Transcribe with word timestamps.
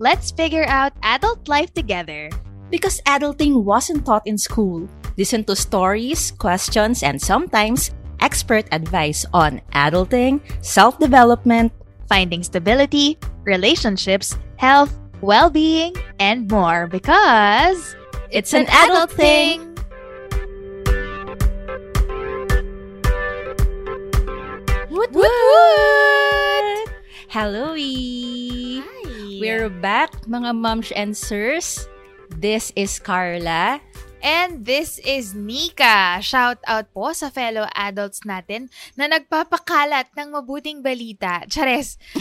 Let's 0.00 0.32
figure 0.32 0.64
out 0.64 0.96
adult 1.04 1.46
life 1.46 1.76
together. 1.76 2.32
Because 2.72 3.04
adulting 3.04 3.64
wasn't 3.64 4.06
taught 4.06 4.24
in 4.24 4.38
school. 4.38 4.88
Listen 5.20 5.44
to 5.44 5.54
stories, 5.54 6.32
questions, 6.40 7.04
and 7.04 7.20
sometimes 7.20 7.92
expert 8.20 8.64
advice 8.72 9.26
on 9.36 9.60
adulting, 9.76 10.40
self 10.64 10.98
development, 10.98 11.72
Finding 12.10 12.42
stability, 12.42 13.18
relationships, 13.46 14.34
health, 14.56 14.98
well 15.22 15.48
being, 15.48 15.94
and 16.18 16.50
more 16.50 16.88
because 16.88 17.94
it's 18.34 18.50
an 18.52 18.66
adult 18.66 19.14
thing. 19.14 19.62
Woot 24.90 25.12
woot 25.14 25.30
woot! 25.30 26.90
Hello, 27.30 27.78
-y. 27.78 28.99
We're 29.40 29.72
back, 29.72 30.28
mga 30.28 30.52
moms 30.52 30.92
and 30.92 31.16
sirs. 31.16 31.88
This 32.28 32.76
is 32.76 33.00
Carla. 33.00 33.80
And 34.20 34.68
this 34.68 35.00
is 35.00 35.32
Nika. 35.32 36.20
Shout 36.20 36.60
out 36.68 36.92
po 36.92 37.16
sa 37.16 37.32
fellow 37.32 37.64
adults 37.72 38.20
natin 38.28 38.68
na 39.00 39.08
nagpapakalat 39.08 40.12
ng 40.12 40.36
mabuting 40.36 40.84
balita. 40.84 41.48
Chares. 41.48 41.96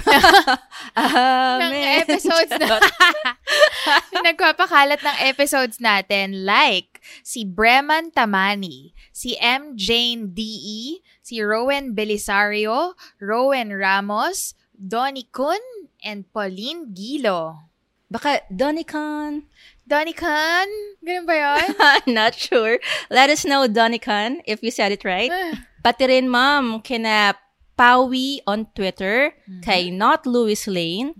ng 0.96 1.76
Amen. 1.76 2.08
episodes 2.08 2.56
na 2.56 2.80
nagpapakalat 4.32 5.04
ng 5.04 5.18
episodes 5.28 5.84
natin 5.84 6.48
like 6.48 7.04
si 7.28 7.44
Breman 7.44 8.16
Tamani, 8.16 8.96
si 9.12 9.36
M. 9.44 9.76
Jane 9.76 10.32
D.E., 10.32 11.04
si 11.20 11.44
Rowan 11.44 11.92
Belisario, 11.92 12.96
Rowan 13.20 13.76
Ramos, 13.76 14.56
Donnie 14.72 15.28
Kun, 15.36 15.60
and 16.04 16.26
Pauline 16.34 16.94
Gilo. 16.94 17.70
Baka 18.10 18.42
Donicon. 18.50 19.46
Donnie 19.90 20.14
Kun? 20.14 20.70
Ganun 21.02 21.26
ba 21.26 21.34
yun? 21.34 21.66
Not 22.14 22.34
sure. 22.38 22.78
Let 23.10 23.30
us 23.30 23.46
know, 23.46 23.66
Donicon, 23.66 24.42
if 24.46 24.62
you 24.62 24.70
said 24.70 24.94
it 24.94 25.06
right. 25.06 25.34
Pati 25.84 26.06
rin, 26.06 26.30
ma'am, 26.30 26.82
kina 26.82 27.34
Pawi 27.78 28.44
on 28.46 28.68
Twitter, 28.76 29.32
kay 29.64 29.90
Not 29.90 30.28
Louis 30.28 30.60
Lane, 30.68 31.16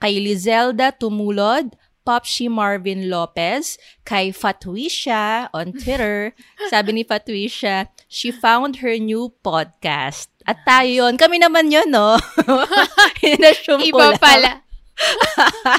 kay 0.00 0.16
Lizelda 0.16 0.96
Tumulod, 0.96 1.76
Popshi 2.06 2.48
Marvin 2.48 3.10
Lopez, 3.12 3.76
kay 4.08 4.32
Fatwisha 4.32 5.50
on 5.52 5.76
Twitter. 5.76 6.32
Sabi 6.72 6.96
ni 6.96 7.04
Fatwisha, 7.04 7.86
she 8.08 8.32
found 8.32 8.80
her 8.80 8.96
new 8.96 9.30
podcast. 9.44 10.29
At 10.50 10.66
tayo 10.66 10.90
yun. 10.90 11.14
Kami 11.14 11.38
naman 11.38 11.70
yun, 11.70 11.86
no? 11.86 12.18
Inassume 13.22 13.86
ko 13.86 13.94
Iba 13.94 14.06
lang. 14.10 14.18
pala. 14.18 14.52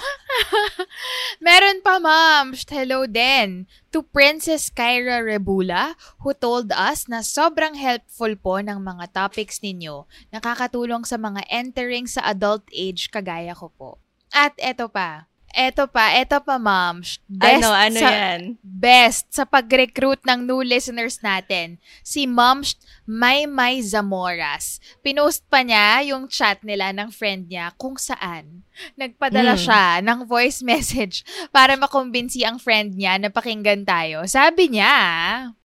Meron 1.43 1.83
pa, 1.83 1.99
ma'am. 1.99 2.55
Hello 2.55 3.03
din. 3.03 3.67
To 3.91 3.99
Princess 4.01 4.71
Kyra 4.71 5.19
Rebula, 5.19 5.99
who 6.23 6.31
told 6.31 6.71
us 6.71 7.11
na 7.11 7.19
sobrang 7.19 7.75
helpful 7.75 8.31
po 8.39 8.63
ng 8.63 8.79
mga 8.79 9.11
topics 9.11 9.59
ninyo. 9.59 10.07
Nakakatulong 10.31 11.03
sa 11.03 11.19
mga 11.19 11.43
entering 11.51 12.07
sa 12.07 12.23
adult 12.23 12.63
age 12.71 13.11
kagaya 13.11 13.51
ko 13.51 13.67
po. 13.75 13.89
At 14.31 14.55
eto 14.55 14.87
pa. 14.87 15.27
Eto 15.51 15.83
pa, 15.83 16.15
eto 16.15 16.39
pa, 16.39 16.55
ma'am. 16.55 17.03
Best 17.27 17.59
Ano, 17.59 17.75
ano 17.75 17.99
sa, 17.99 18.07
yan? 18.07 18.55
Best 18.63 19.35
sa 19.35 19.43
pag-recruit 19.43 20.23
ng 20.23 20.47
new 20.47 20.63
listeners 20.63 21.19
natin. 21.19 21.75
Si 22.07 22.23
Ma'am 22.23 22.63
May 23.03 23.50
May 23.50 23.81
Zamoras. 23.81 24.78
Pinost 25.01 25.41
pa 25.50 25.66
niya 25.66 26.06
yung 26.06 26.29
chat 26.29 26.62
nila 26.62 26.94
ng 26.94 27.09
friend 27.09 27.50
niya 27.50 27.73
kung 27.75 27.97
saan. 27.97 28.62
Nagpadala 28.94 29.57
Hmm. 29.57 29.63
siya 29.66 29.84
ng 30.06 30.19
voice 30.29 30.62
message 30.72 31.25
para 31.50 31.73
makumbinsi 31.73 32.45
ang 32.45 32.61
friend 32.61 32.94
niya 32.94 33.17
na 33.17 33.34
pakinggan 33.34 33.81
tayo. 33.84 34.23
Sabi 34.29 34.78
niya, 34.78 34.94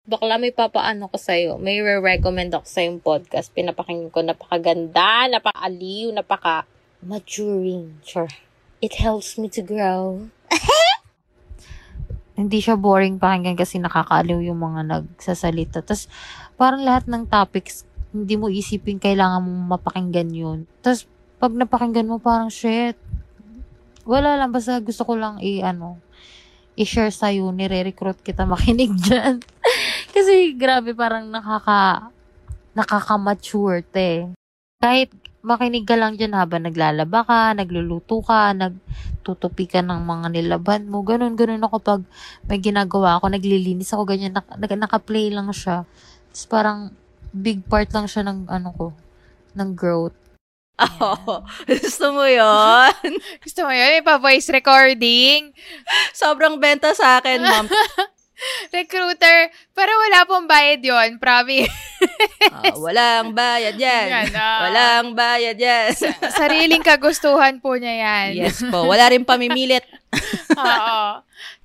bakla 0.03 0.41
may 0.41 0.49
papaano 0.49 1.05
ko 1.05 1.21
sa'yo. 1.21 1.61
May 1.61 1.77
re-recommend 1.79 2.49
ako 2.57 2.65
sa 2.65 2.81
yung 2.81 2.97
podcast. 2.97 3.53
Pinapakinggan 3.53 4.09
ko. 4.09 4.25
Napakaganda, 4.25 5.29
napaka-aliw, 5.29 6.09
napaka-maturing. 6.17 8.01
Sure. 8.01 8.25
It 8.81 8.97
helps 8.97 9.37
me 9.37 9.53
to 9.53 9.61
grow. 9.61 10.33
hindi 12.39 12.57
siya 12.57 12.73
boring 12.73 13.21
pakinggan 13.21 13.53
kasi 13.53 13.77
nakakaaliw 13.77 14.39
yung 14.41 14.57
mga 14.57 14.81
nagsasalita. 14.87 15.85
Tapos, 15.85 16.07
parang 16.59 16.83
lahat 16.83 17.07
ng 17.07 17.23
topics, 17.23 17.87
hindi 18.11 18.35
mo 18.35 18.51
isipin 18.51 18.99
kailangan 18.99 19.39
mong 19.39 19.79
mapakinggan 19.79 20.29
yun. 20.35 20.59
Tapos, 20.83 21.07
pag 21.39 21.55
napakinggan 21.55 22.03
mo, 22.03 22.19
parang, 22.19 22.51
shit, 22.51 22.99
wala 24.03 24.35
lang, 24.35 24.51
basta 24.51 24.83
gusto 24.83 25.07
ko 25.07 25.15
lang 25.15 25.39
i, 25.39 25.63
ano, 25.63 26.03
i-share 26.75 27.15
sa'yo, 27.15 27.47
nire-recruit 27.55 28.19
kita 28.19 28.43
makinig 28.43 28.91
dyan. 29.07 29.39
kasi, 30.11 30.51
grabe, 30.59 30.91
parang 30.91 31.31
nakaka, 31.31 32.11
nakaka-mature, 32.75 33.87
te. 33.87 34.27
Kahit 34.83 35.15
makinig 35.39 35.87
ka 35.87 35.95
lang 35.95 36.19
dyan 36.19 36.35
habang 36.35 36.67
naglalaba 36.67 37.23
ka, 37.23 37.39
nagluluto 37.55 38.19
ka, 38.19 38.51
nagtutupi 38.51 39.67
ka 39.67 39.79
ng 39.79 40.03
mga 40.03 40.27
nilaban 40.35 40.91
mo. 40.91 41.03
Ganun, 41.03 41.39
ganun 41.39 41.63
ako 41.63 41.77
pag 41.79 42.01
may 42.47 42.59
ginagawa 42.59 43.19
ako, 43.19 43.31
naglilinis 43.31 43.91
ako, 43.95 44.03
ganyan, 44.03 44.35
nak- 44.35 44.59
naka- 44.59 44.79
naka-play 44.79 45.31
lang 45.31 45.47
siya. 45.55 45.87
Tapos 46.29 46.45
parang 46.45 46.79
big 47.33 47.61
part 47.65 47.89
lang 47.93 48.05
siya 48.05 48.25
ng 48.25 48.49
ano 48.49 48.69
ko, 48.73 48.87
ng 49.57 49.69
growth. 49.73 50.15
Oh, 50.79 51.43
gusto 51.67 52.15
mo 52.15 52.23
yon 52.23 52.95
gusto 53.43 53.67
mo 53.67 53.71
yun? 53.75 53.99
May 53.99 54.03
pa-voice 54.03 54.47
recording. 54.47 55.51
Sobrang 56.15 56.55
benta 56.55 56.95
sa 56.95 57.19
akin, 57.19 57.43
ma'am. 57.43 57.67
Recruiter. 58.79 59.51
Pero 59.75 59.91
wala 59.91 60.23
pong 60.23 60.47
bayad 60.47 60.79
yon 60.79 61.19
Promise. 61.19 61.67
Ah, 62.47 62.71
walang 62.79 63.35
bayad 63.35 63.75
yan. 63.75 64.07
Yan, 64.07 64.31
ah. 64.39 64.59
Walang 64.63 65.07
bayad 65.19 65.59
yan. 65.59 65.91
Sariling 66.31 66.79
kagustuhan 66.79 67.59
po 67.59 67.75
niya 67.75 67.99
yan. 67.99 68.47
yes 68.47 68.63
po. 68.63 68.87
Wala 68.87 69.11
rin 69.11 69.27
pamimilit. 69.27 69.83
Oo. 70.55 71.19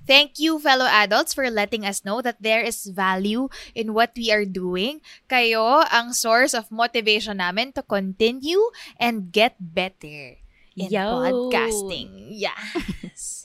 Thank 0.06 0.38
you, 0.38 0.60
fellow 0.60 0.84
adults, 0.84 1.32
for 1.32 1.48
letting 1.50 1.84
us 1.84 2.04
know 2.04 2.20
that 2.20 2.40
there 2.40 2.60
is 2.60 2.84
value 2.86 3.48
in 3.74 3.96
what 3.96 4.12
we 4.16 4.30
are 4.32 4.44
doing. 4.44 5.00
Kayo 5.28 5.84
ang 5.88 6.12
source 6.12 6.52
of 6.52 6.68
motivation 6.68 7.40
namin 7.40 7.72
to 7.72 7.82
continue 7.82 8.60
and 9.00 9.32
get 9.32 9.56
better 9.58 10.36
in 10.76 10.88
Yo. 10.92 11.00
podcasting. 11.00 12.10
Yes. 12.30 12.58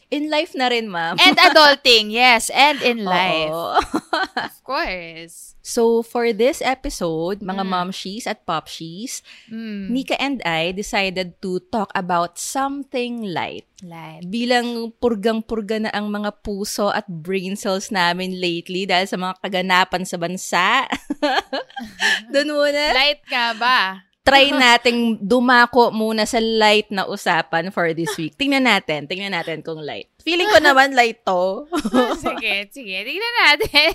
In 0.09 0.25
life 0.25 0.57
na 0.57 0.73
rin, 0.73 0.89
ma'am. 0.89 1.21
and 1.21 1.37
adulting, 1.47 2.09
yes. 2.09 2.49
And 2.49 2.81
in 2.81 3.05
life. 3.05 3.53
Of 4.49 4.57
course. 4.65 5.53
so, 5.61 6.01
for 6.01 6.33
this 6.33 6.65
episode, 6.65 7.45
mga 7.45 7.61
Mm. 7.61 7.69
momshies 7.69 8.25
at 8.25 8.41
popshies, 8.41 9.21
Mm. 9.53 9.93
Nika 9.93 10.17
and 10.17 10.41
I 10.41 10.73
decided 10.73 11.37
to 11.45 11.61
talk 11.69 11.93
about 11.93 12.41
something 12.41 13.21
light. 13.21 13.69
Life. 13.85 14.25
Bilang 14.25 14.97
purgang-purga 14.97 15.85
na 15.85 15.91
ang 15.93 16.09
mga 16.09 16.41
puso 16.41 16.89
at 16.89 17.05
brain 17.05 17.53
cells 17.53 17.93
namin 17.93 18.41
lately 18.41 18.89
dahil 18.89 19.05
sa 19.05 19.15
mga 19.15 19.37
kaganapan 19.45 20.03
sa 20.09 20.17
bansa. 20.17 20.89
Doon 22.33 22.49
muna. 22.49 22.81
Light 22.97 23.21
nga 23.29 23.53
ba? 23.53 24.08
Try 24.21 24.53
nating 24.53 25.17
dumako 25.25 25.89
muna 25.89 26.27
sa 26.27 26.37
light 26.37 26.91
na 26.93 27.09
usapan 27.09 27.73
for 27.73 27.89
this 27.97 28.13
week. 28.13 28.37
Tingnan 28.37 28.69
natin. 28.69 29.09
Tingnan 29.09 29.33
natin 29.33 29.65
kung 29.65 29.81
light. 29.81 30.05
Feeling 30.21 30.51
ko 30.53 30.61
naman 30.61 30.93
light 30.93 31.25
to. 31.25 31.65
sige, 32.23 32.69
sige. 32.69 32.97
Tingnan 33.01 33.35
natin. 33.41 33.91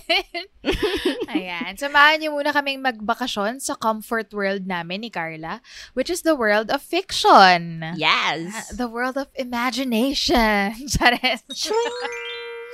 Ayan. 1.36 1.72
Samahan 1.78 2.18
niyo 2.18 2.34
muna 2.34 2.50
kaming 2.50 2.82
magbakasyon 2.82 3.62
sa 3.62 3.78
comfort 3.78 4.34
world 4.34 4.66
namin 4.66 5.06
ni 5.06 5.10
Carla, 5.12 5.62
which 5.94 6.10
is 6.10 6.26
the 6.26 6.34
world 6.34 6.66
of 6.72 6.82
fiction. 6.82 7.84
yes. 7.94 8.50
Uh, 8.50 8.74
the 8.74 8.88
world 8.90 9.14
of 9.14 9.30
imagination. 9.38 10.74
Chares. 10.90 11.46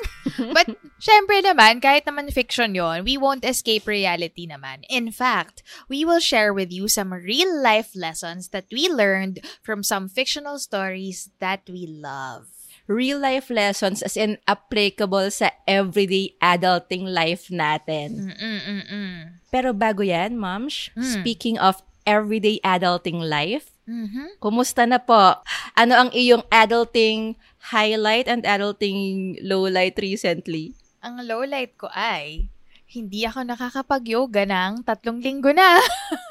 But, 0.57 0.73
syempre 1.01 1.43
naman, 1.43 1.81
kahit 1.81 2.05
naman 2.07 2.33
fiction 2.33 2.75
yon, 2.75 3.05
we 3.05 3.17
won't 3.17 3.45
escape 3.45 3.87
reality 3.87 4.47
naman. 4.47 4.85
In 4.89 5.11
fact, 5.11 5.63
we 5.89 6.05
will 6.05 6.21
share 6.21 6.53
with 6.55 6.71
you 6.71 6.89
some 6.89 7.13
real-life 7.13 7.93
lessons 7.97 8.49
that 8.55 8.67
we 8.73 8.89
learned 8.89 9.41
from 9.63 9.83
some 9.83 10.09
fictional 10.09 10.59
stories 10.59 11.31
that 11.41 11.67
we 11.69 11.87
love. 11.89 12.49
Real 12.91 13.23
life 13.23 13.51
lessons 13.55 14.03
as 14.03 14.19
in 14.19 14.39
applicable 14.51 15.31
sa 15.31 15.55
everyday 15.63 16.35
adulting 16.43 17.07
life 17.07 17.47
natin. 17.49 18.35
Mm-mm-mm. 18.35 19.39
Pero 19.55 19.71
bago 19.71 20.03
yan, 20.03 20.35
Moms, 20.35 20.91
Mm. 20.99 21.05
speaking 21.07 21.57
of 21.59 21.79
everyday 22.03 22.59
adulting 22.67 23.23
life, 23.23 23.71
Mhm. 23.87 24.39
kumusta 24.43 24.87
na 24.91 24.99
po? 24.99 25.39
Ano 25.75 25.95
ang 25.99 26.11
iyong 26.11 26.43
adulting 26.51 27.39
highlight 27.61 28.27
and 28.29 28.43
adulting 28.49 29.37
lowlight 29.45 30.01
recently? 30.01 30.73
Ang 31.05 31.25
lowlight 31.29 31.77
ko 31.77 31.89
ay, 31.93 32.49
hindi 32.91 33.25
ako 33.29 33.45
nakakapag-yoga 33.47 34.49
ng 34.49 34.83
tatlong 34.85 35.21
linggo 35.21 35.53
na. 35.53 35.79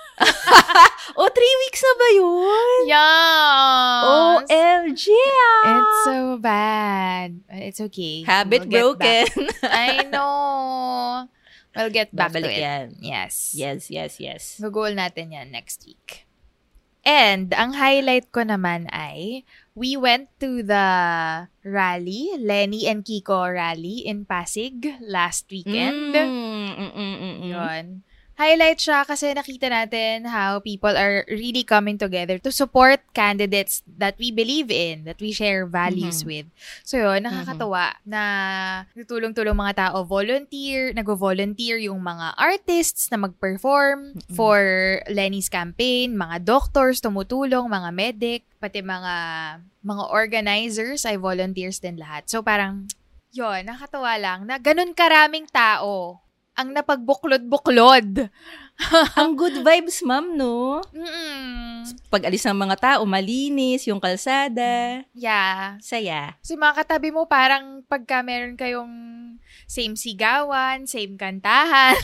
Oh, 1.20 1.28
three 1.28 1.56
weeks 1.68 1.84
na 1.84 1.94
ba 2.00 2.08
yun? 2.16 2.78
yes! 2.88 4.48
OMG! 4.48 5.04
ah! 5.12 5.68
It's 5.68 5.98
so 6.08 6.18
bad. 6.40 7.30
It's 7.52 7.81
okay. 7.92 8.24
Habit 8.24 8.72
We'll 8.72 8.96
broken. 8.96 9.28
I 9.68 10.08
know. 10.08 11.28
We'll 11.76 11.92
get 11.92 12.16
back 12.16 12.31
Babalik 12.31 12.48
to 12.48 12.56
it. 12.56 12.64
yan. 12.64 12.86
Yes. 13.04 13.52
Yes, 13.52 13.92
yes, 13.92 14.20
yes. 14.24 14.64
Gugol 14.64 14.96
natin 14.96 15.36
yan 15.36 15.52
next 15.52 15.84
week. 15.84 16.29
And 17.10 17.50
ang 17.58 17.74
highlight 17.74 18.30
ko 18.30 18.46
naman 18.46 18.86
ay 18.94 19.42
we 19.74 19.98
went 19.98 20.30
to 20.38 20.62
the 20.62 20.86
rally, 21.66 22.38
Lenny 22.38 22.86
and 22.86 23.02
Kiko 23.02 23.50
rally 23.50 24.06
in 24.06 24.30
Pasig 24.30 24.94
last 25.02 25.50
weekend. 25.50 26.14
Mm, 26.14 26.70
mm, 26.78 26.94
mm, 26.94 26.94
mm, 26.94 27.18
mm. 27.18 27.50
Yun. 27.50 27.86
Highlight 28.40 28.80
siya 28.80 29.04
kasi 29.04 29.36
nakita 29.36 29.68
natin 29.68 30.24
how 30.24 30.64
people 30.64 30.96
are 30.96 31.28
really 31.28 31.68
coming 31.68 32.00
together 32.00 32.40
to 32.40 32.56
support 32.56 33.04
candidates 33.12 33.84
that 34.00 34.16
we 34.16 34.32
believe 34.32 34.72
in, 34.72 35.04
that 35.04 35.20
we 35.20 35.36
share 35.36 35.68
values 35.68 36.24
with. 36.24 36.48
So 36.88 37.04
yun, 37.04 37.28
nakakatuwa 37.28 38.00
na 38.08 38.24
tutulong-tulong 38.96 39.60
mga 39.60 39.76
tao 39.76 40.08
volunteer, 40.08 40.96
nag-volunteer 40.96 41.84
yung 41.84 42.00
mga 42.00 42.40
artists 42.40 43.12
na 43.12 43.20
mag-perform 43.20 44.16
for 44.32 44.56
Lenny's 45.12 45.52
campaign, 45.52 46.16
mga 46.16 46.48
doctors 46.48 47.04
tumutulong, 47.04 47.68
mga 47.68 47.92
medic, 47.92 48.48
pati 48.64 48.80
mga 48.80 49.16
mga 49.84 50.04
organizers 50.16 51.04
ay 51.04 51.20
volunteers 51.20 51.84
din 51.84 52.00
lahat. 52.00 52.32
So 52.32 52.40
parang 52.40 52.88
yun, 53.36 53.68
nakakatuwa 53.68 54.16
lang 54.16 54.40
na 54.48 54.56
ganun 54.64 54.96
karaming 54.96 55.52
tao 55.52 56.24
ang 56.60 56.76
napagbuklod-buklod. 56.76 58.28
Ang 59.20 59.36
good 59.36 59.60
vibes, 59.60 60.00
ma'am, 60.08 60.40
no? 60.40 60.80
Mm-mm. 60.96 61.84
Pag 62.08 62.32
alis 62.32 62.48
ng 62.48 62.56
mga 62.56 62.76
tao, 62.80 63.04
malinis, 63.04 63.84
yung 63.92 64.00
kalsada. 64.00 65.04
Yeah. 65.12 65.76
Saya. 65.84 66.40
So, 66.40 66.56
mga 66.56 66.84
katabi 66.84 67.12
mo, 67.12 67.28
parang 67.28 67.84
pagka 67.92 68.24
meron 68.24 68.56
kayong 68.56 68.92
same 69.68 70.00
sigawan, 70.00 70.88
same 70.88 71.20
kantahan. 71.20 72.00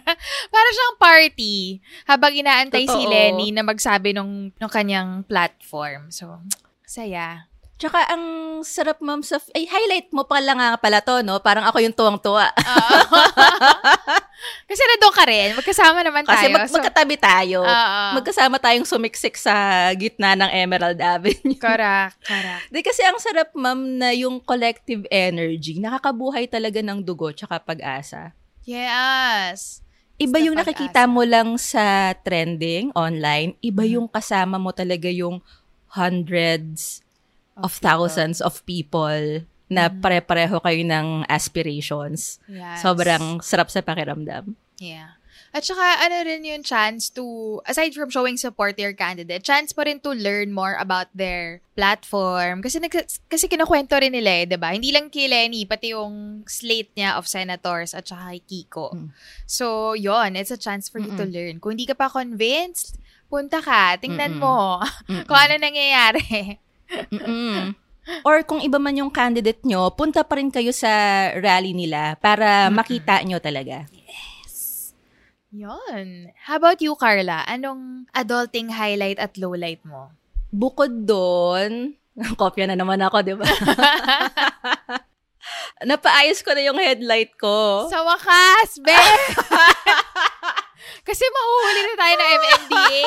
Para 0.54 0.68
siyang 0.72 0.96
party. 0.96 1.84
Habang 2.08 2.32
inaantay 2.32 2.88
si 2.88 3.04
Totoo. 3.04 3.12
Lenny 3.12 3.52
na 3.52 3.60
magsabi 3.60 4.16
nung, 4.16 4.48
nung 4.56 4.72
kanyang 4.72 5.28
platform. 5.28 6.08
So, 6.08 6.40
saya. 6.88 7.52
Tsaka 7.84 8.00
ang 8.08 8.24
sarap, 8.64 8.96
ma'am, 8.98 9.20
sa... 9.20 9.36
Ay, 9.52 9.68
highlight 9.68 10.08
mo 10.08 10.24
pala 10.24 10.56
nga 10.56 10.68
pala 10.80 11.04
to, 11.04 11.20
no? 11.20 11.36
Parang 11.38 11.68
ako 11.68 11.84
yung 11.84 11.92
tuwang-tuwa. 11.92 12.48
Kasi 14.64 14.82
na 14.82 14.96
doon 14.96 15.12
ka 15.12 15.24
rin. 15.24 15.52
Magkasama 15.52 16.00
naman 16.00 16.24
Kasi 16.24 16.48
tayo. 16.48 16.56
mag- 16.56 16.72
magkatabi 16.72 17.16
tayo. 17.20 17.60
Oo. 17.60 18.02
Magkasama 18.16 18.56
tayong 18.56 18.88
sumiksik 18.88 19.36
sa 19.36 19.52
gitna 19.92 20.32
ng 20.34 20.48
Emerald 20.50 20.96
Avenue. 20.96 21.60
Correct, 21.60 22.16
correct. 22.24 22.72
Di 22.72 22.80
kasi 22.80 23.04
ang 23.04 23.20
sarap, 23.20 23.52
ma'am, 23.52 24.00
na 24.00 24.16
yung 24.16 24.40
collective 24.40 25.04
energy, 25.08 25.76
nakakabuhay 25.76 26.48
talaga 26.48 26.80
ng 26.80 27.04
dugo 27.04 27.30
tsaka 27.30 27.60
pag-asa. 27.60 28.32
Yes. 28.64 29.84
Iba 30.16 30.40
yung 30.40 30.56
pag-asa. 30.56 30.72
nakikita 30.72 31.02
mo 31.04 31.20
lang 31.20 31.60
sa 31.60 32.16
trending 32.16 32.96
online, 32.96 33.60
iba 33.60 33.84
Mm-hmm. 33.84 33.94
yung 33.94 34.08
kasama 34.08 34.56
mo 34.56 34.72
talaga 34.72 35.06
yung 35.06 35.44
hundreds 35.92 37.03
of, 37.56 37.64
Of 37.64 37.72
people. 37.72 37.84
thousands 37.84 38.38
of 38.40 38.60
people 38.64 39.42
na 39.66 39.88
Mhm. 39.88 40.00
pare-pareho 40.00 40.60
kayo 40.60 40.82
ng 40.82 41.06
aspirations. 41.26 42.38
Yes. 42.46 42.82
Sobrang 42.82 43.40
sarap 43.40 43.70
sa 43.70 43.80
pakiramdam. 43.80 44.54
Yeah. 44.78 45.16
At 45.50 45.62
saka, 45.62 46.02
ano 46.02 46.26
rin 46.26 46.42
yung 46.42 46.66
chance 46.66 47.06
to, 47.14 47.22
aside 47.62 47.94
from 47.94 48.10
showing 48.10 48.34
support 48.34 48.74
to 48.74 48.82
your 48.82 48.92
candidate, 48.92 49.38
chance 49.40 49.70
pa 49.70 49.86
rin 49.86 50.02
to 50.02 50.10
learn 50.10 50.50
more 50.50 50.74
about 50.74 51.06
their 51.14 51.62
platform. 51.78 52.58
Kasi, 52.58 52.82
nag, 52.82 52.90
kasi 53.30 53.46
kinukwento 53.46 53.94
rin 53.94 54.10
nila 54.10 54.42
eh, 54.42 54.44
di 54.50 54.58
ba? 54.58 54.74
Hindi 54.74 54.90
lang 54.90 55.14
kay 55.14 55.30
Lenny, 55.30 55.62
pati 55.62 55.94
yung 55.94 56.42
slate 56.44 56.90
niya 56.98 57.14
of 57.14 57.30
senators 57.30 57.94
at 57.94 58.02
saka 58.02 58.34
kay 58.34 58.42
Kiko. 58.42 58.98
Mm. 58.98 59.08
So, 59.46 59.94
yon 59.94 60.34
it's 60.34 60.50
a 60.50 60.58
chance 60.58 60.90
for 60.90 60.98
you 60.98 61.14
to 61.14 61.22
Mm-mm. 61.22 61.30
learn. 61.30 61.54
Kung 61.62 61.78
hindi 61.78 61.86
ka 61.86 61.94
pa 61.94 62.10
convinced, 62.10 62.98
punta 63.30 63.62
ka, 63.62 63.94
tingnan 63.96 64.34
Mm-mm. 64.34 64.42
mo 64.42 64.82
Mm-mm. 65.06 65.22
kung 65.22 65.38
ano 65.38 65.54
nangyayari. 65.54 66.58
Mm-mm. 67.12 67.76
Or 68.24 68.44
kung 68.44 68.60
iba 68.60 68.76
man 68.76 69.00
yung 69.00 69.08
candidate 69.08 69.64
nyo, 69.64 69.88
punta 69.96 70.20
pa 70.20 70.36
rin 70.36 70.52
kayo 70.52 70.76
sa 70.76 70.92
rally 71.40 71.72
nila 71.72 72.20
para 72.20 72.68
makita 72.68 73.24
nyo 73.24 73.40
talaga. 73.40 73.88
Yon. 75.54 76.34
How 76.50 76.58
about 76.58 76.82
you, 76.82 76.98
Carla? 76.98 77.46
Anong 77.46 78.10
adulting 78.10 78.74
highlight 78.74 79.22
at 79.22 79.38
lowlight 79.38 79.78
mo? 79.86 80.10
Bukod 80.50 81.06
doon, 81.06 81.94
kopya 82.40 82.66
na 82.66 82.74
naman 82.74 82.98
ako, 82.98 83.22
di 83.22 83.38
ba? 83.38 83.46
Napaayos 85.90 86.42
ko 86.42 86.58
na 86.58 86.62
yung 86.64 86.80
headlight 86.80 87.38
ko. 87.38 87.86
Sa 87.86 88.02
wakas, 88.02 88.82
be! 88.82 88.94
Kasi 91.08 91.22
mahuhuli 91.22 91.80
na 91.86 91.94
tayo 92.02 92.14
ng 92.18 92.30
MMDA. 92.34 93.06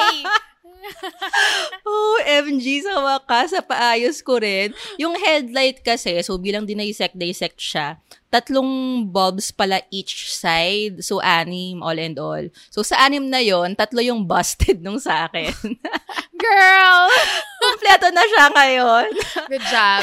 Oh, 1.87 2.19
MG, 2.27 2.83
sa 2.83 2.99
wakas, 2.99 3.55
sa 3.55 3.63
paayos 3.63 4.19
ko 4.19 4.43
rin. 4.43 4.75
Yung 4.99 5.15
headlight 5.15 5.79
kasi, 5.81 6.19
so 6.19 6.35
bilang 6.35 6.67
dinay-dissect-dissect 6.67 7.55
siya, 7.55 7.95
tatlong 8.27 9.03
bulbs 9.07 9.55
pala 9.55 9.79
each 9.87 10.27
side. 10.27 10.99
So, 10.99 11.23
anim, 11.23 11.79
all 11.79 11.95
and 11.95 12.19
all. 12.19 12.43
So, 12.67 12.83
sa 12.83 12.99
anim 13.07 13.31
na 13.31 13.39
yon 13.39 13.79
tatlo 13.79 14.03
yung 14.03 14.27
busted 14.27 14.83
nung 14.83 14.99
sa 14.99 15.31
akin. 15.31 15.55
Girl! 16.43 17.07
Kompleto 17.63 18.07
na 18.11 18.23
siya 18.27 18.45
ngayon. 18.51 19.07
Good 19.47 19.65
job. 19.71 20.01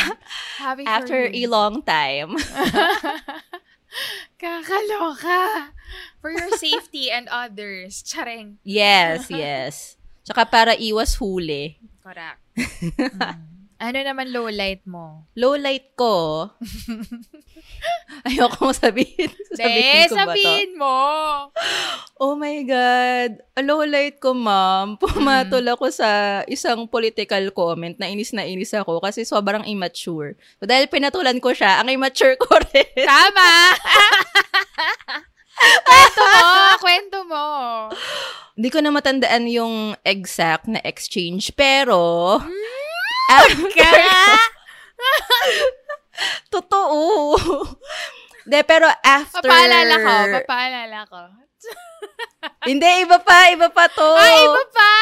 Happy 0.56 0.82
After 0.88 1.28
a 1.28 1.42
long 1.46 1.84
time. 1.84 2.40
Kakaloka. 4.40 5.70
For 6.18 6.32
your 6.32 6.50
safety 6.56 7.12
and 7.12 7.28
others. 7.28 8.00
Charing. 8.02 8.56
Yes, 8.64 9.28
yes. 9.28 10.00
Tsaka 10.24 10.48
para 10.48 10.72
iwas 10.74 11.14
huli. 11.20 11.76
Correct. 12.00 12.40
Mm. 13.74 13.90
Ano 13.90 13.98
naman 14.00 14.30
lowlight 14.30 14.86
mo? 14.86 15.26
Low 15.34 15.58
light 15.58 15.92
ko. 15.98 16.46
Ayoko 18.30 18.70
sabihin. 18.70 19.28
De, 19.28 19.58
Sabihin 19.58 20.08
ko 20.08 20.14
ba 20.14 20.30
to? 20.30 20.40
sabihin 20.40 20.70
mo. 20.78 20.98
Oh 22.16 22.38
my 22.38 22.62
God. 22.64 23.42
Low 23.60 23.82
light 23.82 24.22
ko, 24.22 24.30
ma'am. 24.32 24.94
Pumatol 24.96 25.66
ako 25.68 25.90
sa 25.90 26.40
isang 26.46 26.86
political 26.86 27.50
comment 27.50 27.98
na 27.98 28.06
inis 28.06 28.30
na 28.30 28.46
inis 28.46 28.72
ako 28.72 29.02
kasi 29.02 29.26
sobrang 29.26 29.66
immature. 29.66 30.38
So, 30.62 30.70
dahil 30.70 30.86
pinatulan 30.86 31.42
ko 31.42 31.50
siya, 31.52 31.82
ang 31.82 31.90
immature 31.90 32.38
ko 32.38 32.54
rin. 32.70 32.88
Tama! 32.94 33.50
kwento 35.84 36.22
mo! 36.22 36.50
Kwento 36.80 37.18
mo! 37.26 37.46
Hindi 38.54 38.68
ko 38.70 38.78
na 38.78 38.90
matandaan 38.94 39.44
yung 39.50 39.98
exact 40.06 40.70
na 40.70 40.78
exchange, 40.86 41.50
pero... 41.58 42.38
Hmm? 42.38 42.74
Ka! 43.74 43.92
Totoo. 46.54 47.34
De, 48.46 48.62
pero 48.62 48.86
after... 49.02 49.42
Papaalala 49.42 49.96
ko. 49.98 50.14
Papaalala 50.38 51.00
ko. 51.08 51.20
Hindi, 52.64 52.88
iba 53.04 53.20
pa, 53.20 53.52
iba 53.52 53.68
pa 53.68 53.88
to. 53.88 54.04
Ah, 54.16 54.36
iba 54.40 54.62
pa! 54.72 54.92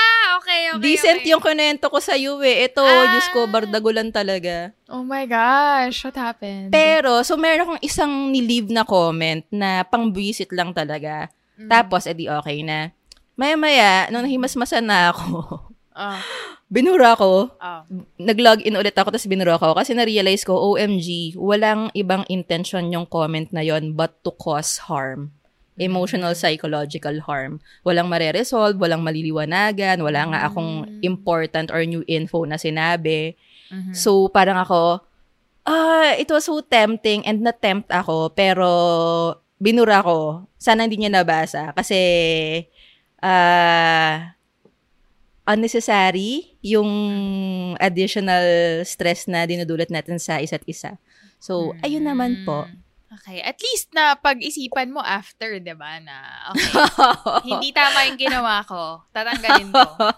Okay, 0.43 0.61
okay, 0.75 0.83
Decent 0.83 1.21
okay. 1.23 1.31
yung 1.31 1.39
kunento 1.39 1.87
ko 1.87 1.99
sa 2.03 2.19
iyo 2.19 2.43
eh. 2.43 2.67
Ito, 2.67 2.83
Ah. 2.83 3.07
Diyos 3.15 3.31
ko, 3.31 3.47
bardagulan 3.47 4.11
talaga. 4.11 4.75
Oh 4.91 5.07
my 5.07 5.27
gosh, 5.27 6.03
what 6.03 6.19
happened? 6.19 6.75
Pero, 6.75 7.23
so 7.23 7.39
meron 7.39 7.63
akong 7.63 7.83
isang 7.83 8.35
nilive 8.35 8.71
na 8.71 8.83
comment 8.83 9.47
na 9.55 9.87
pang-visit 9.87 10.51
lang 10.51 10.75
talaga. 10.75 11.31
Mm. 11.55 11.71
Tapos, 11.71 12.11
edi 12.11 12.27
okay 12.27 12.67
na. 12.67 12.91
Maya-maya, 13.39 14.11
nung 14.11 14.27
nahimasmasan 14.27 14.87
na 14.87 15.15
ako, 15.15 15.27
Oh, 15.93 16.17
binura 16.75 17.13
ko, 17.15 17.53
oh. 17.53 17.81
nag-log 18.17 18.65
in 18.65 18.81
ulit 18.81 18.97
ako, 18.97 19.13
tapos 19.13 19.29
binura 19.29 19.61
ko. 19.61 19.77
Kasi 19.77 19.93
na-realize 19.93 20.43
ko, 20.43 20.57
OMG, 20.73 21.37
walang 21.37 21.93
ibang 21.93 22.25
intention 22.27 22.89
yung 22.89 23.05
comment 23.05 23.45
na 23.53 23.61
yon 23.61 23.93
but 23.93 24.17
to 24.25 24.33
cause 24.33 24.81
harm. 24.89 25.37
Emotional, 25.81 26.37
psychological 26.37 27.17
harm. 27.25 27.57
Walang 27.81 28.13
mareresolve, 28.13 28.77
walang 28.77 29.01
maliliwanagan, 29.01 30.05
wala 30.05 30.29
nga 30.29 30.41
akong 30.45 30.85
important 31.01 31.73
or 31.73 31.81
new 31.89 32.05
info 32.05 32.45
na 32.45 32.61
sinabi. 32.61 33.35
So, 33.97 34.29
parang 34.29 34.61
ako, 34.61 35.01
ah, 35.65 36.13
it 36.13 36.29
was 36.29 36.45
so 36.45 36.61
tempting 36.61 37.25
and 37.25 37.41
na-tempt 37.41 37.89
ako, 37.89 38.37
pero 38.37 38.69
binura 39.57 40.05
ko. 40.05 40.45
Sana 40.61 40.85
hindi 40.85 41.01
niya 41.01 41.25
nabasa. 41.25 41.73
Kasi, 41.73 41.97
ah, 43.25 44.37
unnecessary 45.43 46.55
yung 46.63 46.87
additional 47.81 48.45
stress 48.87 49.27
na 49.27 49.43
dinudulot 49.43 49.91
natin 49.91 50.21
sa 50.21 50.39
isa't 50.39 50.63
isa. 50.69 51.01
So, 51.43 51.75
ayun 51.83 52.07
naman 52.07 52.47
po. 52.47 52.69
Okay, 53.13 53.45
at 53.45 53.61
least 53.61 53.93
na 53.93 54.17
pag-isipan 54.17 54.89
mo 54.89 55.05
after, 55.05 55.61
'di 55.61 55.77
ba, 55.77 56.01
na 56.01 56.49
okay, 56.49 56.73
hindi 57.53 57.69
tama 57.77 58.09
yung 58.09 58.17
ginawa 58.17 58.65
ko. 58.65 59.05
Tatanggalin 59.13 59.69
ko. 59.69 59.85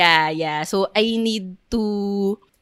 yeah, 0.00 0.32
yeah. 0.32 0.64
So, 0.64 0.88
I 0.96 1.20
need 1.20 1.60
to 1.68 1.84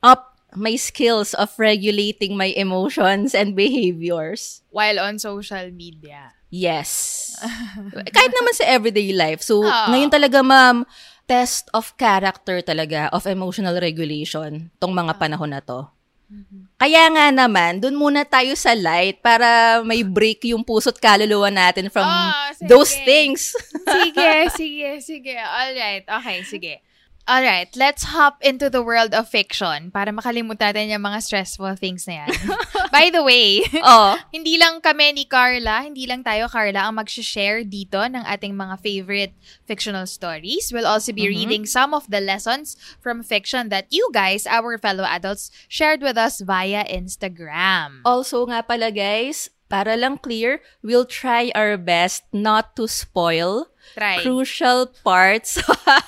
up 0.02 0.34
my 0.58 0.74
skills 0.74 1.32
of 1.38 1.54
regulating 1.54 2.34
my 2.34 2.50
emotions 2.58 3.32
and 3.32 3.54
behaviors. 3.54 4.66
While 4.74 4.98
on 4.98 5.22
social 5.22 5.70
media. 5.70 6.34
Yes. 6.52 7.32
Kahit 8.14 8.32
naman 8.36 8.52
sa 8.52 8.68
everyday 8.68 9.14
life. 9.16 9.40
So, 9.40 9.64
Ah. 9.64 9.88
ngayon 9.88 10.12
talaga, 10.12 10.44
ma'am, 10.44 10.84
test 11.24 11.72
of 11.72 11.96
character 11.96 12.60
talaga, 12.60 13.08
of 13.14 13.24
emotional 13.24 13.78
regulation, 13.80 14.68
tong 14.76 14.92
mga 14.92 15.16
panahon 15.16 15.56
na 15.56 15.64
to. 15.64 15.88
Kaya 16.82 17.06
nga 17.14 17.26
naman, 17.30 17.78
dun 17.78 17.94
muna 17.94 18.26
tayo 18.26 18.58
sa 18.58 18.74
light 18.74 19.22
para 19.22 19.80
may 19.86 20.02
break 20.02 20.42
yung 20.50 20.66
puso't 20.66 20.98
kaluluwa 20.98 21.46
natin 21.46 21.86
from 21.92 22.06
sige. 22.58 22.66
those 22.66 22.92
things. 23.06 23.54
sige, 23.86 24.30
sige, 24.58 24.88
sige. 24.98 25.34
All 25.38 25.72
right. 25.78 26.02
Okay, 26.02 26.42
sige. 26.42 26.82
All 27.22 27.38
right, 27.38 27.70
let's 27.78 28.10
hop 28.10 28.42
into 28.42 28.66
the 28.66 28.82
world 28.82 29.14
of 29.14 29.30
fiction 29.30 29.94
para 29.94 30.10
makalimutan 30.10 30.74
natin 30.74 30.90
yung 30.90 31.06
mga 31.06 31.22
stressful 31.22 31.78
things 31.78 32.02
na 32.10 32.26
yan. 32.26 32.34
By 32.94 33.14
the 33.14 33.22
way, 33.22 33.62
oh, 33.78 34.18
hindi 34.34 34.58
lang 34.58 34.82
kami 34.82 35.14
ni 35.14 35.24
Carla, 35.30 35.86
hindi 35.86 36.10
lang 36.10 36.26
tayo, 36.26 36.50
Carla, 36.50 36.90
ang 36.90 36.98
mag-share 36.98 37.62
dito 37.62 38.02
ng 38.02 38.26
ating 38.26 38.58
mga 38.58 38.74
favorite 38.82 39.34
fictional 39.70 40.10
stories. 40.10 40.74
We'll 40.74 40.90
also 40.90 41.14
be 41.14 41.30
reading 41.30 41.62
some 41.62 41.94
of 41.94 42.10
the 42.10 42.18
lessons 42.18 42.74
from 42.98 43.22
fiction 43.22 43.70
that 43.70 43.86
you 43.94 44.10
guys, 44.10 44.42
our 44.50 44.74
fellow 44.74 45.06
adults, 45.06 45.54
shared 45.70 46.02
with 46.02 46.18
us 46.18 46.42
via 46.42 46.82
Instagram. 46.90 48.02
Also 48.02 48.50
nga 48.50 48.66
pala 48.66 48.90
guys, 48.90 49.46
para 49.72 49.96
lang 49.96 50.20
clear, 50.20 50.60
we'll 50.84 51.08
try 51.08 51.48
our 51.56 51.80
best 51.80 52.28
not 52.34 52.76
to 52.76 52.84
spoil 52.84 53.71
Try. 53.92 54.24
crucial 54.24 54.88
parts 55.04 55.60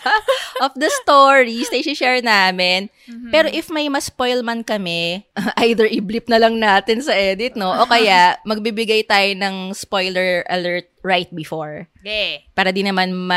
of 0.64 0.73
the 0.76 0.88
stories 1.04 1.69
na 1.69 1.85
i-share 1.85 2.25
namin. 2.25 2.88
Pero 3.28 3.52
if 3.52 3.69
may 3.69 3.93
ma-spoil 3.93 4.40
man 4.40 4.64
kami, 4.64 5.28
either 5.64 5.85
i-blip 5.85 6.28
na 6.33 6.40
lang 6.40 6.57
natin 6.57 7.04
sa 7.04 7.12
edit, 7.12 7.57
no? 7.59 7.69
O 7.69 7.85
kaya, 7.85 8.40
magbibigay 8.49 9.04
tayo 9.04 9.37
ng 9.37 9.76
spoiler 9.76 10.40
alert 10.49 10.88
right 11.04 11.28
before. 11.37 11.85
Okay. 12.00 12.49
Para 12.57 12.73
di 12.73 12.81
naman 12.81 13.12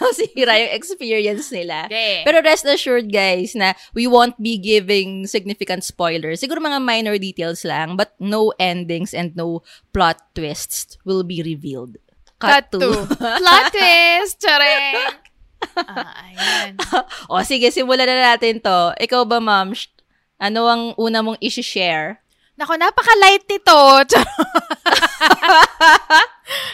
masira 0.00 0.54
yung 0.62 0.72
experience 0.78 1.50
nila. 1.50 1.90
Okay. 1.90 2.22
Pero 2.22 2.38
rest 2.46 2.62
assured 2.62 3.10
guys 3.10 3.58
na 3.58 3.74
we 3.92 4.06
won't 4.06 4.38
be 4.38 4.54
giving 4.56 5.26
significant 5.26 5.82
spoilers. 5.82 6.38
Siguro 6.38 6.62
mga 6.62 6.78
minor 6.78 7.18
details 7.18 7.66
lang, 7.66 7.98
but 7.98 8.14
no 8.22 8.54
endings 8.62 9.10
and 9.10 9.34
no 9.34 9.66
plot 9.90 10.22
twists 10.38 10.96
will 11.02 11.26
be 11.26 11.42
revealed. 11.42 11.98
Cut 12.42 12.66
to. 12.74 13.06
Plot 13.40 13.64
twist! 13.70 14.42
Chareng! 14.42 15.14
ah, 15.78 16.26
ayan. 16.26 16.74
o 17.30 17.38
sige, 17.46 17.70
simulan 17.70 18.10
na 18.10 18.34
natin 18.34 18.58
to. 18.58 18.90
Ikaw 18.98 19.22
ba, 19.22 19.38
ma'am? 19.38 19.70
Ano 20.42 20.66
ang 20.66 20.82
una 20.98 21.22
mong 21.22 21.38
isi-share? 21.38 22.18
Nako, 22.58 22.74
napaka-light 22.76 23.46
nito. 23.46 23.78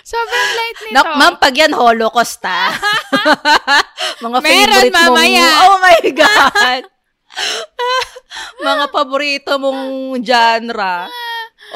Sobrang 0.08 0.50
light 0.56 0.78
nito. 0.88 0.94
Nak, 0.96 1.06
ma'am, 1.20 1.34
pag 1.36 1.54
yan 1.54 1.76
Holocaust, 1.76 2.40
ha? 2.48 2.72
Mga 4.24 4.38
Meron 4.40 4.48
favorite 4.48 4.96
mamaya. 4.96 5.46
mong... 5.46 5.62
Oh 5.68 5.76
my 5.84 6.00
God! 6.16 6.82
Mga 8.58 8.84
paborito 8.90 9.52
mong 9.60 9.84
genre. 10.24 11.06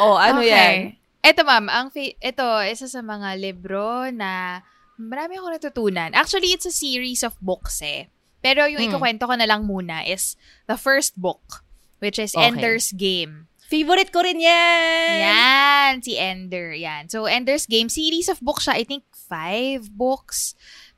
Oh, 0.01 0.17
ano 0.17 0.41
yan? 0.41 0.97
Ito, 1.23 1.47
ma'am, 1.47 1.71
ang 1.71 1.89
fa- 1.89 2.19
ito, 2.19 2.47
isa 2.67 2.91
sa 2.91 2.99
mga 2.99 3.39
libro 3.39 4.11
na 4.11 4.61
marami 4.99 5.39
ako 5.39 5.47
natutunan. 5.55 6.11
Actually, 6.13 6.51
it's 6.51 6.67
a 6.67 6.75
series 6.75 7.23
of 7.23 7.39
books 7.39 7.79
eh. 7.81 8.11
Pero 8.43 8.67
yung 8.67 8.83
Hmm. 8.83 8.91
ikukwento 8.91 9.31
ko 9.31 9.35
na 9.39 9.47
lang 9.47 9.63
muna 9.63 10.03
is 10.03 10.35
the 10.67 10.75
first 10.75 11.15
book, 11.15 11.63
which 12.03 12.19
is 12.19 12.35
Okay. 12.35 12.51
Ender's 12.51 12.91
Game. 12.91 13.47
Favorite 13.63 14.13
ko 14.13 14.21
rin 14.21 14.37
yan! 14.37 15.17
Yan, 15.25 15.93
si 16.03 16.19
Ender. 16.19 16.77
Yan. 16.77 17.09
So, 17.09 17.25
Ender's 17.25 17.65
Game, 17.65 17.89
series 17.89 18.29
of 18.29 18.43
books 18.43 18.69
siya. 18.69 18.77
I 18.77 18.85
think 18.85 19.07
five 19.15 19.89
books. 19.97 20.53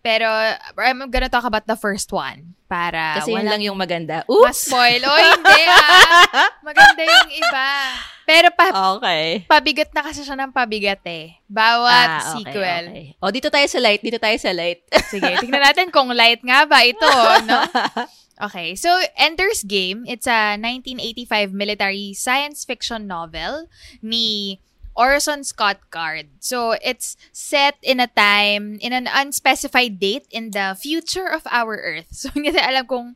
Pero, 0.05 0.29
I'm 0.77 1.09
gonna 1.09 1.33
talk 1.33 1.49
about 1.49 1.65
the 1.65 1.81
first 1.81 2.13
one. 2.13 2.53
Para 2.69 3.17
Kasi 3.25 3.33
yun 3.33 3.49
lang 3.49 3.65
yung 3.65 3.79
maganda. 3.79 4.21
Oops! 4.29 4.45
ma-spoil. 4.45 5.01
O, 5.01 5.13
hindi 5.17 5.61
ah. 5.65 6.49
Maganda 6.69 7.01
yung 7.01 7.31
iba. 7.33 7.69
Pero 8.25 8.49
pa, 8.53 8.97
Okay. 8.97 9.45
pabigat 9.45 9.93
na 9.93 10.01
kasi 10.01 10.25
siya 10.25 10.37
ng 10.37 10.53
pabigat 10.53 11.01
eh. 11.05 11.41
Bawat 11.45 12.09
Ah, 12.09 12.21
okay, 12.21 12.45
sequel. 12.45 12.85
okay. 12.89 13.07
O, 13.21 13.33
dito 13.33 13.49
tayo 13.49 13.65
sa 13.65 13.81
light. 13.81 14.01
Dito 14.01 14.17
tayo 14.17 14.37
sa 14.37 14.53
light. 14.53 14.81
Sige, 15.13 15.41
tignan 15.41 15.65
natin 15.65 15.89
kung 15.89 16.13
light 16.13 16.41
nga 16.41 16.65
ba 16.65 16.85
ito, 16.85 17.09
no? 17.49 17.65
Okay, 18.35 18.75
so 18.75 18.91
Ender's 19.15 19.63
Game, 19.63 20.03
it's 20.11 20.27
a 20.27 20.59
1985 20.59 21.55
military 21.55 22.11
science 22.19 22.67
fiction 22.67 23.07
novel 23.07 23.71
ni 24.03 24.59
Orson 24.97 25.43
Scott 25.45 25.91
Card. 25.91 26.31
So, 26.41 26.79
it's 26.83 27.17
set 27.33 27.77
in 27.83 27.99
a 28.01 28.07
time, 28.09 28.79
in 28.81 28.93
an 28.95 29.07
unspecified 29.11 29.99
date 29.99 30.27
in 30.31 30.51
the 30.51 30.75
future 30.79 31.27
of 31.27 31.43
our 31.51 31.77
Earth. 31.77 32.11
So, 32.25 32.31
hindi 32.31 32.55
alam 32.55 32.87
kung 32.87 33.07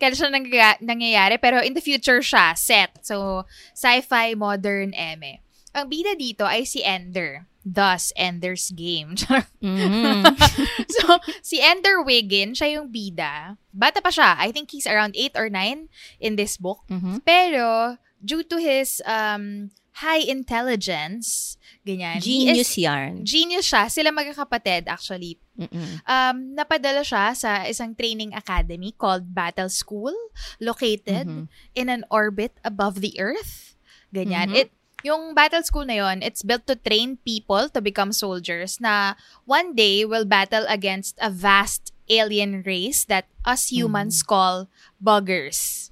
kailan 0.00 0.16
siya 0.18 0.30
nangga- 0.30 0.80
nangyayari, 0.82 1.36
pero 1.38 1.62
in 1.62 1.74
the 1.74 1.84
future 1.84 2.22
siya, 2.22 2.56
set. 2.56 3.02
So, 3.06 3.44
sci-fi, 3.74 4.34
modern, 4.34 4.94
eme. 4.94 5.42
Ang 5.76 5.92
bida 5.92 6.16
dito 6.16 6.46
ay 6.48 6.64
si 6.64 6.80
Ender. 6.80 7.44
Thus, 7.66 8.14
Ender's 8.14 8.70
Game. 8.70 9.18
Mhm. 9.60 10.22
so, 10.96 11.18
si 11.42 11.58
Ender 11.58 11.98
Wiggin, 12.06 12.54
siya 12.54 12.78
yung 12.78 12.94
bida. 12.94 13.58
Bata 13.74 13.98
pa 13.98 14.14
siya. 14.14 14.38
I 14.38 14.54
think 14.54 14.70
he's 14.70 14.86
around 14.86 15.18
8 15.18 15.34
or 15.34 15.50
9 15.50 15.90
in 16.22 16.38
this 16.38 16.54
book. 16.56 16.86
Mhm. 16.86 17.26
Pero, 17.26 17.98
due 18.22 18.46
to 18.46 18.56
his 18.62 19.02
um, 19.04 19.74
high 19.96 20.20
intelligence, 20.20 21.56
ganyan. 21.80 22.20
Genius 22.20 22.76
is- 22.76 22.84
yarn. 22.84 23.24
Genius 23.24 23.64
siya. 23.64 23.88
Sila 23.88 24.12
magkakapatid, 24.12 24.92
actually. 24.92 25.40
Mm-mm. 25.56 26.04
Um, 26.04 26.52
napadala 26.52 27.00
siya 27.00 27.32
sa 27.32 27.64
isang 27.64 27.96
training 27.96 28.36
academy 28.36 28.92
called 28.92 29.32
Battle 29.32 29.72
School, 29.72 30.12
located 30.60 31.24
Mhm. 31.24 31.44
in 31.72 31.88
an 31.88 32.04
orbit 32.12 32.52
above 32.60 33.00
the 33.00 33.16
Earth. 33.16 33.72
Ganyan. 34.12 34.52
Mhm. 34.52 34.56
It, 34.56 34.68
yung 35.00 35.32
battle 35.32 35.62
school 35.62 35.86
na 35.86 35.96
yon, 35.96 36.20
it's 36.20 36.42
built 36.42 36.66
to 36.66 36.74
train 36.74 37.16
people 37.24 37.68
to 37.72 37.80
become 37.80 38.10
soldiers 38.12 38.76
na 38.80 39.14
one 39.46 39.72
day 39.72 40.04
will 40.04 40.24
battle 40.26 40.64
against 40.68 41.14
a 41.22 41.30
vast 41.30 41.94
alien 42.10 42.60
race 42.66 43.04
that 43.06 43.30
us 43.48 43.70
humans 43.70 44.20
call 44.20 44.68
buggers. 45.00 45.88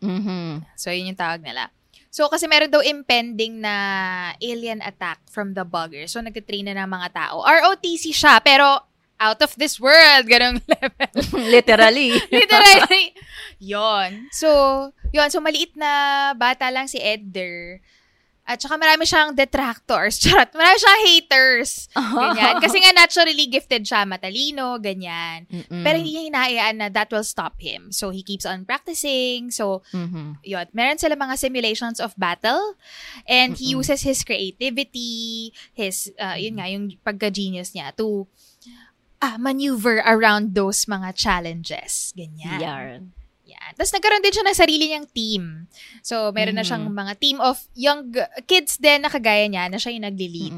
Mhm. 0.00 0.64
So, 0.76 0.88
yun 0.92 1.12
yung 1.12 1.18
tawag 1.20 1.42
nila. 1.42 1.68
So, 2.14 2.30
kasi 2.30 2.46
meron 2.46 2.70
daw 2.70 2.78
impending 2.78 3.58
na 3.58 3.74
alien 4.38 4.78
attack 4.86 5.18
from 5.26 5.50
the 5.58 5.66
buggers. 5.66 6.14
So, 6.14 6.22
nagtitrain 6.22 6.70
na 6.70 6.78
ng 6.78 6.86
mga 6.86 7.10
tao. 7.10 7.42
ROTC 7.42 8.14
siya, 8.14 8.38
pero 8.38 8.86
out 9.18 9.42
of 9.42 9.50
this 9.58 9.82
world. 9.82 10.30
Ganong 10.30 10.62
level. 10.70 11.10
Literally. 11.58 12.14
Literally. 12.30 13.18
yon. 13.58 14.30
So, 14.30 14.94
yon. 15.10 15.26
So, 15.34 15.42
maliit 15.42 15.74
na 15.74 16.30
bata 16.38 16.70
lang 16.70 16.86
si 16.86 17.02
Edder. 17.02 17.82
At 18.44 18.60
saka 18.60 18.76
marami 18.76 19.08
siyang 19.08 19.32
detractors. 19.32 20.16
Charot. 20.22 20.52
Marami 20.52 20.76
siyang 20.76 21.00
haters. 21.00 21.88
Ganyan. 21.96 22.60
Kasi 22.60 22.76
nga 22.76 22.92
naturally 22.92 23.48
gifted 23.48 23.88
siya, 23.88 24.04
matalino, 24.04 24.76
ganyan. 24.76 25.48
Mm-mm. 25.48 25.80
Pero 25.80 25.96
hindi 25.96 26.12
niya 26.12 26.28
hinahayaan 26.28 26.76
na 26.76 26.88
that 26.92 27.08
will 27.08 27.24
stop 27.24 27.56
him. 27.56 27.88
So, 27.88 28.12
he 28.12 28.20
keeps 28.20 28.44
on 28.44 28.68
practicing. 28.68 29.48
So, 29.48 29.80
Mhm. 29.96 30.44
yun. 30.44 30.68
Meron 30.76 31.00
sila 31.00 31.16
mga 31.16 31.40
simulations 31.40 31.96
of 31.98 32.12
battle. 32.20 32.76
And 33.24 33.56
he 33.56 33.72
Mm-mm. 33.72 33.80
uses 33.80 34.04
his 34.04 34.20
creativity, 34.20 35.48
his, 35.72 36.12
uh, 36.20 36.36
yun 36.36 36.60
nga, 36.60 36.68
yung 36.68 36.92
pagka-genius 37.00 37.72
niya 37.72 37.96
to 37.96 38.28
ah, 39.24 39.40
maneuver 39.40 40.04
around 40.04 40.52
those 40.52 40.84
mga 40.84 41.16
challenges. 41.16 42.12
Ganyan. 42.12 42.60
Yarn. 42.60 43.02
Yan. 43.54 43.70
Tapos 43.78 43.92
nagkaroon 43.94 44.22
din 44.24 44.34
siya 44.34 44.46
ng 44.46 44.58
sarili 44.58 44.84
niyang 44.90 45.08
team. 45.10 45.44
So, 46.02 46.34
meron 46.34 46.58
na 46.58 46.66
siyang 46.66 46.90
mga 46.90 47.12
team 47.22 47.38
of 47.38 47.62
young 47.78 48.10
kids 48.50 48.76
din 48.82 49.06
na 49.06 49.10
kagaya 49.10 49.46
niya 49.46 49.70
na 49.70 49.78
siya 49.78 49.94
yung 49.94 50.06
nagli-lead. 50.10 50.54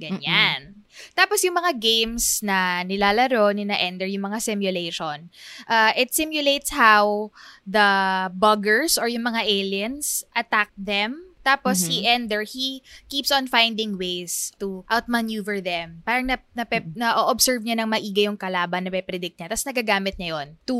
Ganyan. 0.00 0.80
Tapos 1.12 1.40
yung 1.44 1.56
mga 1.56 1.76
games 1.76 2.40
na 2.40 2.82
nilalaro 2.84 3.52
ni 3.52 3.64
na 3.68 3.76
Ender, 3.76 4.08
yung 4.08 4.26
mga 4.26 4.40
simulation, 4.40 5.28
uh, 5.68 5.92
it 5.96 6.12
simulates 6.12 6.72
how 6.72 7.30
the 7.64 7.88
buggers 8.34 8.96
or 8.96 9.06
yung 9.08 9.24
mga 9.24 9.44
aliens 9.44 10.24
attack 10.34 10.72
them. 10.76 11.29
Tapos 11.40 11.80
si 11.80 12.04
Ender, 12.04 12.44
he 12.44 12.84
keeps 13.08 13.32
on 13.32 13.48
finding 13.48 13.96
ways 13.96 14.52
to 14.60 14.84
outmaneuver 14.92 15.60
them. 15.60 16.04
Parang 16.04 16.28
na, 16.28 16.36
na, 16.52 16.64
na-observe 16.94 17.64
niya 17.64 17.80
ng 17.80 17.88
maiga 17.88 18.28
yung 18.28 18.36
kalaban 18.36 18.84
na 18.84 18.92
predict 19.00 19.40
niya. 19.40 19.48
Tapos 19.48 19.66
nagagamit 19.66 20.20
niya 20.20 20.36
yon 20.36 20.48
to 20.68 20.76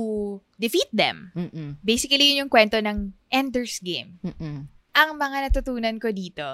defeat 0.60 0.88
them. 0.92 1.32
Mm-mm. 1.32 1.80
Basically, 1.80 2.36
yun 2.36 2.46
yung 2.46 2.52
kwento 2.52 2.76
ng 2.78 3.16
Ender's 3.32 3.80
Game. 3.80 4.20
Mm-mm. 4.20 4.68
Ang 4.90 5.10
mga 5.14 5.48
natutunan 5.48 5.96
ko 6.02 6.10
dito, 6.10 6.44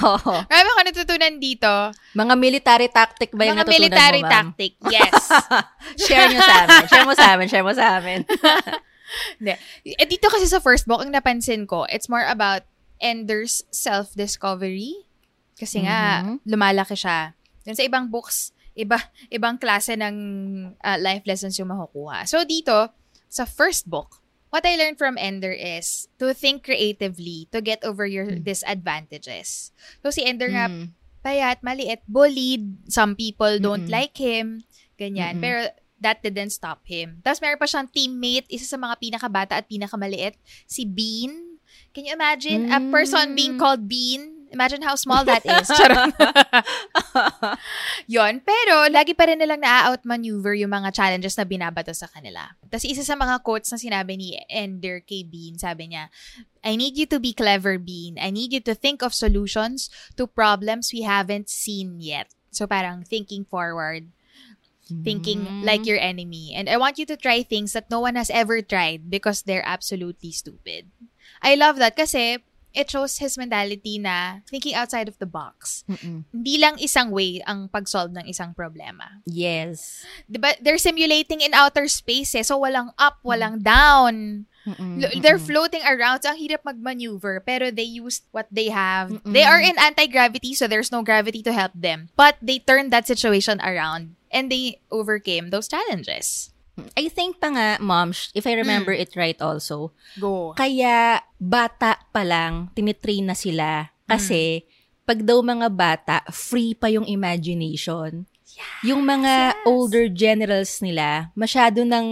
Oo. 0.00 0.34
marami 0.50 0.68
ako 0.72 0.80
natutunan 0.88 1.34
dito, 1.36 1.92
Mga 2.16 2.34
military 2.40 2.88
tactic 2.88 3.28
ba 3.36 3.44
yung 3.44 3.60
mga 3.60 3.68
natutunan 3.68 3.76
military 3.76 4.20
mo, 4.24 4.26
ma'am? 4.26 4.32
tactic, 4.32 4.72
yes. 4.88 5.14
share 6.08 6.32
nyo 6.32 6.40
sa 6.40 6.56
amin. 6.64 6.84
Share 6.88 7.06
mo 7.06 7.12
sa 7.14 7.26
amin. 7.36 7.46
Share 7.46 7.66
mo 7.68 7.72
sa 7.76 7.86
amin. 8.00 8.24
Hindi. 9.40 9.54
Eh, 9.84 10.08
dito 10.08 10.32
kasi 10.32 10.48
sa 10.48 10.64
first 10.64 10.88
book, 10.88 11.04
ang 11.04 11.12
napansin 11.12 11.68
ko, 11.68 11.84
it's 11.88 12.08
more 12.08 12.24
about 12.24 12.64
Ender's 13.00 13.62
self-discovery. 13.70 15.06
Kasi 15.54 15.82
nga, 15.82 16.22
Mhm. 16.22 16.34
lumalaki 16.46 16.94
siya. 16.94 17.34
Dun 17.62 17.74
sa 17.74 17.82
ibang 17.82 18.06
books, 18.06 18.54
iba, 18.72 18.98
ibang 19.28 19.58
klase 19.58 19.98
ng 19.98 20.16
uh, 20.78 20.98
life 20.98 21.26
lessons 21.26 21.58
yung 21.58 21.68
makukuha. 21.68 22.24
So 22.24 22.46
dito, 22.46 22.94
sa 23.26 23.44
first 23.44 23.90
book, 23.90 24.22
what 24.48 24.62
I 24.64 24.78
learned 24.78 24.96
from 24.96 25.18
Ender 25.18 25.50
is 25.52 26.06
to 26.16 26.30
think 26.32 26.62
creatively 26.64 27.50
to 27.50 27.58
get 27.60 27.82
over 27.82 28.06
your 28.06 28.30
disadvantages. 28.38 29.74
So 30.00 30.10
si 30.10 30.22
Ender 30.22 30.48
nga, 30.48 30.70
Mm. 30.70 30.94
payat, 31.20 31.60
maliit, 31.60 32.06
bullied. 32.06 32.88
Some 32.88 33.12
people 33.12 33.58
don't 33.58 33.90
Mm-mm. 33.90 33.92
like 33.92 34.16
him. 34.16 34.62
Ganyan. 34.94 35.38
Mm-mm. 35.38 35.44
Pero 35.44 35.60
that 35.98 36.22
didn't 36.22 36.54
stop 36.54 36.86
him. 36.86 37.18
Tapos 37.20 37.42
meron 37.42 37.58
pa 37.58 37.66
siyang 37.66 37.90
teammate, 37.90 38.46
isa 38.48 38.64
sa 38.64 38.78
mga 38.78 38.94
pinakamabata 38.96 39.58
at 39.58 39.66
pinakamaliit, 39.66 40.38
si 40.64 40.86
Bean. 40.86 41.47
Can 41.98 42.06
you 42.06 42.14
imagine 42.14 42.70
a 42.70 42.78
person 42.94 43.34
being 43.34 43.58
Mm. 43.58 43.60
called 43.60 43.90
Bean? 43.90 44.46
Imagine 44.54 44.86
how 44.86 44.94
small 44.94 45.26
that 45.26 45.42
is. 45.42 45.66
Charot. 45.76 46.14
Yon, 48.14 48.38
pero 48.38 48.86
lagi 48.86 49.18
pa 49.18 49.26
rin 49.26 49.42
nilang 49.42 49.58
na-outmaneuver 49.58 50.54
yung 50.62 50.70
mga 50.70 50.94
challenges 50.94 51.34
na 51.34 51.42
binabato 51.42 51.90
sa 51.90 52.06
kanila. 52.06 52.54
Tapos 52.70 52.86
isa 52.86 53.02
sa 53.02 53.18
mga 53.18 53.42
quotes 53.42 53.74
na 53.74 53.82
sinabi 53.82 54.14
ni 54.14 54.38
Ender 54.46 55.02
kay 55.02 55.26
Bean, 55.26 55.58
sabi 55.58 55.90
niya, 55.90 56.06
I 56.62 56.78
need 56.78 56.94
you 56.94 57.10
to 57.10 57.18
be 57.18 57.34
clever, 57.34 57.82
Bean. 57.82 58.14
I 58.14 58.30
need 58.30 58.54
you 58.54 58.62
to 58.62 58.78
think 58.78 59.02
of 59.02 59.10
solutions 59.10 59.90
to 60.14 60.30
problems 60.30 60.94
we 60.94 61.02
haven't 61.02 61.50
seen 61.50 61.98
yet. 61.98 62.30
So 62.54 62.70
parang 62.70 63.02
thinking 63.02 63.42
forward, 63.42 64.06
thinking 65.02 65.66
like 65.66 65.82
your 65.82 65.98
enemy. 65.98 66.54
And 66.54 66.70
I 66.70 66.78
want 66.78 66.96
you 66.96 67.04
to 67.10 67.18
try 67.18 67.42
things 67.42 67.74
that 67.74 67.90
no 67.90 67.98
one 67.98 68.14
has 68.14 68.30
ever 68.30 68.62
tried 68.62 69.10
because 69.10 69.42
they're 69.42 69.66
absolutely 69.66 70.30
stupid. 70.30 70.94
I 71.42 71.54
love 71.54 71.76
that 71.78 71.96
kasi 71.96 72.42
it 72.74 72.90
shows 72.90 73.18
his 73.18 73.38
mentality 73.38 73.98
na 73.98 74.44
thinking 74.46 74.74
outside 74.74 75.08
of 75.08 75.18
the 75.18 75.26
box. 75.26 75.84
Mm-mm. 75.88 76.24
Hindi 76.30 76.54
lang 76.60 76.76
isang 76.78 77.10
way 77.10 77.40
ang 77.42 77.68
pag-solve 77.68 78.12
ng 78.12 78.28
isang 78.28 78.54
problema. 78.54 79.24
Yes. 79.24 80.04
Diba? 80.30 80.54
They're 80.60 80.78
simulating 80.78 81.40
in 81.40 81.54
outer 81.54 81.88
space 81.88 82.34
eh. 82.34 82.44
So 82.44 82.60
walang 82.60 82.92
up, 83.00 83.18
walang 83.24 83.64
down. 83.64 84.46
Mm-mm. 84.68 85.00
They're 85.22 85.40
floating 85.40 85.82
around. 85.82 86.22
So 86.22 86.30
ang 86.30 86.38
hirap 86.38 86.62
mag-maneuver. 86.62 87.40
Pero 87.40 87.72
they 87.72 87.88
used 87.88 88.28
what 88.30 88.46
they 88.52 88.68
have. 88.68 89.10
Mm-mm. 89.10 89.32
They 89.32 89.42
are 89.42 89.60
in 89.60 89.74
anti-gravity 89.80 90.54
so 90.54 90.68
there's 90.68 90.92
no 90.92 91.02
gravity 91.02 91.42
to 91.42 91.52
help 91.52 91.72
them. 91.74 92.12
But 92.14 92.36
they 92.42 92.60
turned 92.60 92.92
that 92.92 93.08
situation 93.08 93.58
around 93.64 94.14
and 94.30 94.52
they 94.52 94.84
overcame 94.92 95.50
those 95.50 95.66
challenges. 95.66 96.52
I 96.94 97.08
think 97.08 97.38
pa 97.38 97.48
nga, 97.48 97.68
mom, 97.78 98.10
if 98.32 98.44
I 98.44 98.54
remember 98.54 98.90
Mm. 98.90 99.02
it 99.02 99.10
right 99.14 99.38
also, 99.38 99.92
Go. 100.16 100.52
kaya 100.52 101.18
bata 101.36 101.98
pa 102.08 102.22
lang, 102.22 102.70
tinitrain 102.72 103.24
na 103.24 103.34
sila. 103.34 103.90
Kasi, 104.04 104.64
pag 105.04 105.20
daw 105.20 105.40
mga 105.40 105.68
bata, 105.68 106.16
free 106.28 106.72
pa 106.72 106.88
yung 106.88 107.04
imagination. 107.04 108.24
yung 108.82 109.06
mga 109.06 109.54
older 109.64 110.10
generals 110.10 110.82
nila, 110.82 111.30
masyado 111.32 111.86
nang 111.86 112.08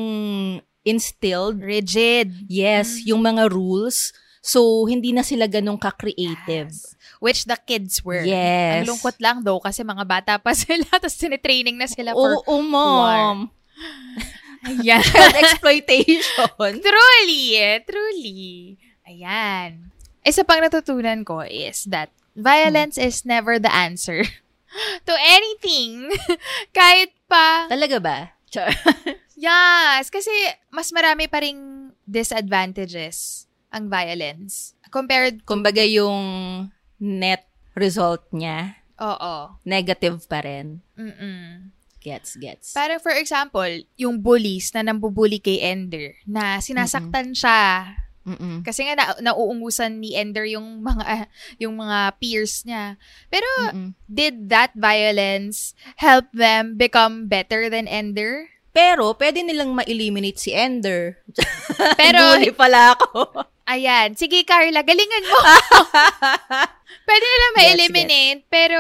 instilled. 0.83 1.59
Rigid. 1.59 2.46
Yes, 2.46 3.02
yung 3.02 3.18
mga 3.18 3.50
rules. 3.50 4.14
So, 4.38 4.87
hindi 4.87 5.11
na 5.11 5.26
sila 5.26 5.50
ganun 5.50 5.74
ka-creative. 5.74 6.70
Which 7.18 7.50
the 7.50 7.59
kids 7.59 7.98
were. 8.07 8.22
Yes. 8.22 8.87
Ang 8.87 8.94
lungkot 8.94 9.18
lang 9.18 9.42
though 9.42 9.59
kasi 9.59 9.83
mga 9.83 10.07
bata 10.07 10.33
pa 10.38 10.55
sila 10.59 10.87
tapos 10.87 11.18
tinitraining 11.18 11.74
na 11.74 11.90
sila 11.90 12.14
for 12.14 12.38
Oo, 12.38 12.62
mom. 12.62 13.50
Ayan. 14.66 15.02
Child 15.14 15.37
exploitation. 15.38 16.72
truly, 16.87 17.42
eh, 17.57 17.79
truly. 17.87 18.76
Ayan. 19.07 19.90
Isa 20.20 20.42
pang 20.42 20.59
natutunan 20.59 21.22
ko 21.22 21.46
is 21.46 21.87
that 21.87 22.11
violence 22.35 22.98
is 22.98 23.22
never 23.22 23.62
the 23.62 23.70
answer 23.70 24.26
to 25.09 25.14
anything. 25.14 26.11
Kahit 26.74 27.14
pa, 27.31 27.70
Talaga 27.70 27.96
ba? 28.02 28.18
Char. 28.50 28.74
yes, 29.38 30.11
kasi 30.11 30.31
mas 30.70 30.90
marami 30.90 31.31
pa 31.31 31.38
ring 31.40 31.90
disadvantages 32.02 33.46
ang 33.70 33.87
violence. 33.87 34.74
Compared, 34.90 35.42
Kumbaga 35.46 35.83
yung 35.83 36.66
net 36.98 37.44
result 37.76 38.24
niya, 38.33 38.79
oo. 38.96 39.61
negative 39.62 40.24
pa 40.26 40.40
rin. 40.40 40.81
Mm-mm. 40.96 41.76
Gets, 42.07 42.38
gets. 42.38 42.66
Parang 42.71 43.03
for 43.03 43.11
example, 43.11 43.66
yung 43.99 44.23
bullies 44.23 44.71
na 44.71 44.87
nambubuli 44.87 45.42
kay 45.42 45.59
Ender, 45.59 46.14
na 46.23 46.62
sinasaktan 46.62 47.35
siya. 47.35 47.99
Mm-mm. 48.23 48.62
Kasi 48.62 48.87
nga 48.87 48.95
na, 48.95 49.07
nauungusan 49.19 49.99
ni 49.99 50.14
Ender 50.14 50.47
yung 50.47 50.87
mga 50.87 51.27
yung 51.62 51.75
mga 51.75 52.14
peers 52.23 52.62
niya. 52.62 52.95
Pero 53.27 53.47
Mm-mm. 53.71 53.90
did 54.07 54.47
that 54.51 54.71
violence 54.79 55.75
help 55.99 56.31
them 56.31 56.79
become 56.79 57.27
better 57.27 57.66
than 57.66 57.90
Ender? 57.90 58.55
Pero, 58.77 59.16
pwede 59.16 59.40
nilang 59.40 59.73
ma-eliminate 59.73 60.37
si 60.37 60.53
Ender. 60.53 61.25
Pero 61.97 62.37
Bully 62.37 62.53
pala 62.53 62.92
ako. 62.92 63.49
ayan, 63.73 64.12
sige 64.14 64.45
Carla, 64.45 64.85
galingan 64.85 65.25
mo. 65.27 65.38
Pwede 67.09 67.25
nila 67.25 67.47
Gets, 67.47 67.57
ma-eliminate, 67.57 68.40
pero 68.47 68.79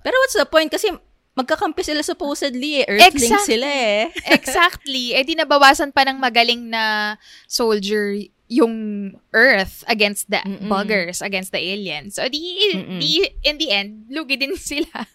Pero 0.00 0.16
what's 0.22 0.34
the 0.34 0.48
point? 0.48 0.72
Kasi 0.72 0.90
magkakampi 1.34 1.82
sila 1.82 2.02
supposedly 2.02 2.82
eh. 2.82 2.86
Earthlings 2.86 3.26
Exactly. 3.26 3.50
sila 3.58 3.68
eh. 3.68 4.02
exactly, 4.38 5.04
eh 5.14 5.22
di 5.26 5.34
nabawasan 5.34 5.90
pa 5.90 6.06
ng 6.06 6.18
magaling 6.18 6.70
na 6.70 7.14
soldier 7.46 8.14
yung 8.46 9.10
Earth 9.32 9.82
against 9.88 10.30
the 10.30 10.38
Mm-mm. 10.44 10.68
buggers, 10.68 11.24
against 11.24 11.50
the 11.50 11.58
aliens. 11.58 12.14
So, 12.20 12.28
di, 12.28 12.38
Mm-mm. 12.76 13.00
di 13.00 13.26
in 13.42 13.56
the 13.58 13.68
end, 13.72 14.06
lugi 14.12 14.36
din 14.38 14.54
sila. 14.70 15.08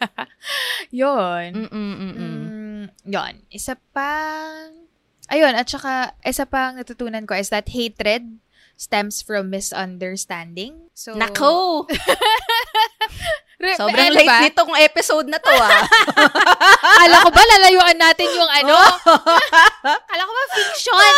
Mm-mm. 0.92 2.12
Mm, 2.20 2.84
yun. 3.06 3.34
Isa 3.54 3.78
pang, 3.94 4.90
ayun, 5.30 5.54
at 5.56 5.70
saka, 5.70 6.18
isa 6.26 6.44
pang 6.50 6.76
natutunan 6.82 7.24
ko 7.30 7.38
is 7.38 7.54
that 7.54 7.70
hatred 7.70 8.42
stems 8.76 9.22
from 9.22 9.54
misunderstanding. 9.54 10.90
So, 10.98 11.14
Nako! 11.14 11.86
Re- 13.60 13.76
Sobrang 13.76 14.08
ano 14.08 14.16
late 14.16 14.32
ba? 14.32 14.40
nitong 14.48 14.72
episode 14.80 15.28
na 15.28 15.36
to 15.36 15.52
ah. 15.52 15.84
Kala 17.04 17.28
ko 17.28 17.30
ba 17.36 17.44
lalayuan 17.44 18.00
natin 18.00 18.32
yung 18.32 18.48
ano? 18.48 18.72
Kala 20.10 20.22
ko 20.24 20.32
ba 20.32 20.44
fiction? 20.56 21.14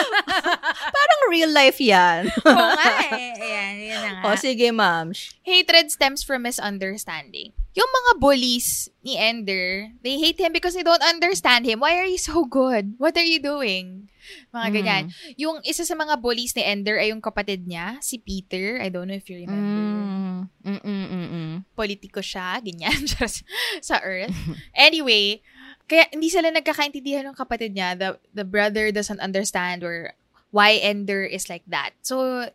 Parang 0.96 1.20
real 1.28 1.52
life 1.52 1.76
yan. 1.76 2.32
Oo 2.48 2.68
nga 2.72 2.88
eh. 3.12 3.36
Ayan, 3.36 3.74
yun 3.84 3.98
na 4.00 4.10
nga. 4.16 4.32
o 4.32 4.40
sige, 4.40 4.72
ma'am. 4.72 5.12
Hatred 5.44 5.92
stems 5.92 6.24
from 6.24 6.48
misunderstanding. 6.48 7.52
Yung 7.76 7.88
mga 7.88 8.12
bullies 8.16 8.88
ni 9.04 9.20
Ender, 9.20 9.92
they 10.00 10.16
hate 10.16 10.40
him 10.40 10.56
because 10.56 10.72
they 10.72 10.84
don't 10.84 11.04
understand 11.04 11.68
him. 11.68 11.84
Why 11.84 12.00
are 12.00 12.08
you 12.08 12.20
so 12.20 12.48
good? 12.48 12.96
What 12.96 13.12
are 13.20 13.28
you 13.28 13.40
doing? 13.40 14.08
Mga 14.50 14.66
Mm. 14.68 14.74
ganyan. 14.74 15.04
Yung 15.36 15.56
isa 15.62 15.82
sa 15.82 15.94
mga 15.94 16.18
bullies 16.18 16.54
ni 16.54 16.62
Ender 16.62 16.98
ay 16.98 17.10
yung 17.10 17.20
kapatid 17.20 17.66
niya, 17.66 17.98
si 18.00 18.18
Peter. 18.18 18.78
I 18.80 18.88
don't 18.88 19.06
know 19.06 19.16
if 19.18 19.26
you 19.28 19.42
remember. 19.42 19.82
Mm. 19.82 20.40
Mm-mm, 20.62 21.04
mm-mm. 21.08 21.50
Politiko 21.74 22.22
siya, 22.22 22.58
ganyan, 22.62 23.06
just 23.12 23.42
sa 23.80 23.98
Earth. 24.02 24.34
Anyway, 24.72 25.42
kaya 25.86 26.06
hindi 26.10 26.30
sila 26.30 26.48
nagkakaintindihan 26.50 27.26
ng 27.28 27.36
kapatid 27.36 27.74
niya. 27.74 27.98
The, 27.98 28.16
the 28.32 28.46
brother 28.46 28.90
doesn't 28.90 29.20
understand 29.20 29.82
or 29.82 30.14
why 30.50 30.76
Ender 30.78 31.24
is 31.24 31.48
like 31.48 31.64
that. 31.68 31.92
So, 32.02 32.48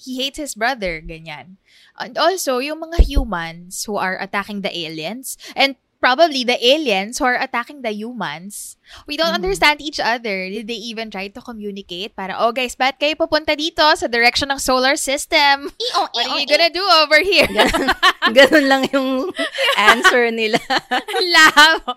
he 0.00 0.16
hates 0.16 0.40
his 0.40 0.54
brother, 0.56 1.00
ganyan. 1.04 1.60
And 2.00 2.16
also, 2.16 2.56
yung 2.58 2.80
mga 2.80 3.04
humans 3.04 3.84
who 3.84 4.00
are 4.00 4.16
attacking 4.16 4.64
the 4.64 4.72
aliens, 4.72 5.36
and 5.52 5.76
probably 6.00 6.42
the 6.42 6.56
aliens 6.58 7.20
who 7.20 7.28
are 7.28 7.36
attacking 7.36 7.84
the 7.84 7.92
humans, 7.92 8.80
we 9.06 9.20
don't 9.20 9.36
understand 9.36 9.80
each 9.80 10.00
other. 10.00 10.48
Did 10.48 10.66
they 10.66 10.80
even 10.80 11.12
try 11.12 11.28
to 11.28 11.40
communicate? 11.44 12.16
Para, 12.16 12.34
oh 12.40 12.50
guys, 12.50 12.74
ba't 12.74 12.96
kayo 12.96 13.14
pupunta 13.14 13.52
dito 13.52 13.84
sa 13.94 14.08
direction 14.08 14.48
ng 14.50 14.58
solar 14.58 14.96
system? 14.96 15.70
What 15.94 16.26
are 16.26 16.40
you 16.40 16.48
gonna 16.48 16.72
do 16.72 16.82
over 17.04 17.20
here? 17.20 17.46
Ganun 18.36 18.66
lang 18.66 18.82
yung 18.90 19.28
answer 19.76 20.32
nila. 20.32 20.58
Labo. 21.36 21.94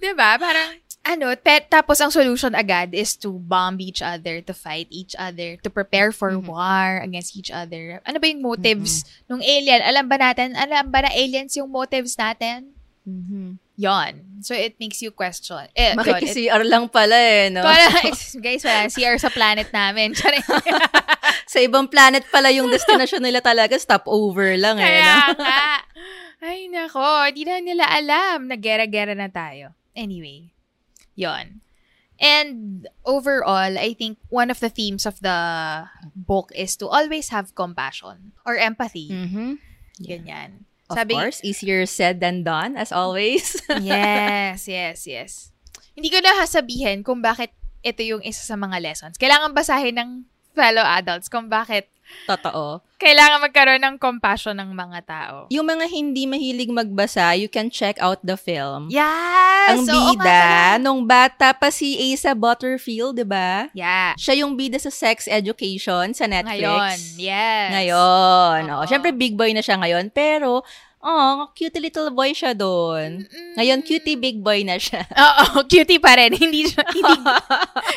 'Di 0.00 0.10
ba? 0.16 0.40
Parang 0.40 0.80
ano, 1.02 1.34
pe- 1.34 1.66
tapos 1.66 1.98
ang 1.98 2.14
solution 2.14 2.54
agad 2.54 2.94
is 2.94 3.18
to 3.18 3.34
bomb 3.34 3.82
each 3.82 4.00
other, 4.00 4.38
to 4.40 4.54
fight 4.54 4.86
each 4.88 5.18
other, 5.18 5.58
to 5.58 5.68
prepare 5.68 6.14
for 6.14 6.30
war 6.38 7.02
against 7.02 7.34
each 7.34 7.50
other. 7.50 7.98
Ano 8.06 8.22
ba 8.22 8.30
yung 8.30 8.42
motives 8.42 9.02
nung 9.26 9.42
alien? 9.42 9.82
Alam 9.82 10.06
ba 10.06 10.16
natin? 10.16 10.54
Alam 10.54 10.94
ba 10.94 11.02
na 11.02 11.10
aliens 11.10 11.58
yung 11.58 11.74
motives 11.74 12.14
natin? 12.14 12.81
Mhm. 13.02 13.58
Yon. 13.76 14.12
So 14.46 14.54
it 14.54 14.78
makes 14.78 15.02
you 15.02 15.10
question. 15.10 15.66
Eh, 15.74 15.94
Makikisi-CR 15.98 16.62
lang 16.62 16.86
pala 16.86 17.18
eh, 17.18 17.50
no? 17.50 17.66
Wala, 17.66 17.90
guys, 18.46 18.62
wala 18.62 18.86
CR 18.86 19.18
sa 19.18 19.30
planet 19.30 19.74
namin. 19.74 20.14
Sa 21.52 21.58
ibang 21.60 21.90
planet 21.90 22.24
pala 22.32 22.48
yung 22.48 22.70
destination 22.72 23.20
nila 23.20 23.42
talaga, 23.44 23.76
stopover 23.76 24.56
lang 24.56 24.78
eh, 24.80 24.86
no? 24.86 24.88
Kaya 24.88 25.14
nga. 25.40 25.62
Ay, 26.42 26.66
nako. 26.70 27.28
Di 27.34 27.42
na 27.44 27.60
nila 27.60 27.84
alam. 27.90 28.48
Nagera-gera 28.48 29.12
na 29.14 29.28
tayo. 29.28 29.74
Anyway. 29.94 30.50
yon. 31.12 31.60
And 32.22 32.86
overall, 33.04 33.74
I 33.76 33.92
think 33.98 34.16
one 34.30 34.48
of 34.48 34.62
the 34.62 34.70
themes 34.70 35.04
of 35.04 35.18
the 35.20 35.34
book 36.14 36.54
is 36.54 36.78
to 36.78 36.86
always 36.86 37.28
have 37.34 37.52
compassion 37.58 38.32
or 38.46 38.54
empathy. 38.56 39.10
Mhm. 39.10 39.58
Ganyan. 40.00 40.64
Of 40.92 41.08
course, 41.08 41.38
easier 41.44 41.84
said 41.86 42.20
than 42.20 42.44
done, 42.44 42.76
as 42.76 42.92
always. 42.92 43.56
yes, 43.80 44.68
yes, 44.68 45.06
yes. 45.06 45.32
Hindi 45.92 46.08
ko 46.08 46.20
na 46.24 46.44
sabihin 46.48 47.04
kung 47.04 47.20
bakit 47.20 47.52
ito 47.82 48.00
yung 48.00 48.22
isa 48.22 48.42
sa 48.46 48.56
mga 48.56 48.78
lessons. 48.80 49.18
Kailangan 49.18 49.52
basahin 49.52 49.98
ng 49.98 50.10
fellow 50.52 50.84
adults 50.84 51.28
kung 51.28 51.48
bakit 51.48 51.88
Totoo. 52.28 52.84
kailangan 53.00 53.40
magkaroon 53.40 53.82
ng 53.82 53.96
compassion 53.96 54.52
ng 54.52 54.70
mga 54.70 54.98
tao. 55.08 55.36
Yung 55.48 55.64
mga 55.64 55.88
hindi 55.88 56.28
mahilig 56.28 56.68
magbasa, 56.68 57.32
you 57.34 57.48
can 57.48 57.72
check 57.72 57.96
out 57.98 58.20
the 58.20 58.36
film. 58.36 58.92
Yes! 58.92 59.72
Ang 59.72 59.88
nga 59.88 59.94
bida, 59.96 60.20
pala. 60.20 60.82
nung 60.82 61.02
bata 61.08 61.56
pa 61.56 61.72
si 61.72 61.96
Asa 62.12 62.36
Butterfield, 62.36 63.16
di 63.16 63.26
ba? 63.26 63.72
Yeah. 63.72 64.12
Siya 64.20 64.44
yung 64.44 64.54
bida 64.54 64.76
sa 64.76 64.92
sex 64.92 65.24
education 65.24 66.12
sa 66.12 66.28
Netflix. 66.28 66.62
Ngayon, 66.62 66.96
yes. 67.16 67.68
Ngayon. 67.74 68.60
Oo. 68.70 68.80
Oh, 68.82 68.86
Siyempre, 68.86 69.10
big 69.16 69.34
boy 69.34 69.50
na 69.56 69.64
siya 69.64 69.80
ngayon. 69.80 70.12
Pero, 70.12 70.62
oh, 71.02 71.50
cute 71.52 71.76
little 71.76 72.10
boy 72.10 72.30
siya 72.30 72.54
doon. 72.54 73.26
Ngayon, 73.54 73.82
cutie 73.82 74.14
big 74.14 74.38
boy 74.38 74.62
na 74.62 74.78
siya. 74.78 75.02
Oo, 75.26 75.66
cutie 75.66 75.98
pa 75.98 76.14
rin. 76.14 76.32
Hindi, 76.32 76.70
siya- 76.70 76.86
hindi, 76.96 77.14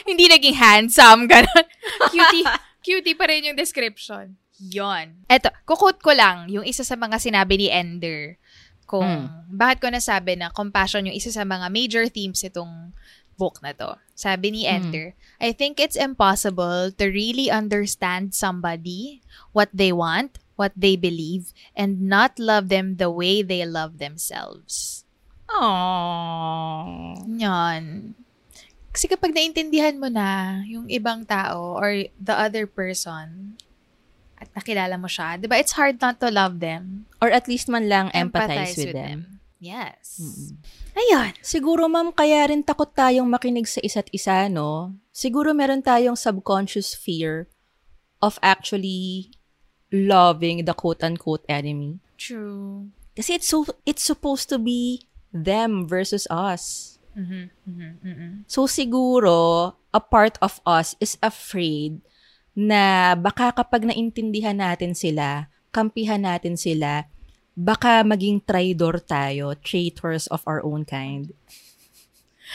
hindi 0.05 0.25
naging 0.27 0.57
handsome, 0.57 1.25
ganun. 1.25 1.65
Cutie, 2.11 2.45
cutie 2.81 3.13
pa 3.13 3.29
rin 3.29 3.45
yung 3.45 3.57
description. 3.57 4.33
Yon. 4.57 5.27
Eto, 5.27 5.51
kukut 5.63 5.99
ko 5.99 6.11
lang 6.11 6.47
yung 6.47 6.63
isa 6.63 6.81
sa 6.81 6.95
mga 6.95 7.19
sinabi 7.19 7.57
ni 7.57 7.67
Ender. 7.69 8.41
Kung 8.85 9.03
Mm. 9.03 9.49
bakit 9.49 9.81
ko 9.81 9.87
nasabi 9.89 10.37
na 10.37 10.49
compassion 10.49 11.05
yung 11.05 11.17
isa 11.17 11.29
sa 11.29 11.41
mga 11.41 11.67
major 11.69 12.05
themes 12.05 12.41
itong 12.41 12.93
book 13.35 13.59
na 13.59 13.73
to. 13.73 13.97
Sabi 14.13 14.47
ni 14.49 14.63
Ender, 14.63 15.11
I 15.37 15.51
think 15.51 15.75
it's 15.75 15.99
impossible 15.99 16.87
to 16.95 17.05
really 17.05 17.51
understand 17.51 18.31
somebody, 18.31 19.19
what 19.51 19.67
they 19.75 19.91
want, 19.91 20.39
what 20.55 20.71
they 20.75 20.95
believe, 20.95 21.51
and 21.75 22.07
not 22.07 22.39
love 22.39 22.67
them 22.71 22.97
the 22.97 23.11
way 23.11 23.43
they 23.43 23.63
love 23.63 23.99
themselves. 23.99 25.03
Aww. 25.51 27.21
Yan. 27.37 28.15
Kasi 28.95 29.11
kapag 29.11 29.35
naintindihan 29.35 29.99
mo 29.99 30.07
na 30.07 30.63
yung 30.63 30.87
ibang 30.87 31.27
tao 31.27 31.75
or 31.75 32.07
the 32.15 32.31
other 32.31 32.63
person 32.63 33.59
at 34.39 34.47
nakilala 34.55 34.95
mo 34.95 35.11
siya, 35.11 35.35
di 35.35 35.51
ba, 35.51 35.59
it's 35.59 35.75
hard 35.75 35.99
not 35.99 36.19
to 36.23 36.31
love 36.31 36.63
them. 36.63 37.03
Or 37.19 37.27
at 37.27 37.51
least 37.51 37.67
man 37.67 37.91
lang 37.91 38.07
empathize, 38.15 38.79
with, 38.79 38.95
them. 38.95 39.43
Yes. 39.59 40.19
Mm-mm. 40.23 40.59
Ayun. 40.95 41.31
Siguro, 41.43 41.91
ma'am, 41.91 42.15
kaya 42.15 42.47
rin 42.47 42.63
takot 42.63 42.91
tayong 42.95 43.27
makinig 43.27 43.67
sa 43.67 43.83
isa't 43.83 44.07
isa, 44.15 44.47
no? 44.47 44.95
Siguro 45.11 45.51
meron 45.51 45.83
tayong 45.83 46.15
subconscious 46.15 46.95
fear 46.95 47.51
of 48.23 48.39
actually 48.39 49.35
loving 49.91 50.65
the 50.65 50.73
quote-unquote 50.73 51.45
enemy. 51.49 51.99
True. 52.17 52.89
Kasi 53.15 53.39
it's, 53.39 53.47
so, 53.47 53.65
it's 53.85 54.03
supposed 54.03 54.49
to 54.49 54.57
be 54.59 55.07
them 55.31 55.87
versus 55.87 56.27
us. 56.29 56.95
Mhm, 57.15 57.47
mhm, 57.63 57.91
mhm. 58.03 58.31
So 58.47 58.67
siguro, 58.67 59.71
a 59.95 60.01
part 60.03 60.35
of 60.43 60.59
us 60.67 60.99
is 60.99 61.15
afraid 61.23 62.03
na 62.51 63.15
baka 63.15 63.55
kapag 63.55 63.87
naintindihan 63.87 64.59
natin 64.59 64.91
sila, 64.91 65.47
kampihan 65.71 66.19
natin 66.23 66.59
sila, 66.59 67.07
baka 67.55 68.03
maging 68.03 68.43
traidor 68.43 68.99
tayo, 68.99 69.55
traitors 69.63 70.27
of 70.27 70.43
our 70.43 70.59
own 70.63 70.83
kind. 70.83 71.31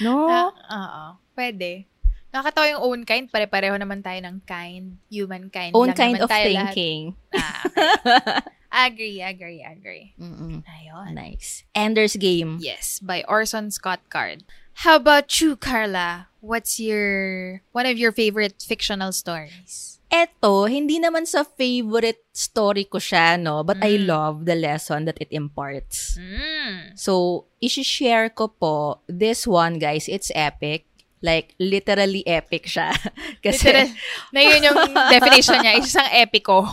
No? 0.00 0.28
Ah, 0.28 0.52
Oo. 0.72 1.04
Pwede. 1.36 1.89
Nakakatawa 2.30 2.66
yung 2.70 2.82
own 2.82 3.00
kind. 3.02 3.26
Pare-pareho 3.26 3.74
naman 3.74 4.00
tayo 4.00 4.22
ng 4.22 4.38
kind. 4.46 4.96
Human 5.10 5.50
kind. 5.50 5.74
own 5.74 5.90
lang 5.90 5.98
kind 5.98 6.14
naman 6.14 6.24
of 6.24 6.30
tayo 6.30 6.46
lahat. 6.50 6.74
thinking. 6.74 7.02
Ah, 7.34 7.62
okay. 7.66 8.42
agree, 8.86 9.18
agree, 9.22 9.60
agree. 9.66 10.04
Mm-mm. 10.14 10.62
Ayun. 10.62 11.10
Nice. 11.14 11.66
Ender's 11.74 12.14
Game. 12.14 12.58
Yes, 12.62 13.02
by 13.02 13.26
Orson 13.26 13.70
Scott 13.70 14.00
Card. 14.08 14.46
How 14.86 14.96
about 14.96 15.28
you, 15.42 15.56
Carla? 15.58 16.30
What's 16.40 16.78
your 16.80 17.60
one 17.74 17.84
of 17.84 17.98
your 17.98 18.12
favorite 18.14 18.62
fictional 18.62 19.12
stories? 19.12 19.98
Eto, 20.10 20.66
hindi 20.66 20.98
naman 20.98 21.22
sa 21.22 21.46
favorite 21.46 22.26
story 22.34 22.82
ko 22.82 22.98
siya, 22.98 23.38
no? 23.38 23.62
But 23.62 23.78
I 23.78 23.94
Mm. 23.94 24.06
love 24.10 24.36
the 24.42 24.58
lesson 24.58 25.06
that 25.06 25.14
it 25.22 25.30
imparts. 25.30 26.18
Mm. 26.18 26.98
So, 26.98 27.46
isi-share 27.62 28.26
ko 28.34 28.50
po, 28.50 29.06
this 29.06 29.46
one, 29.46 29.78
guys, 29.78 30.10
it's 30.10 30.34
epic. 30.34 30.89
Like, 31.20 31.52
literally 31.60 32.24
epic 32.24 32.64
siya. 32.64 32.96
Kasi, 33.44 33.68
Literal, 33.68 33.88
na 34.32 34.40
yun 34.40 34.60
yung 34.64 34.80
definition 35.14 35.60
niya, 35.60 35.76
isang 35.76 36.08
epico. 36.16 36.64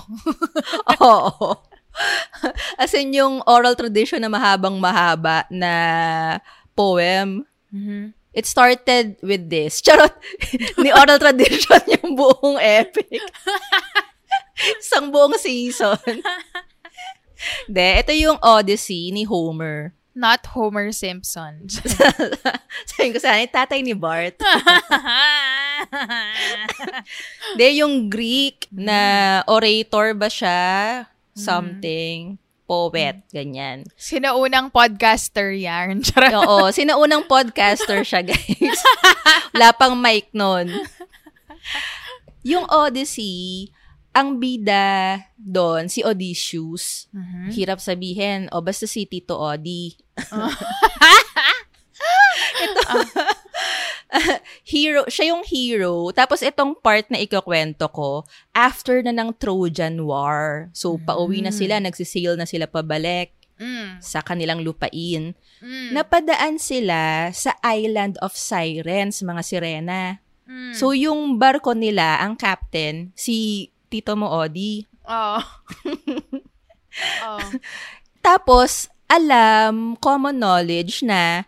oo. 1.04 1.52
As 2.78 2.94
in, 2.94 3.12
yung 3.12 3.44
oral 3.44 3.76
tradition 3.76 4.22
na 4.22 4.32
mahabang 4.32 4.78
mahaba 4.80 5.44
na 5.50 5.74
poem, 6.74 7.44
Mhm. 7.68 8.16
it 8.32 8.46
started 8.48 9.20
with 9.20 9.50
this. 9.52 9.84
Charot! 9.84 10.14
Ni 10.80 10.94
oral 10.96 11.20
tradition 11.20 11.84
yung 12.00 12.16
buong 12.16 12.56
epic. 12.62 13.20
Isang 14.80 15.12
buong 15.12 15.36
season. 15.36 15.98
De, 17.68 18.00
ito 18.00 18.14
yung 18.16 18.38
Odyssey 18.40 19.10
ni 19.12 19.26
Homer. 19.26 19.97
Not 20.18 20.50
Homer 20.58 20.90
Simpson. 20.90 21.70
Sabi 22.90 23.14
ko 23.14 23.22
sana, 23.22 23.46
tatay 23.46 23.86
ni 23.86 23.94
Bart. 23.94 24.34
De, 27.62 27.68
yung 27.78 28.10
Greek 28.10 28.66
na 28.74 29.46
orator 29.46 30.18
ba 30.18 30.26
siya? 30.26 31.06
Something. 31.38 32.42
Poet, 32.66 33.22
ganyan. 33.30 33.86
Sinaunang 33.94 34.74
podcaster 34.74 35.54
yan. 35.54 36.02
Oo, 36.42 36.68
sinaunang 36.74 37.30
podcaster 37.30 38.02
siya, 38.02 38.26
guys. 38.26 38.82
Wala 39.54 39.70
pang 39.72 39.96
mic 39.96 40.34
nun. 40.34 40.68
Yung 42.42 42.66
Odyssey, 42.68 43.70
ang 44.18 44.42
bida 44.42 45.22
doon, 45.38 45.86
si 45.86 46.02
Odysseus. 46.02 47.06
Mhm. 47.14 47.54
Hirap 47.54 47.78
sabihin, 47.78 48.50
o 48.50 48.58
basta 48.66 48.90
si 48.90 49.06
Tito 49.06 49.38
Odi. 49.38 49.94
Ito, 52.58 52.82
hero, 54.72 55.06
siya 55.10 55.34
yung 55.34 55.46
hero. 55.46 56.10
Tapos 56.14 56.42
itong 56.42 56.74
part 56.78 57.06
na 57.14 57.22
ikakwento 57.22 57.86
ko, 57.94 58.26
after 58.54 59.06
na 59.06 59.14
ng 59.14 59.38
Trojan 59.38 60.02
War. 60.02 60.74
So, 60.74 60.98
pauwi 60.98 61.46
na 61.46 61.54
sila, 61.54 61.78
nagsisail 61.78 62.34
na 62.34 62.50
sila 62.50 62.66
pabalik 62.66 63.34
Mm. 63.58 63.98
sa 64.06 64.22
kanilang 64.22 64.62
lupain. 64.62 65.34
Mm. 65.66 65.90
Napadaan 65.90 66.62
sila 66.62 67.34
sa 67.34 67.58
Island 67.66 68.14
of 68.22 68.38
Sirens, 68.38 69.26
mga 69.26 69.42
sirena. 69.42 70.22
Mm. 70.46 70.78
So, 70.78 70.94
yung 70.94 71.42
barko 71.42 71.74
nila, 71.74 72.22
ang 72.22 72.38
captain, 72.38 73.10
si 73.18 73.68
Tito 73.88 74.14
mo 74.20 74.28
Odi. 74.32 74.84
Oo. 75.08 75.40
Oo. 77.28 77.48
Tapos, 78.20 78.92
alam, 79.08 79.96
common 80.04 80.36
knowledge 80.36 81.04
na 81.08 81.48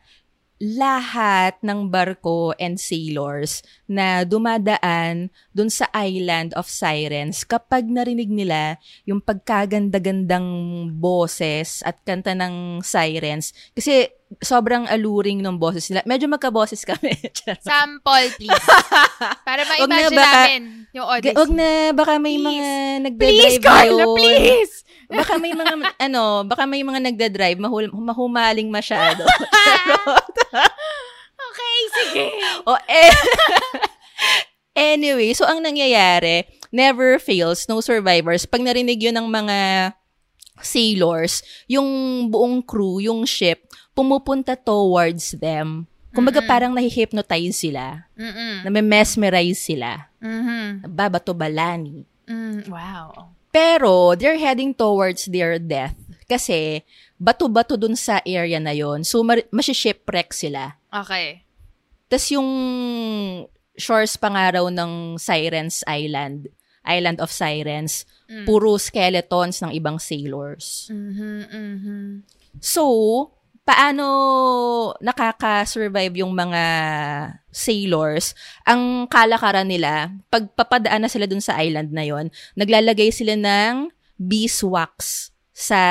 lahat 0.60 1.56
ng 1.63 1.88
barko 1.88 2.52
and 2.60 2.75
sailors 2.75 3.63
na 3.88 4.28
dumadaan 4.28 5.32
dun 5.56 5.71
sa 5.71 5.88
island 5.95 6.52
of 6.60 6.67
sirens 6.67 7.47
kapag 7.47 7.88
narinig 7.88 8.28
nila 8.28 8.75
yung 9.08 9.23
pagkaganda-gandang 9.23 10.43
boses 10.99 11.80
at 11.88 12.04
kanta 12.04 12.36
ng 12.36 12.84
sirens 12.84 13.56
kasi 13.71 14.12
sobrang 14.37 14.85
alluring 14.85 15.41
ng 15.41 15.57
boses 15.57 15.89
nila. 15.89 16.05
Medyo 16.05 16.29
magka-boses 16.29 16.85
kami. 16.85 17.17
Sample, 17.65 18.29
please. 18.37 18.65
Para 19.47 19.65
Wag 19.65 19.89
na, 19.89 19.97
ma-imagine 19.97 20.13
baka- 20.13 20.37
namin 20.45 20.63
yung 20.93 21.07
Odyssey. 21.09 21.35
Wag 21.35 21.49
na, 21.49 21.69
baka 21.91 22.13
may 22.21 22.35
Please. 22.37 22.45
mga 22.45 22.65
Please, 22.69 23.01
nagdadrive 23.01 23.61
Carla, 23.61 24.03
ngayon. 24.05 24.15
please! 24.17 24.73
Baka 25.09 25.33
may 25.41 25.53
mga, 25.57 25.73
ano, 26.05 26.23
baka 26.45 26.63
may 26.69 26.81
mga 26.85 26.99
nagdadrive, 27.01 27.57
mahul, 27.57 27.89
mahumaling 27.89 28.69
masyado. 28.69 29.25
Okay, 31.39 31.77
sige. 31.97 32.25
o, 32.69 32.77
eh, 32.85 33.09
anyway, 34.77 35.33
so 35.33 35.49
ang 35.49 35.65
nangyayari, 35.65 36.45
never 36.69 37.17
fails, 37.17 37.65
no 37.65 37.81
survivors. 37.81 38.45
Pag 38.45 38.61
narinig 38.61 39.01
yun 39.01 39.17
ng 39.17 39.25
mga 39.25 39.57
sailors, 40.61 41.41
yung 41.65 41.87
buong 42.29 42.61
crew, 42.61 42.99
yung 42.99 43.23
ship, 43.25 43.65
pumupunta 43.93 44.56
towards 44.56 45.36
them. 45.38 45.86
Kumbaga 46.10 46.41
parang 46.41 46.73
nahihypnotize 46.73 47.54
sila. 47.54 48.10
Mm-mm. 48.17 48.65
Name-mesmerize 48.65 49.62
sila. 49.62 50.10
Mhm. 50.17 50.89
Babato-balani. 50.89 52.02
Mm, 52.25 52.65
wow. 52.65 53.30
Pero, 53.54 54.13
they're 54.17 54.38
heading 54.41 54.73
towards 54.73 55.30
their 55.30 55.58
death. 55.62 55.93
Kasi, 56.25 56.82
bato-bato 57.17 57.78
dun 57.78 57.93
sa 57.93 58.21
area 58.25 58.58
na 58.58 58.73
yon 58.73 59.06
So, 59.06 59.21
mar- 59.21 59.45
masishipwreck 59.49 60.34
sila. 60.34 60.78
Okay. 60.89 61.45
Tapos 62.10 62.25
yung 62.34 62.49
shores 63.78 64.17
pa 64.17 64.34
nga 64.34 64.58
raw 64.58 64.65
ng 64.65 65.17
Sirens 65.21 65.86
Island, 65.86 66.49
Island 66.82 67.21
of 67.21 67.30
Sirens, 67.30 68.10
puro 68.49 68.78
skeletons 68.82 69.62
ng 69.62 69.71
ibang 69.78 70.02
sailors. 70.02 70.89
Mhm, 70.89 71.38
mhm. 71.49 72.02
So, 72.58 72.84
paano 73.69 74.05
nakaka-survive 74.97 76.25
yung 76.25 76.34
mga 76.34 76.63
sailors? 77.53 78.34
Ang 78.65 79.05
kalakaran 79.05 79.69
nila, 79.69 80.10
pag 80.34 80.49
papadaan 80.58 81.05
na 81.05 81.12
sila 81.12 81.29
dun 81.29 81.43
sa 81.43 81.62
island 81.62 81.93
na 81.93 82.01
yon, 82.01 82.34
naglalagay 82.58 83.13
sila 83.13 83.38
ng 83.38 83.93
beeswax 84.17 85.29
sa 85.60 85.82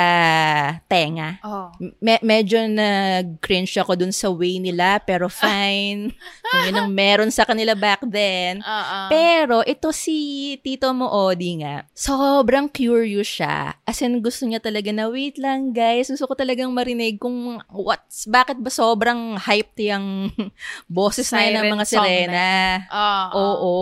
tenga. 0.89 1.37
Oh. 1.45 1.69
Me- 2.01 2.25
medyo 2.25 2.57
nag-cringe 2.65 3.77
ako 3.77 4.01
dun 4.01 4.17
sa 4.17 4.33
way 4.33 4.57
nila, 4.57 4.97
pero 5.05 5.29
fine. 5.45 6.09
Kung 6.49 6.63
yun 6.65 6.81
ang 6.81 6.89
meron 6.89 7.29
sa 7.29 7.45
kanila 7.45 7.77
back 7.77 8.01
then. 8.09 8.65
Oo. 8.65 8.99
Pero 9.13 9.61
ito 9.69 9.93
si 9.93 10.57
Tito 10.65 10.89
mo 10.97 11.13
Odi 11.13 11.61
nga, 11.61 11.85
sobrang 11.93 12.73
curious 12.73 13.29
siya. 13.29 13.77
As 13.85 14.01
in, 14.01 14.25
gusto 14.25 14.49
niya 14.49 14.65
talaga 14.65 14.89
na, 14.89 15.13
wait 15.13 15.37
lang 15.37 15.77
guys, 15.77 16.09
gusto 16.09 16.25
ko 16.25 16.33
talagang 16.33 16.73
marinig 16.73 17.21
kung 17.21 17.61
what's, 17.69 18.25
bakit 18.25 18.57
ba 18.57 18.73
sobrang 18.73 19.37
hyped 19.37 19.77
yung 19.85 20.33
boses 20.89 21.29
na 21.29 21.45
yun 21.45 21.61
ng 21.61 21.77
mga 21.77 21.85
sirena. 21.85 22.49
Oo. 22.89 23.37
Oo. 23.37 23.77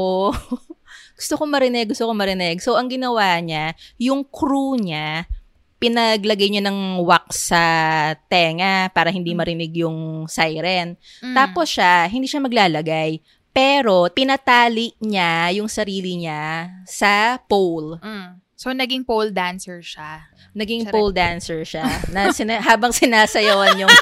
gusto 1.16 1.38
ko 1.38 1.44
marinig, 1.46 1.94
gusto 1.94 2.10
ko 2.10 2.12
marinig. 2.12 2.58
So, 2.58 2.74
ang 2.74 2.90
ginawa 2.90 3.38
niya, 3.38 3.72
yung 3.96 4.26
crew 4.26 4.74
niya, 4.76 5.30
pinaglagay 5.76 6.48
niya 6.48 6.64
ng 6.64 7.04
wax 7.04 7.52
sa 7.52 7.62
tenga 8.32 8.88
para 8.92 9.12
hindi 9.12 9.36
marinig 9.36 9.84
yung 9.84 10.24
siren. 10.24 10.96
Mm. 11.20 11.36
Tapos 11.36 11.68
siya, 11.68 12.08
hindi 12.08 12.24
siya 12.24 12.40
maglalagay. 12.40 13.20
Pero, 13.56 14.04
pinatali 14.12 14.92
niya 15.00 15.48
yung 15.56 15.68
sarili 15.68 16.20
niya 16.20 16.68
sa 16.84 17.40
pole. 17.40 17.96
Mm. 18.04 18.44
So, 18.56 18.72
naging 18.72 19.04
pole 19.04 19.32
dancer 19.32 19.80
siya. 19.84 20.28
Naging 20.56 20.88
Charot. 20.88 20.92
pole 20.96 21.12
dancer 21.12 21.60
siya. 21.64 21.84
Na 22.12 22.32
sina- 22.32 22.60
habang 22.68 22.92
sinasayawan 22.92 23.76
yung 23.80 23.92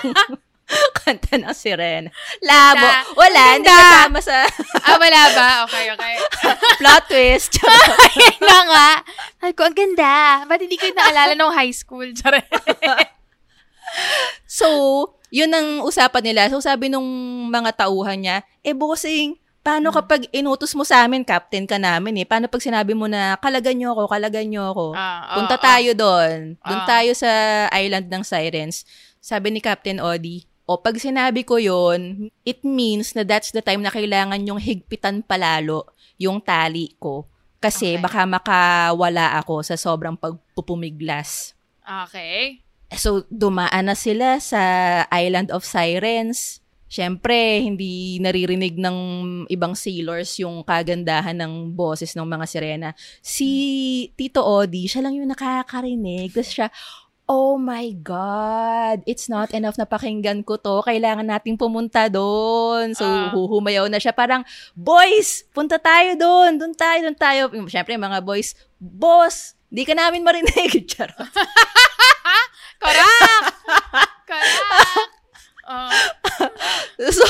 kanta 0.98 1.36
ng 1.36 1.52
sirena. 1.52 2.08
Labo. 2.40 2.80
Ganda. 2.80 3.12
Wala, 3.14 3.40
Ang 3.40 3.52
hindi 3.54 3.68
ganda. 3.68 3.84
kasama 3.84 4.18
sa 4.20 4.36
Ah, 4.88 4.96
wala 4.96 5.20
ba? 5.32 5.48
Okay, 5.68 5.84
okay. 5.92 6.14
plot 6.80 7.04
twist. 7.06 7.52
Ayun 7.60 8.38
na 8.40 8.58
nga. 8.66 8.88
Sabi 9.38 9.52
ko, 9.52 9.62
ang 9.64 9.76
ganda. 9.76 10.12
Ba't 10.44 10.60
hindi 10.60 10.76
ko 10.76 10.88
naalala 10.90 11.32
nung 11.34 11.52
high 11.52 11.72
school? 11.72 12.08
So, 14.46 14.68
yun 15.28 15.50
ang 15.50 15.82
usapan 15.82 16.24
nila. 16.24 16.42
So, 16.48 16.62
sabi 16.62 16.88
nung 16.88 17.06
mga 17.50 17.84
tauhan 17.86 18.22
niya, 18.22 18.36
eh, 18.62 18.74
bossing, 18.74 19.36
paano 19.60 19.90
kapag 19.90 20.28
inutos 20.30 20.72
mo 20.72 20.84
sa 20.84 21.04
amin, 21.04 21.24
captain 21.24 21.64
ka 21.64 21.80
namin 21.80 22.20
eh, 22.20 22.26
paano 22.28 22.46
pag 22.46 22.60
sinabi 22.60 22.92
mo 22.92 23.08
na, 23.08 23.36
kalagan 23.40 23.76
nyo 23.76 23.96
ako, 23.96 24.02
kalagan 24.08 24.46
nyo 24.46 24.62
ako, 24.70 24.86
Ah, 24.92 25.34
punta 25.34 25.56
oo, 25.56 25.62
tayo 25.62 25.90
doon, 25.96 26.38
doon 26.60 26.80
Ah. 26.80 26.86
tayo 26.86 27.12
sa 27.16 27.30
island 27.72 28.06
ng 28.08 28.22
sirens. 28.22 28.84
Sabi 29.18 29.48
ni 29.50 29.64
Captain 29.64 29.98
Odi, 29.98 30.44
o 30.64 30.80
pag 30.80 30.96
sinabi 30.96 31.44
ko 31.44 31.60
yon 31.60 32.32
it 32.42 32.64
means 32.64 33.12
na 33.12 33.20
that's 33.22 33.52
the 33.52 33.60
time 33.60 33.84
na 33.84 33.92
kailangan 33.92 34.40
yung 34.42 34.56
higpitan 34.56 35.20
palalo 35.20 35.84
yung 36.16 36.40
tali 36.40 36.94
ko. 36.96 37.28
Kasi 37.60 37.96
Okay. 37.96 38.02
baka 38.04 38.28
makawala 38.28 39.40
ako 39.40 39.64
sa 39.64 39.76
sobrang 39.76 40.16
pagpupumiglas. 40.16 41.56
Okay. 41.80 42.60
So, 42.94 43.24
dumaan 43.32 43.88
na 43.88 43.96
sila 43.96 44.36
sa 44.38 44.60
Island 45.08 45.48
of 45.50 45.64
Sirens. 45.64 46.60
Siyempre, 46.86 47.58
hindi 47.58 48.22
naririnig 48.22 48.78
ng 48.78 48.98
ibang 49.50 49.74
sailors 49.74 50.38
yung 50.38 50.62
kagandahan 50.62 51.34
ng 51.34 51.74
boses 51.74 52.14
ng 52.14 52.22
mga 52.22 52.46
sirena. 52.46 52.88
Si 53.18 53.48
Tito 54.14 54.44
Odi, 54.46 54.86
siya 54.86 55.02
lang 55.02 55.18
yung 55.18 55.26
nakakarinig. 55.26 56.30
Tapos 56.30 56.54
siya, 56.54 56.68
oh 57.24 57.56
my 57.56 57.88
God, 57.98 59.00
it's 59.06 59.26
not 59.26 59.48
enough 59.50 59.80
na 59.80 59.88
pakinggan 59.88 60.44
ko 60.44 60.56
to. 60.56 60.84
Kailangan 60.84 61.24
nating 61.24 61.56
pumunta 61.56 62.08
doon. 62.08 62.92
So, 62.92 63.04
Ah. 63.04 63.32
huhumayaw 63.32 63.88
na 63.88 63.96
siya. 63.96 64.12
Parang, 64.12 64.44
boys, 64.72 65.48
punta 65.50 65.80
tayo 65.80 66.14
doon. 66.14 66.60
Doon 66.60 66.74
tayo, 66.74 67.00
doon 67.02 67.16
tayo. 67.16 67.42
Siyempre, 67.66 67.96
mga 67.96 68.20
boys, 68.20 68.52
boss, 68.76 69.56
di 69.66 69.82
ka 69.82 69.96
namin 69.96 70.20
marinig. 70.20 70.84
Charot. 70.90 71.16
Correct! 72.82 73.46
Correct! 74.28 75.12
Oh. 75.64 75.88
So, 77.18 77.26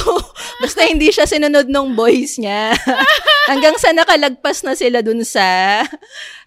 basta 0.60 0.84
hindi 0.84 1.08
siya 1.08 1.24
sinunod 1.24 1.68
nung 1.72 1.96
boys 1.96 2.36
niya. 2.36 2.76
Hanggang 3.50 3.76
sa 3.80 3.92
nakalagpas 3.92 4.64
na 4.64 4.76
sila 4.76 5.00
dun 5.00 5.24
sa 5.24 5.80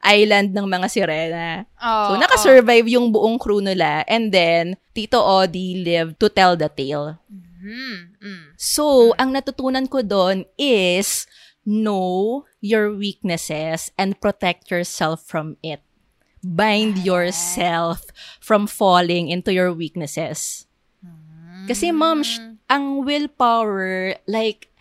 island 0.06 0.54
ng 0.54 0.66
mga 0.66 0.88
sirena. 0.90 1.66
Oh, 1.82 2.14
So, 2.14 2.22
nakasurvive 2.22 2.90
yung 2.94 3.10
buong 3.10 3.38
crew 3.42 3.62
nila. 3.62 4.06
And 4.06 4.30
then, 4.30 4.78
Tito 4.94 5.22
Odi 5.22 5.82
lived 5.82 6.22
to 6.22 6.30
tell 6.30 6.54
the 6.58 6.70
tale. 6.70 7.18
Mm, 7.58 8.18
mm. 8.22 8.44
So, 8.58 9.14
ang 9.18 9.34
natutunan 9.34 9.90
ko 9.90 10.06
doon 10.06 10.46
is 10.58 11.26
know 11.68 12.46
your 12.62 12.94
weaknesses 12.96 13.92
and 14.00 14.18
protect 14.22 14.72
yourself 14.72 15.26
from 15.26 15.58
it. 15.62 15.82
Bind 16.42 17.02
yourself 17.02 18.08
from 18.40 18.70
falling 18.70 19.28
into 19.28 19.52
your 19.52 19.74
weaknesses. 19.74 20.64
Kasi 21.68 21.92
ma'am, 21.92 22.24
sh- 22.24 22.40
ang 22.68 23.04
willpower, 23.08 24.16
like, 24.28 24.72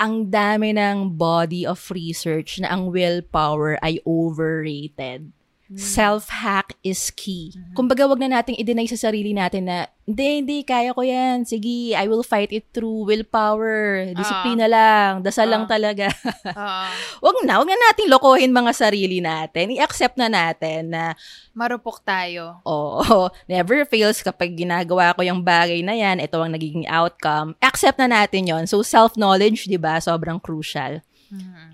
ang 0.00 0.32
dami 0.32 0.74
ng 0.74 1.14
body 1.14 1.62
of 1.62 1.78
research 1.92 2.58
na 2.58 2.72
ang 2.74 2.90
willpower 2.90 3.78
ay 3.84 4.02
overrated. 4.02 5.30
Self-hack 5.78 6.76
is 6.84 7.12
key. 7.12 7.54
Kumbaga, 7.72 8.04
wag 8.04 8.20
na 8.20 8.40
nating 8.40 8.58
i-deny 8.60 8.84
sa 8.90 9.08
sarili 9.08 9.32
natin 9.32 9.68
na, 9.68 9.88
hindi, 10.02 10.42
hindi, 10.42 10.58
kaya 10.66 10.90
ko 10.90 11.00
yan. 11.06 11.46
Sige, 11.46 11.94
I 11.94 12.10
will 12.10 12.26
fight 12.26 12.50
it 12.50 12.68
through 12.74 13.06
willpower. 13.06 14.10
Disiplina 14.12 14.66
lang. 14.66 15.22
Dasal 15.22 15.46
lang 15.46 15.64
talaga. 15.70 16.10
Oo. 16.44 16.88
wag 17.30 17.36
na, 17.46 17.62
wag 17.62 17.70
na 17.70 17.78
nating 17.88 18.10
lokohin 18.10 18.50
mga 18.50 18.72
sarili 18.74 19.22
natin. 19.22 19.72
I-accept 19.72 20.18
na 20.18 20.26
natin 20.26 20.90
na, 20.90 21.14
marupok 21.54 22.02
tayo. 22.02 22.58
oo, 22.66 23.30
never 23.52 23.86
fails 23.86 24.20
kapag 24.20 24.58
ginagawa 24.58 25.14
ko 25.14 25.22
yung 25.22 25.40
bagay 25.40 25.80
na 25.86 25.94
yan, 25.94 26.18
ito 26.18 26.36
ang 26.36 26.50
nagiging 26.50 26.84
outcome. 26.90 27.54
Accept 27.62 27.96
na 28.02 28.10
natin 28.10 28.48
yon 28.48 28.64
So, 28.66 28.82
self-knowledge, 28.82 29.70
di 29.70 29.78
ba, 29.78 30.02
sobrang 30.02 30.42
crucial. 30.42 31.00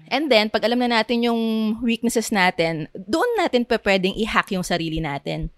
And 0.08 0.30
then, 0.30 0.48
pag 0.48 0.64
alam 0.64 0.78
na 0.78 1.02
natin 1.02 1.26
yung 1.26 1.40
weaknesses 1.82 2.30
natin, 2.30 2.86
doon 2.94 3.26
natin 3.36 3.66
pa 3.66 3.76
pwedeng 3.76 4.14
i-hack 4.14 4.54
yung 4.54 4.62
sarili 4.62 5.02
natin. 5.02 5.50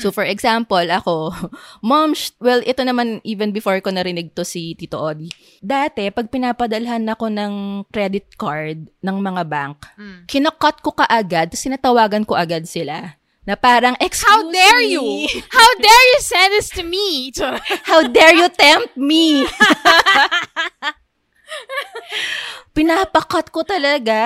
So 0.00 0.08
for 0.08 0.24
example, 0.24 0.80
ako, 0.80 1.28
mom, 1.84 2.16
sh- 2.16 2.32
well, 2.40 2.64
ito 2.64 2.80
naman 2.80 3.20
even 3.20 3.52
before 3.52 3.76
ko 3.84 3.92
narinig 3.92 4.32
to 4.32 4.40
si 4.40 4.72
Tito 4.72 4.96
Odi. 4.96 5.28
Dati, 5.60 6.08
pag 6.08 6.32
pinapadalhan 6.32 7.04
ako 7.04 7.28
ng 7.28 7.52
credit 7.92 8.32
card 8.40 8.88
ng 9.04 9.16
mga 9.20 9.42
bank, 9.44 9.76
Mm. 10.00 10.24
kinakat 10.24 10.80
ko 10.80 10.96
kaagad, 10.96 11.52
tapos 11.52 11.60
sinatawagan 11.60 12.24
ko 12.24 12.32
agad 12.32 12.64
sila. 12.64 13.20
Na 13.44 13.60
parang, 13.60 13.92
excuse 14.00 14.24
How 14.24 14.40
dare 14.48 14.80
me. 14.80 14.92
you? 14.92 15.04
How 15.48 15.70
dare 15.76 16.06
you 16.16 16.20
send 16.20 16.50
this 16.56 16.68
to 16.72 16.80
me? 16.84 17.28
How 17.88 18.08
dare 18.08 18.36
you 18.36 18.48
tempt 18.48 18.96
me? 18.96 19.44
Pinapakat 22.76 23.50
ko 23.50 23.64
talaga. 23.66 24.20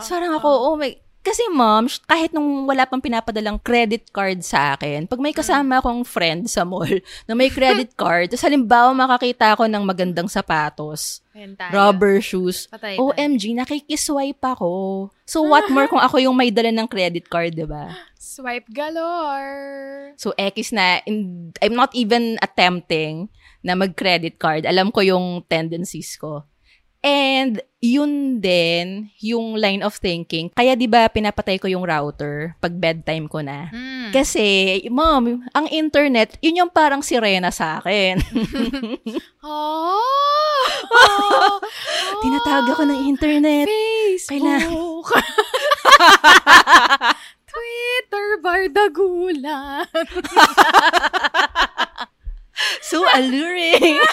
So, 0.00 0.16
parang 0.16 0.38
ako, 0.38 0.48
oh 0.48 0.76
my... 0.78 0.96
Kasi 1.26 1.42
mom, 1.50 1.90
kahit 2.06 2.30
nung 2.30 2.70
wala 2.70 2.86
pang 2.86 3.02
pinapadalang 3.02 3.58
credit 3.58 4.14
card 4.14 4.46
sa 4.46 4.78
akin, 4.78 5.10
pag 5.10 5.18
may 5.18 5.34
kasama 5.34 5.82
akong 5.82 6.06
friend 6.06 6.46
sa 6.46 6.62
mall 6.62 6.86
na 7.26 7.34
may 7.34 7.50
credit 7.50 7.90
card, 7.98 8.30
tapos 8.30 8.46
halimbawa 8.46 8.94
makakita 8.94 9.58
ako 9.58 9.66
ng 9.66 9.82
magandang 9.82 10.30
sapatos, 10.30 11.18
rubber 11.74 12.22
shoes, 12.22 12.70
Patay 12.70 12.94
tayo. 12.94 13.10
OMG, 13.10 13.58
nakikiswipe 13.58 14.38
ako. 14.38 14.70
So, 15.26 15.42
what 15.42 15.66
more 15.66 15.90
kung 15.90 15.98
ako 15.98 16.22
yung 16.22 16.38
may 16.38 16.54
dala 16.54 16.70
ng 16.70 16.86
credit 16.86 17.26
card, 17.26 17.58
di 17.58 17.66
ba? 17.66 17.90
Swipe 18.14 18.70
galore. 18.70 20.14
So, 20.14 20.30
X 20.38 20.70
na, 20.70 21.02
in, 21.10 21.50
I'm 21.58 21.74
not 21.74 21.90
even 21.90 22.38
attempting 22.38 23.34
na 23.64 23.78
mag-credit 23.78 24.36
card. 24.40 24.64
Alam 24.64 24.90
ko 24.90 25.00
yung 25.04 25.44
tendencies 25.46 26.16
ko. 26.16 26.44
And, 27.06 27.62
yun 27.78 28.42
din, 28.42 29.14
yung 29.22 29.54
line 29.54 29.86
of 29.86 29.94
thinking. 30.02 30.50
Kaya, 30.50 30.74
di 30.74 30.90
ba, 30.90 31.06
pinapatay 31.06 31.62
ko 31.62 31.70
yung 31.70 31.86
router 31.86 32.58
pag 32.58 32.74
bedtime 32.74 33.30
ko 33.30 33.46
na. 33.46 33.70
Mm. 33.70 34.10
Kasi, 34.10 34.82
mom, 34.90 35.46
ang 35.54 35.66
internet, 35.70 36.34
yun 36.42 36.66
yung 36.66 36.72
parang 36.74 37.06
sirena 37.06 37.54
sa 37.54 37.78
akin. 37.78 38.18
Oh! 39.46 40.02
oh! 40.90 41.62
Tinatawag 42.26 42.74
ako 42.74 42.82
ng 42.90 43.00
internet. 43.06 43.70
Facebook. 43.70 45.14
Twitter, 47.46 48.26
bardagulan. 48.42 49.86
So 52.88 53.04
alluring. 53.04 54.00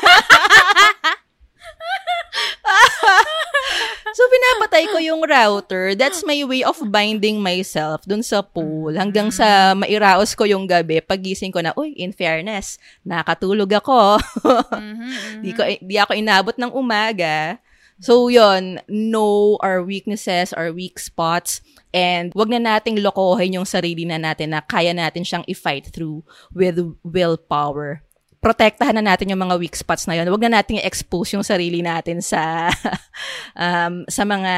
so, 4.15 4.21
pinapatay 4.29 4.83
ko 4.89 4.97
yung 5.01 5.21
router. 5.25 5.93
That's 5.95 6.25
my 6.25 6.41
way 6.45 6.63
of 6.65 6.77
binding 6.89 7.41
myself 7.41 8.03
dun 8.05 8.25
sa 8.25 8.41
pool. 8.41 8.93
Hanggang 8.97 9.29
sa 9.29 9.73
mairaos 9.77 10.33
ko 10.33 10.45
yung 10.45 10.65
gabi, 10.65 11.01
pagising 11.01 11.53
ko 11.53 11.61
na, 11.61 11.73
uy, 11.77 11.93
in 11.97 12.13
fairness, 12.13 12.77
nakatulog 13.05 13.69
ako. 13.69 14.17
di, 15.45 15.51
ko, 15.53 15.61
di 15.65 15.95
ako 15.97 16.11
inabot 16.17 16.55
ng 16.57 16.71
umaga. 16.73 17.57
So, 18.01 18.27
yon 18.27 18.81
know 18.89 19.55
our 19.61 19.85
weaknesses, 19.85 20.51
our 20.51 20.73
weak 20.73 20.97
spots, 20.97 21.61
and 21.93 22.33
wag 22.33 22.49
na 22.49 22.59
nating 22.59 22.99
lokohin 22.99 23.55
yung 23.55 23.69
sarili 23.69 24.03
na 24.03 24.17
natin 24.17 24.51
na 24.51 24.65
kaya 24.65 24.91
natin 24.91 25.21
siyang 25.21 25.45
i-fight 25.45 25.93
through 25.93 26.25
with 26.51 26.81
willpower 27.05 28.01
protektahan 28.43 28.99
na 28.99 29.15
natin 29.15 29.31
yung 29.31 29.39
mga 29.39 29.55
weak 29.55 29.71
spots 29.71 30.03
na 30.03 30.19
yun. 30.19 30.27
Huwag 30.27 30.43
na 30.43 30.59
natin 30.59 30.83
i-expose 30.83 31.39
yung 31.39 31.47
sarili 31.47 31.79
natin 31.79 32.19
sa 32.19 32.67
um, 33.55 34.03
sa 34.11 34.27
mga 34.27 34.53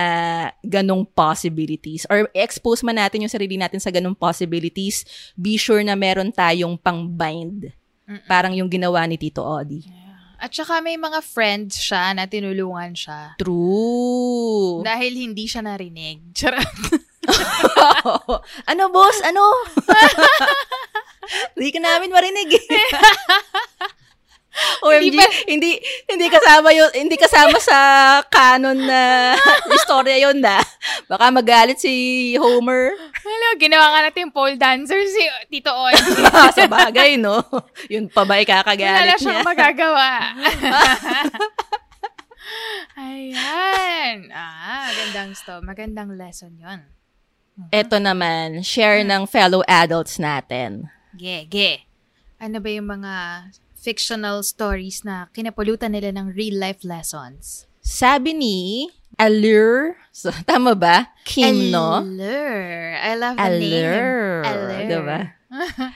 ganong 0.65 1.05
possibilities. 1.05 2.09
Or 2.09 2.25
expose 2.33 2.81
man 2.81 2.97
natin 2.97 3.21
yung 3.21 3.29
sarili 3.29 3.61
natin 3.61 3.77
sa 3.77 3.93
ganong 3.93 4.17
possibilities, 4.17 5.05
be 5.37 5.53
sure 5.61 5.85
na 5.85 5.93
meron 5.93 6.33
tayong 6.33 6.81
pang-bind. 6.81 7.69
Parang 8.25 8.53
yung 8.57 8.69
ginawa 8.69 9.05
ni 9.05 9.21
Tito 9.21 9.45
Odi. 9.45 9.85
At 10.35 10.51
saka 10.53 10.83
may 10.83 10.99
mga 10.99 11.23
friends 11.23 11.79
siya 11.79 12.13
na 12.13 12.27
tinulungan 12.27 12.93
siya. 12.93 13.33
True. 13.39 14.83
Dahil 14.83 15.13
hindi 15.15 15.47
siya 15.47 15.63
narinig. 15.63 16.35
Charot. 16.35 16.69
ano, 18.71 18.83
boss? 18.89 19.17
Ano? 19.21 19.43
Hindi 21.57 21.69
ka 21.69 21.79
namin 21.79 22.09
marinig. 22.09 22.49
eh. 22.53 22.89
OMG, 24.79 24.95
Hindi 25.03 25.09
hindi, 25.11 25.19
ba- 25.19 25.35
hindi, 26.07 26.25
kasama 26.29 26.69
yun, 26.71 26.87
hindi 26.95 27.15
kasama 27.17 27.57
sa 27.59 27.77
canon 28.25 28.77
na 28.79 29.33
istorya 29.67 30.15
yun 30.21 30.39
na. 30.39 30.63
Baka 31.05 31.27
magalit 31.27 31.75
si 31.75 31.91
Homer. 32.37 32.95
Hello, 33.19 33.49
ginawa 33.57 33.91
nga 33.91 34.01
natin 34.07 34.31
pole 34.31 34.55
dancer 34.55 35.01
si 35.03 35.19
Tito 35.51 35.75
Oy. 35.75 35.91
sa 36.55 36.69
bagay, 36.69 37.19
no? 37.19 37.43
Yun 37.89 38.07
pa 38.07 38.23
ba 38.23 38.37
Wala 38.37 38.45
ikakagalit 38.45 39.11
na 39.11 39.19
siyang 39.19 39.41
niya? 39.41 39.49
magagawa. 39.49 40.09
Ayan. 42.95 44.29
Ah, 44.31 44.87
magandang 44.87 45.31
sto. 45.35 45.59
Magandang 45.59 46.09
lesson 46.13 46.55
yon. 46.55 46.79
Ito 47.71 48.03
naman, 48.03 48.63
share 48.67 48.99
ng 49.07 49.27
fellow 49.31 49.63
adults 49.67 50.19
natin. 50.19 50.91
Ge, 51.15 51.47
ge. 51.47 51.87
Ano 52.35 52.59
ba 52.59 52.67
yung 52.67 52.91
mga 52.91 53.13
fictional 53.79 54.43
stories 54.43 55.07
na 55.07 55.31
kinapulutan 55.31 55.95
nila 55.95 56.11
ng 56.11 56.35
real 56.35 56.59
life 56.59 56.83
lessons? 56.83 57.63
Sabi 57.79 58.35
ni 58.35 58.57
Allure, 59.15 59.95
so, 60.11 60.35
tama 60.49 60.75
ba? 60.75 61.15
Kim, 61.23 61.71
no? 61.71 62.03
Allure. 62.03 62.99
I 62.99 63.15
love 63.15 63.37
the 63.39 63.47
Allure. 63.47 64.41
name. 64.43 64.51
Allure. 64.51 64.83
Diba? 64.91 65.19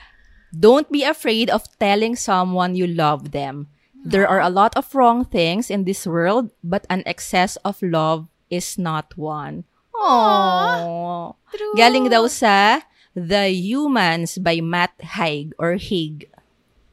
Don't 0.56 0.88
be 0.88 1.04
afraid 1.04 1.52
of 1.52 1.68
telling 1.78 2.16
someone 2.16 2.74
you 2.74 2.88
love 2.88 3.36
them. 3.36 3.68
There 4.00 4.24
are 4.26 4.40
a 4.40 4.48
lot 4.48 4.72
of 4.80 4.88
wrong 4.96 5.28
things 5.28 5.68
in 5.68 5.84
this 5.84 6.08
world, 6.08 6.50
but 6.64 6.88
an 6.88 7.04
excess 7.04 7.60
of 7.68 7.84
love 7.84 8.32
is 8.48 8.80
not 8.80 9.12
one. 9.20 9.68
Aww. 10.00 11.36
True. 11.50 11.74
Galing 11.76 12.08
daw 12.08 12.24
sa 12.26 12.80
The 13.12 13.52
Humans 13.52 14.40
by 14.40 14.64
Matt 14.64 14.96
Haig 15.20 15.52
or 15.60 15.76
Haig. 15.76 16.30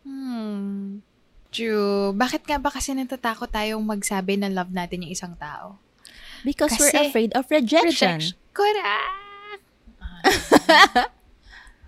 Hmm. 0.03 0.99
True. 1.49 2.11
Bakit 2.11 2.43
nga 2.43 2.57
ba 2.59 2.67
kasi 2.67 2.91
natatakot 2.91 3.47
tayong 3.47 3.81
magsabi 3.81 4.35
na 4.35 4.51
love 4.51 4.69
natin 4.69 5.07
yung 5.07 5.13
isang 5.13 5.33
tao? 5.39 5.79
Because 6.43 6.75
we're 6.75 6.91
Kasi- 6.91 7.09
afraid 7.09 7.31
of 7.33 7.47
rejection. 7.47 8.19
Rejection. 8.21 8.37
Correct. 8.51 9.63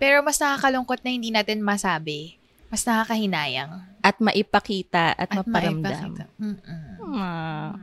Pero 0.00 0.24
mas 0.24 0.40
nakakalungkot 0.40 1.04
na 1.04 1.10
hindi 1.12 1.28
natin 1.28 1.60
masabi. 1.60 2.40
Mas 2.70 2.86
nakakahinayang. 2.86 3.82
At 4.00 4.16
maipakita 4.22 5.12
at, 5.12 5.28
At 5.28 5.42
maparamdam. 5.42 5.82
maipakita. 6.16 6.24
Mm-mm. 6.38 7.18
Ah. 7.18 7.74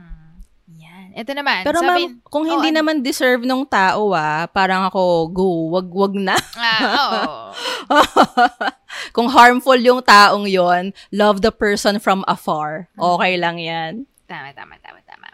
Ito 1.14 1.32
naman. 1.32 1.62
Pero 1.64 1.78
sabi, 1.80 2.10
ma'am, 2.10 2.20
kung 2.26 2.44
hindi 2.44 2.68
Oh, 2.68 2.74
ano? 2.74 2.78
naman 2.82 2.96
deserve 3.00 3.44
nung 3.44 3.64
tao 3.64 4.12
ah, 4.12 4.44
parang 4.48 4.88
ako, 4.88 5.02
go, 5.30 5.46
wag, 5.72 5.88
wag 5.88 6.14
na. 6.16 6.36
Ah, 6.56 6.80
oo. 6.84 7.36
kung 9.16 9.28
harmful 9.30 9.78
yung 9.78 10.02
taong 10.02 10.44
yon, 10.48 10.92
love 11.10 11.40
the 11.40 11.52
person 11.52 11.98
from 11.98 12.24
afar. 12.28 12.88
Hmm. 12.96 13.16
Okay 13.16 13.34
lang 13.36 13.56
yan. 13.58 13.92
Tama, 14.28 14.52
tama, 14.52 14.76
tama, 14.84 15.00
tama. 15.04 15.28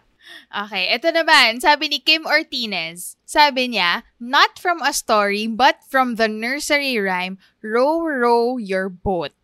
Okay, 0.55 0.87
ito 0.95 1.11
naman. 1.11 1.59
Sabi 1.59 1.91
ni 1.91 1.99
Kim 1.99 2.23
Ortinez. 2.23 3.19
Sabi 3.27 3.67
niya, 3.75 4.07
not 4.21 4.55
from 4.55 4.79
a 4.79 4.95
story, 4.95 5.51
but 5.51 5.83
from 5.91 6.15
the 6.15 6.31
nursery 6.31 6.95
rhyme, 6.95 7.35
Row, 7.59 7.99
row 8.05 8.55
your 8.55 8.87
boat. 8.87 9.35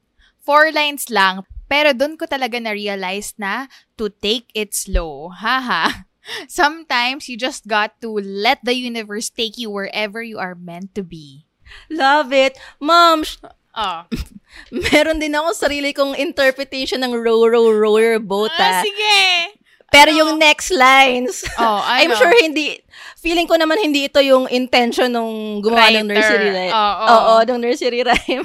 Four 0.41 0.71
lines 0.71 1.09
lang, 1.11 1.43
pero 1.67 1.91
doon 1.91 2.15
ko 2.15 2.25
talaga 2.25 2.57
na-realize 2.57 3.35
na 3.37 3.67
to 3.95 4.07
take 4.09 4.47
it 4.55 4.71
slow. 4.73 5.29
Haha. 5.31 6.07
Sometimes 6.47 7.27
you 7.27 7.35
just 7.35 7.65
got 7.65 7.97
to 8.01 8.09
let 8.13 8.61
the 8.61 8.73
universe 8.73 9.29
take 9.29 9.57
you 9.57 9.69
wherever 9.69 10.21
you 10.21 10.37
are 10.37 10.53
meant 10.53 10.93
to 10.93 11.01
be. 11.01 11.45
Love 11.89 12.31
it. 12.31 12.57
Mom, 12.79 13.23
sh- 13.23 13.41
Oh. 13.71 14.03
meron 14.91 15.15
din 15.17 15.31
ako 15.31 15.55
sarili 15.55 15.95
kong 15.95 16.11
interpretation 16.13 16.99
ng 16.99 17.15
row, 17.15 17.47
row, 17.47 17.71
row 17.71 17.95
your 17.95 18.19
boat 18.19 18.51
Ah, 18.59 18.79
ah. 18.79 18.83
sige! 18.83 19.55
Pero 19.87 20.11
yung 20.11 20.35
next 20.35 20.75
lines, 20.75 21.47
Oh, 21.55 21.79
I'm 21.87 22.11
ano? 22.11 22.19
sure 22.19 22.35
hindi, 22.35 22.83
feeling 23.15 23.47
ko 23.47 23.55
naman 23.55 23.79
hindi 23.79 24.11
ito 24.11 24.19
yung 24.19 24.51
intention 24.51 25.11
nung 25.11 25.63
gumawa 25.63 25.87
ng 25.89 26.03
Writer. 26.03 26.11
nursery 26.11 26.49
rhyme. 26.51 26.73
Oo. 26.75 27.05
Oo, 27.07 27.33
ng 27.43 27.59
nursery 27.59 28.01
rhyme. 28.03 28.43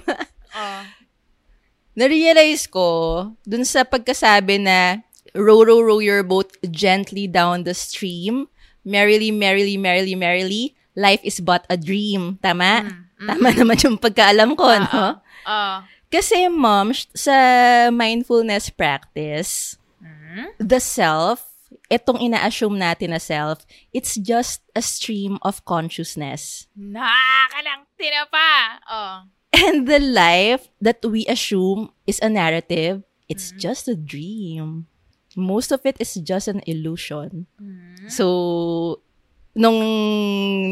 Oh. 0.55 0.83
Na-realize 1.99 2.69
ko, 2.69 2.87
dun 3.43 3.65
sa 3.65 3.83
pagkasabi 3.83 4.61
na, 4.61 5.03
row, 5.37 5.63
row, 5.63 5.81
row 5.81 5.99
your 6.01 6.23
boat 6.23 6.57
gently 6.71 7.29
down 7.29 7.65
the 7.65 7.75
stream, 7.75 8.49
merrily, 8.85 9.31
merrily, 9.31 9.77
merrily, 9.77 10.15
merrily, 10.15 10.75
life 10.97 11.21
is 11.23 11.41
but 11.41 11.67
a 11.69 11.77
dream. 11.77 12.41
Tama? 12.43 12.89
Tama 13.21 13.49
naman 13.59 13.77
yung 13.85 13.99
pagkaalam 14.01 14.57
ko, 14.57 14.67
no? 14.67 15.21
Oh. 15.47 15.77
Kasi, 16.11 16.49
mom, 16.49 16.95
sa 17.15 17.35
mindfulness 17.91 18.71
practice, 18.71 19.77
the 20.59 20.81
self, 20.81 21.45
itong 21.91 22.21
ina-assume 22.21 22.79
natin 22.79 23.11
na 23.15 23.21
self, 23.21 23.67
it's 23.93 24.17
just 24.17 24.63
a 24.75 24.83
stream 24.83 25.39
of 25.43 25.63
consciousness. 25.65 26.71
Nakakalang 26.79 27.85
tinapa. 27.99 28.51
Oh. 28.87 29.17
And 29.57 29.89
the 29.89 29.99
life 29.99 30.69
that 30.83 31.01
we 31.03 31.25
assume 31.27 31.91
is 32.07 32.21
a 32.21 32.29
narrative, 32.29 33.03
it's 33.29 33.51
just 33.57 33.89
a 33.89 33.97
dream. 33.97 34.87
Most 35.37 35.71
of 35.71 35.85
it 35.85 36.01
is 36.01 36.17
just 36.25 36.49
an 36.49 36.65
illusion. 36.65 37.45
So, 38.09 39.05
nung 39.53 39.77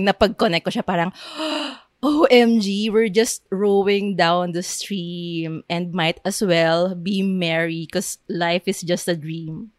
napag-connect 0.08 0.64
ko 0.64 0.72
siya, 0.72 0.84
parang, 0.88 1.12
OMG, 2.04 2.92
we're 2.92 3.12
just 3.12 3.44
rowing 3.48 4.16
down 4.16 4.52
the 4.52 4.64
stream 4.64 5.64
and 5.68 5.92
might 5.92 6.20
as 6.24 6.40
well 6.40 6.96
be 6.96 7.24
merry 7.24 7.88
because 7.88 8.20
life 8.28 8.64
is 8.64 8.80
just 8.80 9.08
a 9.08 9.16
dream. 9.16 9.72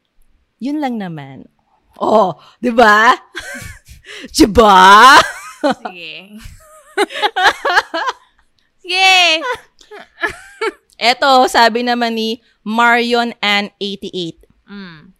Yun 0.58 0.82
lang 0.82 0.98
naman. 0.98 1.50
Oh, 2.02 2.38
di 2.62 2.74
ba? 2.74 3.14
di 4.38 4.46
ba? 4.50 5.18
Sige. 5.82 6.42
Sige! 8.82 9.42
Eto, 10.96 11.46
sabi 11.50 11.82
naman 11.82 12.16
ni 12.16 12.42
Marion 12.62 13.34
Ann 13.42 13.70
88. 13.82 14.45
Mm. 14.70 15.14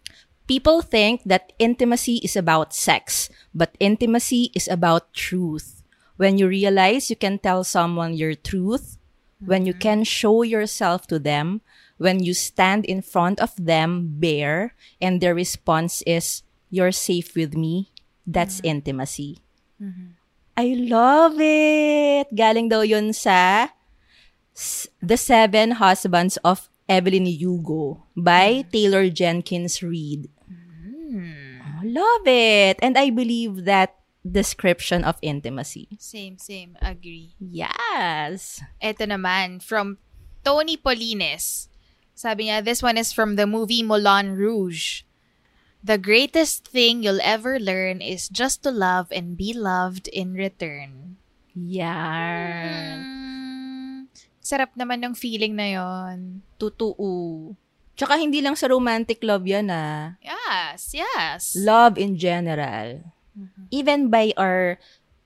People 0.46 0.82
think 0.82 1.22
that 1.26 1.52
intimacy 1.58 2.22
is 2.22 2.36
about 2.36 2.74
sex, 2.74 3.28
but 3.54 3.74
intimacy 3.80 4.50
is 4.54 4.68
about 4.68 5.12
truth. 5.12 5.82
When 6.16 6.38
you 6.38 6.46
realize 6.48 7.10
you 7.10 7.16
can 7.16 7.38
tell 7.38 7.64
someone 7.64 8.14
your 8.14 8.34
truth, 8.34 8.96
when 9.44 9.66
you 9.66 9.74
can 9.74 10.04
show 10.04 10.42
yourself 10.42 11.06
to 11.08 11.18
them, 11.18 11.60
when 11.98 12.22
you 12.22 12.32
stand 12.32 12.84
in 12.84 13.02
front 13.02 13.40
of 13.40 13.52
them 13.58 14.16
bare, 14.18 14.74
and 15.00 15.20
their 15.20 15.34
response 15.34 16.02
is, 16.06 16.42
You're 16.70 16.92
safe 16.92 17.34
with 17.34 17.56
me, 17.56 17.92
that's 18.26 18.60
intimacy. 18.64 19.38
I 20.56 20.72
love 20.78 21.36
it! 21.36 22.32
Galing 22.32 22.72
daw 22.72 22.80
yun 22.80 23.12
sa 23.12 23.68
The 25.04 25.16
Seven 25.20 25.76
Husbands 25.76 26.40
of 26.40 26.68
Evelyn 26.88 27.26
Hugo 27.26 28.06
by 28.16 28.62
Taylor 28.72 29.10
Jenkins 29.10 29.82
Reid. 29.82 30.30
Oh, 30.46 31.82
Love 31.82 32.26
it! 32.26 32.78
And 32.82 32.96
I 32.96 33.10
believe 33.10 33.66
that 33.66 33.94
description 34.22 35.04
of 35.04 35.18
intimacy. 35.22 35.88
Same, 35.98 36.38
same. 36.38 36.76
Agree. 36.82 37.34
Yes! 37.38 38.62
Ito 38.82 39.06
naman, 39.06 39.62
from 39.62 39.98
Tony 40.42 40.76
Polines. 40.78 41.68
Sabi 42.16 42.48
niya, 42.48 42.64
this 42.64 42.82
one 42.82 42.96
is 42.96 43.12
from 43.12 43.36
the 43.36 43.46
movie 43.46 43.82
Moulin 43.82 44.34
Rouge. 44.34 45.02
The 45.84 45.98
greatest 45.98 46.66
thing 46.66 47.02
you'll 47.02 47.22
ever 47.22 47.60
learn 47.60 48.00
is 48.00 48.26
just 48.26 48.62
to 48.64 48.72
love 48.72 49.12
and 49.12 49.36
be 49.36 49.52
loved 49.52 50.08
in 50.08 50.34
return. 50.34 51.18
Yarn. 51.54 52.98
Mm, 53.04 53.35
sarap 54.46 54.70
naman 54.78 55.02
ng 55.02 55.18
feeling 55.18 55.58
na 55.58 55.74
yon. 55.74 56.38
Totoo. 56.54 57.50
Tsaka 57.98 58.14
hindi 58.14 58.38
lang 58.38 58.54
sa 58.54 58.70
romantic 58.70 59.18
love 59.26 59.42
yan 59.42 59.74
ah. 59.74 60.14
Yes, 60.22 60.94
yes. 60.94 61.58
Love 61.58 61.98
in 61.98 62.14
general. 62.14 63.02
Even 63.74 64.06
by 64.06 64.30
our 64.38 64.78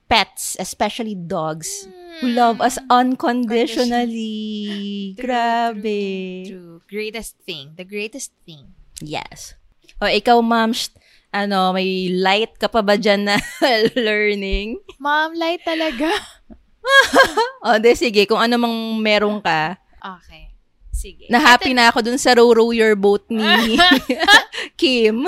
pets, 0.09 0.57
especially 0.59 1.15
dogs, 1.15 1.87
who 2.19 2.33
love 2.33 2.59
us 2.59 2.81
unconditionally. 2.89 5.15
Grabe. 5.21 6.01
True. 6.47 6.81
Greatest 6.89 7.37
thing. 7.45 7.71
The 7.77 7.87
greatest 7.87 8.33
thing. 8.43 8.73
Yes. 8.99 9.53
O 10.01 10.09
ikaw, 10.09 10.41
ma'am, 10.43 10.73
sh- 10.73 10.91
ano, 11.31 11.71
may 11.71 12.11
light 12.11 12.59
ka 12.59 12.67
pa 12.67 12.83
ba 12.83 12.99
dyan 12.99 13.31
na 13.31 13.39
learning? 13.95 14.79
Mom, 14.99 15.31
light 15.35 15.63
talaga. 15.63 16.11
O, 17.65 17.77
de, 17.77 17.93
sige, 17.93 18.25
kung 18.25 18.41
ano 18.41 18.57
mang 18.57 18.97
meron 18.97 19.37
ka. 19.37 19.77
Okay. 20.01 20.51
Sige. 21.01 21.25
Na-happy 21.33 21.73
na 21.73 21.89
ako 21.89 22.05
dun 22.05 22.21
sa 22.21 22.37
row 22.37 22.53
row 22.53 22.69
your 22.69 22.93
boat 22.93 23.25
ni 23.25 23.41
Kim. 24.81 25.25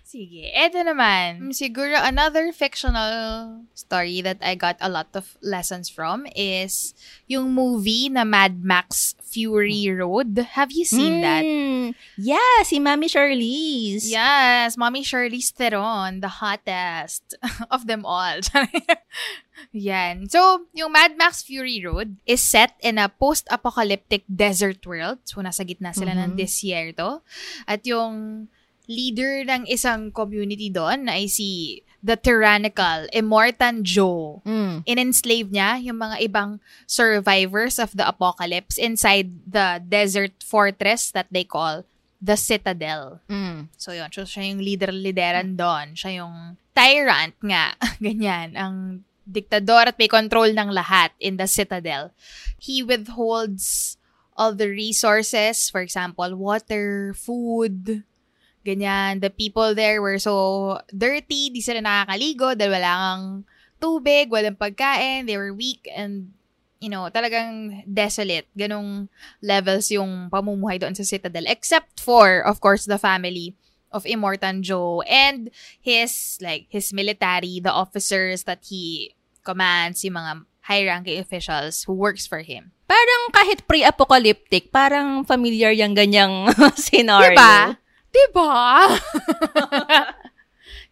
Sige. 0.00 0.48
Ito 0.48 0.80
naman, 0.80 1.52
siguro 1.52 1.92
another 2.00 2.48
fictional 2.56 3.60
story 3.76 4.24
that 4.24 4.40
I 4.40 4.56
got 4.56 4.80
a 4.80 4.88
lot 4.88 5.12
of 5.12 5.36
lessons 5.44 5.92
from 5.92 6.24
is 6.32 6.96
yung 7.28 7.52
movie 7.52 8.08
na 8.08 8.24
Mad 8.24 8.64
Max 8.64 9.17
Fury 9.28 9.84
Road. 9.92 10.40
Have 10.56 10.72
you 10.72 10.88
seen 10.88 11.20
that? 11.20 11.44
Mm, 11.44 11.92
Yeah, 12.16 12.64
si 12.64 12.80
Mami 12.80 13.06
Charlize. 13.12 14.08
Yes, 14.08 14.76
Mommy 14.76 15.04
Charlize 15.04 15.52
Theron, 15.52 16.20
the 16.24 16.40
hottest 16.40 17.36
of 17.70 17.84
them 17.86 18.08
all. 18.08 18.40
Yan. 19.72 20.28
So, 20.30 20.66
yung 20.72 20.92
Mad 20.92 21.18
Max 21.18 21.42
Fury 21.42 21.82
Road 21.84 22.16
is 22.26 22.40
set 22.40 22.74
in 22.80 22.96
a 22.96 23.08
post-apocalyptic 23.10 24.24
desert 24.30 24.80
world. 24.86 25.18
So, 25.24 25.40
nasa 25.42 25.66
gitna 25.66 25.92
sila 25.92 26.14
ng 26.14 26.38
desierto. 26.38 27.20
At 27.66 27.84
yung 27.84 28.46
leader 28.88 29.44
ng 29.44 29.68
isang 29.68 30.08
community 30.14 30.70
doon 30.72 31.10
ay 31.12 31.28
si 31.28 31.82
the 32.02 32.16
tyrannical 32.16 33.10
Immortan 33.10 33.82
Joe. 33.82 34.42
Mm. 34.46 34.86
In-enslave 34.86 35.50
niya 35.50 35.82
yung 35.82 35.98
mga 35.98 36.22
ibang 36.30 36.62
survivors 36.86 37.78
of 37.78 37.90
the 37.94 38.06
apocalypse 38.06 38.78
inside 38.78 39.34
the 39.46 39.82
desert 39.82 40.34
fortress 40.42 41.10
that 41.10 41.26
they 41.30 41.42
call 41.42 41.82
the 42.22 42.36
Citadel. 42.38 43.22
Mm. 43.30 43.70
So 43.78 43.94
yun, 43.94 44.10
so 44.10 44.22
siya 44.22 44.50
yung 44.50 44.62
leader-lideran 44.62 45.58
doon. 45.58 45.94
Siya 45.94 46.22
yung 46.22 46.58
tyrant 46.74 47.34
nga. 47.42 47.74
Ganyan, 48.04 48.54
ang 48.54 49.02
diktador 49.28 49.92
at 49.92 49.98
may 49.98 50.08
control 50.08 50.50
ng 50.50 50.70
lahat 50.72 51.12
in 51.20 51.36
the 51.36 51.46
Citadel. 51.46 52.10
He 52.58 52.82
withholds 52.82 53.98
all 54.38 54.54
the 54.54 54.70
resources, 54.70 55.66
for 55.68 55.82
example, 55.82 56.30
water, 56.38 57.12
food, 57.12 58.06
ganyan. 58.68 59.24
The 59.24 59.32
people 59.32 59.72
there 59.72 60.04
were 60.04 60.20
so 60.20 60.76
dirty, 60.92 61.48
di 61.48 61.64
sila 61.64 61.80
nakakaligo 61.80 62.52
dahil 62.52 62.76
wala 62.76 62.92
kang 62.92 63.24
tubig, 63.80 64.28
walang 64.28 64.60
pagkain, 64.60 65.24
they 65.24 65.40
were 65.40 65.56
weak 65.56 65.88
and 65.88 66.36
you 66.78 66.86
know, 66.86 67.10
talagang 67.10 67.82
desolate. 67.86 68.46
Ganong 68.54 69.10
levels 69.42 69.90
yung 69.90 70.30
pamumuhay 70.30 70.78
doon 70.78 70.94
sa 70.94 71.02
Citadel. 71.02 71.46
Except 71.50 71.98
for, 71.98 72.42
of 72.46 72.62
course, 72.62 72.86
the 72.86 72.98
family 72.98 73.54
of 73.90 74.06
Immortan 74.06 74.62
Joe 74.62 75.02
and 75.02 75.50
his, 75.82 76.38
like, 76.38 76.70
his 76.70 76.94
military, 76.94 77.58
the 77.58 77.74
officers 77.74 78.46
that 78.46 78.62
he 78.70 79.14
commands, 79.42 80.04
yung 80.06 80.22
mga 80.22 80.32
high-ranking 80.68 81.18
officials 81.18 81.82
who 81.88 81.96
works 81.96 82.28
for 82.28 82.44
him. 82.44 82.70
Parang 82.86 83.22
kahit 83.32 83.64
pre-apocalyptic, 83.64 84.70
parang 84.70 85.24
familiar 85.24 85.72
yung 85.72 85.96
ganyang 85.96 86.52
scenario. 86.76 87.34
Diba? 87.34 87.80
Diba? 88.18 88.98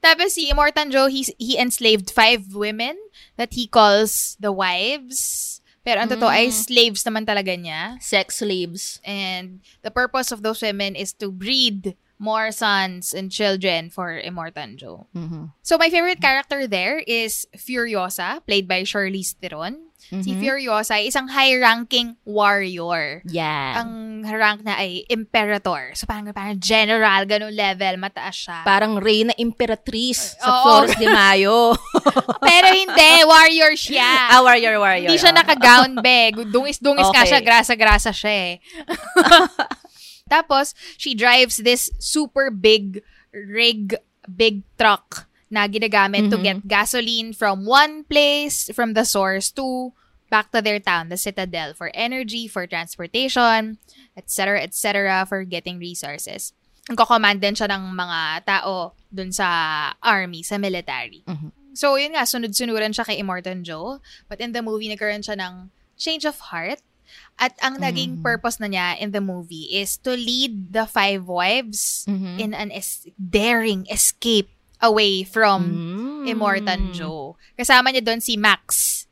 Tapos 0.04 0.32
si 0.38 0.50
Immortan 0.52 0.92
Joe, 0.92 1.08
he, 1.08 1.26
he 1.38 1.58
enslaved 1.58 2.10
five 2.10 2.54
women 2.54 2.96
that 3.36 3.54
he 3.54 3.66
calls 3.66 4.36
the 4.38 4.52
wives. 4.52 5.60
Pero 5.86 6.02
ang 6.02 6.10
totoo 6.10 6.26
ay 6.30 6.50
slaves 6.50 7.02
naman 7.06 7.22
talaga 7.26 7.54
niya. 7.54 7.98
Sex 8.02 8.42
slaves. 8.42 8.98
And 9.06 9.62
the 9.82 9.90
purpose 9.90 10.30
of 10.34 10.42
those 10.42 10.60
women 10.62 10.94
is 10.94 11.12
to 11.22 11.30
breed 11.30 11.94
more 12.18 12.50
sons 12.50 13.14
and 13.14 13.30
children 13.30 13.90
for 13.90 14.18
Immortan 14.18 14.76
Joe. 14.76 15.06
Mhm. 15.14 15.52
So 15.62 15.78
my 15.78 15.90
favorite 15.90 16.18
character 16.20 16.66
there 16.66 16.98
is 17.06 17.46
Furiosa, 17.54 18.42
played 18.46 18.66
by 18.66 18.82
Charlize 18.82 19.36
Theron. 19.38 19.85
Si 20.06 20.30
Furiosa 20.38 21.02
ay 21.02 21.10
isang 21.10 21.26
high-ranking 21.26 22.14
warrior. 22.22 23.26
Yeah. 23.26 23.82
Ang 23.82 24.22
rank 24.22 24.62
na 24.62 24.78
ay 24.78 25.02
Imperator. 25.10 25.94
So 25.98 26.06
parang, 26.06 26.30
parang 26.30 26.62
general, 26.62 27.26
ganun 27.26 27.54
level, 27.54 27.98
mataas 27.98 28.36
siya. 28.38 28.58
Parang 28.62 29.02
Reyna 29.02 29.34
Imperatrice 29.34 30.38
sa 30.38 30.46
Oo. 30.46 30.62
Flores 30.62 30.94
de 30.94 31.06
Mayo. 31.10 31.74
Pero 32.48 32.68
hindi, 32.70 33.12
warrior 33.26 33.74
siya. 33.74 34.30
ah, 34.30 34.42
warrior, 34.46 34.78
warrior. 34.78 35.10
Hindi 35.10 35.18
siya 35.18 35.34
oh. 35.34 35.38
naka-gown, 35.42 35.98
be. 35.98 36.30
Dungis-dungis 36.54 37.10
Okay. 37.10 37.26
siya, 37.34 37.40
grasa-grasa 37.42 38.10
siya 38.14 38.34
eh. 38.34 38.54
Tapos, 40.32 40.74
she 40.98 41.14
drives 41.14 41.62
this 41.62 41.90
super 41.98 42.50
big 42.50 43.02
rig, 43.30 43.94
big 44.26 44.62
truck 44.78 45.26
na 45.48 45.66
ginagamit 45.66 46.26
to 46.28 46.36
get 46.42 46.58
gasoline 46.66 47.30
from 47.32 47.64
one 47.64 48.02
place, 48.04 48.70
from 48.74 48.94
the 48.94 49.04
source 49.04 49.50
to 49.54 49.92
back 50.26 50.50
to 50.50 50.58
their 50.58 50.82
town, 50.82 51.06
the 51.08 51.16
Citadel, 51.16 51.70
for 51.72 51.90
energy, 51.94 52.50
for 52.50 52.66
transportation, 52.66 53.78
etc., 54.16 54.58
etc., 54.62 55.22
for 55.22 55.46
getting 55.46 55.78
resources. 55.78 56.50
Nagko-command 56.90 57.38
din 57.38 57.54
siya 57.54 57.70
ng 57.70 57.94
mga 57.94 58.42
tao 58.42 58.94
dun 59.06 59.30
sa 59.30 59.46
army, 60.02 60.42
sa 60.42 60.58
military. 60.58 61.22
So, 61.74 61.94
yun 61.94 62.18
nga, 62.18 62.26
sunod-sunuran 62.26 62.90
siya 62.90 63.06
kay 63.06 63.20
Immortan 63.20 63.62
Joe. 63.62 64.02
But 64.26 64.40
in 64.40 64.50
the 64.50 64.62
movie, 64.62 64.88
nagkaroon 64.88 65.22
siya 65.22 65.38
ng 65.38 65.70
change 65.94 66.24
of 66.24 66.50
heart. 66.50 66.82
At 67.38 67.54
ang 67.62 67.78
naging 67.78 68.18
purpose 68.24 68.58
na 68.58 68.66
niya 68.66 68.98
in 68.98 69.12
the 69.12 69.20
movie 69.20 69.70
is 69.70 69.94
to 70.02 70.16
lead 70.16 70.72
the 70.74 70.88
five 70.88 71.28
wives 71.28 72.02
in 72.40 72.50
an 72.50 72.72
es- 72.72 73.06
daring 73.14 73.86
escape 73.86 74.50
away 74.78 75.22
from 75.22 75.60
Mm. 76.24 76.24
Immortan 76.28 76.90
Joe. 76.90 77.38
Kasama 77.54 77.88
niya 77.88 78.02
doon 78.02 78.18
si 78.18 78.34
Max, 78.34 78.64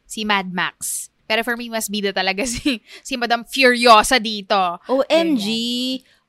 si 0.04 0.26
Mad 0.26 0.50
Max. 0.50 1.08
Pero 1.24 1.40
for 1.40 1.56
me, 1.56 1.70
mas 1.70 1.88
bida 1.88 2.12
talaga 2.12 2.44
si, 2.50 2.82
si 3.00 3.14
Madam 3.16 3.46
Furiosa 3.46 4.18
dito. 4.18 4.58
OMG, 4.84 5.46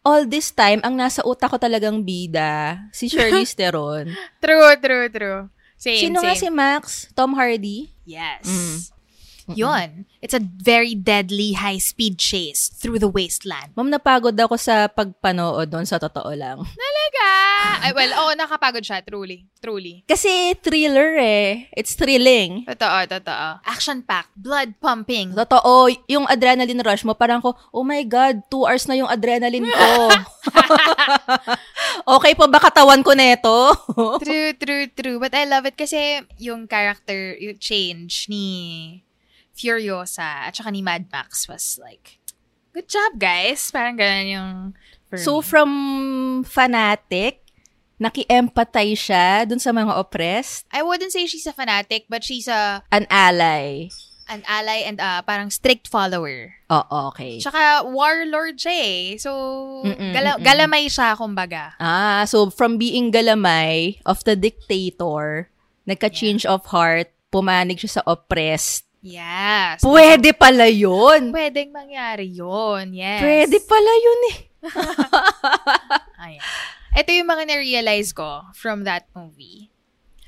all 0.02 0.24
this 0.24 0.54
time, 0.54 0.80
ang 0.86 0.96
nasa 0.96 1.20
utak 1.22 1.50
ko 1.50 1.58
talagang 1.58 2.06
bida, 2.06 2.86
si 2.94 3.10
Charlize 3.10 3.52
Theron. 3.60 4.14
True, 4.40 4.78
true, 4.78 5.10
true. 5.10 5.42
Same, 5.76 6.00
Sino 6.00 6.24
same. 6.24 6.28
nga 6.30 6.36
si 6.40 6.48
Max? 6.48 6.84
Tom 7.12 7.36
Hardy? 7.36 7.92
Yes. 8.08 8.46
Mm. 8.48 8.78
Yun. 9.54 10.10
It's 10.26 10.34
a 10.34 10.42
very 10.42 10.98
deadly 10.98 11.54
high-speed 11.54 12.18
chase 12.18 12.74
through 12.74 12.98
the 12.98 13.12
wasteland. 13.12 13.78
Ma'am, 13.78 13.94
napagod 13.94 14.34
ako 14.34 14.58
sa 14.58 14.90
pagpanood 14.90 15.70
doon 15.70 15.86
sa 15.86 16.02
totoo 16.02 16.34
lang. 16.34 16.66
Talaga? 16.66 17.30
Ay, 17.86 17.92
well, 17.94 18.12
oo, 18.26 18.32
nakapagod 18.34 18.82
siya. 18.82 19.06
Truly. 19.06 19.46
Truly. 19.62 20.02
Kasi 20.10 20.58
thriller 20.58 21.22
eh. 21.22 21.70
It's 21.78 21.94
thrilling. 21.94 22.66
Totoo, 22.66 23.06
totoo. 23.06 23.48
Action-packed. 23.62 24.34
Blood-pumping. 24.34 25.38
Totoo, 25.38 25.94
yung 26.10 26.26
adrenaline 26.26 26.82
rush 26.82 27.06
mo, 27.06 27.14
parang 27.14 27.42
ko, 27.42 27.54
oh 27.70 27.86
my 27.86 28.02
God, 28.02 28.42
two 28.50 28.66
hours 28.66 28.90
na 28.90 28.98
yung 28.98 29.10
adrenaline 29.10 29.70
ko. 29.70 29.90
okay 32.18 32.34
po 32.34 32.50
ba 32.50 32.58
katawan 32.58 33.06
ko 33.06 33.14
neto? 33.14 33.74
true, 34.26 34.54
true, 34.58 34.90
true. 34.90 35.18
But 35.22 35.38
I 35.38 35.46
love 35.46 35.70
it 35.70 35.78
kasi 35.78 36.26
yung 36.42 36.66
character 36.66 37.38
yung 37.38 37.58
change 37.62 38.26
ni 38.30 38.46
Furiosa 39.56 40.52
at 40.52 40.56
saka 40.56 40.70
ni 40.70 40.84
Mad 40.84 41.08
Max 41.10 41.48
was 41.48 41.80
like, 41.80 42.20
good 42.76 42.92
job, 42.92 43.16
guys. 43.16 43.72
Parang 43.72 43.96
ganun 43.96 44.28
yung 44.28 44.52
for 45.08 45.18
so, 45.18 45.40
me. 45.40 45.48
from 45.48 45.72
fanatic, 46.44 47.42
naki-empathize 47.96 49.00
siya 49.00 49.48
dun 49.48 49.60
sa 49.64 49.72
mga 49.72 49.96
oppressed, 49.96 50.68
I 50.76 50.84
wouldn't 50.84 51.16
say 51.16 51.26
she's 51.32 51.48
a 51.48 51.56
fanatic, 51.56 52.12
but 52.12 52.28
she's 52.28 52.52
a 52.52 52.84
an 52.92 53.08
ally. 53.08 53.88
an 54.26 54.42
ally 54.50 54.82
and 54.84 54.98
uh, 54.98 55.22
parang 55.22 55.54
strict 55.54 55.86
follower. 55.88 56.58
Oo, 56.74 57.14
okay. 57.14 57.38
Tsaka 57.38 57.86
warlord 57.86 58.58
siya 58.58 58.74
eh. 58.74 59.02
So, 59.22 59.32
Mm-mm, 59.86 60.12
gala- 60.12 60.42
mm-mm. 60.42 60.46
galamay 60.46 60.90
siya, 60.90 61.14
kumbaga. 61.14 61.78
Ah, 61.78 62.26
so 62.26 62.50
from 62.50 62.82
being 62.82 63.14
galamay 63.14 64.02
of 64.02 64.26
the 64.26 64.34
dictator, 64.34 65.54
nagka-change 65.86 66.42
of 66.50 66.66
heart, 66.74 67.14
pumanig 67.30 67.78
siya 67.78 68.02
sa 68.02 68.04
oppressed. 68.10 68.85
Yes. 69.06 69.86
Pwede 69.86 70.34
pala 70.34 70.66
yun. 70.66 71.30
Pwedeng 71.30 71.70
mangyari 71.70 72.26
yun. 72.26 72.90
Yes. 72.90 73.22
Pwede 73.22 73.58
pala 73.62 73.92
yun 74.02 74.22
eh. 74.34 74.38
Ayan. 76.26 76.44
Ito 76.96 77.10
yung 77.14 77.30
mga 77.30 77.44
na-realize 77.46 78.18
ko 78.18 78.50
from 78.58 78.82
that 78.90 79.06
movie. 79.14 79.70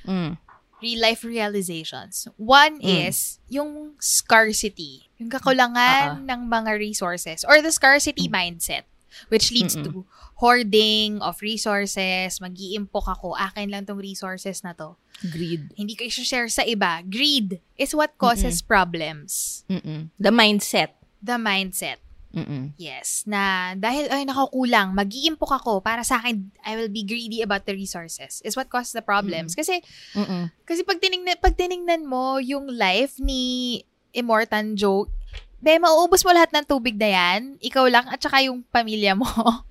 Mm. 0.06 0.38
Real 0.78 1.02
life 1.02 1.26
realizations. 1.26 2.30
One 2.38 2.78
Mm. 2.78 3.10
is 3.10 3.42
yung 3.50 3.98
scarcity. 3.98 5.10
Yung 5.18 5.34
kakulangan 5.34 6.22
ng 6.22 6.42
mga 6.46 6.78
resources 6.78 7.42
or 7.50 7.66
the 7.66 7.74
scarcity 7.74 8.30
mindset 8.30 8.86
which 9.34 9.50
leads 9.50 9.74
Mm. 9.74 9.90
to 9.90 10.06
hoarding 10.38 11.18
of 11.26 11.42
resources, 11.42 12.38
mag-iimpok 12.38 13.10
ako, 13.10 13.34
akin 13.34 13.74
lang 13.74 13.90
tong 13.90 13.98
resources 13.98 14.62
na 14.62 14.78
to. 14.78 14.94
Greed. 15.34 15.74
Hindi 15.74 15.98
ko 15.98 16.06
i-share 16.06 16.46
sa 16.46 16.62
iba. 16.62 17.02
Greed 17.02 17.58
is 17.74 17.98
what 17.98 18.14
causes 18.22 18.62
problems. 18.62 19.66
Mm-mm. 19.66 20.14
The 20.22 20.30
mindset. 20.30 20.94
The 21.18 21.42
mindset. 21.42 21.98
Mm-mm. 22.38 22.78
Yes, 22.78 23.26
na 23.26 23.74
dahil 23.74 24.14
ay 24.14 24.30
nakukulang, 24.30 24.94
mag-iimpok 24.94 25.58
ako 25.58 25.82
para 25.82 26.06
sa 26.06 26.22
akin 26.22 26.54
I 26.62 26.78
will 26.78 26.92
be 26.92 27.02
greedy 27.02 27.42
about 27.42 27.66
the 27.66 27.74
resources. 27.74 28.46
Is 28.46 28.54
what 28.54 28.70
causes 28.70 28.94
the 28.94 29.02
problems. 29.02 29.58
Kasi 29.58 29.82
Mm-mm. 30.14 30.54
kasi 30.62 30.86
pag 30.86 31.02
tiningnan 31.02 31.42
pag 31.42 31.58
tiningnan 31.58 32.06
mo 32.06 32.38
yung 32.38 32.70
life 32.70 33.18
ni 33.18 33.82
Immortan 34.14 34.78
Joe, 34.78 35.10
be 35.58 35.82
mauubos 35.82 36.22
mo 36.22 36.30
lahat 36.30 36.54
ng 36.54 36.66
tubig 36.70 36.94
na 37.00 37.10
yan, 37.10 37.58
ikaw 37.58 37.90
lang 37.90 38.06
at 38.06 38.22
saka 38.22 38.46
yung 38.46 38.62
pamilya 38.70 39.18
mo. 39.18 39.26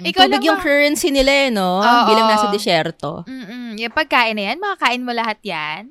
ikaw 0.00 0.24
Tubig 0.24 0.32
lang 0.32 0.42
yung 0.44 0.58
ma- 0.58 0.64
currency 0.64 1.08
nila 1.10 1.32
eh, 1.32 1.50
no? 1.50 1.80
Oo. 1.80 2.06
Bilang 2.06 2.28
nasa 2.28 2.46
disyerto. 2.48 3.24
Mm-mm, 3.24 3.76
yung 3.76 3.92
pagkain 3.92 4.36
na 4.36 4.52
yan, 4.52 4.58
makakain 4.58 5.02
mo 5.02 5.10
lahat 5.10 5.38
yan. 5.42 5.90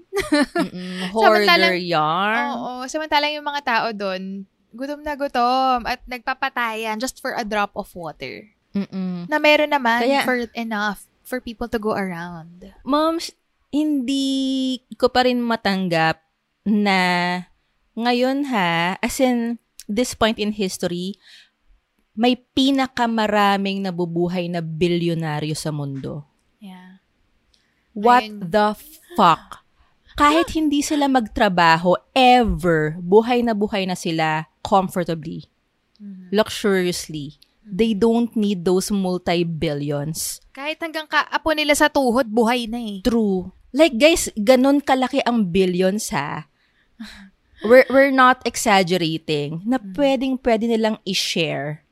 Mm-mm. 0.55 1.09
Hoarder 1.13 1.75
yarn. 1.75 2.37
Oo, 2.53 2.71
samantalang 2.85 3.33
yung 3.33 3.43
mga 3.43 3.61
tao 3.63 3.87
doon, 3.91 4.45
gutom 4.71 5.01
na 5.01 5.15
gutom 5.15 5.83
at 5.83 6.03
nagpapatayan 6.05 6.99
just 6.99 7.19
for 7.19 7.33
a 7.33 7.43
drop 7.43 7.73
of 7.73 7.89
water. 7.93 8.47
Mm-mm. 8.71 9.27
Na 9.27 9.39
meron 9.39 9.71
naman 9.71 10.03
Kaya- 10.03 10.23
for 10.23 10.47
enough 10.53 11.03
for 11.25 11.41
people 11.41 11.65
to 11.65 11.79
go 11.79 11.91
around. 11.91 12.69
Moms, 12.85 13.33
hindi 13.71 14.77
ko 14.95 15.09
pa 15.09 15.25
rin 15.25 15.41
matanggap 15.41 16.21
na 16.63 16.99
ngayon 17.93 18.47
ha, 18.47 18.99
as 18.99 19.17
in 19.17 19.57
this 19.85 20.13
point 20.13 20.37
in 20.37 20.51
history, 20.51 21.15
may 22.15 22.39
pinakamaraming 22.39 23.83
nabubuhay 23.83 24.47
na 24.47 24.63
bilyonaryo 24.63 25.53
sa 25.53 25.69
mundo. 25.69 26.23
Yeah. 26.63 27.03
What 27.91 28.23
Ayun. 28.23 28.47
the 28.47 28.67
fuck? 29.19 29.63
Kahit 30.15 30.47
hindi 30.55 30.79
sila 30.79 31.11
magtrabaho, 31.11 31.99
ever, 32.15 32.95
buhay 33.03 33.43
na 33.43 33.51
buhay 33.51 33.83
na 33.83 33.99
sila 33.99 34.47
comfortably, 34.63 35.51
luxuriously. 36.31 37.35
They 37.65 37.91
don't 37.91 38.31
need 38.37 38.63
those 38.63 38.93
multi-billions. 38.93 40.39
Kahit 40.55 40.79
hanggang 40.79 41.11
kaapo 41.11 41.51
nila 41.51 41.75
sa 41.75 41.91
tuhod, 41.91 42.31
buhay 42.31 42.69
na 42.71 42.79
eh. 42.79 43.03
True. 43.03 43.51
Like 43.75 43.99
guys, 43.99 44.31
ganun 44.39 44.79
kalaki 44.79 45.19
ang 45.27 45.51
billions 45.51 46.07
ha. 46.15 46.47
We're, 47.65 47.87
we're 47.89 48.13
not 48.13 48.45
exaggerating 48.45 49.65
na 49.65 49.81
pwedeng 49.81 50.37
pwede 50.37 50.69
nilang 50.69 51.01
i-share 51.01 51.84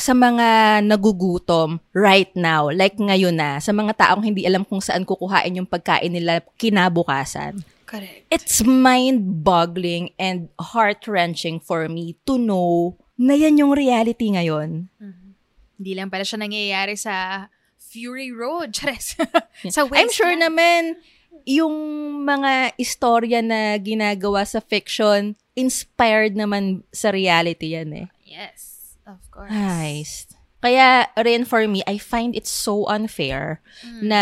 sa 0.00 0.16
mga 0.16 0.80
nagugutom 0.88 1.76
right 1.92 2.32
now, 2.32 2.72
like 2.72 2.96
ngayon 2.96 3.36
na, 3.36 3.60
sa 3.60 3.76
mga 3.76 3.92
taong 4.00 4.24
hindi 4.24 4.48
alam 4.48 4.64
kung 4.64 4.80
saan 4.80 5.04
kukuhain 5.04 5.60
yung 5.60 5.68
pagkain 5.68 6.08
nila 6.08 6.40
kinabukasan. 6.56 7.60
Correct. 7.84 8.24
It's 8.32 8.64
mind-boggling 8.64 10.16
and 10.16 10.48
heart-wrenching 10.56 11.60
for 11.60 11.84
me 11.90 12.16
to 12.24 12.40
know 12.40 12.96
na 13.20 13.36
yan 13.36 13.60
yung 13.60 13.76
reality 13.76 14.32
ngayon. 14.32 14.88
Hindi 15.76 15.92
lang 15.92 16.08
pala 16.08 16.24
siya 16.24 16.40
nangyayari 16.40 16.94
sa 16.96 17.46
Fury 17.76 18.30
Road. 18.30 18.72
Chares. 18.76 19.18
sa 19.68 19.84
I'm 19.90 20.08
sure 20.08 20.32
wasteland. 20.32 20.46
naman 20.46 20.82
yung 21.42 21.74
mga 22.22 22.78
istorya 22.78 23.42
na 23.42 23.74
ginagawa 23.82 24.46
sa 24.46 24.62
fiction, 24.62 25.34
inspired 25.58 26.38
naman 26.38 26.86
sa 26.94 27.10
reality 27.10 27.74
yan 27.74 27.90
eh. 27.96 28.06
Yes, 28.22 28.69
course. 29.40 29.52
Nice. 29.52 30.28
Kaya 30.60 31.08
rin 31.16 31.48
for 31.48 31.64
me, 31.64 31.80
I 31.88 31.96
find 31.96 32.36
it 32.36 32.44
so 32.44 32.84
unfair 32.84 33.64
na 34.04 34.20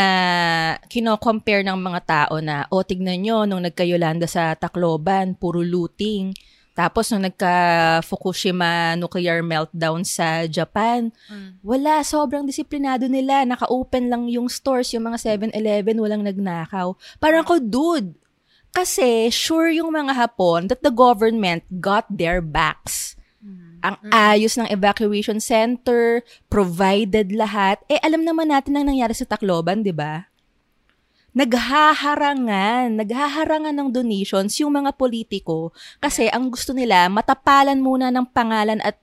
kino-compare 0.86 1.66
ng 1.66 1.74
mga 1.74 2.00
tao 2.06 2.38
na, 2.38 2.62
o 2.70 2.86
tignan 2.86 3.26
nyo, 3.26 3.42
nung 3.42 3.66
nagka-Yolanda 3.66 4.30
sa 4.30 4.54
Tacloban, 4.54 5.34
puro 5.34 5.66
looting. 5.66 6.30
Tapos 6.78 7.10
nung 7.10 7.26
nagka-Fukushima 7.26 8.94
nuclear 8.94 9.42
meltdown 9.42 10.06
sa 10.06 10.46
Japan, 10.46 11.10
wala, 11.58 12.06
sobrang 12.06 12.46
disiplinado 12.46 13.10
nila. 13.10 13.42
Naka-open 13.42 14.06
lang 14.06 14.30
yung 14.30 14.46
stores, 14.46 14.94
yung 14.94 15.10
mga 15.10 15.18
7-Eleven, 15.18 15.98
walang 15.98 16.22
nagnakaw. 16.22 16.94
Parang 17.18 17.42
ko, 17.42 17.58
dude, 17.58 18.14
kasi 18.70 19.26
sure 19.34 19.74
yung 19.74 19.90
mga 19.90 20.14
Hapon 20.14 20.70
that 20.70 20.86
the 20.86 20.94
government 20.94 21.66
got 21.82 22.06
their 22.06 22.38
backs. 22.38 23.17
Ang 23.82 23.96
ayos 24.10 24.58
ng 24.58 24.68
evacuation 24.70 25.38
center, 25.38 26.26
provided 26.50 27.30
lahat. 27.30 27.78
Eh, 27.86 28.00
alam 28.02 28.26
naman 28.26 28.50
natin 28.50 28.74
ang 28.74 28.90
nangyari 28.90 29.14
sa 29.14 29.28
Tacloban, 29.28 29.86
di 29.86 29.94
ba? 29.94 30.26
Naghaharangan, 31.36 32.98
naghaharangan 32.98 33.70
ng 33.70 33.88
donations 33.94 34.58
yung 34.58 34.74
mga 34.74 34.90
politiko 34.98 35.70
kasi 36.02 36.26
ang 36.26 36.50
gusto 36.50 36.74
nila, 36.74 37.06
matapalan 37.06 37.78
muna 37.78 38.10
ng 38.10 38.26
pangalan 38.34 38.82
at 38.82 38.98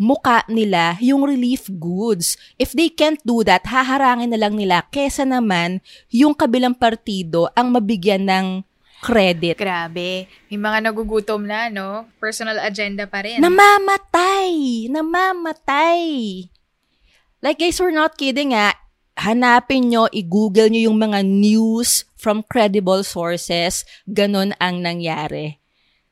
muka 0.00 0.44
nila 0.48 0.96
yung 1.04 1.24
relief 1.24 1.68
goods. 1.76 2.40
If 2.56 2.72
they 2.72 2.88
can't 2.88 3.20
do 3.24 3.44
that, 3.44 3.68
haharangin 3.68 4.32
na 4.32 4.40
lang 4.40 4.56
nila 4.56 4.88
kesa 4.88 5.28
naman 5.28 5.84
yung 6.08 6.32
kabilang 6.32 6.72
partido 6.72 7.52
ang 7.52 7.72
mabigyan 7.76 8.24
ng 8.24 8.46
credit. 9.00 9.56
Grabe. 9.56 10.28
May 10.48 10.58
mga 10.60 10.78
nagugutom 10.86 11.42
na, 11.44 11.72
no? 11.72 12.06
Personal 12.20 12.60
agenda 12.60 13.08
pa 13.08 13.24
rin. 13.24 13.40
Namamatay! 13.40 14.86
Namamatay! 14.92 16.04
Like 17.40 17.58
guys, 17.58 17.80
we're 17.80 17.96
not 17.96 18.20
kidding 18.20 18.52
ah. 18.52 18.76
Hanapin 19.20 19.92
nyo, 19.92 20.08
i-google 20.12 20.68
nyo 20.68 20.92
yung 20.92 21.00
mga 21.00 21.20
news 21.24 22.04
from 22.16 22.44
credible 22.44 23.00
sources. 23.04 23.84
Ganon 24.04 24.52
ang 24.60 24.80
nangyari. 24.80 25.60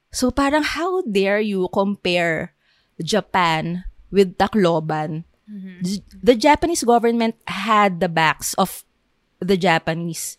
So 0.08 0.32
parang 0.32 0.64
how 0.64 1.04
dare 1.04 1.40
you 1.40 1.68
compare 1.68 2.56
Japan 3.00 3.84
with 4.08 4.36
Tacloban? 4.36 5.24
J- 5.80 6.04
The 6.20 6.36
Japanese 6.36 6.84
government 6.84 7.36
had 7.48 8.00
the 8.00 8.08
backs 8.08 8.52
of 8.60 8.84
the 9.40 9.56
Japanese. 9.56 10.36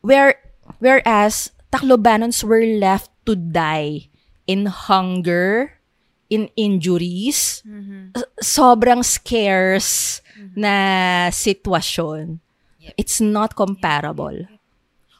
Where 0.00 0.40
whereas 0.78 1.50
Taclobanons 1.68 2.44
were 2.44 2.64
left 2.64 3.10
to 3.24 3.36
die 3.36 4.08
in 4.46 4.66
hunger, 4.68 5.80
in 6.28 6.48
injuries, 6.56 7.60
Mhm. 7.64 8.16
s- 8.16 8.24
sobrang 8.40 9.04
scarce 9.04 10.20
na 10.56 11.28
sitwasyon. 11.28 12.40
It's 12.96 13.20
not 13.20 13.52
comparable. 13.52 14.48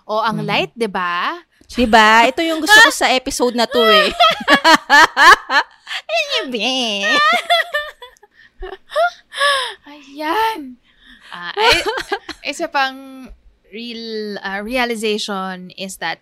O, 0.09 0.25
ang 0.25 0.41
light, 0.41 0.73
di 0.73 0.89
ba? 0.89 1.45
Diba? 1.69 2.25
Ito 2.25 2.41
yung 2.41 2.65
gusto 2.65 2.81
ko 2.81 2.89
sa 2.89 3.13
episode 3.13 3.53
na 3.53 3.69
to 3.69 3.85
eh. 3.85 4.09
Ayan. 9.89 10.77
Ah, 11.29 11.53
ay, 11.53 11.77
isa 12.49 12.73
pang 12.73 13.29
real 13.71 14.37
ah, 14.41 14.61
realization 14.61 15.71
is 15.75 15.99
that 15.99 16.19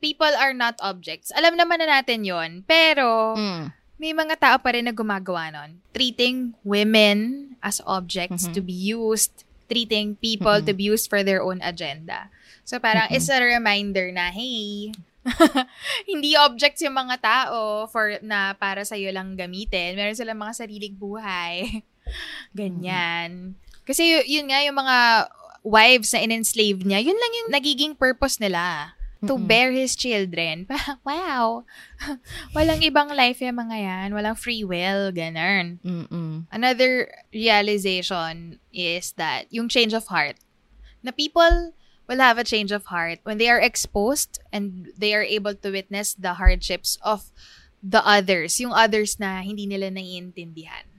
people 0.00 0.30
are 0.32 0.52
not 0.52 0.74
objects. 0.80 1.28
Alam 1.32 1.54
naman 1.54 1.78
na 1.78 2.00
natin 2.00 2.24
yon 2.24 2.64
pero 2.64 3.36
Mm. 3.36 3.72
may 4.00 4.12
mga 4.12 4.40
tao 4.40 4.56
pa 4.56 4.72
rin 4.72 4.88
na 4.88 4.96
gumagawa 4.96 5.52
nun. 5.52 5.84
Treating 5.92 6.56
women 6.64 7.52
as 7.60 7.84
objects 7.84 8.48
Mhm. 8.48 8.54
to 8.56 8.60
be 8.60 8.72
used, 8.72 9.44
treating 9.68 10.16
people 10.16 10.64
to 10.64 10.72
be 10.72 10.88
used 10.88 11.06
for 11.06 11.20
their 11.20 11.44
own 11.44 11.60
agenda. 11.60 12.32
So 12.64 12.80
parang 12.80 13.12
it's 13.12 13.28
a 13.28 13.38
reminder 13.38 14.08
na, 14.08 14.32
hey, 14.32 14.96
hindi 16.10 16.32
objects 16.32 16.80
yung 16.80 16.96
mga 16.96 17.20
tao 17.20 17.84
for 17.86 18.16
na 18.24 18.56
para 18.56 18.88
sa 18.88 18.96
lang 18.96 19.36
gamitin. 19.36 19.92
Meron 19.92 20.16
silang 20.16 20.40
mga 20.40 20.56
sariling 20.56 20.96
buhay. 20.96 21.84
Ganyan. 22.56 23.54
Kasi 23.84 24.22
y- 24.22 24.38
yun 24.38 24.48
nga 24.48 24.64
yung 24.64 24.78
mga 24.78 24.96
wives 25.62 26.12
na 26.12 26.20
in-enslave 26.24 26.82
niya, 26.84 27.00
yun 27.04 27.16
lang 27.16 27.32
yung 27.42 27.50
nagiging 27.52 27.94
purpose 27.98 28.40
nila. 28.40 28.94
To 29.20 29.36
Mm-mm. 29.36 29.52
bear 29.52 29.68
his 29.68 29.92
children. 29.92 30.64
Wow. 31.04 31.68
Walang 32.56 32.80
ibang 32.80 33.12
life 33.12 33.44
yung 33.44 33.60
mga 33.60 33.76
yan. 33.76 34.08
Walang 34.16 34.40
free 34.40 34.64
will. 34.64 35.12
Ganun. 35.12 35.76
Mm-mm. 35.84 36.48
Another 36.48 37.12
realization 37.28 38.56
is 38.72 39.12
that 39.20 39.44
yung 39.52 39.68
change 39.68 39.92
of 39.92 40.08
heart. 40.08 40.40
Na 41.04 41.12
people 41.12 41.76
will 42.08 42.18
have 42.18 42.40
a 42.40 42.48
change 42.48 42.72
of 42.72 42.88
heart 42.88 43.20
when 43.22 43.36
they 43.38 43.52
are 43.52 43.60
exposed 43.60 44.40
and 44.50 44.88
they 44.98 45.12
are 45.12 45.22
able 45.22 45.52
to 45.52 45.68
witness 45.68 46.16
the 46.16 46.40
hardships 46.40 46.96
of 47.04 47.28
the 47.84 48.00
others. 48.02 48.58
Yung 48.58 48.72
others 48.72 49.20
na 49.20 49.44
hindi 49.44 49.68
nila 49.68 49.92
naiintindihan. 49.94 50.89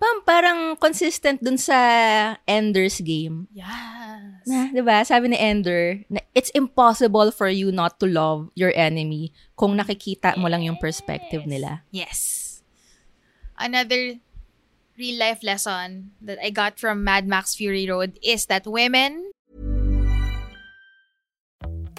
Pam, 0.00 0.16
parang 0.24 0.74
consistent 0.80 1.44
dun 1.44 1.60
sa 1.60 1.76
Ender's 2.48 2.98
Game. 3.04 3.46
Yes. 3.52 4.48
Na, 4.48 4.72
'di 4.72 4.80
ba? 4.80 5.04
Sabi 5.04 5.30
ni 5.30 5.38
Ender, 5.38 6.02
na 6.08 6.24
it's 6.32 6.50
impossible 6.56 7.28
for 7.30 7.52
you 7.52 7.68
not 7.68 8.00
to 8.00 8.08
love 8.08 8.48
your 8.56 8.72
enemy 8.72 9.30
kung 9.54 9.76
nakikita 9.76 10.34
mo 10.40 10.48
lang 10.48 10.64
yung 10.64 10.80
perspective 10.80 11.44
nila. 11.44 11.84
Yes. 11.92 12.60
Another 13.60 14.18
real 14.96 15.18
life 15.20 15.44
lesson 15.44 16.16
that 16.20 16.40
I 16.40 16.50
got 16.50 16.80
from 16.80 17.04
Mad 17.04 17.28
Max 17.28 17.54
Fury 17.54 17.86
Road 17.86 18.18
is 18.24 18.46
that 18.46 18.66
women 18.66 19.30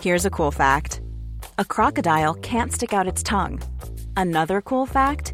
Here's 0.02 0.26
a 0.26 0.34
cool 0.34 0.52
fact 0.52 1.00
a 1.58 1.66
crocodile 1.66 2.34
can't 2.42 2.74
stick 2.74 2.92
out 2.92 3.08
its 3.08 3.24
tongue. 3.24 3.62
Another 4.18 4.60
cool 4.60 4.86
fact 4.86 5.34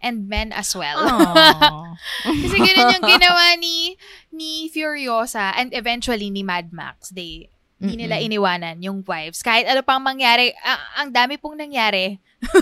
and 0.00 0.26
men 0.28 0.50
as 0.52 0.74
well. 0.74 0.98
Kasi 2.24 2.56
ganun 2.56 2.94
yung 2.98 3.06
ginawa 3.06 3.44
ni 3.58 3.98
ni 4.30 4.70
Furiosa 4.70 5.54
and 5.54 5.74
eventually 5.74 6.30
ni 6.30 6.42
Mad 6.42 6.70
Max. 6.70 7.10
They 7.10 7.50
hindi 7.78 7.94
nila 7.94 8.18
iniwanan 8.18 8.82
yung 8.82 9.06
wives. 9.06 9.38
Kahit 9.38 9.70
ano 9.70 9.86
pang 9.86 10.02
mangyari, 10.02 10.50
a- 10.50 10.98
ang 10.98 11.14
dami 11.14 11.38
pong 11.38 11.54
nangyari 11.54 12.18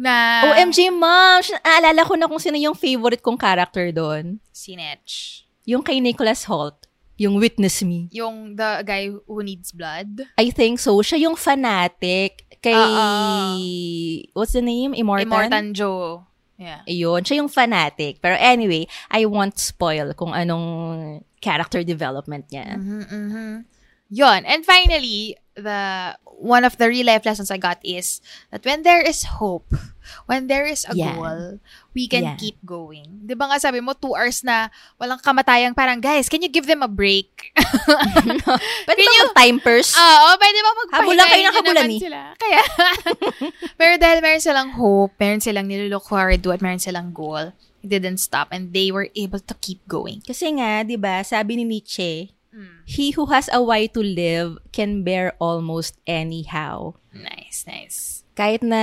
na 0.00 0.48
OMG, 0.48 0.88
ma'am! 0.92 1.44
Sin- 1.44 1.60
Aalala 1.60 2.08
ko 2.08 2.16
na 2.16 2.24
kung 2.24 2.40
sino 2.40 2.56
yung 2.56 2.72
favorite 2.72 3.20
kong 3.20 3.36
character 3.36 3.92
doon. 3.92 4.40
Sinetch. 4.56 5.44
Yung 5.68 5.84
kay 5.84 6.00
Nicholas 6.00 6.48
Holt. 6.48 6.88
Yung 7.20 7.36
Witness 7.36 7.80
Me. 7.84 8.08
Yung 8.12 8.56
the 8.56 8.80
guy 8.84 9.08
who 9.08 9.40
needs 9.44 9.72
blood. 9.72 10.24
I 10.36 10.48
think 10.52 10.80
so. 10.80 11.00
Siya 11.00 11.16
yung 11.28 11.36
fanatic 11.36 12.44
kay... 12.60 12.76
Ah, 12.76 13.56
what's 14.32 14.52
the 14.52 14.60
name? 14.60 14.92
Immortan? 14.92 15.28
Immortan 15.28 15.66
Joe. 15.72 16.28
Yeah. 16.56 16.80
Ayun. 16.88 17.22
Siya 17.24 17.44
yung 17.44 17.52
fanatic. 17.52 18.20
Pero 18.24 18.36
anyway, 18.40 18.88
I 19.12 19.28
won't 19.28 19.60
spoil 19.60 20.12
kung 20.16 20.32
anong 20.32 21.22
character 21.40 21.84
development 21.84 22.48
niya. 22.48 22.80
Mhm, 22.80 23.02
mhm. 23.06 23.48
Yon. 24.10 24.42
And 24.48 24.64
finally, 24.64 25.36
the 25.56 26.12
one 26.36 26.68
of 26.68 26.76
the 26.76 26.86
real 26.86 27.08
life 27.08 27.24
lessons 27.24 27.50
I 27.50 27.56
got 27.56 27.80
is 27.80 28.20
that 28.52 28.60
when 28.64 28.84
there 28.84 29.00
is 29.00 29.24
hope, 29.40 29.72
when 30.28 30.46
there 30.52 30.68
is 30.68 30.84
a 30.84 30.92
Yan. 30.94 31.16
goal, 31.16 31.40
we 31.96 32.06
can 32.06 32.22
Yan. 32.24 32.36
keep 32.36 32.60
going. 32.60 33.24
Di 33.24 33.32
ba 33.32 33.48
nga 33.48 33.56
sabi 33.56 33.80
mo, 33.80 33.96
two 33.96 34.12
hours 34.12 34.44
na 34.44 34.68
walang 35.00 35.16
kamatayang 35.24 35.72
parang, 35.72 35.98
guys, 36.04 36.28
can 36.28 36.44
you 36.44 36.52
give 36.52 36.68
them 36.68 36.84
a 36.84 36.90
break? 36.92 37.56
Pwede 38.86 39.00
Can 39.00 39.08
ba 39.08 39.16
you- 39.16 39.24
mag-timers? 39.32 39.96
Oo, 39.96 40.28
pwede 40.36 40.58
ba 40.60 40.70
magpahinga? 40.76 41.00
Habulan 41.00 41.26
kayo 41.26 41.42
ng 41.42 41.56
habulan 41.56 41.88
eh. 41.88 42.00
Sila. 42.04 42.20
Kaya, 42.36 42.60
pero 43.80 43.92
dahil 43.96 44.18
meron 44.20 44.44
silang 44.44 44.70
hope, 44.76 45.16
meron 45.16 45.40
silang 45.40 45.66
nilook 45.66 46.04
forward 46.04 46.44
to, 46.44 46.52
at 46.52 46.60
meron 46.60 46.78
silang 46.78 47.16
goal, 47.16 47.56
it 47.80 47.88
didn't 47.88 48.20
stop 48.20 48.52
and 48.52 48.76
they 48.76 48.92
were 48.92 49.08
able 49.16 49.40
to 49.40 49.54
keep 49.64 49.80
going. 49.88 50.20
Kasi 50.20 50.52
nga, 50.60 50.84
di 50.84 51.00
ba, 51.00 51.24
sabi 51.24 51.56
ni 51.56 51.64
Nietzsche, 51.64 52.35
Hmm. 52.56 52.80
he 52.88 53.12
who 53.12 53.28
has 53.28 53.52
a 53.52 53.60
why 53.60 53.84
to 53.92 54.00
live 54.00 54.56
can 54.72 55.04
bear 55.04 55.36
almost 55.36 56.00
anyhow. 56.08 56.96
Nice, 57.12 57.68
nice. 57.68 58.24
Kahit 58.32 58.64
na 58.64 58.80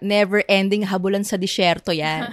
never-ending 0.00 0.88
habulan 0.88 1.28
sa 1.28 1.36
disyerto 1.36 1.92
yan. 1.92 2.32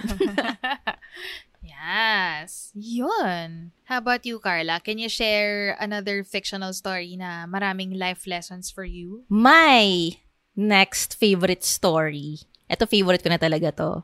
Yes. 1.86 2.74
Yun. 2.74 3.70
How 3.86 4.02
about 4.02 4.26
you, 4.26 4.42
Carla? 4.42 4.82
Can 4.82 4.98
you 4.98 5.06
share 5.06 5.78
another 5.78 6.26
fictional 6.26 6.74
story 6.74 7.14
na 7.14 7.46
maraming 7.46 7.94
life 7.94 8.26
lessons 8.26 8.74
for 8.74 8.82
you? 8.82 9.22
My 9.30 10.10
next 10.58 11.14
favorite 11.14 11.62
story. 11.62 12.42
Ito 12.66 12.90
favorite 12.90 13.22
ko 13.22 13.30
na 13.30 13.38
talaga 13.38 13.70
to. 13.78 14.02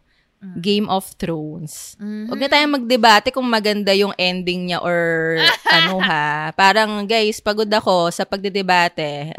Game 0.58 0.90
of 0.90 1.06
Thrones. 1.22 1.94
Huwag 2.02 2.40
na 2.42 2.50
tayong 2.50 2.74
magdebate 2.82 3.30
kung 3.30 3.46
maganda 3.46 3.94
yung 3.94 4.10
ending 4.18 4.68
niya 4.68 4.82
or 4.82 5.38
ano 5.76 6.02
ha. 6.02 6.50
Parang 6.58 7.06
guys, 7.06 7.38
pagod 7.38 7.70
ako 7.70 8.10
sa 8.10 8.26
pagdedebate. 8.26 9.30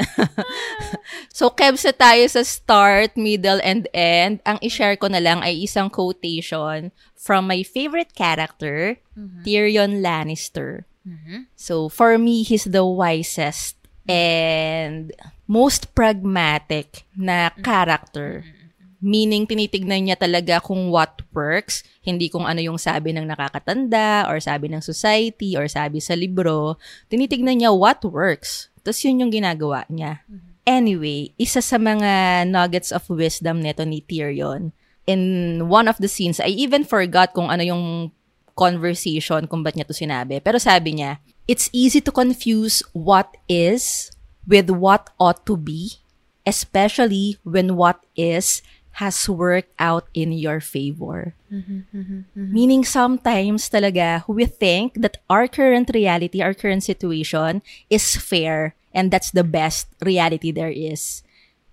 so, 1.36 1.52
kebs 1.52 1.84
na 1.84 1.92
tayo 1.92 2.24
sa 2.24 2.40
start, 2.40 3.20
middle, 3.20 3.60
and 3.60 3.84
end. 3.92 4.40
Ang 4.48 4.56
i-share 4.64 4.96
ko 4.96 5.12
na 5.12 5.20
lang 5.20 5.44
ay 5.44 5.68
isang 5.68 5.92
quotation 5.92 6.88
from 7.12 7.44
my 7.44 7.60
favorite 7.60 8.16
character, 8.16 8.96
Tyrion 9.44 10.00
Lannister. 10.00 10.88
So, 11.54 11.92
for 11.92 12.16
me, 12.16 12.42
he's 12.48 12.64
the 12.64 12.84
wisest 12.84 13.76
and 14.08 15.12
most 15.44 15.92
pragmatic 15.94 17.04
na 17.12 17.52
character. 17.60 18.44
Meaning, 19.04 19.44
tinitignan 19.44 20.08
niya 20.08 20.16
talaga 20.16 20.64
kung 20.64 20.88
what 20.88 21.20
works, 21.36 21.84
hindi 22.00 22.32
kung 22.32 22.48
ano 22.48 22.64
yung 22.64 22.80
sabi 22.80 23.12
ng 23.12 23.28
nakakatanda, 23.28 24.24
or 24.32 24.40
sabi 24.40 24.72
ng 24.72 24.80
society, 24.80 25.60
or 25.60 25.68
sabi 25.68 26.00
sa 26.00 26.16
libro. 26.16 26.80
Tinitignan 27.12 27.60
niya 27.60 27.76
what 27.76 28.00
works. 28.08 28.72
Tapos 28.80 29.04
yun 29.04 29.20
yung 29.20 29.32
ginagawa 29.32 29.84
niya. 29.92 30.24
Anyway, 30.64 31.36
isa 31.36 31.60
sa 31.60 31.76
mga 31.76 32.48
nuggets 32.48 32.88
of 32.88 33.04
wisdom 33.12 33.60
neto 33.60 33.84
ni 33.84 34.00
Tyrion, 34.00 34.72
in 35.04 35.20
one 35.68 35.84
of 35.84 36.00
the 36.00 36.08
scenes, 36.08 36.40
I 36.40 36.48
even 36.56 36.88
forgot 36.88 37.36
kung 37.36 37.52
ano 37.52 37.60
yung 37.60 38.08
conversation 38.56 39.44
kung 39.50 39.60
ba't 39.60 39.76
niya 39.76 39.84
to 39.84 39.96
sinabi. 39.96 40.40
Pero 40.40 40.56
sabi 40.56 40.96
niya, 40.96 41.20
it's 41.44 41.68
easy 41.76 42.00
to 42.00 42.08
confuse 42.14 42.80
what 42.96 43.28
is 43.50 44.08
with 44.48 44.70
what 44.70 45.12
ought 45.20 45.44
to 45.44 45.58
be, 45.58 46.00
especially 46.48 47.36
when 47.44 47.76
what 47.76 48.00
is 48.16 48.64
has 49.02 49.26
worked 49.28 49.74
out 49.78 50.06
in 50.14 50.30
your 50.30 50.62
favor. 50.62 51.34
Meaning 52.34 52.86
sometimes 52.86 53.66
talaga 53.70 54.22
we 54.30 54.46
think 54.46 54.94
that 55.02 55.18
our 55.26 55.46
current 55.50 55.90
reality, 55.94 56.42
our 56.42 56.54
current 56.54 56.82
situation 56.82 57.62
is 57.90 58.14
fair 58.14 58.74
and 58.94 59.10
that's 59.10 59.34
the 59.34 59.42
best 59.42 59.90
reality 60.02 60.54
there 60.54 60.70
is. 60.70 61.22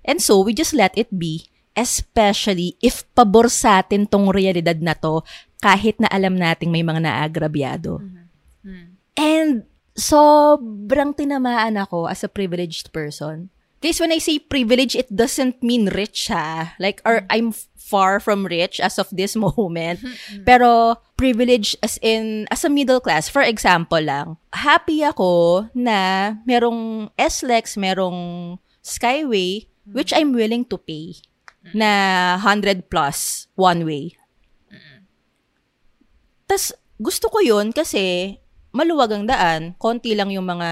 And 0.02 0.22
so 0.22 0.42
we 0.42 0.58
just 0.58 0.74
let 0.74 0.98
it 0.98 1.14
be, 1.14 1.46
especially 1.78 2.74
if 2.82 3.06
pabor 3.14 3.50
sa 3.54 3.86
atin 3.86 4.10
tong 4.10 4.34
realidad 4.34 4.82
na 4.82 4.98
to 4.98 5.22
kahit 5.62 6.02
na 6.02 6.10
alam 6.10 6.34
nating 6.34 6.74
may 6.74 6.82
mga 6.82 7.06
naagrabyado. 7.06 8.02
And 9.14 9.70
sobrang 9.94 11.14
tinamaan 11.14 11.78
ako 11.78 12.10
as 12.10 12.26
a 12.26 12.32
privileged 12.32 12.90
person. 12.90 13.54
Guys, 13.82 14.00
when 14.00 14.14
I 14.14 14.22
say 14.22 14.38
privilege, 14.38 14.96
it 14.96 15.10
doesn't 15.10 15.62
mean 15.66 15.90
rich 15.90 16.30
ha. 16.30 16.78
Like, 16.78 17.02
or 17.06 17.26
I'm 17.30 17.52
far 17.74 18.22
from 18.22 18.46
rich 18.46 18.80
as 18.80 19.02
of 19.02 19.10
this 19.10 19.36
moment. 19.46 20.06
Pero 20.46 21.02
privilege 21.18 21.76
as 21.82 21.98
in, 22.02 22.46
as 22.54 22.64
a 22.64 22.70
middle 22.70 23.02
class. 23.02 23.28
For 23.28 23.42
example 23.42 24.02
lang, 24.02 24.38
happy 24.54 25.02
ako 25.02 25.66
na 25.74 26.34
merong 26.46 27.10
SLEX, 27.18 27.76
merong 27.78 28.58
Skyway, 28.82 29.70
which 29.86 30.10
I'm 30.14 30.34
willing 30.34 30.66
to 30.66 30.78
pay 30.78 31.14
na 31.74 32.38
100 32.42 32.90
plus 32.90 33.46
one 33.54 33.86
way. 33.86 34.18
Tas 36.50 36.74
gusto 36.98 37.30
ko 37.30 37.40
yun 37.46 37.70
kasi 37.70 38.38
maluwag 38.72 39.12
ang 39.12 39.26
daan, 39.28 39.76
konti 39.76 40.16
lang 40.16 40.32
yung 40.32 40.48
mga 40.48 40.70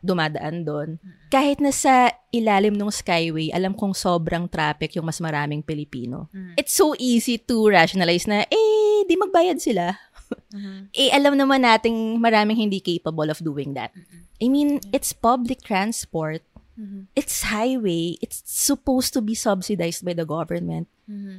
dumadaan 0.00 0.64
doon. 0.64 0.88
Kahit 1.28 1.60
na 1.60 1.70
sa 1.70 2.10
ilalim 2.32 2.74
ng 2.74 2.90
skyway, 2.90 3.52
alam 3.52 3.76
kong 3.76 3.94
sobrang 3.94 4.48
traffic 4.48 4.96
yung 4.96 5.06
mas 5.06 5.20
maraming 5.20 5.60
Pilipino. 5.60 6.26
It's 6.56 6.72
so 6.74 6.96
easy 6.96 7.36
to 7.38 7.68
rationalize 7.70 8.24
na, 8.26 8.44
eh, 8.48 9.04
di 9.04 9.14
magbayad 9.14 9.60
sila. 9.60 9.94
eh, 10.94 11.10
alam 11.12 11.36
naman 11.36 11.62
nating 11.62 12.18
maraming 12.18 12.56
hindi 12.56 12.80
capable 12.80 13.28
of 13.30 13.38
doing 13.42 13.74
that. 13.74 13.90
I 14.40 14.48
mean, 14.48 14.80
it's 14.90 15.12
public 15.12 15.60
transport. 15.62 16.42
It's 17.12 17.44
highway. 17.44 18.16
It's 18.24 18.40
supposed 18.46 19.12
to 19.12 19.20
be 19.20 19.36
subsidized 19.36 20.00
by 20.00 20.16
the 20.16 20.24
government. 20.24 20.88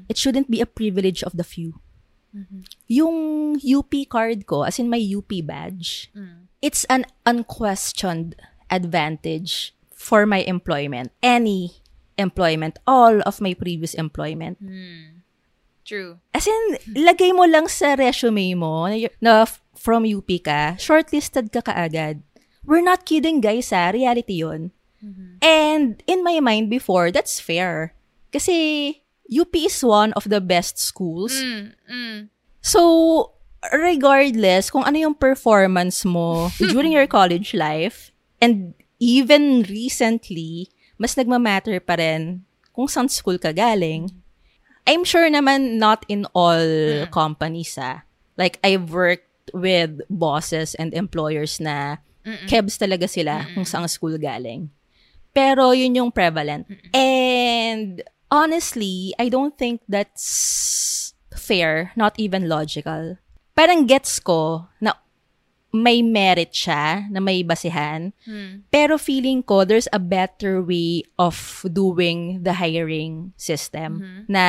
It 0.06 0.22
shouldn't 0.22 0.52
be 0.52 0.62
a 0.62 0.70
privilege 0.70 1.26
of 1.26 1.34
the 1.34 1.42
few. 1.42 1.82
Yung 2.88 3.18
UP 3.60 3.92
card 4.08 4.48
ko, 4.48 4.64
as 4.64 4.80
in 4.80 4.90
my 4.90 5.00
UP 5.00 5.30
badge, 5.44 6.12
it's 6.62 6.86
an 6.88 7.06
unquestioned 7.26 8.36
advantage 8.70 9.76
for 9.92 10.26
my 10.26 10.42
employment. 10.48 11.12
Any 11.22 11.84
employment, 12.18 12.80
all 12.88 13.20
of 13.26 13.42
my 13.42 13.54
previous 13.54 13.94
employment. 13.94 14.58
True. 15.84 16.20
As 16.34 16.48
in, 16.48 16.78
lagay 17.08 17.34
mo 17.36 17.44
lang 17.50 17.68
sa 17.68 17.96
resume 17.98 18.56
mo 18.56 18.88
na, 19.20 19.46
from 19.76 20.06
UP 20.06 20.30
ka, 20.46 20.78
shortlisted 20.78 21.52
ka 21.52 21.60
kaagad. 21.66 22.22
We're 22.64 22.86
not 22.86 23.04
kidding, 23.10 23.42
guys, 23.42 23.74
ha? 23.74 23.90
Reality 23.90 24.46
yun. 24.46 24.72
And 25.42 25.98
in 26.06 26.22
my 26.22 26.38
mind 26.40 26.70
before, 26.70 27.10
that's 27.10 27.42
fair. 27.42 27.98
Kasi 28.30 29.01
UP 29.32 29.56
is 29.56 29.80
one 29.80 30.12
of 30.14 30.28
the 30.28 30.44
best 30.44 30.78
schools. 30.78 31.32
Mm, 31.40 31.72
mm. 31.88 32.20
So, 32.60 33.32
regardless 33.72 34.70
kung 34.70 34.84
ano 34.84 35.00
yung 35.00 35.16
performance 35.16 36.04
mo 36.04 36.52
during 36.74 36.92
your 36.92 37.08
college 37.08 37.56
life, 37.56 38.12
and 38.44 38.76
even 39.00 39.64
recently, 39.72 40.68
mas 41.00 41.16
nagmamatter 41.16 41.80
pa 41.80 41.96
rin 41.96 42.44
kung 42.76 42.92
saan 42.92 43.08
school 43.08 43.40
ka 43.40 43.56
galing. 43.56 44.12
I'm 44.86 45.06
sure 45.06 45.30
naman 45.30 45.78
not 45.80 46.04
in 46.10 46.28
all 46.34 47.06
companies, 47.14 47.78
ah. 47.80 48.04
Like, 48.36 48.60
I've 48.66 48.92
worked 48.92 49.54
with 49.54 50.02
bosses 50.10 50.74
and 50.76 50.94
employers 50.94 51.62
na 51.62 52.02
kebs 52.50 52.78
talaga 52.78 53.10
sila 53.10 53.46
kung 53.54 53.66
saan 53.66 53.90
school 53.90 54.18
galing. 54.18 54.70
Pero 55.32 55.72
yun 55.72 55.96
yung 55.96 56.12
prevalent. 56.12 56.68
And 56.94 58.04
honestly, 58.32 59.14
I 59.20 59.28
don't 59.28 59.54
think 59.60 59.84
that's 59.86 61.14
fair, 61.36 61.92
not 62.00 62.16
even 62.18 62.48
logical. 62.48 63.20
Parang 63.54 63.86
gets 63.86 64.18
ko 64.24 64.72
na 64.80 64.96
may 65.72 66.02
merit 66.04 66.52
siya, 66.52 67.08
na 67.12 67.20
may 67.20 67.44
basihan. 67.44 68.12
Pero 68.72 68.96
feeling 69.00 69.44
ko, 69.44 69.64
there's 69.64 69.88
a 69.92 70.00
better 70.00 70.64
way 70.64 71.04
of 71.20 71.36
doing 71.68 72.44
the 72.44 72.56
hiring 72.56 73.32
system. 73.36 74.00
Na 74.28 74.46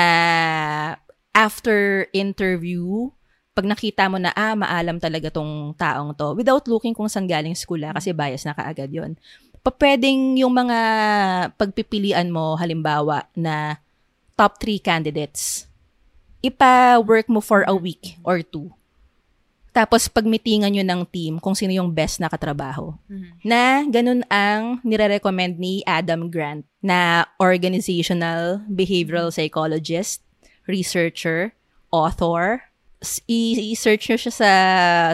after 1.35 2.07
interview, 2.11 3.11
pag 3.55 3.69
nakita 3.69 4.11
mo 4.11 4.19
na, 4.19 4.35
ah, 4.35 4.57
maalam 4.59 4.99
talaga 4.99 5.31
tong 5.31 5.77
taong 5.79 6.17
to, 6.17 6.35
without 6.35 6.65
looking 6.67 6.95
kung 6.97 7.07
saan 7.07 7.29
galing 7.31 7.55
school, 7.55 7.83
ah, 7.87 7.95
kasi 7.95 8.11
bias 8.11 8.43
na 8.43 8.57
kaagad 8.57 8.91
yon 8.91 9.15
papwedeng 9.63 10.37
yung 10.39 10.53
mga 10.53 10.79
pagpipilian 11.55 12.29
mo, 12.29 12.59
halimbawa, 12.59 13.31
na 13.39 13.79
top 14.35 14.59
three 14.59 14.83
candidates, 14.83 15.71
ipa-work 16.43 17.31
mo 17.31 17.39
for 17.39 17.63
a 17.71 17.75
week 17.75 18.19
or 18.27 18.43
two. 18.43 18.75
Tapos, 19.73 20.05
pagmitingan 20.05 20.69
nyo 20.69 20.85
ng 20.85 21.03
team 21.09 21.41
kung 21.41 21.57
sino 21.57 21.73
yung 21.73 21.89
best 21.95 22.21
na 22.21 22.29
katrabaho. 22.29 22.93
Na 23.41 23.81
ganun 23.89 24.21
ang 24.29 24.85
nire-recommend 24.85 25.57
ni 25.57 25.81
Adam 25.89 26.29
Grant 26.29 26.69
na 26.85 27.25
organizational 27.41 28.61
behavioral 28.69 29.33
psychologist, 29.33 30.21
researcher, 30.69 31.57
author. 31.89 32.69
I-search 33.27 34.09
nyo 34.09 34.19
siya 34.19 34.33
sa 34.33 34.51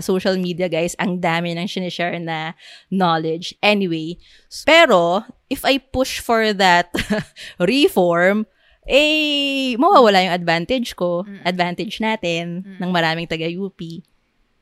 social 0.05 0.37
media, 0.37 0.69
guys. 0.69 0.93
Ang 1.01 1.25
dami 1.25 1.57
nang 1.57 1.69
sinishare 1.69 2.21
na 2.21 2.53
knowledge. 2.93 3.57
Anyway, 3.65 4.21
pero 4.69 5.25
if 5.49 5.65
I 5.65 5.81
push 5.81 6.21
for 6.21 6.53
that 6.53 6.93
reform, 7.59 8.45
eh, 8.89 9.77
mawawala 9.77 10.25
yung 10.25 10.37
advantage 10.37 10.97
ko, 10.97 11.25
advantage 11.45 12.01
natin 12.01 12.65
ng 12.81 12.91
maraming 12.93 13.29
taga-UP. 13.29 14.05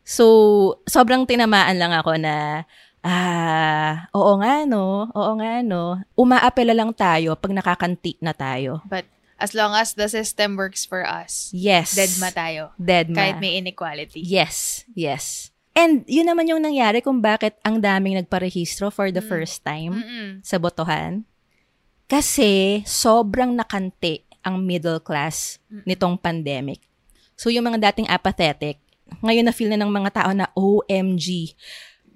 So, 0.07 0.27
sobrang 0.87 1.27
tinamaan 1.27 1.79
lang 1.79 1.95
ako 1.95 2.19
na, 2.19 2.67
ah, 3.07 4.11
oo 4.15 4.39
nga 4.43 4.67
no, 4.67 5.11
oo 5.11 5.33
nga 5.39 5.63
no, 5.63 5.99
umaapela 6.19 6.75
lang 6.75 6.91
tayo 6.95 7.39
pag 7.39 7.55
nakakanti 7.55 8.19
na 8.23 8.35
tayo. 8.35 8.83
But 8.87 9.07
as 9.37 9.53
long 9.53 9.77
as 9.77 9.93
the 9.93 10.09
system 10.09 10.57
works 10.57 10.85
for 10.85 11.05
us, 11.05 11.53
Yes. 11.53 11.93
deadma 11.93 12.33
tayo. 12.33 12.63
Deadma. 12.77 13.17
Kahit 13.17 13.37
may 13.41 13.61
inequality. 13.61 14.21
Yes, 14.25 14.85
yes. 14.97 15.53
And 15.77 16.09
yun 16.09 16.25
naman 16.25 16.49
yung 16.49 16.65
nangyari 16.65 17.05
kung 17.05 17.21
bakit 17.21 17.61
ang 17.61 17.85
daming 17.85 18.17
nagparehistro 18.17 18.89
for 18.89 19.13
the 19.13 19.21
first 19.21 19.61
time 19.61 20.01
Mm-mm. 20.01 20.29
sa 20.41 20.57
botohan. 20.57 21.29
Kasi 22.09 22.81
sobrang 22.87 23.53
nakanti 23.53 24.25
ang 24.41 24.63
middle 24.63 25.03
class 25.03 25.59
nitong 25.85 26.17
pandemic. 26.17 26.81
So 27.37 27.53
yung 27.53 27.69
mga 27.69 27.93
dating 27.93 28.09
apathetic, 28.09 28.81
ngayon 29.21 29.45
na 29.45 29.53
feel 29.53 29.69
na 29.69 29.77
ng 29.77 29.91
mga 29.91 30.11
tao 30.23 30.31
na 30.33 30.49
OMG. 30.57 31.53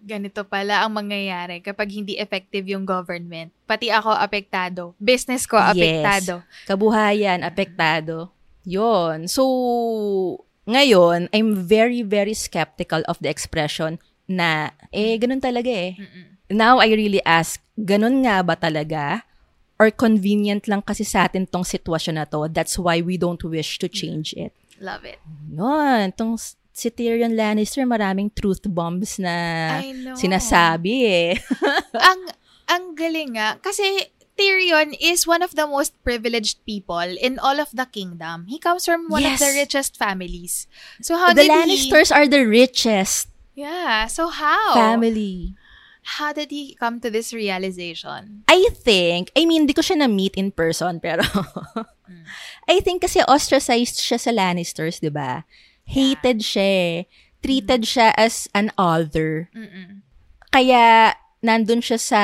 Ganito 0.01 0.43
pala 0.49 0.81
ang 0.81 0.97
mangyayari 0.97 1.61
kapag 1.61 1.93
hindi 1.93 2.17
effective 2.17 2.65
yung 2.73 2.89
government. 2.89 3.53
Pati 3.69 3.93
ako 3.93 4.17
apektado. 4.17 4.97
Business 4.97 5.45
ko 5.45 5.61
apektado. 5.61 6.41
Yes. 6.41 6.67
Kabuhayan, 6.69 7.45
apektado. 7.45 8.33
Yon. 8.65 9.29
So, 9.29 9.45
ngayon, 10.65 11.29
I'm 11.33 11.57
very, 11.57 12.01
very 12.01 12.33
skeptical 12.33 13.05
of 13.09 13.21
the 13.21 13.29
expression 13.29 14.01
na, 14.29 14.73
eh, 14.95 15.17
ganun 15.21 15.43
talaga 15.43 15.69
eh. 15.69 15.97
Now, 16.51 16.79
I 16.79 16.91
really 16.93 17.23
ask, 17.25 17.61
ganun 17.77 18.25
nga 18.25 18.43
ba 18.43 18.55
talaga? 18.57 19.25
Or 19.81 19.89
convenient 19.89 20.69
lang 20.69 20.85
kasi 20.85 21.09
sa 21.09 21.25
atin 21.25 21.49
tong 21.49 21.65
sitwasyon 21.65 22.21
na 22.21 22.29
to, 22.29 22.53
that's 22.53 22.77
why 22.77 23.01
we 23.01 23.17
don't 23.17 23.41
wish 23.41 23.81
to 23.81 23.89
change 23.89 24.37
it. 24.37 24.53
Love 24.77 25.09
it. 25.09 25.21
Yun, 25.49 26.13
tong 26.13 26.37
si 26.81 26.89
Tyrion 26.89 27.37
Lannister, 27.37 27.85
maraming 27.85 28.33
truth 28.33 28.65
bombs 28.65 29.21
na 29.21 29.35
sinasabi 30.17 30.95
eh. 31.05 31.33
ang 32.11 32.21
ang 32.65 32.85
galing 32.97 33.37
nga 33.37 33.61
kasi 33.61 33.85
Tyrion 34.41 34.97
is 34.97 35.29
one 35.29 35.45
of 35.45 35.53
the 35.53 35.69
most 35.69 35.93
privileged 36.01 36.65
people 36.65 37.05
in 37.05 37.37
all 37.37 37.61
of 37.61 37.69
the 37.77 37.85
kingdom. 37.85 38.49
He 38.49 38.57
comes 38.57 38.89
from 38.89 39.13
one 39.13 39.21
of 39.21 39.37
Yes. 39.37 39.45
the 39.45 39.53
richest 39.53 40.01
families. 40.01 40.65
So 41.05 41.21
how 41.21 41.37
the 41.37 41.45
did 41.45 41.53
Lannisters 41.53 42.09
are 42.09 42.25
the 42.25 42.49
richest 42.49 43.29
he 43.53 43.61
Yeah, 43.69 44.09
so 44.09 44.33
how? 44.33 44.73
family. 44.73 45.53
How 46.17 46.33
did 46.33 46.49
he 46.49 46.73
come 46.81 46.97
to 47.05 47.13
this 47.13 47.37
realization? 47.37 48.49
I 48.49 48.73
think, 48.73 49.29
I 49.37 49.45
mean, 49.45 49.69
di 49.69 49.77
ko 49.77 49.85
siya 49.85 50.01
na-meet 50.01 50.33
in 50.41 50.49
person, 50.49 50.97
pero 50.97 51.21
I 52.73 52.81
think 52.81 53.05
kasi 53.05 53.21
ostracized 53.29 54.01
siya 54.01 54.17
sa 54.17 54.33
Lannisters, 54.33 55.05
di 55.05 55.13
ba? 55.13 55.45
Hated 55.91 56.39
siya 56.41 56.63
eh. 56.65 56.95
Treated 57.43 57.83
siya 57.83 58.15
as 58.15 58.47
an 58.55 58.71
other. 58.79 59.51
Mm-mm. 59.51 60.07
Kaya, 60.51 61.15
nandun 61.41 61.81
siya 61.81 61.99
sa 61.99 62.23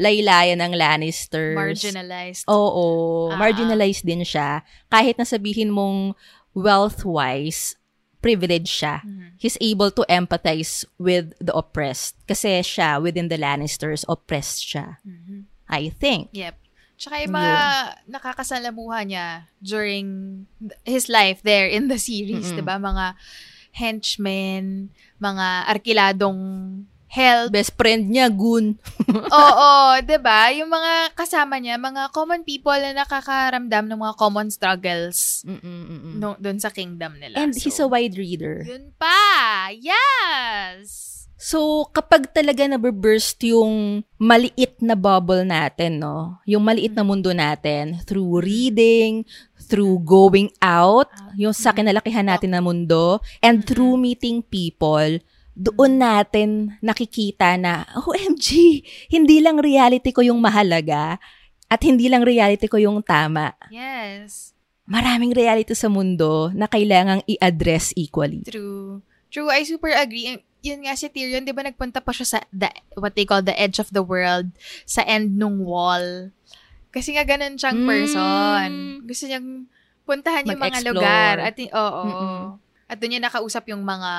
laylayan 0.00 0.58
ng 0.58 0.72
Lannisters. 0.72 1.54
Marginalized. 1.54 2.42
Oo, 2.48 3.28
Ah. 3.30 3.36
marginalized 3.36 4.02
din 4.02 4.24
siya. 4.24 4.64
Kahit 4.88 5.20
na 5.20 5.28
sabihin 5.28 5.68
mong 5.70 6.16
wealth-wise, 6.56 7.76
privileged 8.18 8.72
siya. 8.72 9.04
Mm-hmm. 9.04 9.28
He's 9.38 9.58
able 9.60 9.92
to 9.92 10.02
empathize 10.08 10.82
with 10.98 11.36
the 11.38 11.52
oppressed. 11.52 12.16
Kasi 12.26 12.64
siya, 12.64 12.98
within 12.98 13.28
the 13.28 13.38
Lannisters, 13.38 14.02
oppressed 14.08 14.64
siya. 14.64 14.98
Mm-hmm. 15.06 15.46
I 15.68 15.90
think. 15.90 16.30
Yep. 16.32 16.56
Tsaka 16.96 17.20
yung 17.22 17.36
mga 17.36 17.56
nakakasalamuha 18.08 18.98
niya 19.04 19.26
during 19.60 20.06
his 20.82 21.12
life 21.12 21.44
there 21.44 21.68
in 21.68 21.92
the 21.92 22.00
series, 22.00 22.48
Mm-mm. 22.48 22.56
'di 22.56 22.64
ba? 22.64 22.80
Mga 22.80 23.06
henchmen, 23.76 24.88
mga 25.20 25.46
arkiladong 25.68 26.40
help. 27.06 27.48
Best 27.52 27.72
friend 27.76 28.08
niya, 28.12 28.28
Gun. 28.28 28.76
Oo, 29.40 29.72
'di 30.00 30.18
ba? 30.20 30.52
Yung 30.52 30.68
mga 30.68 31.12
kasama 31.16 31.56
niya, 31.56 31.76
mga 31.80 32.12
common 32.12 32.44
people 32.44 32.76
na 32.76 32.92
nakakaramdam 32.92 33.88
ng 33.88 34.00
mga 34.00 34.14
common 34.16 34.48
struggles 34.52 35.44
no, 36.16 36.36
doon 36.40 36.60
sa 36.60 36.72
kingdom 36.72 37.16
nila. 37.16 37.40
And 37.40 37.52
So, 37.56 37.60
he's 37.64 37.80
a 37.80 37.88
wide 37.88 38.16
reader. 38.16 38.64
Yun 38.64 38.92
pa! 39.00 39.72
Yes! 39.72 41.15
So, 41.36 41.84
kapag 41.92 42.32
talaga 42.32 42.64
naburburst 42.64 43.36
yung 43.44 44.00
maliit 44.16 44.80
na 44.80 44.96
bubble 44.96 45.44
natin, 45.44 46.00
no? 46.00 46.40
Yung 46.48 46.64
maliit 46.64 46.96
na 46.96 47.04
mundo 47.04 47.28
natin, 47.36 48.00
through 48.08 48.40
reading, 48.40 49.20
through 49.68 50.00
going 50.00 50.48
out, 50.64 51.12
yung 51.36 51.52
sa 51.52 51.76
kinalakihan 51.76 52.24
natin 52.24 52.56
na 52.56 52.64
mundo, 52.64 53.20
and 53.44 53.68
through 53.68 54.00
meeting 54.00 54.40
people, 54.40 55.20
doon 55.52 56.00
natin 56.00 56.72
nakikita 56.80 57.60
na, 57.60 57.84
OMG, 58.08 58.80
hindi 59.12 59.44
lang 59.44 59.60
reality 59.60 60.16
ko 60.16 60.24
yung 60.24 60.40
mahalaga, 60.40 61.20
at 61.68 61.80
hindi 61.84 62.08
lang 62.08 62.24
reality 62.24 62.64
ko 62.64 62.80
yung 62.80 63.04
tama. 63.04 63.52
Yes. 63.68 64.56
Maraming 64.88 65.36
reality 65.36 65.76
sa 65.76 65.92
mundo 65.92 66.48
na 66.56 66.64
kailangang 66.64 67.20
i-address 67.28 67.92
equally. 67.92 68.40
True. 68.48 69.04
True, 69.28 69.50
I 69.50 69.66
super 69.66 69.90
agree. 69.92 70.40
Yun 70.66 70.82
nga 70.82 70.98
si 70.98 71.06
Tyrion, 71.06 71.46
di 71.46 71.54
ba 71.54 71.62
nagpunta 71.62 72.02
pa 72.02 72.10
siya 72.10 72.26
sa 72.26 72.38
the, 72.50 72.66
what 72.98 73.14
they 73.14 73.22
call 73.22 73.38
the 73.40 73.54
edge 73.54 73.78
of 73.78 73.86
the 73.94 74.02
world, 74.02 74.50
sa 74.82 75.06
end 75.06 75.38
nung 75.38 75.62
wall. 75.62 76.34
Kasi 76.90 77.14
nga 77.14 77.22
ganun 77.22 77.54
siyang 77.54 77.78
Mm. 77.78 77.86
person. 77.86 78.68
Gusto 79.06 79.24
niyang 79.26 79.48
puntahan 80.02 80.42
yung 80.42 80.58
mga 80.58 80.80
lugar. 80.82 81.34
At, 81.38 81.54
oo. 81.60 82.02
Mm-mm. 82.02 82.40
At 82.86 82.96
doon 82.98 83.10
niya 83.12 83.22
nakausap 83.22 83.70
yung 83.70 83.82
mga 83.82 84.12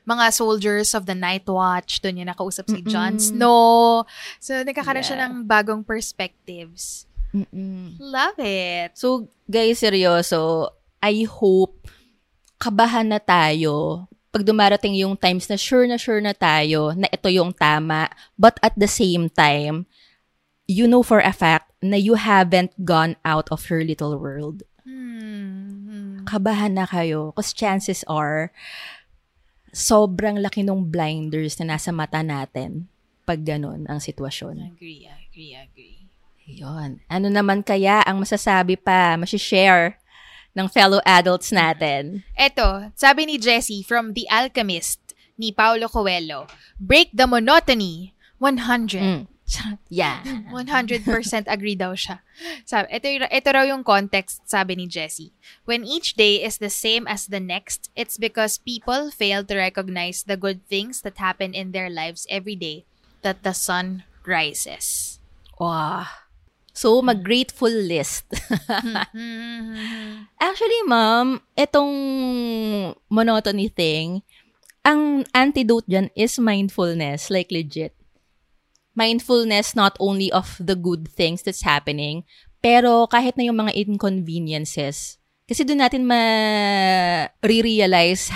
mga 0.00 0.32
soldiers 0.34 0.90
of 0.92 1.06
the 1.06 1.14
Night 1.14 1.46
Watch. 1.46 2.02
Doon 2.02 2.18
niya 2.18 2.26
nakausap 2.34 2.66
si 2.66 2.82
Jon. 2.82 3.20
Snow. 3.20 4.02
So, 4.42 4.58
nagkakaroon 4.66 5.06
siya 5.06 5.22
Yeah. 5.22 5.30
ng 5.30 5.46
bagong 5.46 5.86
perspectives. 5.86 7.06
Mm-mm. 7.30 7.94
Love 8.02 8.42
it. 8.42 8.98
So, 8.98 9.30
guys, 9.46 9.78
seryoso, 9.78 10.74
I 10.98 11.22
hope 11.24 11.86
kabahan 12.58 13.14
na 13.14 13.22
tayo 13.22 14.09
pag 14.30 14.46
dumarating 14.46 14.94
yung 14.94 15.18
times 15.18 15.50
na 15.50 15.58
sure 15.58 15.86
na 15.90 15.98
sure 15.98 16.22
na 16.22 16.30
tayo 16.30 16.94
na 16.94 17.10
ito 17.10 17.26
yung 17.26 17.50
tama, 17.50 18.06
but 18.38 18.56
at 18.62 18.74
the 18.78 18.86
same 18.86 19.26
time, 19.26 19.90
you 20.70 20.86
know 20.86 21.02
for 21.02 21.18
a 21.18 21.34
fact 21.34 21.74
na 21.82 21.98
you 21.98 22.14
haven't 22.14 22.70
gone 22.86 23.18
out 23.26 23.50
of 23.50 23.66
your 23.66 23.82
little 23.82 24.14
world. 24.14 24.62
Hmm. 24.86 26.22
Kabahan 26.30 26.78
na 26.78 26.86
kayo. 26.86 27.34
Because 27.34 27.50
chances 27.50 28.06
are, 28.06 28.54
sobrang 29.74 30.38
laki 30.38 30.62
nung 30.62 30.86
blinders 30.86 31.58
na 31.58 31.74
nasa 31.74 31.90
mata 31.90 32.22
natin 32.22 32.86
pag 33.26 33.42
ganun 33.42 33.86
ang 33.90 33.98
sitwasyon. 33.98 34.74
Agree, 34.78 35.06
agree, 35.06 35.54
agree. 35.58 35.98
Yun. 36.50 36.98
Ano 37.06 37.30
naman 37.30 37.62
kaya 37.62 38.02
ang 38.02 38.22
masasabi 38.22 38.74
pa, 38.74 39.14
masishare 39.14 39.99
ng 40.54 40.68
fellow 40.68 41.00
adults 41.06 41.50
natin? 41.54 42.26
Eto, 42.34 42.90
sabi 42.98 43.26
ni 43.26 43.36
Jessie 43.38 43.82
from 43.82 44.14
The 44.14 44.26
Alchemist 44.30 45.14
ni 45.40 45.52
Paulo 45.52 45.88
Coelho, 45.88 46.46
break 46.76 47.10
the 47.14 47.26
monotony. 47.26 48.12
100. 48.40 49.00
Mm. 49.00 49.24
Yeah. 49.90 50.22
100% 50.54 51.02
agree 51.54 51.74
daw 51.74 51.92
siya. 51.98 52.22
Sabi, 52.62 52.86
ito, 52.94 53.26
ito 53.26 53.48
raw 53.50 53.66
yung 53.66 53.82
context, 53.82 54.46
sabi 54.46 54.78
ni 54.78 54.86
Jessie. 54.86 55.34
When 55.66 55.82
each 55.82 56.14
day 56.14 56.42
is 56.42 56.58
the 56.62 56.70
same 56.70 57.10
as 57.10 57.26
the 57.26 57.42
next, 57.42 57.90
it's 57.98 58.14
because 58.14 58.62
people 58.62 59.10
fail 59.10 59.42
to 59.44 59.54
recognize 59.58 60.22
the 60.22 60.38
good 60.38 60.62
things 60.70 61.02
that 61.02 61.18
happen 61.18 61.50
in 61.50 61.74
their 61.74 61.90
lives 61.90 62.30
every 62.30 62.54
day 62.54 62.86
that 63.22 63.42
the 63.42 63.52
sun 63.52 64.06
rises. 64.24 65.18
Wow. 65.58 66.06
So, 66.80 67.04
mag-grateful 67.04 67.68
list. 67.68 68.24
Actually, 70.40 70.80
ma'am, 70.88 71.44
itong 71.52 71.92
monotony 73.12 73.68
thing, 73.68 74.24
ang 74.80 75.28
antidote 75.36 75.84
dyan 75.84 76.08
is 76.16 76.40
mindfulness, 76.40 77.28
like 77.28 77.52
legit. 77.52 77.92
Mindfulness 78.96 79.76
not 79.76 79.92
only 80.00 80.32
of 80.32 80.56
the 80.56 80.72
good 80.72 81.04
things 81.04 81.44
that's 81.44 81.68
happening, 81.68 82.24
pero 82.64 83.04
kahit 83.12 83.36
na 83.36 83.44
yung 83.44 83.60
mga 83.60 83.76
inconveniences. 83.76 85.20
Kasi 85.44 85.68
doon 85.68 85.84
natin 85.84 86.08
ma-realize 86.08 86.80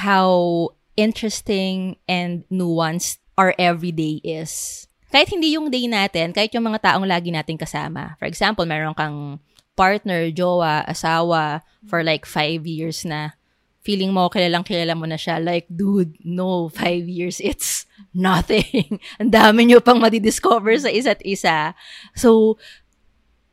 how 0.05 0.69
interesting 1.01 1.97
and 2.05 2.45
nuanced 2.53 3.25
our 3.41 3.57
everyday 3.57 4.21
is. 4.21 4.85
Kahit 5.15 5.31
hindi 5.31 5.55
yung 5.55 5.71
day 5.71 5.87
natin, 5.87 6.35
kahit 6.35 6.51
yung 6.51 6.67
mga 6.67 6.91
taong 6.91 7.07
lagi 7.07 7.31
nating 7.31 7.55
kasama. 7.55 8.19
For 8.19 8.27
example, 8.27 8.67
meron 8.67 8.99
kang 8.99 9.39
partner, 9.79 10.27
jowa, 10.35 10.83
asawa 10.91 11.63
for 11.87 12.03
like 12.03 12.27
five 12.27 12.67
years 12.67 13.07
na 13.07 13.39
feeling 13.87 14.11
mo 14.11 14.27
kilalang 14.27 14.67
kilala 14.67 14.99
mo 14.99 15.07
na 15.07 15.15
siya. 15.15 15.39
Like, 15.39 15.71
dude, 15.71 16.19
no, 16.27 16.67
five 16.67 17.07
years, 17.07 17.39
it's 17.39 17.87
nothing. 18.11 18.99
Ang 19.23 19.31
dami 19.31 19.71
nyo 19.71 19.79
pang 19.79 20.03
madidiscover 20.03 20.75
sa 20.83 20.91
isa't 20.91 21.23
isa. 21.23 21.79
So, 22.19 22.59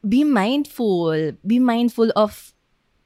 be 0.02 0.26
mindful. 0.26 1.38
Be 1.46 1.62
mindful 1.62 2.10
of 2.18 2.58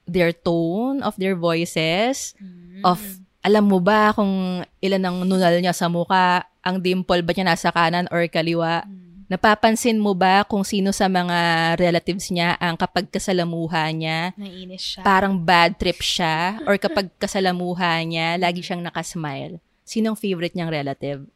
their 0.08 0.32
tone, 0.32 1.04
of 1.04 1.20
their 1.20 1.36
voices, 1.36 2.38
of 2.86 3.25
alam 3.46 3.70
mo 3.70 3.78
ba 3.78 4.10
kung 4.18 4.66
ilan 4.82 5.06
ang 5.06 5.22
nunal 5.22 5.62
niya 5.62 5.78
sa 5.78 5.86
muka, 5.86 6.50
ang 6.66 6.82
dimple 6.82 7.22
ba 7.22 7.30
niya 7.30 7.46
nasa 7.46 7.70
kanan 7.70 8.10
or 8.10 8.26
kaliwa? 8.26 8.82
Napapansin 9.30 10.02
mo 10.02 10.18
ba 10.18 10.42
kung 10.46 10.66
sino 10.66 10.90
sa 10.90 11.06
mga 11.06 11.74
relatives 11.78 12.34
niya 12.34 12.58
ang 12.58 12.74
kapag 12.74 13.06
kasalamuha 13.14 13.90
niya, 13.94 14.34
Naiinis 14.34 14.98
siya. 14.98 15.02
parang 15.06 15.38
bad 15.38 15.78
trip 15.78 16.02
siya, 16.02 16.58
or 16.70 16.78
kapag 16.82 17.10
kasalamuha 17.22 18.02
niya, 18.02 18.42
lagi 18.42 18.66
siyang 18.66 18.82
nakasmile? 18.82 19.62
Sinong 19.86 20.18
favorite 20.18 20.58
niyang 20.58 20.74
relative? 20.74 21.30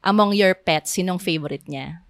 Among 0.00 0.32
your 0.32 0.56
pets, 0.56 0.96
sinong 0.96 1.20
favorite 1.20 1.68
niya? 1.68 2.07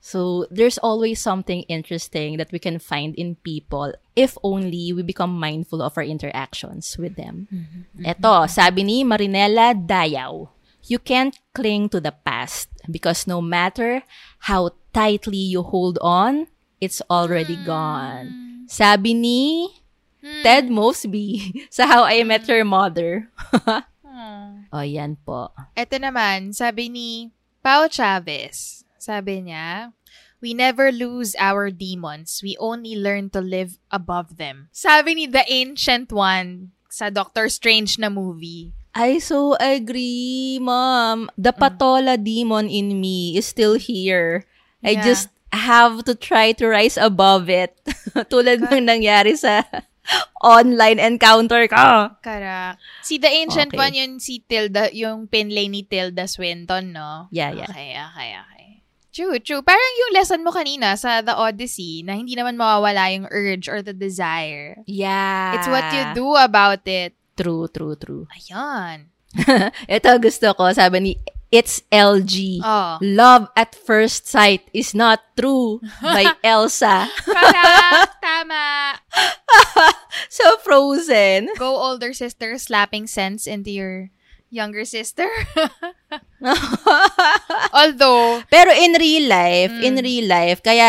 So, 0.00 0.48
there's 0.48 0.80
always 0.80 1.20
something 1.20 1.68
interesting 1.68 2.40
that 2.40 2.48
we 2.52 2.58
can 2.58 2.80
find 2.80 3.12
in 3.20 3.36
people 3.44 3.92
if 4.16 4.36
only 4.42 4.96
we 4.96 5.04
become 5.04 5.36
mindful 5.36 5.84
of 5.84 5.92
our 6.00 6.04
interactions 6.04 6.96
with 6.96 7.20
them. 7.20 7.46
Eto, 8.00 8.48
sabi 8.48 8.80
ni 8.80 9.04
Marinela 9.04 9.76
Dayaw, 9.76 10.48
you 10.88 10.96
can't 10.98 11.36
cling 11.52 11.92
to 11.92 12.00
the 12.00 12.16
past 12.24 12.72
because 12.88 13.28
no 13.28 13.44
matter 13.44 14.02
how 14.48 14.72
tightly 14.96 15.36
you 15.36 15.60
hold 15.62 16.00
on, 16.00 16.48
it's 16.80 17.04
already 17.12 17.60
gone. 17.68 18.64
Sabi 18.72 19.12
ni 19.12 19.68
Ted 20.40 20.72
Mosby 20.72 21.52
sa 21.74 21.84
How 21.84 22.08
I 22.08 22.24
Met 22.24 22.48
Your 22.48 22.64
Mother. 22.64 23.28
o, 24.72 24.80
yan 24.80 25.20
po. 25.20 25.52
Ito 25.76 25.96
naman, 26.00 26.56
sabi 26.56 26.88
ni 26.88 27.08
Pao 27.60 27.84
Chavez. 27.88 28.79
Sabi 29.00 29.48
niya, 29.48 29.96
We 30.40 30.52
never 30.52 30.88
lose 30.92 31.36
our 31.36 31.68
demons. 31.68 32.40
We 32.44 32.56
only 32.60 32.96
learn 32.96 33.28
to 33.36 33.40
live 33.44 33.76
above 33.92 34.36
them. 34.40 34.68
Sabi 34.72 35.16
ni 35.16 35.24
The 35.28 35.44
Ancient 35.48 36.12
One 36.12 36.72
sa 36.88 37.08
Doctor 37.08 37.48
Strange 37.48 37.96
na 38.00 38.08
movie. 38.08 38.72
I 38.92 39.20
so 39.20 39.54
agree, 39.60 40.58
mom. 40.60 41.28
The 41.36 41.52
patola 41.52 42.16
demon 42.16 42.66
in 42.68 43.00
me 43.00 43.36
is 43.36 43.46
still 43.46 43.76
here. 43.76 44.44
I 44.82 44.96
Yeah. 44.96 45.04
just 45.12 45.28
have 45.52 46.02
to 46.08 46.16
try 46.16 46.56
to 46.56 46.64
rise 46.66 46.96
above 46.96 47.46
it. 47.52 47.76
Tulad 48.32 48.64
ng 48.64 48.88
nangyari 48.88 49.36
sa 49.36 49.62
online 50.42 50.98
encounter 50.98 51.68
ka. 51.68 52.16
Correct. 52.24 52.80
Si 53.04 53.20
The 53.20 53.30
Ancient 53.44 53.70
Okay. 53.70 53.78
One, 53.78 53.94
yun 53.94 54.12
si 54.18 54.40
Tilda, 54.42 54.88
yung 54.90 55.28
pinlay 55.28 55.68
ni 55.68 55.84
Tilda 55.84 56.26
Swinton, 56.26 56.90
no? 56.96 57.28
Yeah, 57.30 57.52
yeah. 57.54 57.68
Okay, 57.70 57.92
okay, 57.94 58.30
okay. 58.40 58.59
True, 59.10 59.42
true. 59.42 59.62
Parang 59.62 59.92
yung 60.06 60.14
lesson 60.14 60.46
mo 60.46 60.54
kanina 60.54 60.94
sa 60.94 61.18
The 61.18 61.34
Odyssey 61.34 62.06
na 62.06 62.14
hindi 62.14 62.38
naman 62.38 62.54
mawawala 62.54 63.10
yung 63.10 63.26
urge 63.30 63.66
or 63.66 63.82
the 63.82 63.94
desire. 63.94 64.78
Yeah. 64.86 65.58
It's 65.58 65.66
what 65.66 65.90
you 65.90 66.04
do 66.14 66.38
about 66.38 66.86
it. 66.86 67.18
True, 67.34 67.66
true, 67.66 67.98
true. 67.98 68.30
Ayan. 68.30 69.10
Ito 69.90 70.18
gusto 70.22 70.54
ko, 70.54 70.70
sabi 70.70 70.98
ni 71.02 71.12
It's 71.50 71.82
LG. 71.90 72.62
Oh. 72.62 73.02
Love 73.02 73.50
at 73.58 73.74
first 73.74 74.30
sight 74.30 74.70
is 74.70 74.94
not 74.94 75.18
true 75.34 75.82
by 76.02 76.38
Elsa. 76.46 77.10
Correct. 77.26 78.22
Tama. 78.22 78.94
so 80.30 80.56
frozen. 80.62 81.50
Go 81.58 81.74
older 81.74 82.14
sister 82.14 82.54
slapping 82.54 83.10
sense 83.10 83.50
into 83.50 83.74
your 83.74 84.14
younger 84.50 84.82
sister. 84.82 85.26
Although, 87.72 88.42
Pero 88.46 88.70
in 88.72 88.94
real 88.94 89.26
life, 89.26 89.70
Mm. 89.70 89.84
in 89.84 89.94
real 89.96 90.26
life, 90.26 90.58
kaya 90.60 90.88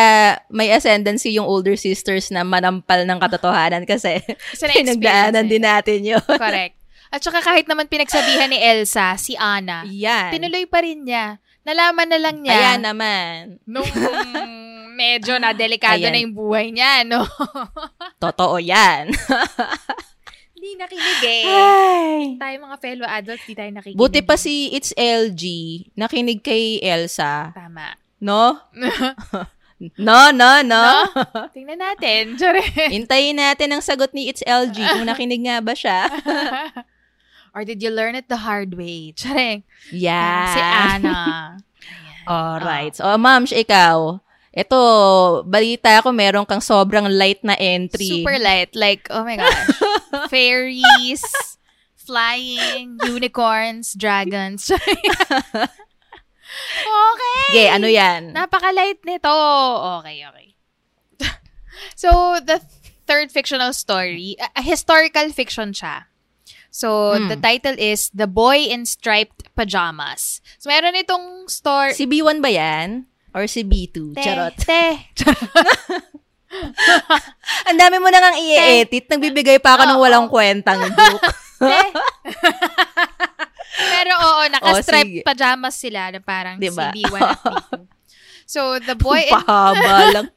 may 0.50 0.70
ascendancy 0.70 1.32
yung 1.32 1.46
older 1.46 1.78
sisters 1.78 2.30
na 2.30 2.42
manampal 2.42 3.06
ng 3.06 3.20
katotohanan 3.20 3.86
kasi 3.86 4.20
pinagdaanan 4.78 5.46
eh. 5.46 5.50
din 5.50 5.64
natin 5.64 6.00
yun. 6.04 6.24
correct. 6.26 6.78
At 7.12 7.20
saka 7.20 7.44
kahit 7.44 7.68
naman 7.68 7.86
pinagsabihan 7.86 8.48
ni 8.48 8.58
Elsa, 8.58 9.20
si 9.20 9.36
Anna, 9.36 9.84
Yan. 9.86 10.32
tinuloy 10.32 10.64
pa 10.66 10.80
rin 10.80 11.04
niya. 11.04 11.38
Nalaman 11.62 12.08
na 12.08 12.18
lang 12.18 12.42
niya. 12.42 12.56
Kaya 12.56 12.74
naman. 12.82 13.62
Nung 13.68 13.86
medyo 14.98 15.36
na 15.36 15.52
delikado 15.52 16.00
Ayan. 16.00 16.10
na 16.10 16.20
yung 16.20 16.34
buhay 16.34 16.72
niya, 16.72 17.04
no? 17.04 17.22
Totoo 18.18 18.58
yan. 18.58 19.12
Hindi 20.72 20.88
nakinig 20.88 21.20
eh. 21.28 21.44
Ay. 21.52 22.20
Tayo 22.40 22.56
mga 22.64 22.78
fellow 22.80 23.04
adults, 23.04 23.44
di 23.44 23.54
tayo 23.60 23.72
nakikinig. 23.76 24.00
Buti 24.00 24.24
pa 24.24 24.40
si 24.40 24.72
It's 24.72 24.96
LG, 24.96 25.44
nakinig 26.00 26.40
kay 26.40 26.80
Elsa. 26.80 27.52
Tama. 27.52 28.00
No? 28.22 28.54
no, 29.98 30.30
no, 30.30 30.62
no. 30.62 30.86
Tingnan 31.58 31.82
natin. 31.82 32.38
Hintayin 32.94 33.34
natin 33.34 33.74
ang 33.74 33.82
sagot 33.82 34.14
ni 34.14 34.30
It's 34.30 34.46
LG 34.46 34.78
kung 34.78 35.10
nakinig 35.10 35.42
nga 35.42 35.58
ba 35.58 35.74
siya. 35.74 36.06
Or 37.58 37.66
did 37.66 37.82
you 37.82 37.90
learn 37.90 38.14
it 38.14 38.30
the 38.30 38.46
hard 38.46 38.78
way? 38.78 39.12
Tsare. 39.18 39.66
Yeah. 39.90 40.54
Si 40.54 40.62
Anna. 40.62 41.18
Alright. 42.30 42.94
So, 42.94 43.10
ma'am, 43.18 43.50
siya 43.50 43.66
ikaw. 43.66 44.22
Ito, 44.52 45.48
balita 45.48 46.04
ko 46.04 46.12
meron 46.12 46.44
kang 46.44 46.60
sobrang 46.60 47.08
light 47.08 47.40
na 47.40 47.56
entry. 47.56 48.04
Super 48.04 48.36
light. 48.36 48.76
Like, 48.76 49.08
oh 49.08 49.24
my 49.24 49.40
gosh. 49.40 49.80
Fairies, 50.34 51.24
flying, 51.96 53.00
unicorns, 53.08 53.96
dragons. 53.96 54.68
okay. 54.76 54.92
Sige, 57.48 57.64
ano 57.72 57.88
yan? 57.88 58.36
Napaka-light 58.36 59.00
nito. 59.08 59.32
Okay, 60.04 60.20
okay. 60.28 60.48
so, 61.96 62.36
the 62.44 62.60
third 63.08 63.32
fictional 63.32 63.72
story, 63.72 64.36
a, 64.36 64.60
a 64.60 64.64
historical 64.64 65.32
fiction 65.32 65.72
siya. 65.72 66.12
So, 66.72 67.16
Hmm. 67.16 67.28
the 67.28 67.40
title 67.40 67.76
is 67.80 68.12
The 68.12 68.28
Boy 68.28 68.68
in 68.68 68.84
Striped 68.84 69.56
Pajamas. 69.56 70.44
So, 70.60 70.68
meron 70.72 70.96
itong 70.96 71.48
story... 71.52 71.96
Si 71.96 72.04
B1 72.08 72.40
ba 72.44 72.52
yan? 72.52 73.11
Or 73.32 73.48
si 73.48 73.64
B2? 73.64 74.14
Te, 74.14 74.22
Charot. 74.22 74.54
Te. 74.56 74.84
Ang 77.70 77.78
dami 77.80 77.96
mo 77.98 78.12
nang 78.12 78.36
i-edit. 78.36 79.08
Nagbibigay 79.08 79.58
pa 79.58 79.76
ako 79.76 79.84
ng 79.88 80.00
walang 80.00 80.28
kwentang 80.28 80.84
joke. 80.84 81.32
Pero 83.72 84.12
oo, 84.14 84.42
naka-striped 84.52 85.16
Oh, 85.16 85.20
sige. 85.22 85.24
pajamas 85.24 85.76
sila 85.76 86.12
na 86.12 86.20
parang 86.20 86.60
Diba? 86.60 86.92
si 86.92 87.02
B1 87.02 87.20
at 87.20 87.40
B2. 87.40 87.72
So, 88.52 88.84
the 88.84 89.00
boy 89.00 89.24
in, 89.24 89.40
lang. 90.12 90.28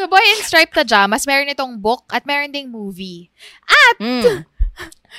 the 0.00 0.08
boy 0.08 0.24
in 0.32 0.40
striped 0.40 0.72
pajamas, 0.72 1.28
meron 1.28 1.52
itong 1.52 1.76
book 1.76 2.08
at 2.08 2.24
meron 2.24 2.48
ding 2.48 2.72
movie. 2.72 3.28
At, 3.68 4.00
Mm. 4.00 4.48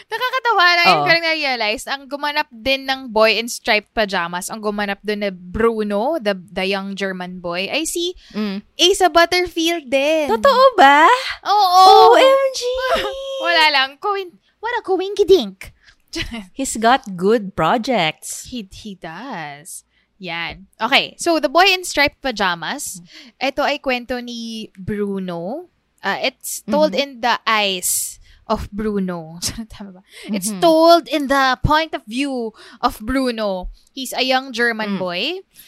Nakakatawa 0.05 0.65
na 0.75 0.83
yun, 0.83 0.99
pero 1.07 1.17
na-realize, 1.23 1.83
ang 1.87 2.03
gumanap 2.05 2.47
din 2.51 2.83
ng 2.83 3.07
boy 3.09 3.39
in 3.39 3.47
striped 3.47 3.95
pajamas, 3.95 4.51
ang 4.51 4.59
gumanap 4.59 4.99
doon 5.01 5.21
na 5.23 5.31
Bruno, 5.31 6.19
the, 6.19 6.35
the 6.51 6.67
young 6.67 6.93
German 6.93 7.39
boy, 7.39 7.67
ay 7.71 7.87
si 7.87 8.11
Mm. 8.35 8.59
Asa 8.75 9.07
Butterfield 9.07 9.87
din. 9.87 10.27
Totoo 10.27 10.75
ba? 10.75 11.07
Oo. 11.47 12.11
OMG! 12.15 12.59
Wala 13.45 13.65
lang. 13.71 13.89
Coin- 13.97 14.35
what 14.59 14.75
a 14.75 14.83
coinkydink. 14.83 15.71
He's 16.57 16.75
got 16.77 17.15
good 17.15 17.55
projects. 17.55 18.47
He, 18.51 18.67
he 18.71 18.95
does. 18.95 19.83
Yan. 20.17 20.67
Okay. 20.79 21.15
So, 21.19 21.39
The 21.43 21.51
Boy 21.51 21.67
in 21.75 21.83
Striped 21.83 22.23
Pajamas. 22.23 23.03
Ito 23.35 23.63
ay 23.67 23.83
kwento 23.83 24.23
ni 24.23 24.71
Bruno. 24.79 25.67
Uh, 25.99 26.19
it's 26.21 26.61
told 26.69 26.93
in 26.93 27.19
the 27.19 27.35
eyes 27.43 28.19
of 28.47 28.69
Bruno. 28.71 29.39
Tama 29.73 29.99
ba? 29.99 30.01
It's 30.29 30.51
Mhm. 30.53 30.61
told 30.61 31.03
in 31.09 31.27
the 31.27 31.57
point 31.65 31.93
of 31.93 32.05
view 32.05 32.53
of 32.81 33.01
Bruno. 33.01 33.69
He's 33.91 34.13
a 34.13 34.21
young 34.21 34.53
German 34.53 34.95
Mm. 34.95 34.99
boy 35.01 35.21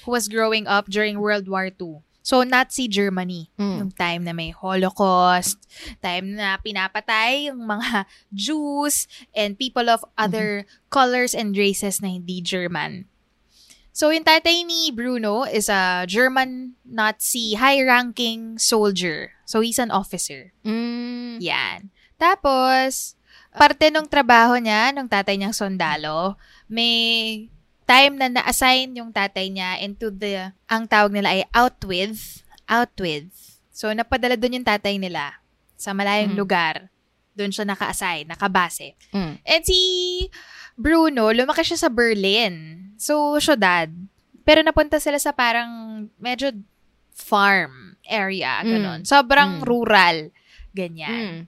who 0.06 0.12
was 0.14 0.28
growing 0.30 0.68
up 0.70 0.86
during 0.88 1.18
World 1.18 1.50
War 1.50 1.70
II. 1.74 2.06
So, 2.28 2.44
Nazi 2.44 2.92
Germany. 2.92 3.48
Mm. 3.56 3.78
Yung 3.80 3.92
time 3.96 4.22
na 4.28 4.36
may 4.36 4.52
Holocaust, 4.52 5.64
time 6.04 6.36
na 6.36 6.60
pinapatay 6.60 7.48
yung 7.48 7.64
mga 7.64 8.04
Jews 8.36 9.08
and 9.32 9.56
people 9.56 9.88
of 9.88 10.04
other 10.20 10.68
colors 10.92 11.32
and 11.32 11.56
races 11.56 12.04
na 12.04 12.12
hindi 12.12 12.44
German. 12.44 13.08
So, 13.96 14.12
yung 14.14 14.28
tatay 14.28 14.62
ni 14.68 14.92
Bruno 14.94 15.42
is 15.48 15.72
a 15.74 16.06
German 16.06 16.76
Nazi 16.86 17.56
high-ranking 17.58 18.60
soldier. 18.60 19.34
So, 19.48 19.64
he's 19.64 19.80
an 19.80 19.90
officer. 19.90 20.54
Mm. 20.68 21.40
Yan. 21.42 21.90
Tapos, 22.18 23.16
parte 23.54 23.90
ng 23.90 24.06
trabaho 24.06 24.58
niya, 24.58 24.92
ng 24.92 25.08
tatay 25.08 25.38
niyang 25.38 25.56
sondalo, 25.56 26.36
may 26.68 27.48
time 27.88 28.20
na 28.20 28.28
na-assign 28.28 29.00
yung 29.00 29.16
tatay 29.16 29.48
niya 29.48 29.80
into 29.80 30.12
the, 30.12 30.52
ang 30.68 30.84
tawag 30.86 31.14
nila 31.16 31.32
ay 31.32 31.42
out 31.56 31.80
with, 31.88 32.44
out 32.68 32.92
with. 33.00 33.32
So, 33.72 33.88
napadala 33.94 34.36
doon 34.36 34.60
yung 34.62 34.68
tatay 34.68 35.00
nila 35.00 35.40
sa 35.80 35.96
malayong 35.96 36.36
Mm. 36.36 36.40
lugar. 36.42 36.76
Doon 37.38 37.54
siya 37.54 37.64
naka-assign, 37.64 38.28
nakabase. 38.28 38.98
Mm. 39.14 39.34
And 39.46 39.64
si 39.64 39.80
Bruno, 40.74 41.30
lumaki 41.32 41.64
siya 41.64 41.80
sa 41.80 41.90
Berlin. 41.90 42.54
So, 42.98 43.38
syudad. 43.38 43.88
Pero 44.44 44.66
napunta 44.66 44.98
sila 44.98 45.22
sa 45.22 45.32
parang 45.32 45.70
medyo 46.18 46.50
farm 47.14 47.96
area, 48.04 48.62
Mm. 48.62 48.68
ganun. 48.68 49.00
Sobrang 49.06 49.62
Mm. 49.62 49.64
rural, 49.64 50.18
ganyan. 50.74 51.14
Mm. 51.18 51.40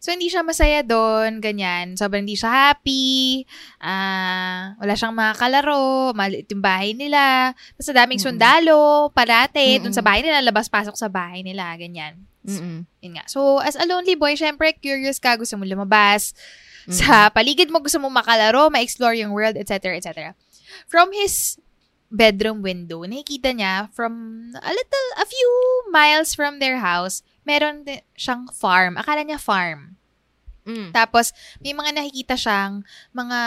So, 0.00 0.08
hindi 0.16 0.32
siya 0.32 0.40
masaya 0.40 0.80
doon, 0.80 1.44
ganyan. 1.44 1.92
Sobrang 1.92 2.24
hindi 2.24 2.32
siya 2.32 2.72
happy. 2.72 3.44
Ah, 3.84 4.72
wala 4.80 4.96
siyang 4.96 5.12
mga 5.12 5.36
kalaro. 5.36 6.16
Maliit 6.16 6.48
yung 6.48 6.64
bahay 6.64 6.96
nila. 6.96 7.52
Basta 7.76 7.92
daming 7.92 8.16
Mm-mm. 8.16 8.32
sundalo, 8.32 9.12
parate. 9.12 9.76
Doon 9.76 9.92
Mm-mm. 9.92 10.00
sa 10.00 10.00
bahay 10.00 10.24
nila, 10.24 10.40
labas-pasok 10.40 10.96
sa 10.96 11.12
bahay 11.12 11.44
nila, 11.44 11.68
ganyan. 11.76 12.16
Mm-mm. 12.48 12.88
Yun 13.04 13.12
nga. 13.20 13.28
So, 13.28 13.60
as 13.60 13.76
a 13.76 13.84
lonely 13.84 14.16
boy, 14.16 14.40
syempre, 14.40 14.72
curious 14.72 15.20
ka, 15.20 15.36
gusto 15.36 15.60
mo 15.60 15.68
lumabas. 15.68 16.32
Sa 16.90 17.28
paligid 17.30 17.68
mo, 17.68 17.84
gusto 17.84 18.00
mo 18.00 18.08
makalaro, 18.08 18.72
ma-explore 18.72 19.14
yung 19.20 19.36
world, 19.36 19.54
etc., 19.60 19.94
etc. 20.00 20.32
From 20.88 21.12
his 21.12 21.60
bedroom 22.10 22.60
window, 22.60 23.06
nakikita 23.06 23.54
niya 23.54 23.88
from 23.94 24.50
a 24.58 24.72
little, 24.74 25.08
a 25.16 25.26
few 25.26 25.50
miles 25.94 26.34
from 26.34 26.58
their 26.58 26.82
house, 26.82 27.22
meron 27.46 27.86
siyang 28.18 28.50
farm. 28.50 28.98
Akala 28.98 29.22
niya 29.22 29.38
farm. 29.38 29.96
Mm. 30.66 30.92
Tapos, 30.92 31.32
may 31.62 31.72
mga 31.72 31.96
nakikita 31.96 32.36
siyang 32.36 32.84
mga 33.14 33.38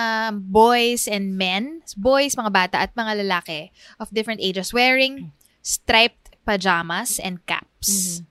boys 0.50 1.06
and 1.06 1.38
men, 1.38 1.84
boys, 2.00 2.34
mga 2.34 2.52
bata, 2.52 2.78
at 2.82 2.96
mga 2.98 3.22
lalaki 3.22 3.70
of 4.00 4.10
different 4.10 4.42
ages 4.42 4.74
wearing 4.74 5.32
striped 5.62 6.36
pajamas 6.44 7.20
and 7.22 7.44
caps. 7.46 8.24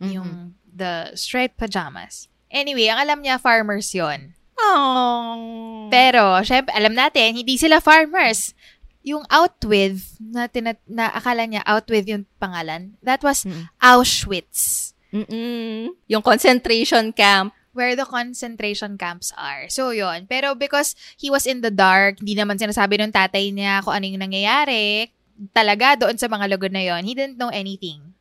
Mhm. 0.00 0.10
Yung 0.12 0.30
the 0.66 1.14
striped 1.14 1.56
pajamas. 1.56 2.26
Anyway, 2.50 2.90
ang 2.90 3.00
alam 3.00 3.22
niya, 3.22 3.38
farmers 3.38 3.94
yon 3.94 4.34
Oh. 4.54 5.90
Pero, 5.90 6.40
syempre, 6.46 6.70
alam 6.74 6.94
natin, 6.94 7.34
hindi 7.34 7.58
sila 7.58 7.82
farmers. 7.82 8.54
Yung 9.04 9.22
out 9.28 9.60
with, 9.62 10.16
na, 10.18 10.48
tina- 10.48 10.80
na 10.88 11.12
akala 11.12 11.44
niya 11.44 11.60
out 11.64 11.84
with 11.86 12.08
yung 12.08 12.24
pangalan, 12.40 12.96
that 13.04 13.20
was 13.20 13.44
Mm. 13.44 13.68
Auschwitz. 13.78 14.92
Mm-mm. 15.12 15.92
Yung 16.08 16.22
concentration 16.22 17.12
camp. 17.12 17.52
where 17.74 17.98
the 17.98 18.06
concentration 18.06 18.94
camps 18.94 19.34
are. 19.34 19.66
So, 19.66 19.90
yon 19.90 20.30
Pero 20.30 20.54
because 20.54 20.94
he 21.18 21.26
was 21.26 21.42
in 21.42 21.58
the 21.58 21.74
dark, 21.74 22.22
hindi 22.22 22.38
naman 22.38 22.54
sinasabi 22.54 23.02
ng 23.02 23.10
tatay 23.10 23.50
niya 23.50 23.82
kung 23.82 23.98
ano 23.98 24.06
yung 24.06 24.22
nangyayari, 24.22 25.10
talaga 25.50 25.98
doon 25.98 26.14
sa 26.14 26.30
mga 26.30 26.46
lugar 26.54 26.70
na 26.70 26.86
yon 26.86 27.02
he 27.02 27.18
didn't 27.18 27.34
know 27.34 27.50
anything. 27.50 28.14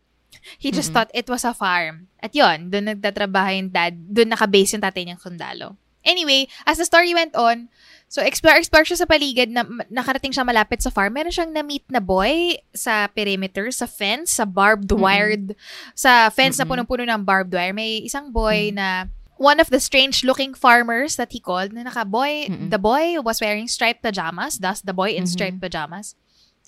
He 0.57 0.73
just 0.73 0.89
Mm-mm. 0.89 1.05
thought 1.05 1.13
it 1.13 1.29
was 1.29 1.45
a 1.45 1.53
farm. 1.53 2.09
At 2.17 2.33
yon, 2.33 2.73
doon 2.73 2.97
nagtatrabaho 2.97 3.53
yung 3.53 3.69
dad, 3.69 3.93
doon 3.93 4.33
nakabase 4.33 4.73
yung 4.73 4.81
tatay 4.81 5.05
niyang 5.05 5.21
sundalo. 5.21 5.77
Anyway, 6.01 6.49
as 6.65 6.81
the 6.81 6.87
story 6.89 7.13
went 7.13 7.37
on, 7.37 7.69
so 8.13 8.21
explore, 8.21 8.53
explore 8.61 8.85
siya 8.85 9.01
sa 9.01 9.09
paligid, 9.09 9.49
na, 9.49 9.65
nakarating 9.89 10.29
siya 10.29 10.45
malapit 10.45 10.85
sa 10.85 10.93
farm. 10.93 11.17
Meron 11.17 11.33
siyang 11.33 11.49
na-meet 11.49 11.89
na 11.89 11.97
boy 11.97 12.61
sa 12.69 13.09
perimeter, 13.09 13.73
sa 13.73 13.89
fence, 13.89 14.37
sa 14.37 14.45
barbed 14.45 14.93
wired, 14.93 15.57
sa 15.97 16.29
fence 16.29 16.61
na 16.61 16.69
Mm-mm. 16.69 16.85
punong-puno 16.85 17.09
ng 17.09 17.25
barbed 17.25 17.49
wire. 17.57 17.73
May 17.73 18.05
isang 18.05 18.29
boy 18.29 18.69
na 18.69 19.09
one 19.41 19.57
of 19.57 19.73
the 19.73 19.81
strange-looking 19.81 20.53
farmers 20.53 21.17
that 21.17 21.33
he 21.33 21.41
called, 21.41 21.73
na 21.73 21.89
naka-boy, 21.89 22.53
Mm-mm. 22.53 22.69
the 22.69 22.77
boy 22.77 23.17
was 23.17 23.41
wearing 23.41 23.65
striped 23.65 24.05
pajamas, 24.05 24.61
thus 24.61 24.85
the 24.85 24.93
boy 24.93 25.17
in 25.17 25.25
Mhm. 25.25 25.33
striped 25.33 25.57
pajamas. 25.57 26.13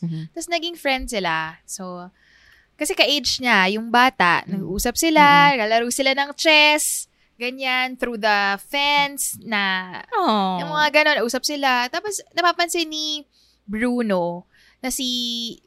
Mhm. 0.02 0.34
Tapos 0.34 0.50
naging 0.50 0.74
friends 0.82 1.14
sila. 1.14 1.62
So, 1.70 2.10
kasi 2.74 2.98
ka-age 2.98 3.38
niya, 3.38 3.70
yung 3.78 3.94
bata, 3.94 4.42
nag-uusap 4.50 4.98
sila, 4.98 5.54
lalaro 5.54 5.94
sila 5.94 6.18
ng 6.18 6.34
chess, 6.34 7.06
ganyan, 7.36 8.00
through 8.00 8.18
the 8.18 8.56
fence, 8.64 9.36
na, 9.44 10.00
Oh. 10.12 10.60
yung 10.60 10.72
mga 10.72 10.90
ganon, 10.92 11.28
usap 11.28 11.44
sila. 11.44 11.88
Tapos, 11.88 12.24
napapansin 12.32 12.88
ni 12.88 13.28
Bruno, 13.66 14.46
na 14.80 14.94
si 14.94 15.10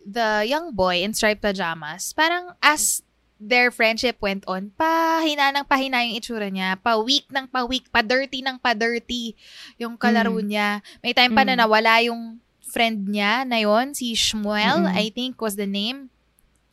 the 0.07 0.47
young 0.47 0.71
boy 0.71 1.03
in 1.03 1.11
striped 1.11 1.43
pajamas, 1.43 2.15
parang 2.15 2.55
as 2.63 3.03
their 3.39 3.71
friendship 3.71 4.19
went 4.19 4.43
on, 4.51 4.71
pahina 4.75 5.51
ng 5.51 5.63
pahina 5.63 6.03
yung 6.03 6.19
itsura 6.19 6.51
niya, 6.51 6.75
pa-weak 6.79 7.27
ng 7.31 7.47
pa-weak, 7.47 7.87
pa-dirty 7.91 8.43
ng 8.43 8.59
pa-dirty 8.59 9.35
yung 9.79 9.95
kalaro 9.95 10.35
Mm. 10.39 10.47
niya. 10.47 10.69
May 11.03 11.15
time 11.15 11.35
pa 11.35 11.47
na 11.47 11.55
Mm. 11.55 11.61
nawala 11.63 11.93
yung 12.03 12.43
friend 12.67 13.09
niya 13.09 13.47
na 13.47 13.63
yon 13.63 13.95
si 13.95 14.13
Shmuel, 14.13 14.87
Mm-mm. 14.87 14.95
I 14.95 15.09
think 15.11 15.39
was 15.39 15.55
the 15.55 15.67
name. 15.71 16.11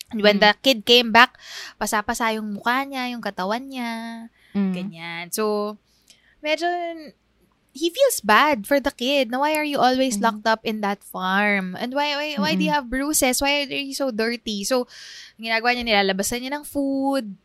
And 0.09 0.21
when 0.21 0.37
Mm. 0.37 0.43
the 0.45 0.51
kid 0.61 0.79
came 0.85 1.09
back, 1.09 1.37
pasa-pasa 1.77 2.33
yung 2.33 2.57
mukha 2.57 2.85
niya, 2.85 3.13
yung 3.13 3.21
katawan 3.21 3.69
niya, 3.69 3.89
Mm. 4.55 4.71
ganyan. 4.71 5.25
So, 5.29 5.75
medyo, 6.39 6.65
he 7.75 7.91
feels 7.91 8.23
bad 8.23 8.63
for 8.63 8.79
the 8.79 8.89
kid. 8.89 9.27
Na 9.27 9.43
why 9.43 9.59
are 9.59 9.67
you 9.67 9.75
always 9.77 10.15
Mhm. 10.15 10.23
locked 10.23 10.47
up 10.47 10.63
in 10.63 10.79
that 10.79 11.03
farm? 11.03 11.75
And 11.75 11.91
why 11.91 12.15
why, 12.15 12.29
why 12.39 12.53
do 12.55 12.63
you 12.63 12.71
have 12.71 12.87
bruises? 12.87 13.43
Why 13.43 13.67
are 13.67 13.83
you 13.83 13.91
so 13.91 14.15
dirty? 14.15 14.63
So, 14.63 14.87
ginagawa 15.35 15.75
niya, 15.75 15.83
nilalabasan 15.83 16.39
niya 16.39 16.55
ng 16.55 16.63
food, 16.63 17.35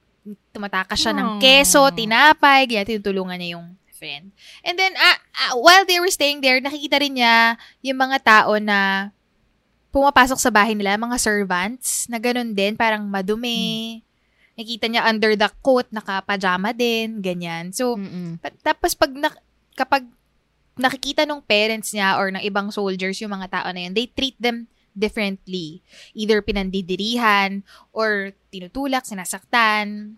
tumatakas 0.55 1.03
siya 1.03 1.11
ng 1.19 1.29
Aw. 1.37 1.41
keso, 1.43 1.83
tinapay, 1.91 2.71
ganyan, 2.71 2.87
tinutulungan 2.87 3.37
niya 3.43 3.59
yung 3.59 3.75
friend. 3.91 4.31
And 4.65 4.79
then, 4.79 4.95
ah, 4.97 5.19
ah, 5.35 5.53
while 5.61 5.85
they 5.85 6.01
were 6.01 6.09
staying 6.09 6.41
there, 6.41 6.57
nakikita 6.57 7.03
rin 7.03 7.21
niya 7.21 7.59
yung 7.85 8.01
mga 8.01 8.23
tao 8.25 8.57
na 8.57 9.11
pumapasok 9.91 10.39
sa 10.39 10.49
bahay 10.49 10.73
nila, 10.73 10.95
mga 10.97 11.19
servants, 11.19 12.07
na 12.07 12.17
ganun 12.17 12.55
din, 12.55 12.79
parang 12.79 13.03
madumi. 13.05 14.01
Nakita 14.61 14.87
niya 14.87 15.09
under 15.09 15.33
the 15.33 15.49
coat, 15.65 15.89
naka-pajama 15.89 16.77
din, 16.77 17.25
ganyan. 17.25 17.73
So, 17.73 17.97
Mm-mm. 17.97 18.37
pa- 18.37 18.53
tapos 18.61 18.93
pag 18.93 19.09
nak- 19.17 19.41
kapag 19.73 20.05
nakikita 20.77 21.25
nung 21.25 21.41
parents 21.41 21.97
niya 21.97 22.21
or 22.21 22.29
ng 22.29 22.45
ibang 22.45 22.69
soldiers 22.69 23.17
yung 23.25 23.33
mga 23.33 23.49
tao 23.49 23.69
na 23.73 23.89
yun, 23.89 23.97
they 23.97 24.05
treat 24.05 24.37
them 24.37 24.69
differently. 24.93 25.81
Either 26.13 26.45
pinandidirihan 26.45 27.65
or 27.91 28.37
tinutulak, 28.53 29.09
sinasaktan, 29.09 30.17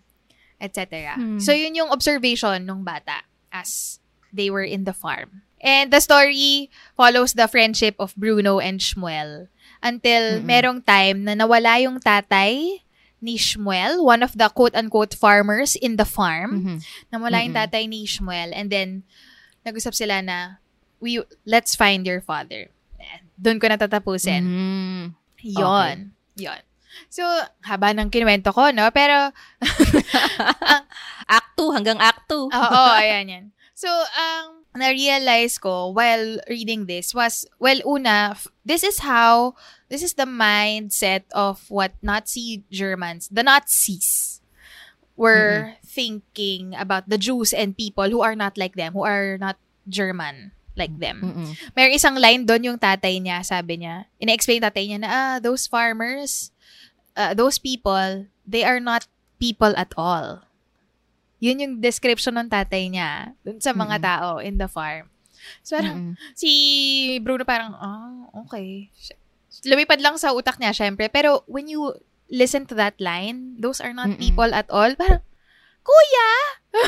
etc. 0.58 1.14
Hmm. 1.14 1.38
So, 1.38 1.54
yun 1.54 1.78
yung 1.78 1.90
observation 1.90 2.66
ng 2.66 2.82
bata 2.82 3.22
as 3.54 4.02
they 4.32 4.50
were 4.50 4.66
in 4.66 4.82
the 4.82 4.94
farm. 4.96 5.42
And 5.62 5.94
the 5.94 6.02
story 6.02 6.74
follows 6.98 7.38
the 7.38 7.46
friendship 7.46 7.94
of 8.02 8.10
Bruno 8.18 8.58
and 8.58 8.82
Shmuel 8.82 9.46
until 9.78 10.42
Mm-mm. 10.42 10.46
merong 10.46 10.80
time 10.82 11.22
na 11.22 11.38
nawala 11.38 11.78
yung 11.78 12.02
tatay 12.02 12.81
ni 13.22 13.38
Shmuel, 13.38 14.02
one 14.02 14.20
of 14.20 14.34
the 14.34 14.50
quote-unquote 14.50 15.14
farmers 15.14 15.78
in 15.78 15.94
the 15.94 16.04
farm. 16.04 16.50
Mhm. 16.58 16.76
Nawala 17.14 17.38
yung 17.46 17.54
Mm-mm. 17.54 17.62
tatay 17.70 17.86
ni 17.86 18.02
Shmuel 18.04 18.50
and 18.50 18.66
then 18.68 19.06
nag-usap 19.62 19.94
sila 19.94 20.18
na 20.20 20.58
we 20.98 21.22
let's 21.46 21.78
find 21.78 22.02
your 22.02 22.18
father. 22.18 22.66
Doon 23.38 23.62
ko 23.62 23.70
natatapusin. 23.70 24.42
Mm. 24.42 25.04
Yon. 25.42 26.14
Yon. 26.38 26.62
So, 27.08 27.24
haba 27.64 27.90
ng 27.96 28.10
kinuwento 28.12 28.52
ko, 28.54 28.70
no? 28.70 28.86
Pero, 28.94 29.32
Act 31.38 31.50
2 31.56 31.74
hanggang 31.78 31.98
Act 31.98 32.28
2. 32.28 32.50
oo, 32.52 32.82
ayan 32.98 33.26
yan. 33.30 33.44
So, 33.82 33.90
ang 33.90 34.62
na-realize 34.78 35.58
ko 35.58 35.90
while 35.90 36.38
reading 36.46 36.86
this 36.86 37.10
was, 37.10 37.50
well, 37.58 37.82
una, 37.82 38.38
this 38.62 38.86
is 38.86 39.02
how, 39.02 39.58
this 39.90 40.06
is 40.06 40.14
the 40.14 40.22
mindset 40.22 41.26
of 41.34 41.66
what 41.66 41.98
Nazi 41.98 42.62
Germans, 42.70 43.26
the 43.26 43.42
Nazis, 43.42 44.38
were 45.18 45.74
thinking 45.82 46.78
about 46.78 47.10
the 47.10 47.18
Jews 47.18 47.50
and 47.50 47.74
people 47.74 48.06
who 48.06 48.22
are 48.22 48.38
not 48.38 48.54
like 48.54 48.78
them, 48.78 48.94
who 48.94 49.02
are 49.02 49.34
not 49.34 49.58
German 49.90 50.54
like 50.78 50.94
them. 51.02 51.18
Mm-mm. 51.18 51.50
May 51.74 51.90
isang 51.90 52.22
line 52.22 52.46
doon 52.46 52.62
yung 52.62 52.78
tatay 52.78 53.18
niya, 53.18 53.42
sabi 53.42 53.82
niya, 53.82 54.06
ina-explain 54.22 54.62
tatay 54.62 54.94
niya 54.94 54.98
na, 55.02 55.10
ah, 55.10 55.36
those 55.42 55.66
farmers, 55.66 56.54
uh, 57.18 57.34
those 57.34 57.58
people, 57.58 58.30
they 58.46 58.62
are 58.62 58.78
not 58.78 59.10
people 59.42 59.74
at 59.74 59.90
all. 59.98 60.46
Yun 61.42 61.58
yung 61.58 61.74
description 61.82 62.38
ng 62.38 62.46
tatay 62.46 62.86
niya 62.86 63.34
dun 63.42 63.58
sa 63.58 63.74
mga 63.74 63.98
Mm-mm. 63.98 64.06
tao 64.06 64.28
in 64.38 64.62
the 64.62 64.70
farm. 64.70 65.10
So, 65.66 65.74
parang, 65.74 66.14
Mm-mm. 66.14 66.38
si 66.38 66.50
Bruno 67.18 67.42
parang, 67.42 67.74
ah, 67.74 68.30
okay. 68.46 68.86
Lumipad 69.66 69.98
lang 69.98 70.14
sa 70.22 70.30
utak 70.30 70.62
niya, 70.62 70.70
syempre. 70.70 71.10
Pero, 71.10 71.42
when 71.50 71.66
you 71.66 71.98
listen 72.30 72.62
to 72.70 72.78
that 72.78 72.94
line, 73.02 73.58
those 73.58 73.82
are 73.82 73.90
not 73.90 74.14
Mm-mm. 74.14 74.22
people 74.22 74.54
at 74.54 74.70
all. 74.70 74.94
Parang, 74.94 75.18
Kuya! 75.82 76.30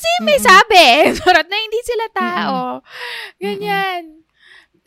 Sino 0.00 0.18
may 0.24 0.40
Mm-mm. 0.40 0.48
sabi? 0.48 0.86
Parang 1.28 1.44
na 1.44 1.58
hindi 1.60 1.80
sila 1.84 2.06
tao. 2.16 2.56
Ganyan. 3.36 4.24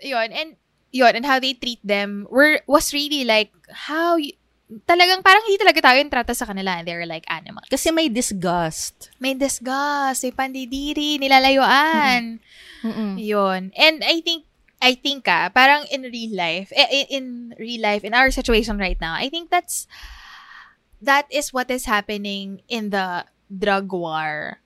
Yun. 0.02 0.30
And, 0.34 0.52
yun. 0.90 1.14
And 1.22 1.26
how 1.30 1.38
they 1.38 1.54
treat 1.54 1.86
them 1.86 2.26
were, 2.34 2.66
was 2.66 2.98
really 2.98 3.22
like, 3.30 3.54
how, 3.70 4.18
y- 4.18 4.41
talagang 4.88 5.20
parang 5.20 5.44
hindi 5.44 5.60
talaga 5.60 5.80
tao 5.84 6.00
yung 6.00 6.12
trata 6.12 6.32
sa 6.32 6.48
kanila. 6.48 6.80
They're 6.84 7.10
like 7.10 7.28
animals. 7.28 7.68
Kasi 7.68 7.92
may 7.92 8.08
disgust. 8.08 9.12
May 9.20 9.36
disgust, 9.36 10.24
may 10.24 10.32
pandidiri, 10.32 11.20
nilalayuan. 11.20 12.40
Mm-mm. 12.84 13.20
Yun. 13.20 13.76
And 13.76 14.00
I 14.04 14.24
think, 14.24 14.48
I 14.82 14.96
think 14.96 15.28
ah, 15.28 15.52
parang 15.52 15.86
in 15.92 16.08
real 16.08 16.34
life, 16.34 16.72
eh, 16.74 16.88
in, 16.90 17.06
in 17.12 17.26
real 17.60 17.84
life, 17.84 18.04
in 18.08 18.16
our 18.16 18.32
situation 18.32 18.80
right 18.80 18.98
now, 19.00 19.14
I 19.14 19.30
think 19.30 19.52
that's, 19.52 19.86
that 21.02 21.28
is 21.30 21.52
what 21.52 21.70
is 21.70 21.86
happening 21.86 22.62
in 22.70 22.90
the 22.90 23.26
drug 23.52 23.92
war 23.92 24.62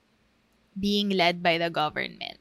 being 0.78 1.10
led 1.10 1.42
by 1.42 1.58
the 1.58 1.68
government. 1.68 2.38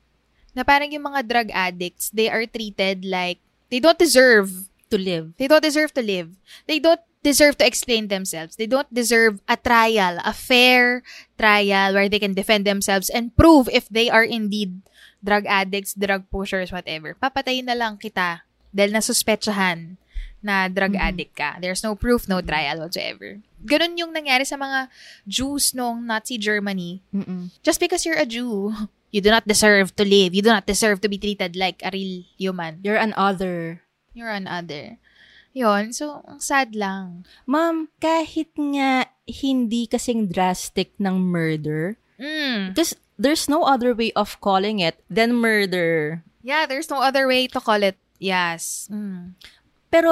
Na 0.55 0.63
parang 0.63 0.91
yung 0.91 1.03
mga 1.03 1.27
drug 1.27 1.49
addicts, 1.51 2.11
they 2.13 2.29
are 2.29 2.45
treated 2.45 3.03
like, 3.03 3.39
they 3.71 3.79
don't 3.79 3.99
deserve 3.99 4.69
To 4.95 5.03
live. 5.03 5.35
They 5.35 5.51
don't 5.51 5.59
deserve 5.63 5.91
to 5.99 6.03
live. 6.03 6.31
They 6.71 6.79
don't 6.79 7.03
deserve 7.19 7.59
to 7.59 7.67
explain 7.67 8.07
themselves. 8.07 8.55
They 8.55 8.69
don't 8.69 8.87
deserve 8.87 9.43
a 9.43 9.59
trial, 9.59 10.23
a 10.23 10.31
fair 10.31 11.03
trial 11.35 11.91
where 11.99 12.07
they 12.07 12.21
can 12.23 12.31
defend 12.31 12.63
themselves 12.63 13.11
and 13.11 13.35
prove 13.35 13.67
if 13.67 13.89
they 13.91 14.07
are 14.07 14.23
indeed 14.23 14.79
drug 15.19 15.43
addicts, 15.49 15.91
drug 15.97 16.29
pushers, 16.31 16.71
whatever. 16.71 17.17
Papatayin 17.17 17.65
na 17.67 17.75
lang 17.75 17.97
kita 17.99 18.45
dahil 18.71 18.93
nasuspetsahan 18.95 19.97
na 20.45 20.69
drug 20.69 20.93
Mhm. 20.93 21.01
addict 21.01 21.33
ka. 21.33 21.57
There's 21.57 21.81
no 21.81 21.97
proof, 21.97 22.29
no 22.29 22.39
trial 22.45 22.77
whatsoever. 22.77 23.41
Ganun 23.65 23.97
yung 23.97 24.13
nangyari 24.13 24.45
sa 24.45 24.61
mga 24.61 24.93
Jews 25.25 25.73
nung 25.73 26.05
Nazi 26.05 26.37
Germany. 26.37 27.01
Mm-mm. 27.09 27.49
Just 27.65 27.81
because 27.81 28.05
you're 28.05 28.21
a 28.21 28.29
Jew, 28.29 28.69
you 29.09 29.25
do 29.25 29.33
not 29.33 29.49
deserve 29.49 29.97
to 29.97 30.05
live. 30.05 30.37
You 30.37 30.45
do 30.45 30.53
not 30.53 30.69
deserve 30.69 31.01
to 31.01 31.09
be 31.09 31.17
treated 31.17 31.57
like 31.57 31.81
a 31.81 31.89
real 31.89 32.21
human. 32.37 32.85
You're 32.85 33.01
an 33.01 33.17
other. 33.17 33.81
You're 34.15 34.31
an 34.31 34.47
other. 34.47 34.97
Yun. 35.51 35.91
So, 35.91 36.23
ang 36.23 36.39
sad 36.39 36.75
lang. 36.75 37.23
Ma'am, 37.43 37.87
kahit 37.99 38.51
nga 38.55 39.07
hindi 39.23 39.87
kasing 39.87 40.27
drastic 40.27 40.95
ng 40.97 41.19
murder, 41.19 41.95
Mm. 42.15 42.71
because 42.71 42.95
there's 43.19 43.47
no 43.47 43.67
other 43.67 43.91
way 43.91 44.11
of 44.15 44.39
calling 44.39 44.79
it 44.79 44.99
than 45.11 45.35
murder. 45.35 46.23
Yeah, 46.43 46.63
there's 46.63 46.87
no 46.87 47.03
other 47.03 47.27
way 47.27 47.47
to 47.51 47.59
call 47.59 47.83
it. 47.83 47.99
Yes. 48.19 48.87
Mm. 48.87 49.35
Pero 49.91 50.11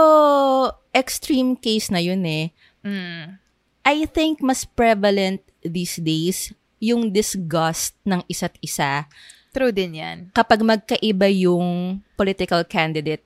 extreme 0.92 1.56
case 1.56 1.92
na 1.92 2.00
yun 2.00 2.24
eh. 2.24 2.52
Mm. 2.84 3.40
I 3.84 4.08
think 4.08 4.40
mas 4.40 4.64
prevalent 4.64 5.44
these 5.60 6.00
days 6.00 6.52
yung 6.80 7.12
disgust 7.12 7.96
ng 8.04 8.24
isa't 8.28 8.56
isa 8.60 9.08
True 9.52 9.72
din 9.72 9.96
yan. 9.96 10.18
kapag 10.32 10.64
magkaiba 10.64 11.28
yung 11.32 12.00
political 12.16 12.64
candidate 12.64 13.24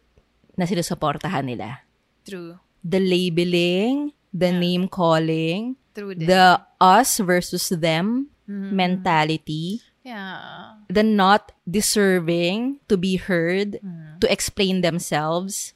na 0.57 0.65
sinusuportahan 0.65 1.45
nila. 1.45 1.85
True. 2.25 2.57
The 2.81 2.99
labeling, 2.99 4.11
the 4.33 4.49
name 4.51 4.89
calling, 4.89 5.77
True 5.93 6.17
din. 6.17 6.25
the 6.27 6.57
us 6.81 7.21
versus 7.21 7.69
them 7.69 8.33
Mhm. 8.49 8.71
mentality, 8.73 9.81
Yeah. 10.01 10.79
the 10.87 11.03
not 11.03 11.51
deserving 11.67 12.79
to 12.87 12.95
be 12.95 13.19
heard, 13.19 13.77
Mm. 13.83 14.17
to 14.19 14.27
explain 14.27 14.81
themselves. 14.81 15.75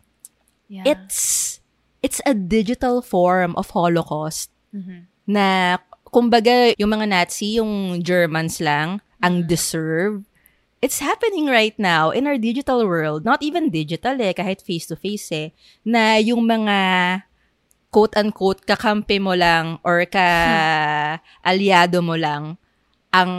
Yeah. 0.67 0.87
It's 0.87 1.59
it's 2.01 2.17
a 2.25 2.33
digital 2.33 3.03
form 3.05 3.53
of 3.53 3.69
Holocaust. 3.77 4.49
Mhm. 4.73 5.05
Na, 5.29 5.77
kumbaga, 6.01 6.73
yung 6.81 6.89
mga 6.89 7.05
Nazi, 7.05 7.61
yung 7.61 8.01
Germans 8.01 8.57
lang, 8.57 8.97
ang 9.21 9.45
Mm. 9.45 9.47
deserve. 9.47 10.15
It's 10.81 10.97
happening 10.97 11.45
right 11.45 11.77
now 11.77 12.09
in 12.09 12.25
our 12.25 12.41
digital 12.41 12.81
world. 12.89 13.21
Not 13.23 13.45
even 13.45 13.69
digital 13.69 14.17
eh, 14.17 14.33
kahit 14.33 14.65
face-to-face 14.65 15.29
eh. 15.31 15.47
Na 15.85 16.17
yung 16.17 16.41
mga 16.49 16.77
quote-unquote 17.93 18.65
kakampi 18.65 19.21
mo 19.21 19.37
lang 19.37 19.77
or 19.85 20.01
ka-aliado 20.09 22.01
mo 22.01 22.17
lang 22.17 22.57
ang 23.13 23.31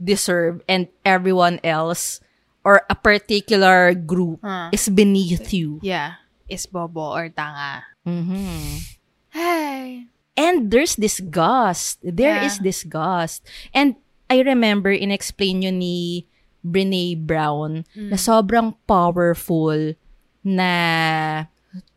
deserve 0.00 0.62
and 0.64 0.88
everyone 1.04 1.60
else 1.60 2.22
or 2.64 2.86
a 2.88 2.94
particular 2.96 3.92
group 3.92 4.38
Huh. 4.40 4.70
is 4.72 4.88
beneath 4.88 5.52
you. 5.52 5.82
Yeah. 5.84 6.22
Is 6.48 6.64
bobo 6.64 7.12
or 7.12 7.28
tanga. 7.28 7.84
Mhm. 8.08 8.88
Ay. 9.36 10.08
And 10.32 10.70
there's 10.70 10.96
disgust. 10.96 11.98
There 12.00 12.40
Yeah. 12.40 12.46
is 12.48 12.56
disgust. 12.56 13.44
And 13.74 13.98
I 14.30 14.40
remember 14.40 14.88
in-explain 14.94 15.60
yun 15.66 15.82
ni 15.82 16.24
Brene 16.68 17.16
Brown 17.16 17.82
na 17.96 18.14
Mm. 18.14 18.20
sobrang 18.20 18.68
powerful 18.84 19.96
na 20.44 20.70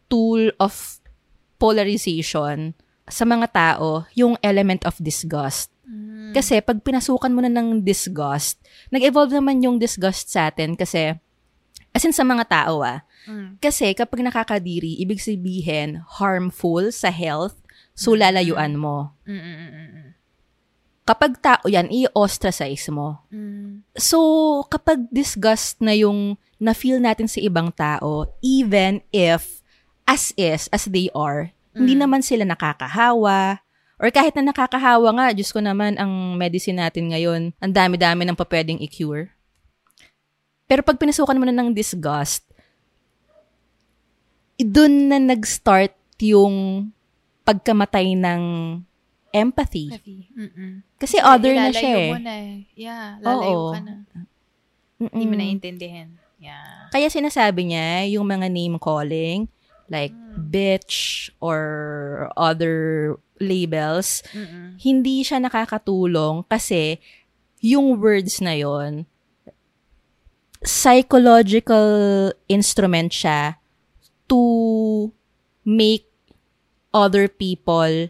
tool 0.07 0.51
of 0.57 0.99
polarization 1.55 2.73
sa 3.05 3.23
mga 3.23 3.47
tao 3.51 4.07
yung 4.17 4.35
element 4.41 4.81
of 4.87 4.97
disgust. 4.97 5.69
Mm. 5.85 6.31
Kasi 6.33 6.63
pag 6.63 6.79
pinasukan 6.79 7.31
mo 7.31 7.43
na 7.43 7.51
ng 7.51 7.83
disgust, 7.83 8.57
nag-evolve 8.89 9.35
naman 9.35 9.61
yung 9.61 9.77
disgust 9.77 10.31
sa 10.31 10.49
atin 10.49 10.73
kasi 10.73 11.13
as 11.91 12.03
in 12.07 12.15
sa 12.15 12.23
mga 12.23 12.47
tao 12.47 12.81
ah. 12.81 13.03
Mm. 13.27 13.59
Kasi 13.61 13.93
kapag 13.93 14.23
nakakadiri, 14.23 14.97
ibig 14.97 15.21
sabihin 15.21 16.01
harmful 16.17 16.89
sa 16.89 17.11
health, 17.11 17.59
so 17.93 18.15
lalayuan 18.15 18.79
mo. 18.79 19.13
Mm, 19.27 19.37
mm, 19.37 19.55
mm, 19.59 19.69
mm, 19.69 20.09
Kapag 21.01 21.41
tao 21.41 21.65
yan, 21.65 21.89
i-ostracize 21.89 22.87
mo. 22.93 23.17
mm. 23.33 23.81
So, 23.97 24.19
kapag 24.69 25.09
disgust 25.09 25.81
na 25.81 25.97
yung 25.97 26.37
na-feel 26.61 27.01
natin 27.01 27.25
sa 27.25 27.41
ibang 27.41 27.73
tao, 27.73 28.29
even 28.39 29.01
if 29.09 29.65
as 30.05 30.29
is, 30.37 30.69
as 30.69 30.85
they 30.85 31.09
are, 31.17 31.49
hindi 31.73 31.97
Mm. 31.97 32.01
naman 32.05 32.21
sila 32.21 32.45
nakakahawa, 32.45 33.65
or 33.97 34.09
kahit 34.09 34.37
na 34.37 34.53
nakakahawa 34.53 35.09
nga, 35.17 35.27
Diyos 35.33 35.49
ko 35.49 35.57
naman, 35.57 35.97
ang 35.97 36.37
medicine 36.37 36.77
natin 36.77 37.09
ngayon, 37.09 37.53
ang 37.57 37.73
dami-dami 37.73 38.21
ng 38.25 38.37
papwedeng 38.37 38.77
i-cure. 38.77 39.33
Pero 40.65 40.85
pag 40.85 41.01
pinasukan 41.01 41.35
mo 41.35 41.45
na 41.49 41.55
ng 41.55 41.73
disgust, 41.73 42.45
doon 44.61 45.09
na 45.09 45.17
nag-start 45.17 45.97
yung 46.21 46.87
pagkamatay 47.41 48.13
ng 48.13 48.41
empathy. 49.33 49.91
Mm-mm. 50.35 50.83
Kasi 50.99 51.17
other 51.19 51.55
na 51.55 51.71
siya 51.71 51.95
eh. 51.97 52.11
mo 52.11 52.19
na 52.19 52.35
eh. 52.35 52.55
Yeah, 52.75 53.17
lalayo 53.23 53.57
Oo. 53.57 53.73
ka 53.73 53.79
na. 53.83 53.93
Hindi 55.01 55.25
mo 55.25 55.33
Mm-mm. 55.35 55.41
naiintindihan. 55.41 56.09
Yeah. 56.37 56.89
Kaya 56.93 57.07
sinasabi 57.09 57.71
niya, 57.71 58.11
yung 58.17 58.27
mga 58.27 58.51
name 58.51 58.77
calling, 58.77 59.49
like 59.91 60.13
bitch 60.37 61.29
or 61.43 61.59
other 62.35 63.15
labels, 63.41 64.23
Mm-mm. 64.31 64.77
hindi 64.79 65.25
siya 65.25 65.41
nakakatulong 65.41 66.45
kasi 66.45 67.01
yung 67.61 67.97
words 68.01 68.41
na 68.41 68.57
yon 68.57 69.05
psychological 70.61 72.29
instrument 72.45 73.09
siya 73.09 73.57
to 74.29 75.09
make 75.65 76.05
other 76.93 77.27
people 77.27 78.09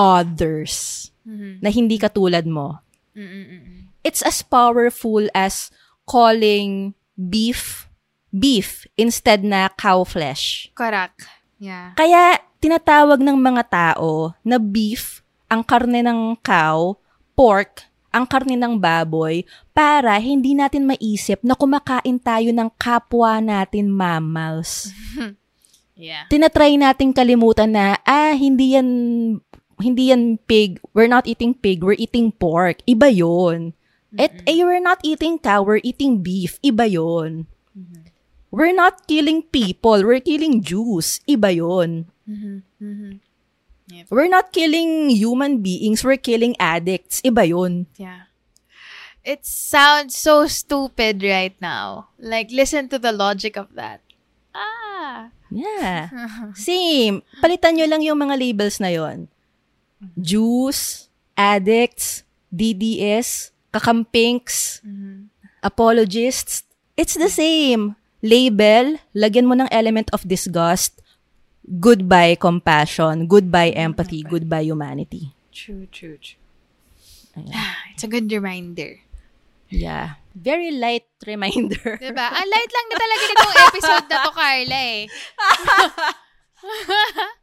others 0.00 1.06
Mhm. 1.28 1.60
na 1.60 1.68
hindi 1.68 2.00
katulad 2.00 2.48
mo. 2.48 2.80
Mm-mm-mm. 3.12 3.92
It's 4.00 4.24
as 4.24 4.40
powerful 4.40 5.28
as 5.36 5.68
calling 6.08 6.96
beef 7.14 7.84
beef 8.32 8.88
instead 8.96 9.44
na 9.44 9.68
cow 9.68 10.00
flesh. 10.02 10.72
Correct. 10.72 11.28
Yeah. 11.60 11.92
Kaya 11.92 12.40
tinatawag 12.56 13.20
ng 13.20 13.36
mga 13.36 13.62
tao 13.68 14.32
na 14.40 14.56
beef 14.56 15.20
ang 15.52 15.60
karne 15.60 16.00
ng 16.00 16.40
cow, 16.40 16.96
pork 17.36 17.84
ang 18.10 18.24
karne 18.24 18.56
ng 18.56 18.74
baboy 18.74 19.44
para 19.70 20.16
hindi 20.18 20.56
natin 20.56 20.88
maisip 20.88 21.44
na 21.44 21.54
kumakain 21.54 22.18
tayo 22.18 22.50
ng 22.50 22.70
kapwa 22.74 23.38
natin 23.38 23.92
mammals. 23.92 24.88
Yeah. 26.00 26.24
Tinatry 26.32 26.80
nating 26.80 27.12
kalimutan 27.12 27.76
na 27.76 28.00
ah 28.08 28.32
hindi 28.32 28.72
yan 28.72 28.88
hindi 29.80 30.12
yan 30.14 30.38
pig. 30.44 30.78
We're 30.94 31.10
not 31.10 31.26
eating 31.26 31.56
pig, 31.56 31.82
we're 31.82 31.98
eating 31.98 32.32
pork. 32.32 32.84
Iba 32.86 33.08
'yon. 33.10 33.72
At 34.18 34.42
eh, 34.46 34.62
we're 34.62 34.82
not 34.82 34.98
eating 35.06 35.38
cow, 35.38 35.62
we're 35.62 35.82
eating 35.82 36.22
beef. 36.22 36.58
Iba 36.62 36.86
'yon. 36.86 37.46
We're 38.50 38.74
not 38.74 39.06
killing 39.06 39.46
people, 39.46 40.02
we're 40.02 40.22
killing 40.22 40.58
Jews. 40.60 41.22
Iba 41.24 41.54
'yon. 41.54 42.10
Mhm. 42.26 42.66
Mhm. 42.82 43.10
We're 44.10 44.30
not 44.30 44.54
killing 44.54 45.10
human 45.10 45.62
beings, 45.62 46.06
we're 46.06 46.20
killing 46.20 46.54
addicts. 46.62 47.18
Iba 47.26 47.42
yun. 47.46 47.90
Yeah. 47.98 48.30
It 49.26 49.44
sounds 49.44 50.16
so 50.16 50.46
stupid 50.46 51.20
right 51.20 51.54
now. 51.60 52.08
Like, 52.16 52.48
listen 52.54 52.88
to 52.94 52.98
the 53.02 53.12
logic 53.12 53.58
of 53.58 53.74
that. 53.74 54.00
Ah. 54.54 55.34
Yeah. 55.50 56.08
Same. 56.56 57.26
Palitan 57.42 57.76
nyo 57.76 57.86
lang 57.90 58.02
yung 58.06 58.22
mga 58.22 58.38
labels 58.38 58.78
na 58.78 58.94
yon. 58.94 59.26
Jews, 60.16 61.08
addicts, 61.36 62.24
DDS, 62.48 63.52
kakampinks, 63.72 64.80
apologists. 65.62 66.64
It's 66.96 67.14
the 67.16 67.28
same. 67.28 67.96
Label, 68.20 69.00
lagyan 69.16 69.48
mo 69.48 69.56
ng 69.56 69.72
element 69.72 70.12
of 70.12 70.28
disgust, 70.28 71.00
goodbye 71.64 72.36
compassion, 72.36 73.24
goodbye 73.24 73.72
empathy, 73.72 74.20
goodbye 74.20 74.68
humanity. 74.68 75.32
True, 75.52 75.88
true, 75.88 76.20
true. 76.20 76.36
It's 77.96 78.04
a 78.04 78.10
good 78.10 78.28
reminder. 78.28 79.00
Yeah. 79.72 80.20
Very 80.36 80.70
light 80.76 81.08
reminder. 81.30 81.96
Diba? 81.96 82.26
Ang 82.28 82.48
light 82.52 82.72
lang 82.72 82.86
na 82.92 82.96
talaga 83.00 83.22
nitong 83.24 83.54
episode 83.70 84.06
na 84.10 84.16
to, 84.20 84.32
Carla 84.36 84.80
eh. 84.84 85.02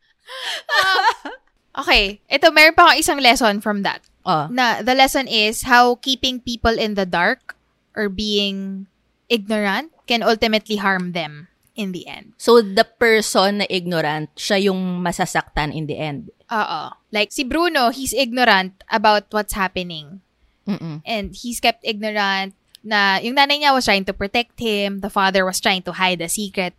Um, 0.68 1.32
okay. 1.78 2.20
Ito, 2.28 2.52
meron 2.52 2.76
pa 2.76 2.90
akong 2.90 3.00
isang 3.00 3.20
lesson 3.22 3.62
from 3.62 3.84
that. 3.86 4.02
Oh. 4.26 4.50
Na, 4.52 4.82
the 4.82 4.94
lesson 4.94 5.28
is 5.28 5.64
how 5.64 5.96
keeping 5.96 6.42
people 6.42 6.76
in 6.76 6.96
the 6.96 7.06
dark 7.06 7.56
or 7.96 8.10
being 8.10 8.88
ignorant 9.30 9.92
can 10.08 10.24
ultimately 10.24 10.76
harm 10.78 11.14
them 11.14 11.48
in 11.76 11.92
the 11.94 12.08
end. 12.08 12.34
So, 12.38 12.60
the 12.62 12.84
person 12.84 13.64
na 13.64 13.68
ignorant, 13.70 14.34
siya 14.36 14.74
yung 14.74 15.00
masasaktan 15.00 15.72
in 15.72 15.88
the 15.88 15.98
end. 15.98 16.32
Oo. 16.52 16.92
Like, 17.12 17.32
si 17.32 17.44
Bruno, 17.44 17.90
he's 17.90 18.12
ignorant 18.12 18.84
about 18.92 19.32
what's 19.32 19.54
happening. 19.54 20.20
Mm-mm. 20.68 21.00
And 21.06 21.32
he's 21.32 21.62
kept 21.64 21.86
ignorant 21.88 22.56
na 22.84 23.20
yung 23.24 23.36
nanay 23.36 23.64
niya 23.64 23.72
was 23.72 23.86
trying 23.86 24.04
to 24.06 24.16
protect 24.16 24.60
him. 24.60 25.00
The 25.00 25.12
father 25.12 25.46
was 25.46 25.60
trying 25.60 25.84
to 25.88 25.96
hide 25.96 26.20
a 26.20 26.28
secret 26.28 26.74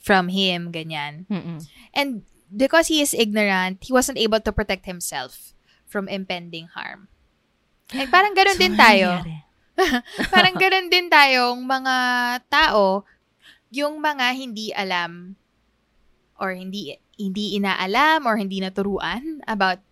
from 0.00 0.28
him, 0.28 0.72
ganyan. 0.72 1.24
Mm-mm. 1.28 1.64
And 1.92 2.24
because 2.50 2.90
he 2.90 3.00
is 3.00 3.14
ignorant, 3.14 3.82
he 3.82 3.92
wasn't 3.92 4.18
able 4.18 4.40
to 4.42 4.52
protect 4.52 4.86
himself 4.86 5.54
from 5.86 6.10
impending 6.10 6.68
harm. 6.74 7.08
Like, 7.94 8.10
parang 8.10 8.34
ganun 8.34 8.58
So, 8.58 8.62
din 8.62 8.74
tayo. 8.78 9.22
parang 10.34 10.54
ganun 10.58 10.92
din 10.92 11.10
tayong 11.10 11.58
mga 11.64 11.96
tao, 12.46 13.02
yung 13.70 13.98
mga 13.98 14.26
hindi 14.34 14.70
alam 14.74 15.34
or 16.38 16.54
hindi 16.54 16.98
hindi 17.20 17.60
inaalam 17.60 18.24
or 18.24 18.40
hindi 18.40 18.58
naturuan 18.58 19.44
about 19.44 19.82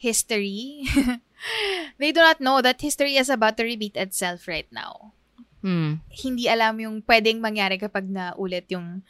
history. 0.00 0.88
they 2.00 2.10
do 2.10 2.22
not 2.24 2.40
know 2.40 2.62
that 2.64 2.80
history 2.80 3.20
is 3.20 3.28
about 3.28 3.60
to 3.60 3.64
repeat 3.66 3.94
itself 3.94 4.48
right 4.48 4.68
now. 4.72 5.12
Hmm. 5.60 6.00
Hindi 6.08 6.46
alam 6.46 6.78
yung 6.78 7.02
pwedeng 7.04 7.42
mangyari 7.42 7.76
kapag 7.76 8.06
naulit 8.06 8.70
yung 8.70 9.02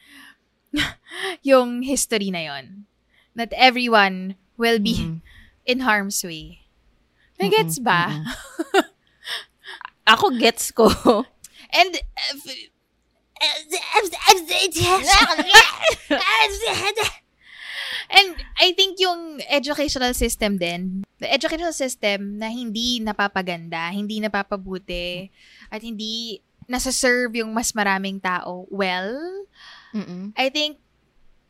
yung 1.48 1.84
history 1.84 2.32
na 2.32 2.42
yon. 2.44 2.88
That 3.38 3.54
everyone 3.54 4.34
will 4.58 4.82
be 4.82 5.22
in 5.70 5.86
harm's 5.86 6.20
way. 6.26 6.66
May 7.38 7.54
gets 7.54 7.78
ba? 7.78 8.26
Ako 10.12 10.34
gets 10.34 10.74
ko. 10.74 10.90
And 11.70 11.92
uh, 11.94 12.34
And 18.08 18.34
I 18.56 18.72
think 18.72 18.96
yung 18.98 19.44
educational 19.46 20.16
system 20.16 20.56
din, 20.56 21.04
the 21.20 21.28
educational 21.28 21.76
system 21.76 22.40
na 22.40 22.48
hindi 22.48 23.04
napapaganda, 23.04 23.92
hindi 23.92 24.18
napapabuti, 24.18 25.28
at 25.68 25.84
hindi 25.84 26.40
nasa-serve 26.64 27.44
yung 27.44 27.52
mas 27.52 27.76
maraming 27.76 28.16
tao 28.20 28.64
well, 28.72 29.16
Mm-mm. 29.92 30.32
I 30.36 30.48
think 30.48 30.80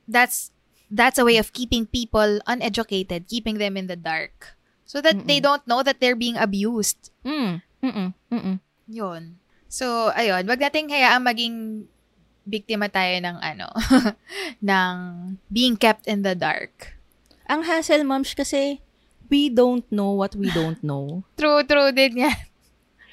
that's 0.07 0.51
that's 0.91 1.19
a 1.19 1.25
way 1.25 1.37
of 1.37 1.53
keeping 1.53 1.87
people 1.87 2.41
uneducated, 2.47 3.29
keeping 3.29 3.59
them 3.59 3.77
in 3.77 3.87
the 3.87 3.97
dark. 3.97 4.57
So 4.89 5.05
that 5.05 5.29
they 5.29 5.37
don't 5.37 5.61
know 5.69 5.85
that 5.85 6.01
they're 6.01 6.17
being 6.17 6.41
abused. 6.41 7.13
Mm. 7.21 7.61
Mm-mm. 7.85 8.09
Mm-mm. 8.33 8.57
Yun. 8.89 9.37
So, 9.69 10.09
ayun, 10.17 10.49
wag 10.49 10.65
nating 10.65 10.89
hayaang 10.89 11.29
maging 11.29 11.57
biktima 12.49 12.89
tayo 12.89 13.21
ng 13.21 13.37
ano, 13.37 13.69
ng 14.65 14.97
being 15.53 15.77
kept 15.77 16.09
in 16.09 16.25
the 16.25 16.33
dark. 16.33 16.97
Ang 17.45 17.69
hassle, 17.69 18.01
moms, 18.01 18.33
kasi 18.33 18.81
we 19.29 19.53
don't 19.53 19.85
know 19.93 20.17
what 20.17 20.33
we 20.33 20.49
don't 20.57 20.81
know. 20.81 21.21
True, 21.39 21.61
true 21.69 21.93
din 21.93 22.25
yan. 22.25 22.39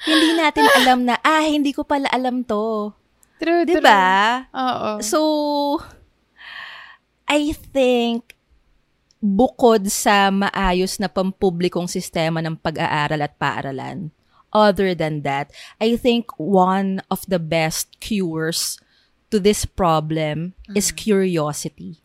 hindi 0.07 0.29
natin 0.39 0.63
alam 0.79 1.03
na, 1.03 1.19
ah, 1.19 1.43
hindi 1.43 1.75
ko 1.75 1.83
pala 1.83 2.07
alam 2.15 2.47
to. 2.47 2.95
True, 3.35 3.67
Diba? 3.67 4.47
Oo. 4.55 5.03
So, 5.03 5.19
I 7.25 7.53
think, 7.53 8.37
bukod 9.25 9.89
sa 9.89 10.29
maayos 10.29 11.01
na 11.01 11.09
pampublikong 11.09 11.89
sistema 11.89 12.45
ng 12.45 12.61
pag-aaral 12.61 13.25
at 13.25 13.33
paaralan, 13.41 14.13
other 14.53 14.93
than 14.93 15.25
that, 15.25 15.49
I 15.81 15.97
think 15.97 16.29
one 16.37 17.01
of 17.09 17.25
the 17.25 17.41
best 17.41 17.97
cures 17.99 18.77
to 19.33 19.41
this 19.41 19.65
problem 19.65 20.53
is 20.77 20.93
curiosity. 20.93 21.99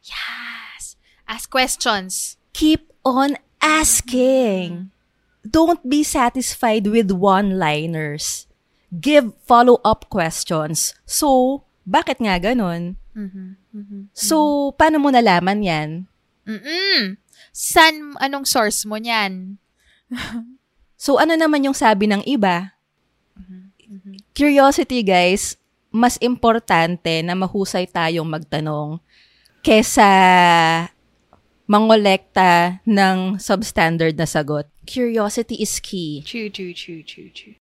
Yes. 0.00 0.96
Ask 1.26 1.50
questions. 1.50 2.38
Keep 2.54 2.88
on 3.04 3.36
asking. 3.60 4.94
Don't 5.44 5.82
be 5.84 6.06
satisfied 6.06 6.86
with 6.86 7.10
one-liners. 7.10 8.46
Give 8.90 9.34
follow-up 9.44 10.08
questions. 10.08 10.94
So, 11.04 11.62
bakit 11.86 12.22
nga 12.22 12.38
ganon? 13.14 14.10
So, 14.14 14.70
paano 14.74 15.02
mo 15.02 15.08
nalaman 15.10 15.60
yan? 15.62 15.88
Mm-mm. 16.46 17.18
San, 17.50 18.14
anong 18.22 18.46
source 18.46 18.86
mo 18.86 18.96
niyan? 18.98 19.58
So, 21.00 21.16
ano 21.16 21.32
naman 21.32 21.64
yung 21.64 21.72
sabi 21.72 22.04
ng 22.04 22.20
iba? 22.28 22.76
Curiosity, 24.36 25.00
guys, 25.00 25.56
mas 25.88 26.20
importante 26.20 27.24
na 27.24 27.32
mahusay 27.32 27.88
tayong 27.88 28.28
magtanong 28.28 29.00
kesa 29.64 30.04
mangolekta 31.64 32.84
ng 32.84 33.40
substandard 33.40 34.12
na 34.12 34.28
sagot. 34.28 34.68
Curiosity 34.84 35.56
is 35.56 35.80
key. 35.80 36.20
True, 36.20 36.52
true, 36.52 36.76
true, 36.76 37.00
true, 37.00 37.32
true. 37.32 37.56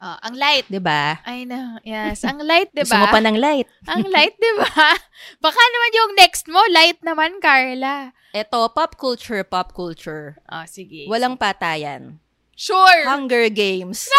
Ah, 0.00 0.16
ang 0.24 0.32
light. 0.32 0.64
'Di 0.64 0.80
ba? 0.80 1.20
I 1.28 1.44
know. 1.44 1.76
Yes. 1.84 2.24
Ang 2.24 2.40
light, 2.40 2.72
di 2.72 2.88
Gusto 2.88 2.96
ba? 2.96 3.04
mo 3.04 3.06
pa 3.12 3.20
ng 3.20 3.36
light? 3.36 3.68
ang 3.84 4.00
light, 4.08 4.32
di 4.32 4.52
ba? 4.56 4.96
Baka 5.44 5.60
naman 5.60 5.90
yung 5.92 6.12
next 6.16 6.48
mo, 6.48 6.56
light 6.72 6.96
naman, 7.04 7.36
Carla. 7.36 8.16
Ito, 8.32 8.72
pop 8.72 8.96
culture, 8.96 9.44
pop 9.44 9.76
culture. 9.76 10.40
Ah, 10.48 10.64
sige. 10.64 11.04
Walang 11.04 11.36
patayan. 11.36 12.16
Sure. 12.56 13.04
Hunger 13.04 13.52
Games. 13.52 14.08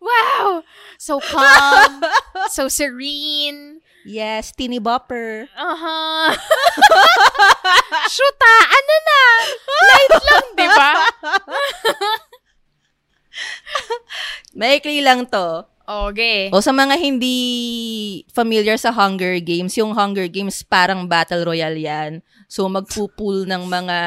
wow. 0.00 0.64
So 0.96 1.20
calm. 1.20 2.04
so 2.56 2.68
serene. 2.68 3.80
yes, 4.04 4.52
Teeny 4.52 4.80
Bopper. 4.80 5.48
Uh-huh. 5.52 6.28
Shoota, 8.08 8.54
ano 8.64 8.94
na? 9.04 9.20
Light 9.84 10.12
lang, 10.24 10.46
di 10.56 10.68
ba? 10.72 10.90
Maikli 14.58 15.00
lang 15.04 15.26
to. 15.26 15.64
Okay. 15.90 16.54
O 16.54 16.62
sa 16.62 16.70
mga 16.70 16.94
hindi 16.94 17.34
familiar 18.30 18.78
sa 18.78 18.94
Hunger 18.94 19.42
Games, 19.42 19.74
yung 19.74 19.90
Hunger 19.90 20.30
Games 20.30 20.62
parang 20.62 21.02
battle 21.10 21.42
royale 21.42 21.82
yan. 21.82 22.22
So 22.46 22.70
magpupul 22.70 23.42
ng 23.50 23.66
mga 23.66 23.98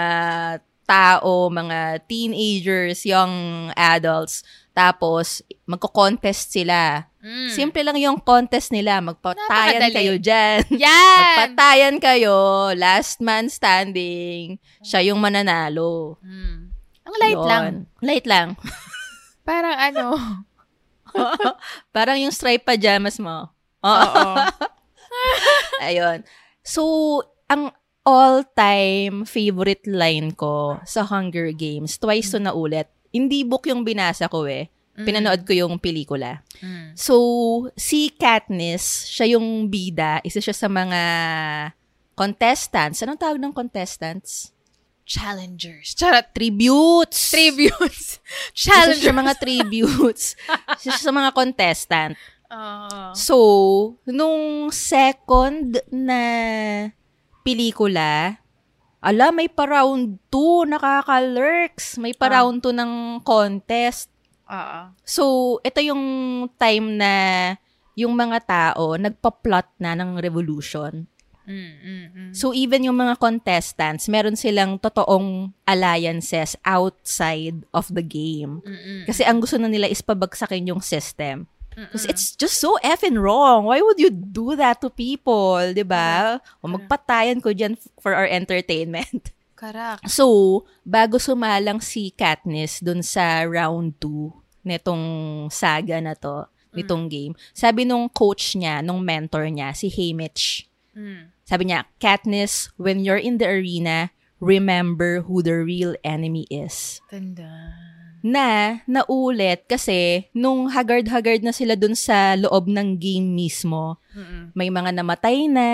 tao, 0.88 1.52
mga 1.52 2.08
teenagers, 2.08 3.04
young 3.04 3.68
adults. 3.76 4.48
Tapos 4.72 5.44
magko-contest 5.68 6.56
sila. 6.56 7.08
Mm. 7.20 7.50
Simple 7.52 7.84
lang 7.84 7.98
yung 8.00 8.20
contest 8.20 8.72
nila. 8.72 9.04
Magpatayan 9.04 9.80
Napakadali. 9.80 9.96
kayo 9.96 10.14
dyan. 10.20 10.60
Yan. 10.88 11.20
Magpatayan 11.20 11.98
kayo. 12.00 12.36
Last 12.76 13.20
man 13.20 13.48
standing. 13.48 14.60
Siya 14.84 15.04
yung 15.04 15.20
mananalo. 15.20 16.16
Mm. 16.24 16.72
Ang 17.04 17.16
light 17.20 17.40
Yun. 17.40 17.48
lang. 17.48 17.66
Light 18.00 18.28
lang. 18.28 18.48
Parang 19.44 19.76
ano. 19.76 20.06
Parang 21.96 22.18
yung 22.20 22.34
stripe 22.34 22.64
pajamas 22.64 23.20
mo. 23.20 23.52
Oo. 23.84 24.24
Ayun. 25.88 26.24
So, 26.64 26.84
ang 27.52 27.76
all-time 28.04 29.24
favorite 29.24 29.88
line 29.88 30.36
ko 30.36 30.80
sa 30.84 31.08
Hunger 31.08 31.52
Games, 31.56 32.00
twice 32.00 32.32
to 32.36 32.40
na 32.40 32.56
ulit. 32.56 32.88
Hindi 33.14 33.44
book 33.48 33.68
yung 33.68 33.84
binasa 33.88 34.28
ko 34.32 34.48
eh. 34.48 34.72
Pinanood 34.94 35.42
ko 35.42 35.58
yung 35.58 35.82
pelikula. 35.82 36.46
Mm. 36.62 36.94
So, 36.94 37.18
si 37.74 38.14
Katniss, 38.14 39.10
siya 39.10 39.38
yung 39.38 39.66
bida, 39.66 40.22
isa 40.22 40.38
siya 40.38 40.54
sa 40.54 40.70
mga 40.70 41.02
contestants. 42.14 43.02
Anong 43.02 43.18
tawag 43.18 43.42
ng 43.42 43.58
contestants? 43.58 44.54
Challengers. 45.04 45.94
Charot. 45.94 46.32
Tributes. 46.32 47.30
Tributes. 47.30 48.20
Isa 48.56 48.72
Challengers. 48.72 49.00
siya 49.00 49.12
sa 49.12 49.16
mga 49.16 49.34
tributes. 49.36 50.24
isa 50.80 51.00
sa 51.00 51.12
mga 51.12 51.30
contestant. 51.32 52.14
Oo. 52.50 53.12
So, 53.14 53.36
nung 54.06 54.70
second 54.70 55.82
na 55.90 56.22
pelikula, 57.42 58.40
ala, 59.00 59.32
may 59.32 59.52
pa 59.52 59.68
round 59.68 60.20
2, 60.32 60.70
nakaka-lurks. 60.70 62.00
May 62.00 62.16
pa 62.16 62.32
Ah. 62.32 62.34
round 62.40 62.64
2 62.64 62.72
ng 62.72 62.92
contest. 63.22 64.08
Oo. 64.48 64.80
So, 65.04 65.24
ito 65.60 65.84
yung 65.84 66.04
time 66.56 66.96
na 66.96 67.12
yung 67.94 68.16
mga 68.16 68.40
tao 68.46 68.98
nagpa-plot 68.98 69.78
na 69.78 69.94
ng 69.94 70.18
revolution. 70.18 71.06
Mm, 71.44 71.74
mm, 71.76 72.06
mm. 72.16 72.32
So, 72.32 72.56
even 72.56 72.88
yung 72.88 72.96
mga 72.96 73.20
contestants, 73.20 74.08
meron 74.08 74.40
silang 74.40 74.80
totoong 74.80 75.52
alliances 75.68 76.56
outside 76.64 77.68
of 77.76 77.92
the 77.92 78.04
game. 78.04 78.64
Mm-mm. 78.64 79.04
Kasi 79.08 79.28
ang 79.28 79.44
gusto 79.44 79.60
na 79.60 79.68
nila 79.68 79.92
is 79.92 80.00
pabagsakin 80.00 80.72
yung 80.72 80.80
system. 80.80 81.48
Because 81.74 82.06
it's 82.06 82.38
just 82.38 82.62
so 82.62 82.78
effing 82.86 83.18
wrong. 83.18 83.66
Why 83.66 83.82
would 83.82 83.98
you 83.98 84.14
do 84.14 84.54
that 84.54 84.78
to 84.86 84.94
people, 84.94 85.74
di 85.74 85.82
ba? 85.82 86.38
O 86.62 86.70
magpatayan 86.70 87.42
ko 87.42 87.50
dyan 87.50 87.74
f- 87.74 87.90
for 87.98 88.14
our 88.14 88.30
entertainment. 88.30 89.34
Correct. 89.58 90.06
So, 90.06 90.62
bago 90.86 91.18
sumalang 91.18 91.82
si 91.82 92.14
Katniss 92.14 92.78
dun 92.78 93.02
sa 93.02 93.42
round 93.50 93.98
2 93.98 94.44
netong 94.64 95.04
saga 95.52 96.00
na 96.00 96.16
to, 96.16 96.48
nitong 96.74 97.06
game, 97.12 97.34
sabi 97.54 97.86
nung 97.86 98.10
coach 98.10 98.58
niya, 98.58 98.82
nung 98.82 99.04
mentor 99.04 99.46
niya, 99.52 99.76
si 99.78 99.92
Haymitch, 99.94 100.66
Mm. 100.94 101.34
sabi 101.44 101.64
niya, 101.70 101.90
Katniss, 101.98 102.70
when 102.78 103.02
you're 103.02 103.20
in 103.20 103.38
the 103.42 103.50
arena, 103.50 104.14
remember 104.38 105.26
who 105.26 105.42
the 105.42 105.58
real 105.60 105.96
enemy 106.04 106.46
is 106.52 107.02
Tanda. 107.10 107.74
na 108.24 108.80
naulit 108.88 109.68
kasi 109.68 110.32
nung 110.32 110.72
haggard-haggard 110.72 111.44
na 111.44 111.52
sila 111.52 111.76
dun 111.76 111.92
sa 111.92 112.40
loob 112.40 112.72
ng 112.72 112.96
game 112.96 113.36
mismo, 113.36 114.00
Mm-mm. 114.16 114.56
may 114.56 114.72
mga 114.72 114.96
namatay 114.96 115.52
na, 115.52 115.68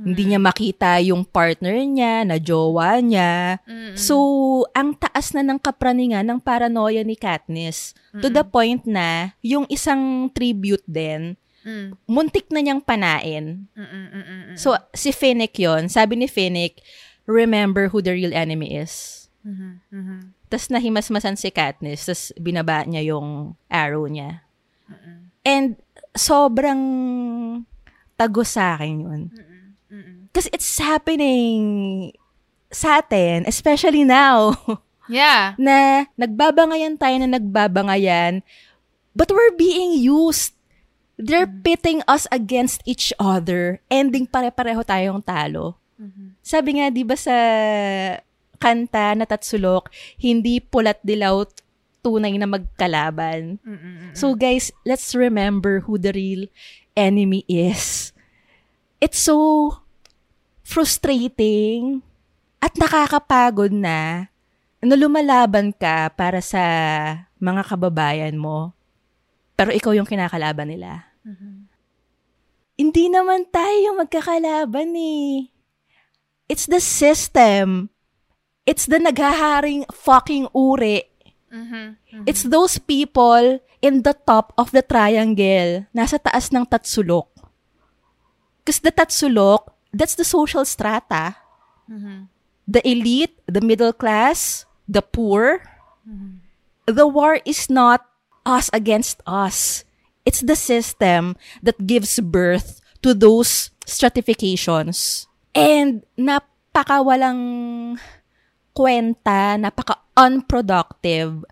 hindi 0.00 0.32
niya 0.32 0.40
makita 0.40 0.96
yung 1.04 1.28
partner 1.28 1.76
niya, 1.76 2.24
na 2.24 2.40
jowa 2.40 3.04
niya. 3.04 3.60
Mm-mm. 3.68 4.00
So, 4.00 4.16
ang 4.72 4.96
taas 4.96 5.36
na 5.36 5.44
ng 5.44 5.60
kapraningan 5.60 6.24
ng 6.24 6.40
paranoia 6.40 7.04
ni 7.04 7.20
Katniss 7.20 7.92
to 8.16 8.32
the 8.32 8.48
point 8.48 8.88
na 8.88 9.36
yung 9.44 9.68
isang 9.68 10.32
tribute 10.32 10.84
din, 10.88 11.36
Mm. 11.70 11.94
muntik 12.10 12.50
na 12.50 12.58
niyang 12.58 12.82
panain. 12.82 13.70
Mm-mm, 13.78 13.86
mm-mm, 14.10 14.24
mm-mm. 14.26 14.56
So, 14.58 14.74
si 14.90 15.14
Finnick 15.14 15.54
yon 15.54 15.86
sabi 15.86 16.18
ni 16.18 16.26
Finnick, 16.26 16.82
remember 17.30 17.86
who 17.86 18.02
the 18.02 18.10
real 18.10 18.34
enemy 18.34 18.74
is. 18.74 19.26
Mhm, 19.46 19.78
mhm. 19.94 20.18
Tapos 20.50 20.66
nahimasmasan 20.66 21.38
si 21.38 21.54
Katniss, 21.54 22.10
tapos 22.10 22.34
binaba 22.34 22.82
niya 22.82 23.14
yung 23.14 23.54
arrow 23.70 24.10
niya. 24.10 24.42
And 25.46 25.78
sobrang 26.12 26.82
tago 28.18 28.42
sa 28.42 28.74
akin 28.74 28.96
yun. 28.98 29.22
Kasi 30.34 30.50
it's 30.50 30.74
happening 30.76 32.10
sa 32.70 32.98
atin, 33.02 33.46
especially 33.46 34.02
now, 34.02 34.54
Yeah. 35.10 35.58
na 35.58 36.06
nagbabangayan 36.14 36.94
tayo 36.94 37.18
na 37.18 37.34
nagbabangayan, 37.34 38.46
but 39.10 39.26
we're 39.30 39.54
being 39.58 39.98
used. 39.98 40.54
They're 41.20 41.48
pitting 41.48 42.00
us 42.08 42.24
against 42.32 42.80
each 42.88 43.12
other. 43.20 43.84
Ending 43.92 44.24
pare-pareho 44.24 44.80
tayong 44.80 45.20
talo. 45.20 45.76
Sabi 46.40 46.80
nga, 46.80 46.88
di 46.88 47.04
ba 47.04 47.12
sa 47.12 47.36
kanta 48.56 49.12
na 49.12 49.28
Tatsulok, 49.28 49.92
hindi 50.16 50.60
pulat 50.60 50.96
dilaw 51.04 51.44
tunay 52.00 52.32
na 52.40 52.48
magkalaban. 52.48 53.60
So 54.16 54.32
guys, 54.32 54.72
let's 54.88 55.12
remember 55.12 55.84
who 55.84 56.00
the 56.00 56.16
real 56.16 56.48
enemy 56.96 57.44
is. 57.44 58.16
It's 59.00 59.20
so 59.20 59.76
frustrating 60.64 62.00
at 62.60 62.76
nakakapagod 62.76 63.72
na 63.72 64.28
na 64.80 64.96
lumalaban 64.96 65.76
ka 65.76 66.08
para 66.16 66.40
sa 66.40 66.64
mga 67.36 67.68
kababayan 67.68 68.36
mo, 68.40 68.72
pero 69.52 69.76
ikaw 69.76 69.92
yung 69.92 70.08
kinakalaban 70.08 70.72
nila. 70.72 71.09
Hindi 72.80 73.12
naman 73.12 73.44
tayo 73.52 73.92
magkakalaban 74.00 74.96
eh. 74.96 75.52
It's 76.48 76.64
the 76.64 76.80
system. 76.80 77.92
It's 78.64 78.88
the 78.88 78.98
naghaharing 78.98 79.84
fucking 79.92 80.48
uri. 80.54 81.04
It's 82.24 82.46
those 82.46 82.78
people 82.78 83.60
in 83.80 84.02
the 84.06 84.14
top 84.14 84.52
of 84.56 84.70
the 84.70 84.80
triangle, 84.80 85.88
nasa 85.90 86.20
taas 86.20 86.52
ng 86.52 86.64
tatsulok. 86.64 87.28
Because 88.60 88.80
the 88.80 88.92
tatsulok, 88.92 89.72
that's 89.90 90.14
the 90.14 90.24
social 90.24 90.64
strata. 90.64 91.36
The 92.70 92.80
elite, 92.86 93.34
the 93.50 93.60
middle 93.60 93.92
class, 93.92 94.64
the 94.86 95.02
poor. 95.02 95.64
The 96.86 97.06
war 97.06 97.42
is 97.42 97.66
not 97.66 98.06
us 98.46 98.70
against 98.72 99.18
us. 99.26 99.82
It's 100.30 100.46
the 100.46 100.54
system 100.54 101.34
that 101.58 101.74
gives 101.90 102.22
birth 102.22 102.78
to 103.02 103.18
those 103.18 103.74
stratifications. 103.82 105.26
And 105.50 106.06
napaka 106.14 107.02
walang 107.02 107.98
kwenta, 108.70 109.58
napaka 109.58 109.98
unproductive 110.14 111.42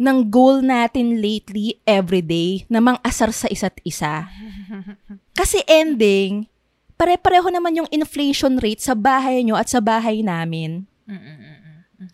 ng 0.00 0.18
goal 0.32 0.64
natin 0.64 1.20
lately 1.20 1.84
everyday 1.84 2.64
na 2.72 2.80
mang-asar 2.80 3.28
sa 3.28 3.44
isa't 3.52 3.76
isa. 3.84 4.24
Kasi 5.38 5.60
ending, 5.68 6.48
pare-pareho 6.96 7.52
naman 7.52 7.76
yung 7.76 7.92
inflation 7.92 8.56
rate 8.56 8.80
sa 8.80 8.96
bahay 8.96 9.44
nyo 9.44 9.60
at 9.60 9.68
sa 9.68 9.84
bahay 9.84 10.24
namin. 10.24 10.88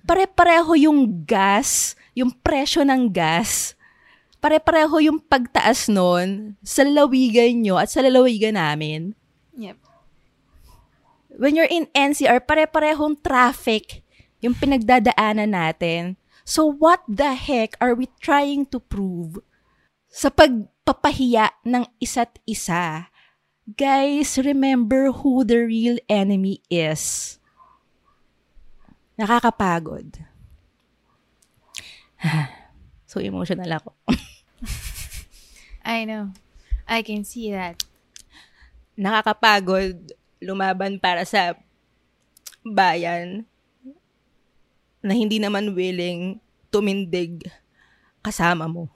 Pare-pareho 0.02 0.74
yung 0.90 1.22
gas, 1.22 1.94
yung 2.18 2.34
presyo 2.34 2.82
ng 2.82 3.06
gas. 3.14 3.77
Pare-pareho 4.38 5.02
yung 5.02 5.18
pagtaas 5.18 5.90
nun 5.90 6.54
sa 6.62 6.86
lalawigan 6.86 7.58
nyo 7.58 7.74
at 7.74 7.90
sa 7.90 7.98
lalawigan 7.98 8.54
namin. 8.54 9.18
Yep. 9.58 9.74
When 11.38 11.58
you're 11.58 11.70
in 11.70 11.90
NCR, 11.90 12.46
pare-parehong 12.46 13.18
traffic 13.18 14.06
yung 14.38 14.54
pinagdadaanan 14.54 15.50
natin. 15.50 16.14
So 16.46 16.70
what 16.70 17.02
the 17.10 17.34
heck 17.34 17.74
are 17.82 17.98
we 17.98 18.06
trying 18.22 18.70
to 18.70 18.78
prove 18.78 19.42
sa 20.06 20.30
pagpapahiya 20.30 21.58
ng 21.66 21.90
isa't 21.98 22.38
isa? 22.46 23.10
Guys, 23.74 24.38
remember 24.38 25.10
who 25.10 25.42
the 25.42 25.66
real 25.66 25.98
enemy 26.06 26.62
is. 26.70 27.36
Nakakapagod. 29.18 30.22
so 33.08 33.24
emotional 33.24 33.72
ako. 33.72 33.96
I 35.80 36.04
know. 36.04 36.36
I 36.84 37.00
can 37.00 37.24
see 37.24 37.48
that. 37.56 37.80
Nakakapagod 39.00 40.12
lumaban 40.44 41.00
para 41.00 41.24
sa 41.24 41.56
bayan 42.60 43.48
na 45.00 45.16
hindi 45.16 45.40
naman 45.40 45.72
willing 45.72 46.36
tumindig 46.68 47.48
kasama 48.20 48.68
mo. 48.68 48.92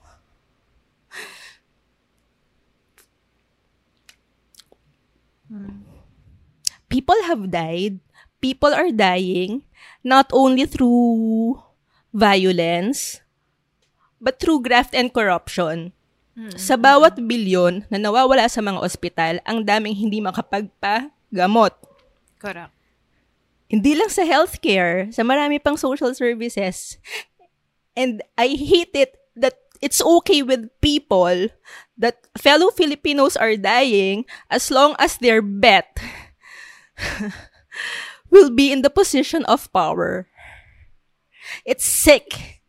People 6.89 7.17
have 7.25 7.49
died. 7.49 7.97
People 8.37 8.73
are 8.73 8.93
dying 8.93 9.65
not 10.05 10.29
only 10.35 10.69
through 10.69 11.57
violence, 12.13 13.22
but 14.23 14.39
through 14.39 14.63
graft 14.63 14.95
and 14.95 15.11
corruption. 15.11 15.91
Sa 16.57 16.73
bawat 16.79 17.21
bilyon 17.21 17.85
na 17.93 18.01
nawawala 18.01 18.49
sa 18.49 18.63
mga 18.63 18.81
ospital, 18.81 19.37
ang 19.45 19.61
daming 19.67 19.93
hindi 19.93 20.17
makapagpagamot. 20.17 21.75
Correct. 22.41 22.73
Hindi 23.69 23.93
lang 23.93 24.09
sa 24.09 24.25
healthcare, 24.25 25.13
sa 25.13 25.21
marami 25.21 25.61
pang 25.61 25.77
social 25.77 26.09
services. 26.17 26.97
And 27.93 28.25
I 28.33 28.57
hate 28.57 28.97
it 28.97 29.13
that 29.37 29.61
it's 29.77 30.01
okay 30.01 30.41
with 30.41 30.73
people 30.81 31.53
that 31.97 32.25
fellow 32.37 32.73
Filipinos 32.73 33.37
are 33.37 33.53
dying 33.53 34.25
as 34.49 34.71
long 34.73 34.97
as 34.97 35.21
their 35.21 35.41
bet 35.41 36.01
will 38.33 38.49
be 38.49 38.73
in 38.73 38.81
the 38.81 38.89
position 38.89 39.45
of 39.45 39.69
power. 39.69 40.25
It's 41.65 41.85
sick. 41.85 42.62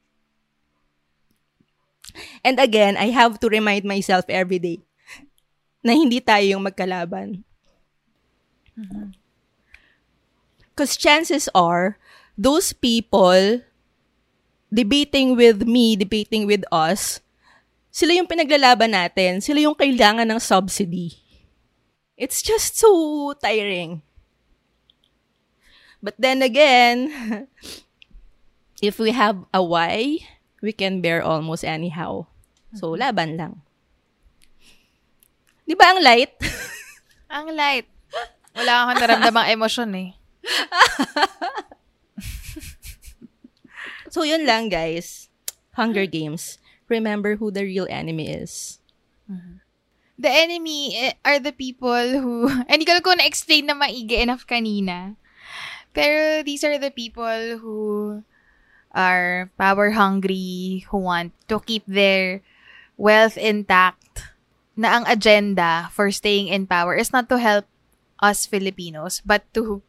And 2.44 2.60
again, 2.60 2.96
I 2.96 3.10
have 3.10 3.40
to 3.40 3.48
remind 3.48 3.84
myself 3.84 4.24
every 4.28 4.58
day 4.58 4.84
na 5.84 5.92
hindi 5.92 6.20
tayo 6.20 6.56
yung 6.56 6.64
magkalaban. 6.64 7.44
Because 10.74 10.96
chances 10.96 11.48
are, 11.54 11.96
those 12.34 12.72
people 12.72 13.62
debating 14.74 15.38
with 15.38 15.62
me, 15.62 15.94
debating 15.94 16.50
with 16.50 16.66
us, 16.74 17.22
sila 17.94 18.10
yung 18.18 18.26
pinaglalaban 18.26 18.90
natin. 18.90 19.38
Sila 19.38 19.62
yung 19.62 19.78
kailangan 19.78 20.26
ng 20.26 20.42
subsidy. 20.42 21.14
It's 22.18 22.42
just 22.42 22.74
so 22.74 23.30
tiring. 23.38 24.02
But 26.02 26.18
then 26.18 26.42
again, 26.42 27.14
if 28.82 28.98
we 28.98 29.14
have 29.14 29.46
a 29.54 29.62
why, 29.62 30.26
we 30.64 30.72
can 30.72 31.04
bear 31.04 31.20
almost 31.20 31.60
anyhow. 31.60 32.24
So, 32.72 32.96
laban 32.96 33.36
lang. 33.36 33.60
Di 35.68 35.76
ba 35.76 35.92
ang 35.92 36.00
light? 36.00 36.32
Ang 37.34 37.52
light. 37.52 37.90
Wala 38.54 38.86
akong 38.86 39.02
naramdamang 39.02 39.50
emosyon 39.52 39.90
eh. 39.98 40.08
so, 44.14 44.22
yun 44.22 44.46
lang, 44.46 44.70
guys. 44.70 45.26
Hunger 45.74 46.06
Games. 46.06 46.62
Remember 46.86 47.34
who 47.36 47.50
the 47.50 47.66
real 47.66 47.90
enemy 47.90 48.30
is. 48.30 48.78
The 50.14 50.30
enemy 50.30 50.94
eh, 50.94 51.18
are 51.26 51.42
the 51.42 51.50
people 51.50 52.22
who... 52.22 52.46
Hindi 52.70 52.86
ko 52.86 53.02
ko 53.02 53.18
na-explain 53.18 53.66
na 53.66 53.74
maigi 53.74 54.22
enough 54.22 54.46
kanina. 54.46 55.18
Pero 55.90 56.46
these 56.46 56.62
are 56.62 56.78
the 56.78 56.94
people 56.94 57.58
who 57.58 58.22
are 58.94 59.50
power 59.58 59.90
hungry, 59.92 60.86
who 60.88 60.98
want 61.02 61.34
to 61.50 61.58
keep 61.60 61.82
their 61.84 62.40
wealth 62.96 63.36
intact, 63.36 64.30
na 64.78 65.02
ang 65.02 65.04
agenda 65.06 65.90
for 65.90 66.10
staying 66.10 66.48
in 66.48 66.66
power 66.66 66.94
is 66.94 67.10
not 67.10 67.28
to 67.28 67.38
help 67.38 67.66
us 68.22 68.46
Filipinos, 68.46 69.22
but 69.26 69.42
to 69.54 69.82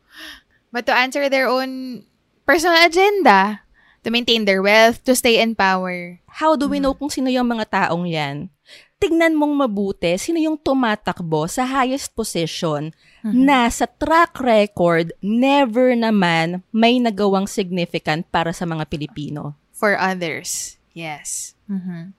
but 0.73 0.85
to 0.85 0.93
answer 0.93 1.29
their 1.29 1.47
own 1.47 2.03
personal 2.45 2.77
agenda, 2.81 3.61
to 4.03 4.09
maintain 4.09 4.45
their 4.45 4.61
wealth, 4.61 5.01
to 5.05 5.15
stay 5.15 5.41
in 5.41 5.55
power. 5.55 6.19
How 6.27 6.57
do 6.57 6.67
we 6.67 6.81
know 6.81 6.93
kung 6.93 7.09
sino 7.09 7.29
yung 7.29 7.49
mga 7.49 7.69
taong 7.69 8.05
yan? 8.09 8.49
Tignan 8.95 9.35
mong 9.35 9.53
mabuti 9.59 10.15
sino 10.15 10.39
yung 10.39 10.55
tumatakbo 10.55 11.51
sa 11.51 11.67
highest 11.67 12.15
position 12.15 12.95
na 13.25 13.67
sa 13.67 13.89
track 13.89 14.39
record 14.39 15.11
never 15.19 15.91
naman 15.99 16.63
may 16.71 17.01
nagawang 17.03 17.43
significant 17.43 18.23
para 18.31 18.55
sa 18.55 18.63
mga 18.63 18.87
Pilipino. 18.87 19.51
For 19.75 19.99
others. 19.99 20.79
Yes. 20.95 21.59
Mhm. 21.67 22.15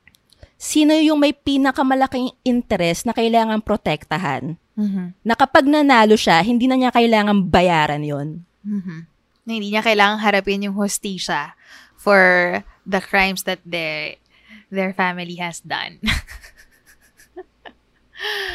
Sino 0.60 0.92
yung 0.92 1.16
may 1.16 1.32
pinakamalaking 1.32 2.36
interest 2.44 3.08
na 3.08 3.16
kailangan 3.16 3.64
protektahan? 3.64 4.60
Mhm. 4.76 5.16
Na 5.24 5.32
kapag 5.32 5.64
nanalo 5.64 6.16
siya, 6.16 6.44
hindi 6.44 6.68
na 6.68 6.76
niya 6.76 6.92
kailangan 6.92 7.48
bayaran 7.48 8.04
yon. 8.04 8.44
Mhm. 8.60 8.98
Na 9.48 9.50
hindi 9.52 9.72
niya 9.72 9.80
kailangang 9.80 10.20
harapin 10.20 10.64
yung 10.68 10.76
hostisya 10.76 11.56
for 11.96 12.60
the 12.84 13.00
crimes 13.00 13.48
that 13.48 13.64
their 13.64 14.20
their 14.68 14.92
family 14.92 15.40
has 15.40 15.64
done. 15.64 16.02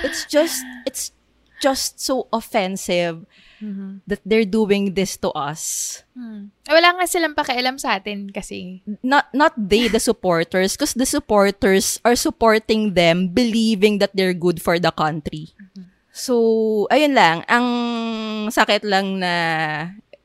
It's 0.04 0.26
just, 0.26 0.66
it's 0.86 1.12
just 1.62 2.02
so 2.02 2.26
offensive 2.34 3.24
Mhm. 3.62 4.02
that 4.10 4.26
they're 4.26 4.50
doing 4.50 4.98
this 4.98 5.14
to 5.22 5.30
us. 5.38 6.02
Hmm. 6.18 6.50
Wala 6.66 6.98
nga 6.98 7.06
silang 7.06 7.38
pakialam 7.38 7.78
sa 7.78 8.02
atin 8.02 8.34
kasi. 8.34 8.82
Not 9.06 9.30
not 9.38 9.54
they 9.54 9.86
the 9.86 10.02
supporters 10.02 10.74
because 10.74 10.98
the 10.98 11.06
supporters 11.06 12.02
are 12.02 12.18
supporting 12.18 12.98
them 12.98 13.30
believing 13.30 14.02
that 14.02 14.18
they're 14.18 14.34
good 14.34 14.58
for 14.58 14.82
the 14.82 14.90
country. 14.90 15.54
So, 16.10 16.90
ayun 16.90 17.14
lang, 17.14 17.46
ang 17.46 17.66
sakit 18.50 18.82
lang 18.84 19.22
na 19.22 19.34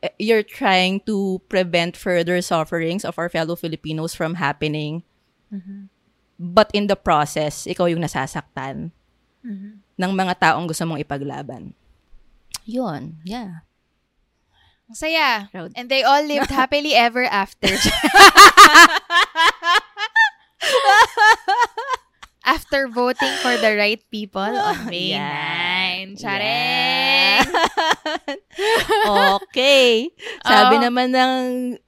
eh, 0.01 0.12
you're 0.16 0.43
trying 0.43 1.05
to 1.05 1.39
prevent 1.52 1.94
further 1.94 2.40
sufferings 2.40 3.05
of 3.05 3.20
our 3.20 3.28
fellow 3.28 3.55
Filipinos 3.55 4.16
from 4.16 4.40
happening. 4.40 5.05
But 6.40 6.73
in 6.73 6.89
the 6.89 6.97
process, 6.97 7.68
ikaw 7.68 7.93
yung 7.93 8.01
nasasaktan 8.01 8.95
Mhm. 9.47 9.70
ng 9.94 10.12
mga 10.12 10.35
taong 10.43 10.66
gusto 10.66 10.82
mong 10.82 10.98
ipaglaban. 10.98 11.70
Yun, 12.66 13.23
yeah. 13.23 13.62
Ang 14.90 14.98
saya. 14.98 15.47
Proud. 15.51 15.74
And 15.74 15.86
they 15.86 16.02
all 16.02 16.23
lived 16.23 16.51
happily 16.59 16.94
ever 16.94 17.23
after. 17.27 17.70
after 22.47 22.86
voting 22.86 23.35
for 23.43 23.59
the 23.59 23.74
right 23.74 24.02
people 24.10 24.47
on 24.47 24.86
May 24.86 25.14
Yan. 25.18 26.14
9. 26.14 26.23
Charing! 26.23 27.43
okay. 29.43 30.14
Sabi 30.47 30.74
Oo. 30.78 30.85
naman 30.86 31.10
ng 31.10 31.35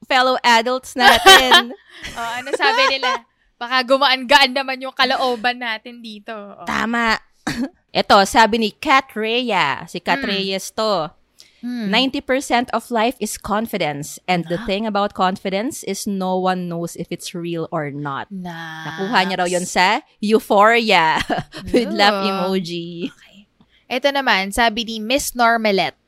fellow 0.03 0.35
adults 0.43 0.99
natin. 0.99 1.71
oh, 2.19 2.31
ano 2.35 2.51
sabi 2.59 2.99
nila? 2.99 3.23
Baka 3.55 3.83
gumaan-gaan 3.87 4.51
naman 4.51 4.83
yung 4.83 4.95
kalooban 4.95 5.63
natin 5.63 6.03
dito. 6.03 6.35
Oh. 6.35 6.67
Tama. 6.67 7.28
Ito, 7.89 8.21
sabi 8.25 8.57
ni 8.61 8.69
Kat 8.77 9.11
Rhea. 9.15 9.85
Si 9.89 9.99
Kat. 9.99 10.21
Reyes 10.21 10.69
to. 10.77 11.11
Hmm. 11.59 11.91
90% 11.91 12.71
of 12.71 12.87
life 12.87 13.19
is 13.19 13.35
confidence. 13.35 14.15
And 14.27 14.47
the 14.47 14.57
thing 14.63 14.87
about 14.87 15.13
confidence 15.13 15.83
is 15.83 16.07
no 16.07 16.39
one 16.39 16.69
knows 16.69 16.95
if 16.95 17.11
it's 17.11 17.35
real 17.35 17.67
or 17.71 17.91
not. 17.91 18.31
Na. 18.31 18.87
Nakuha 18.87 19.19
niya 19.27 19.37
raw 19.43 19.49
yun 19.49 19.67
sa 19.67 19.99
Euphoria 20.23 21.19
with 21.73 21.91
Ooh. 21.91 21.99
emoji. 21.99 23.11
Ito 23.91 24.07
naman, 24.15 24.55
sabi 24.55 24.87
ni 24.87 25.03
Miss 25.03 25.35
Normelette. 25.35 25.99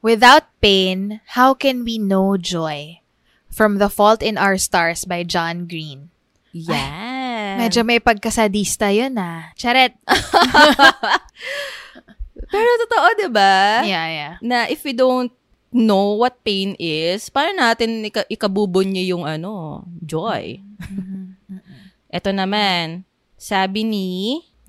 Without 0.00 0.48
pain, 0.60 1.20
how 1.36 1.52
can 1.52 1.84
we 1.84 1.98
know 1.98 2.36
joy? 2.36 3.00
From 3.50 3.78
The 3.78 3.88
Fault 3.88 4.22
in 4.22 4.36
Our 4.36 4.56
Stars 4.56 5.04
by 5.04 5.22
John 5.22 5.66
Green. 5.68 6.10
Yeah. 6.52 7.13
Medyo 7.58 7.82
may 7.86 8.00
pagkasadista 8.00 8.90
yun 8.90 9.14
ah. 9.18 9.50
Charet. 9.54 9.94
Pero 12.54 12.70
totoo, 12.86 13.06
di 13.18 13.28
ba? 13.32 13.82
Yeah, 13.82 14.06
yeah. 14.06 14.32
Na 14.44 14.70
if 14.70 14.86
we 14.86 14.94
don't 14.94 15.32
know 15.74 16.14
what 16.14 16.38
pain 16.46 16.78
is, 16.78 17.26
paano 17.30 17.58
natin 17.58 18.06
ika- 18.06 18.28
ikabubon 18.30 18.94
niya 18.94 19.16
yung 19.16 19.24
ano, 19.26 19.82
joy? 19.98 20.62
Ito 22.14 22.30
naman, 22.30 23.02
sabi 23.34 23.82
ni 23.82 24.08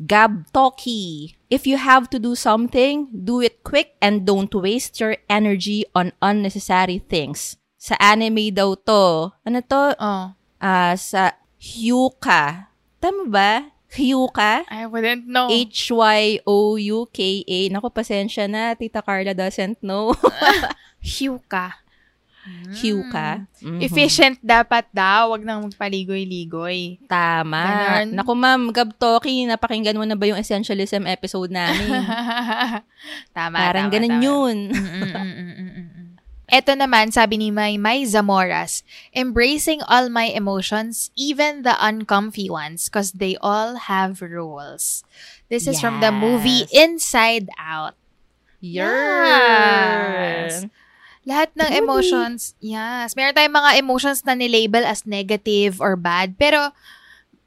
Gab 0.02 0.50
Toki, 0.50 1.38
if 1.48 1.70
you 1.70 1.78
have 1.78 2.10
to 2.10 2.18
do 2.18 2.34
something, 2.34 3.08
do 3.14 3.40
it 3.40 3.62
quick 3.62 3.94
and 4.02 4.26
don't 4.26 4.52
waste 4.52 4.98
your 5.00 5.16
energy 5.30 5.86
on 5.94 6.10
unnecessary 6.26 7.00
things. 7.00 7.56
Sa 7.78 7.94
anime 8.02 8.50
daw 8.50 8.74
to, 8.74 9.30
ano 9.46 9.60
to? 9.62 9.94
Oh. 10.02 10.34
Ah, 10.58 10.98
sa 10.98 11.38
Hyuka. 11.62 12.74
Tama 13.06 13.30
ba? 13.30 13.70
Hyuka? 13.94 14.66
I 14.66 14.90
wouldn't 14.90 15.30
know. 15.30 15.46
H-Y-O-U-K-A. 15.54 16.40
Naku, 17.70 17.94
pasensya 17.94 18.50
na. 18.50 18.74
Tita 18.74 19.06
Carla 19.06 19.38
doesn't 19.38 19.78
know. 19.86 20.18
Hyuka. 21.06 21.86
Hyuka. 22.74 23.46
Mhm. 23.62 23.82
Efficient 23.82 24.42
dapat 24.42 24.90
daw. 24.90 25.38
Wag 25.38 25.46
nang 25.46 25.70
magpaligoy-ligoy. 25.70 26.98
Tama. 27.06 27.62
Ganon. 27.62 28.08
Naku, 28.18 28.34
ma'am, 28.34 28.74
Gab 28.74 28.90
Toki, 28.98 29.46
napakinggan 29.46 29.98
mo 29.98 30.06
na 30.06 30.18
ba 30.18 30.26
yung 30.30 30.42
Essentialism 30.42 31.06
episode 31.06 31.54
namin? 31.54 31.90
tama, 33.38 33.58
Parang 33.58 33.86
tama, 33.90 33.94
ganun 33.94 34.14
tama. 34.18 34.26
yun. 34.26 34.58
Ito 36.56 36.72
naman, 36.80 37.12
sabi 37.12 37.36
ni 37.36 37.52
May 37.52 37.76
May 37.76 38.08
Zamoras, 38.08 38.88
embracing 39.12 39.84
all 39.92 40.08
my 40.08 40.32
emotions, 40.32 41.12
even 41.20 41.68
the 41.68 41.76
uncomfy 41.76 42.48
ones, 42.48 42.88
because 42.88 43.12
they 43.12 43.36
all 43.44 43.76
have 43.92 44.24
rules. 44.24 45.04
This 45.52 45.68
is 45.68 45.84
from 45.84 46.00
the 46.00 46.16
movie 46.16 46.64
Yes. 46.64 46.72
Inside 46.72 47.46
Out. 47.60 48.00
Yes. 48.64 50.64
Lahat 51.28 51.52
ng 51.60 51.68
movie. 51.68 51.84
emotions, 51.84 52.56
yes. 52.64 53.20
Meron 53.20 53.36
tayong 53.36 53.60
mga 53.60 53.72
emotions 53.76 54.24
na 54.24 54.40
nilabel 54.40 54.88
as 54.88 55.04
negative 55.04 55.84
or 55.84 56.00
bad. 56.00 56.40
Pero, 56.40 56.72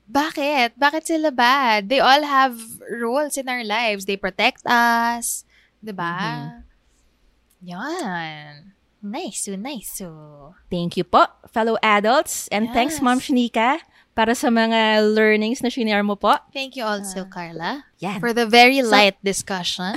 bakit? 0.04 0.76
Bakit 0.76 1.08
sila 1.08 1.32
bad? 1.32 1.88
They 1.88 2.02
all 2.02 2.28
have 2.28 2.60
roles 2.92 3.40
in 3.40 3.48
our 3.48 3.64
lives. 3.64 4.04
They 4.04 4.20
protect 4.20 4.68
us. 4.68 5.48
'Di 5.80 5.94
ba? 5.94 6.18
Mm-hmm. 6.18 7.72
Yan. 7.72 8.77
Nice, 8.98 9.46
so 9.46 9.54
nice. 9.54 9.94
So. 9.94 10.54
Thank 10.70 10.96
you 10.98 11.04
po, 11.06 11.26
fellow 11.54 11.78
adults. 11.82 12.48
And 12.50 12.74
thanks, 12.74 12.98
Yes. 12.98 13.02
Ma'am 13.06 13.20
Shanika, 13.22 13.78
para 14.18 14.34
sa 14.34 14.50
mga 14.50 15.06
learnings 15.14 15.62
na 15.62 15.70
shinare 15.70 16.02
mo 16.02 16.18
po. 16.18 16.34
Thank 16.50 16.74
you 16.74 16.82
also, 16.82 17.22
Carla, 17.30 17.86
Yan. 18.02 18.18
for 18.18 18.34
the 18.34 18.42
very 18.50 18.82
So- 18.82 18.90
light 18.90 19.14
discussion 19.22 19.94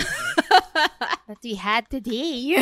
that 1.28 1.42
we 1.42 1.58
had 1.58 1.90
today. 1.90 2.62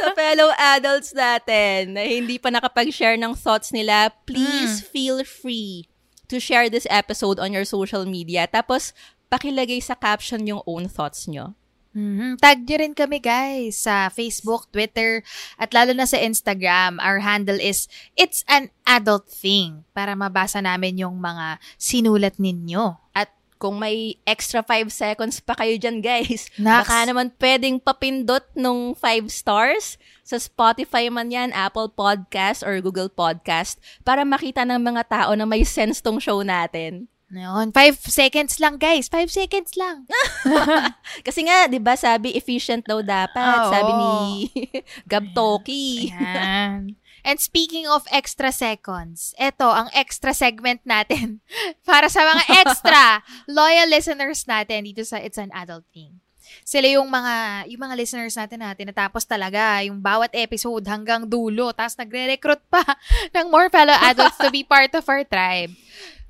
sa 0.00 0.10
fellow 0.16 0.50
adults 0.56 1.12
natin 1.14 1.94
na 1.94 2.02
hindi 2.02 2.40
pa 2.40 2.48
nakapag-share 2.50 3.20
ng 3.20 3.36
thoughts 3.36 3.70
nila, 3.70 4.10
please 4.26 4.80
feel 4.80 5.22
free 5.22 5.86
to 6.26 6.40
share 6.40 6.72
this 6.72 6.86
episode 6.90 7.38
on 7.38 7.52
your 7.52 7.68
social 7.68 8.08
media. 8.08 8.48
Tapos, 8.48 8.96
pakilagay 9.30 9.78
sa 9.82 9.94
caption 9.94 10.42
yung 10.46 10.62
own 10.66 10.88
thoughts 10.90 11.28
nyo. 11.28 11.54
Mhm. 11.90 12.38
Tag 12.38 12.62
nyo 12.62 12.76
rin 12.78 12.94
kami 12.94 13.18
guys 13.18 13.82
sa 13.82 14.06
Facebook, 14.08 14.70
Twitter, 14.70 15.26
at 15.58 15.74
lalo 15.74 15.90
na 15.90 16.06
sa 16.06 16.22
Instagram. 16.22 17.02
Our 17.02 17.18
handle 17.18 17.58
is 17.58 17.90
It's 18.14 18.46
an 18.46 18.70
Adult 18.86 19.26
Thing 19.26 19.82
para 19.90 20.14
mabasa 20.14 20.62
namin 20.62 21.02
yung 21.02 21.18
mga 21.18 21.58
sinulat 21.74 22.38
ninyo. 22.38 22.94
At 23.10 23.34
kung 23.58 23.76
may 23.76 24.16
extra 24.24 24.62
5 24.62 24.88
seconds 24.88 25.42
pa 25.42 25.52
kayo 25.52 25.76
dyan, 25.76 26.00
guys, 26.00 26.48
Naks. 26.56 26.86
baka 26.88 26.96
naman 27.04 27.28
pwedeng 27.36 27.76
papindot 27.76 28.46
nung 28.54 28.94
5 28.96 29.28
stars 29.28 29.98
sa 30.24 30.38
Spotify 30.38 31.10
man 31.10 31.28
yan, 31.28 31.50
Apple 31.50 31.90
Podcast 31.90 32.62
or 32.62 32.78
Google 32.80 33.10
Podcast 33.10 33.76
para 34.00 34.22
makita 34.22 34.62
ng 34.62 34.78
mga 34.78 35.02
tao 35.10 35.30
na 35.34 35.44
may 35.44 35.66
sense 35.66 35.98
tong 35.98 36.22
show 36.22 36.40
natin. 36.40 37.10
Ngayon, 37.30 37.70
5 37.70 38.10
seconds 38.10 38.58
lang 38.58 38.74
guys. 38.74 39.06
5 39.06 39.30
seconds 39.30 39.78
lang. 39.78 40.02
Kasi 41.26 41.46
nga, 41.46 41.70
'di 41.70 41.78
ba, 41.78 41.94
sabi 41.94 42.34
efficient 42.34 42.82
daw 42.90 43.06
dapat, 43.06 43.70
Oo. 43.70 43.70
sabi 43.70 43.90
ni 43.94 44.12
Gab 45.10 45.30
Toki. 45.30 46.10
And 47.20 47.38
speaking 47.38 47.84
of 47.84 48.08
extra 48.08 48.50
seconds, 48.50 49.36
eto 49.36 49.68
ang 49.68 49.92
extra 49.92 50.32
segment 50.32 50.80
natin 50.88 51.44
para 51.88 52.08
sa 52.08 52.24
mga 52.24 52.44
extra 52.64 53.20
loyal 53.44 53.92
listeners 53.92 54.48
natin 54.48 54.88
dito 54.88 55.04
sa 55.04 55.20
It's 55.20 55.36
an 55.36 55.52
Adult 55.52 55.84
Thing. 55.92 56.18
Sila 56.66 56.88
yung 56.90 57.06
mga 57.06 57.68
yung 57.70 57.78
mga 57.78 57.94
listeners 57.94 58.34
natin 58.34 58.58
na 58.58 58.74
tinatapos 58.74 59.22
talaga 59.22 59.84
yung 59.86 60.02
bawat 60.02 60.34
episode 60.34 60.82
hanggang 60.88 61.28
dulo 61.30 61.70
tapos 61.70 61.94
nagre-recruit 61.94 62.64
pa 62.66 62.82
ng 63.36 63.46
more 63.52 63.70
fellow 63.70 63.94
adults 64.02 64.40
to 64.40 64.50
be 64.50 64.66
part 64.66 64.90
of 64.96 65.06
our 65.06 65.22
tribe. 65.22 65.70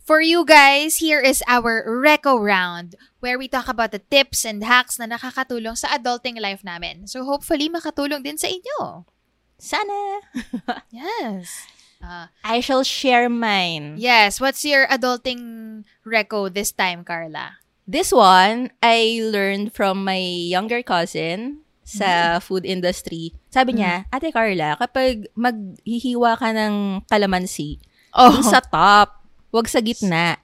For 0.01 0.19
you 0.21 0.43
guys, 0.45 0.99
here 0.99 1.21
is 1.21 1.43
our 1.47 1.87
Reco 1.87 2.41
Round 2.41 2.97
where 3.21 3.39
we 3.39 3.47
talk 3.47 3.69
about 3.69 3.93
the 3.93 4.01
tips 4.03 4.43
and 4.49 4.65
hacks 4.65 4.99
na 4.99 5.07
nakakatulong 5.07 5.77
sa 5.79 5.93
adulting 5.95 6.41
life 6.41 6.65
namin. 6.67 7.07
So 7.07 7.23
hopefully 7.23 7.69
makatulong 7.71 8.25
din 8.27 8.35
sa 8.41 8.49
inyo. 8.51 9.05
Sana. 9.61 10.25
Yes. 10.91 11.69
Uh, 12.01 12.33
I 12.43 12.65
shall 12.65 12.83
share 12.83 13.29
mine. 13.29 14.01
yes. 14.01 14.41
What's 14.41 14.65
your 14.65 14.89
adulting 14.89 15.85
reco 16.03 16.49
this 16.49 16.73
time, 16.73 17.05
Carla? 17.05 17.61
This 17.85 18.09
one, 18.11 18.73
I 18.83 19.21
learned 19.21 19.77
from 19.77 20.03
my 20.03 20.17
younger 20.49 20.81
cousin 20.83 21.61
sa 21.85 22.41
food 22.41 22.65
industry. 22.65 23.37
Sabi 23.53 23.77
niya, 23.79 24.09
Ate 24.09 24.33
Carla, 24.33 24.81
kapag 24.81 25.29
maghihiwa 25.37 26.41
ka 26.41 26.51
ng 26.57 27.05
kalamansi, 27.07 27.79
Oh. 28.17 28.41
sa 28.43 28.59
top, 28.65 29.20
wag 29.51 29.67
sa 29.67 29.79
gitna. 29.79 30.39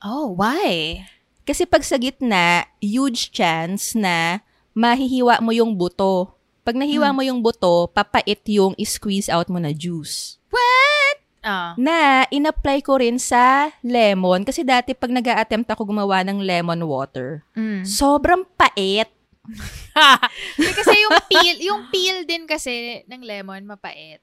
Oh, 0.00 0.34
why? 0.34 1.04
Kasi 1.42 1.66
pag 1.66 1.82
sa 1.82 1.98
gitna, 1.98 2.66
huge 2.78 3.30
chance 3.30 3.94
na 3.94 4.40
mahihiwa 4.70 5.42
mo 5.42 5.50
yung 5.50 5.74
buto. 5.74 6.34
Pag 6.60 6.76
nahiwa 6.76 7.10
mo 7.10 7.24
yung 7.24 7.40
buto, 7.40 7.88
papait 7.90 8.38
yung 8.46 8.76
squeeze 8.84 9.26
out 9.26 9.48
mo 9.48 9.58
na 9.58 9.72
juice. 9.72 10.38
What? 10.52 11.16
Oh. 11.40 11.72
Na 11.80 12.28
in-apply 12.28 12.84
ko 12.84 13.00
rin 13.00 13.16
sa 13.16 13.72
lemon. 13.80 14.44
Kasi 14.44 14.60
dati 14.60 14.92
pag 14.92 15.08
nag 15.08 15.24
attempt 15.24 15.72
ako 15.72 15.88
gumawa 15.88 16.20
ng 16.22 16.38
lemon 16.44 16.84
water, 16.84 17.42
Mm. 17.56 17.82
sobrang 17.82 18.44
pait. 18.54 19.08
Kasi 20.78 20.94
yung 21.00 21.16
peel, 21.26 21.56
yung 21.64 21.80
peel 21.88 22.22
din 22.28 22.44
kasi 22.44 23.02
ng 23.08 23.24
lemon 23.24 23.64
mapait. 23.66 24.20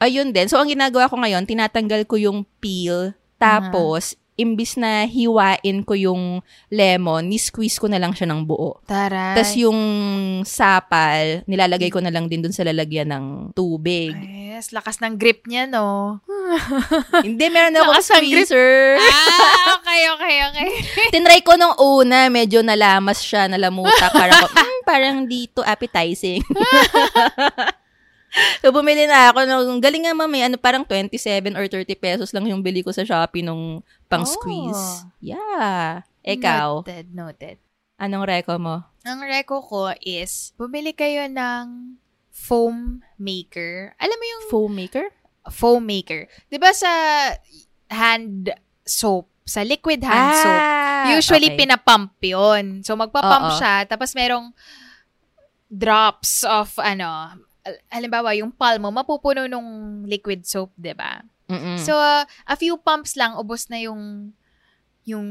Ayun 0.00 0.32
din. 0.32 0.48
So, 0.48 0.56
ang 0.56 0.70
ginagawa 0.70 1.10
ko 1.10 1.18
ngayon, 1.18 1.44
tinatanggal 1.44 2.08
ko 2.08 2.16
yung 2.16 2.42
peel, 2.62 3.12
tapos, 3.42 4.02
imbis 4.32 4.80
na 4.80 5.04
hiwain 5.04 5.84
ko 5.84 5.92
yung 5.92 6.40
lemon, 6.66 7.28
ni-squeeze 7.28 7.76
ko 7.76 7.84
na 7.86 8.00
lang 8.00 8.16
siya 8.16 8.26
ng 8.32 8.48
buo. 8.48 8.80
Taray. 8.88 9.36
Tapos 9.36 9.52
yung 9.54 9.76
sapal, 10.42 11.44
nilalagay 11.44 11.92
ko 11.92 12.00
na 12.00 12.08
lang 12.08 12.26
din 12.26 12.40
dun 12.40 12.50
sa 12.50 12.64
lalagyan 12.64 13.12
ng 13.12 13.24
tubig. 13.52 14.16
Yes, 14.16 14.72
lakas 14.72 15.04
ng 15.04 15.20
grip 15.20 15.44
niya, 15.44 15.68
no? 15.68 16.18
Hindi, 17.26 17.44
meron 17.52 17.76
ako 17.76 17.92
Lakas 17.92 18.08
squeezer. 18.08 18.96
ah, 18.98 19.76
okay, 19.78 20.00
okay, 20.16 20.36
okay. 20.48 20.68
Tinry 21.12 21.44
ko 21.44 21.60
nung 21.60 21.76
una, 21.76 22.32
medyo 22.32 22.64
nalamas 22.64 23.20
siya, 23.20 23.46
nalamuta. 23.52 24.08
Parang, 24.10 24.48
"Hmm, 24.56 24.80
parang 24.82 25.16
dito 25.28 25.60
appetizing. 25.60 26.40
So, 28.62 28.72
bumili 28.72 29.04
na 29.04 29.30
ako. 29.30 29.44
Nung, 29.44 29.80
galing 29.80 30.04
nga 30.08 30.14
mami, 30.16 30.42
ano, 30.42 30.56
parang 30.56 30.84
27 30.84 31.52
or 31.54 31.66
30 31.68 31.92
pesos 31.96 32.32
lang 32.32 32.48
yung 32.48 32.64
bili 32.64 32.80
ko 32.80 32.90
sa 32.90 33.04
Shopee 33.04 33.44
nung 33.44 33.80
pang 34.08 34.24
squeeze. 34.24 35.04
Oh. 35.04 35.10
Yeah. 35.20 36.02
Ikaw, 36.22 36.86
Noted, 36.86 37.06
noted. 37.10 37.56
anong 37.98 38.24
reko 38.26 38.54
mo? 38.56 38.86
Ang 39.02 39.26
reko 39.26 39.58
ko 39.62 39.90
is, 39.98 40.54
bumili 40.54 40.94
kayo 40.94 41.26
ng 41.26 41.98
foam 42.30 43.02
maker. 43.18 43.92
Alam 43.98 44.16
mo 44.16 44.24
yung 44.24 44.42
Foam 44.48 44.72
maker? 44.72 45.06
foam 45.50 45.82
maker? 45.82 46.30
'Di 46.46 46.58
ba 46.62 46.70
sa 46.70 46.86
hand 47.90 48.54
soap, 48.86 49.26
sa 49.42 49.66
liquid 49.66 49.98
hand 50.06 50.30
soap, 50.38 50.62
usually 51.18 51.50
okay. 51.50 51.58
pinapump 51.66 52.14
'yon. 52.22 52.86
So 52.86 52.94
magpapump 52.94 53.50
Oo. 53.50 53.58
siya 53.58 53.82
tapos 53.90 54.14
merong 54.14 54.54
drops 55.66 56.46
of 56.46 56.70
ano, 56.78 57.42
halimbawa 57.88 58.34
yung 58.34 58.50
palm 58.50 58.82
mo 58.82 58.90
mapupuno 58.90 59.46
nung 59.46 60.02
liquid 60.06 60.42
soap, 60.42 60.74
'di 60.74 60.94
ba? 60.94 61.22
So 61.78 61.92
uh, 61.94 62.24
a 62.48 62.56
few 62.56 62.80
pumps 62.80 63.12
lang 63.14 63.36
ubos 63.36 63.68
na 63.68 63.76
yung 63.82 64.32
yung 65.02 65.28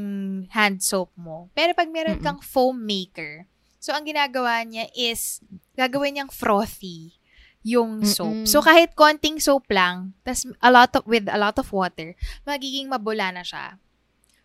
hand 0.52 0.84
soap 0.84 1.10
mo. 1.16 1.48
Pero 1.56 1.72
pag 1.72 1.88
meron 1.88 2.20
Mm-mm. 2.20 2.24
kang 2.24 2.40
foam 2.44 2.76
maker, 2.84 3.48
so 3.80 3.90
ang 3.90 4.04
ginagawa 4.04 4.62
niya 4.62 4.86
is 4.92 5.40
gagawin 5.74 6.14
niyang 6.20 6.30
frothy 6.32 7.16
yung 7.64 8.04
soap. 8.04 8.44
Mm-mm. 8.44 8.48
So 8.48 8.60
kahit 8.60 8.92
konting 8.94 9.40
soap 9.40 9.66
lang, 9.72 10.14
tas 10.22 10.44
a 10.60 10.70
lot 10.70 10.92
of 10.94 11.02
with 11.08 11.26
a 11.26 11.38
lot 11.40 11.56
of 11.56 11.66
water, 11.72 12.14
magiging 12.46 12.86
mabula 12.86 13.32
na 13.32 13.42
siya. 13.42 13.80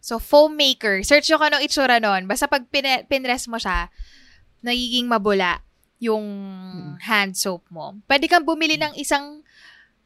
So 0.02 0.18
foam 0.18 0.56
maker, 0.56 1.04
search 1.04 1.28
nyo 1.28 1.38
kung 1.38 1.52
anong 1.52 1.66
itsura 1.68 2.00
nun. 2.00 2.26
Basta 2.26 2.48
pag 2.48 2.64
pin- 2.72 3.06
pinrest 3.12 3.52
mo 3.52 3.60
siya, 3.60 3.92
nagiging 4.64 5.12
mabula 5.12 5.67
yung 5.98 6.26
hand 7.02 7.34
soap 7.34 7.66
mo. 7.74 7.98
Pwede 8.06 8.30
kang 8.30 8.46
bumili 8.46 8.78
ng 8.78 8.94
isang 8.98 9.42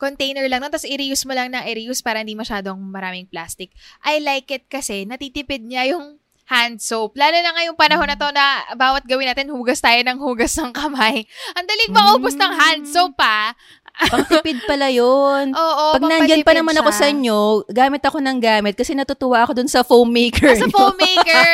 container 0.01 0.49
lang 0.49 0.65
nun, 0.65 0.73
tapos 0.73 0.89
i-reuse 0.89 1.29
mo 1.29 1.37
lang 1.37 1.53
ng 1.53 1.61
i-reuse 1.61 2.01
para 2.01 2.25
hindi 2.25 2.33
masyadong 2.33 2.81
maraming 2.89 3.29
plastic. 3.29 3.69
I 4.01 4.17
like 4.17 4.49
it 4.49 4.65
kasi 4.65 5.05
natitipid 5.05 5.61
niya 5.61 5.93
yung 5.93 6.17
hand 6.51 6.83
soap. 6.83 7.15
Lalo 7.15 7.37
na 7.39 7.55
ngayong 7.55 7.79
panahon 7.79 8.09
na 8.11 8.19
to 8.19 8.27
na 8.35 8.67
bawat 8.75 9.07
gawin 9.07 9.31
natin, 9.31 9.47
hugas 9.55 9.79
tayo 9.79 10.03
ng 10.03 10.19
hugas 10.19 10.51
ng 10.59 10.75
kamay. 10.75 11.23
Ang 11.55 11.65
daling 11.69 11.91
maubos 11.95 12.35
ng 12.35 12.51
hand 12.51 12.83
soap, 12.91 13.15
pa. 13.15 13.55
Pangtipid 13.93 14.63
pala 14.63 14.87
yun. 14.87 15.53
Oo, 15.57 15.85
Pag 15.93 16.03
nandyan 16.03 16.41
pa 16.41 16.51
naman 16.51 16.73
ako 16.73 16.89
siya. 16.89 16.99
sa 16.99 17.05
inyo, 17.07 17.37
gamit 17.67 18.01
ako 18.01 18.17
ng 18.17 18.37
gamit 18.37 18.73
kasi 18.73 18.91
natutuwa 18.91 19.43
ako 19.43 19.51
dun 19.53 19.67
sa 19.67 19.81
foam 19.81 20.07
maker. 20.07 20.47
Ah, 20.47 20.57
sa 20.57 20.67
foam 20.67 20.95
maker. 20.95 21.51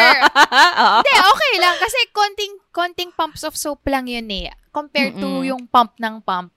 Hindi, 1.00 1.14
okay 1.16 1.54
lang. 1.58 1.76
Kasi 1.76 1.98
konting, 2.10 2.54
konting 2.70 3.12
pumps 3.12 3.42
of 3.42 3.54
soap 3.54 3.82
lang 3.86 4.06
yun 4.06 4.28
eh. 4.28 4.50
Compared 4.70 5.16
to 5.16 5.26
Mm-mm. 5.42 5.50
yung 5.50 5.64
pump 5.66 5.98
ng 5.98 6.22
pump. 6.22 6.54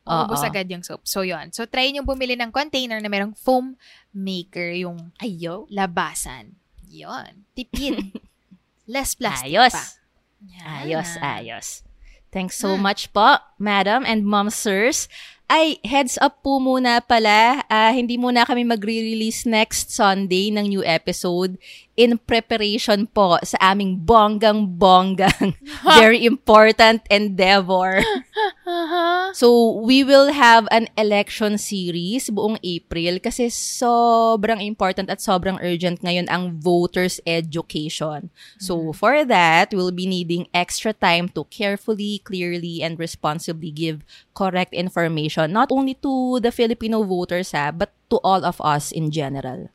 Maubos 0.00 0.42
agad 0.42 0.66
yung 0.66 0.82
soap. 0.82 1.06
So, 1.06 1.22
yun. 1.22 1.54
So, 1.54 1.70
try 1.70 1.86
nyo 1.90 2.02
bumili 2.02 2.34
ng 2.34 2.50
container 2.50 2.98
na 2.98 3.06
merong 3.06 3.30
foam 3.32 3.78
maker 4.10 4.74
yung 4.74 5.14
Ayo. 5.16 5.70
labasan. 5.70 6.58
Yun. 6.90 7.46
Tipid. 7.54 8.10
Less 8.90 9.14
plastic 9.14 9.54
Ayos. 9.54 9.70
pa. 9.70 9.84
Ayos, 10.82 11.10
Yan. 11.14 11.22
ayos. 11.22 11.68
Thanks 12.30 12.54
so 12.54 12.78
Hmm. 12.78 12.86
much 12.86 13.10
po, 13.10 13.42
madam 13.58 14.06
and 14.06 14.22
mom 14.22 14.50
sirs. 14.50 15.10
Ay, 15.50 15.82
heads 15.82 16.14
up 16.22 16.46
po 16.46 16.62
muna 16.62 17.02
pala. 17.02 17.66
ah, 17.66 17.90
hindi 17.90 18.14
muna 18.14 18.46
kami 18.46 18.62
magre-release 18.62 19.50
next 19.50 19.90
Sunday 19.90 20.46
ng 20.54 20.70
new 20.70 20.84
episode 20.86 21.58
in 22.00 22.16
preparation 22.16 23.04
po 23.12 23.36
sa 23.44 23.76
aming 23.76 24.00
bonggang-bonggang 24.08 25.52
very 26.00 26.24
important 26.24 27.04
endeavor. 27.12 28.00
So, 29.30 29.78
we 29.82 30.02
will 30.02 30.30
have 30.34 30.66
an 30.70 30.86
election 30.98 31.58
series 31.58 32.30
buong 32.30 32.58
April 32.62 33.18
kasi 33.18 33.50
sobrang 33.50 34.62
important 34.62 35.10
at 35.10 35.22
sobrang 35.22 35.58
urgent 35.58 36.02
ngayon 36.02 36.30
ang 36.30 36.58
voters' 36.58 37.18
education. 37.26 38.30
So, 38.58 38.94
for 38.94 39.26
that, 39.26 39.74
we'll 39.74 39.94
be 39.94 40.06
needing 40.06 40.46
extra 40.54 40.94
time 40.94 41.30
to 41.34 41.46
carefully, 41.50 42.22
clearly, 42.22 42.82
and 42.82 42.98
responsibly 42.98 43.70
give 43.70 44.06
correct 44.34 44.74
information, 44.74 45.50
not 45.50 45.70
only 45.70 45.98
to 46.02 46.38
the 46.38 46.54
Filipino 46.54 47.02
voters, 47.02 47.50
ha, 47.54 47.70
but 47.70 47.90
to 48.10 48.22
all 48.22 48.42
of 48.42 48.58
us 48.62 48.90
in 48.90 49.10
general. 49.10 49.70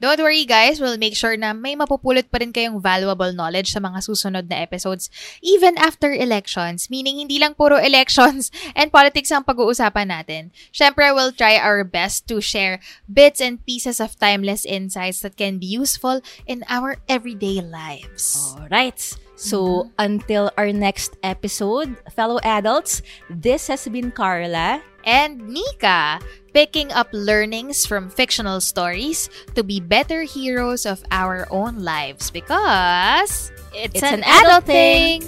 Don't 0.00 0.22
worry 0.24 0.48
guys, 0.48 0.80
we'll 0.80 0.96
make 0.96 1.12
sure 1.12 1.36
na 1.36 1.52
may 1.52 1.76
mapupulot 1.76 2.32
pa 2.32 2.40
rin 2.40 2.48
kayong 2.48 2.80
valuable 2.80 3.28
knowledge 3.36 3.76
sa 3.76 3.80
mga 3.82 4.00
susunod 4.00 4.48
na 4.48 4.64
episodes 4.64 5.12
even 5.44 5.76
after 5.76 6.08
elections. 6.08 6.88
Meaning, 6.88 7.20
hindi 7.20 7.36
lang 7.36 7.52
puro 7.52 7.76
elections 7.90 8.48
and 8.72 8.88
politics 8.88 9.28
ang 9.28 9.44
pag-uusapan 9.44 10.08
natin. 10.08 10.42
Syempre, 10.72 11.12
we'll 11.12 11.36
try 11.36 11.60
our 11.60 11.84
best 11.84 12.24
to 12.32 12.40
share 12.40 12.80
bits 13.04 13.44
and 13.44 13.60
pieces 13.68 14.00
of 14.00 14.16
timeless 14.16 14.64
insights 14.64 15.20
that 15.20 15.36
can 15.36 15.60
be 15.60 15.68
useful 15.68 16.24
in 16.48 16.64
our 16.72 16.96
everyday 17.04 17.60
lives. 17.60 18.56
Alright. 18.56 19.27
So, 19.38 19.86
until 20.02 20.50
our 20.58 20.74
next 20.74 21.14
episode, 21.22 21.94
fellow 22.10 22.42
adults, 22.42 23.02
this 23.30 23.70
has 23.70 23.86
been 23.86 24.10
Carla. 24.10 24.82
And 25.06 25.46
Nika, 25.48 26.18
picking 26.52 26.90
up 26.90 27.06
learnings 27.14 27.86
from 27.86 28.10
fictional 28.10 28.60
stories 28.60 29.30
to 29.54 29.62
be 29.62 29.78
better 29.78 30.26
heroes 30.26 30.84
of 30.84 31.04
our 31.14 31.46
own 31.54 31.86
lives 31.86 32.34
because 32.34 33.54
it's, 33.72 33.94
It's 33.94 34.02
an, 34.02 34.20
an 34.20 34.24
adult 34.26 34.66
adult 34.66 34.66
thing. 34.66 35.22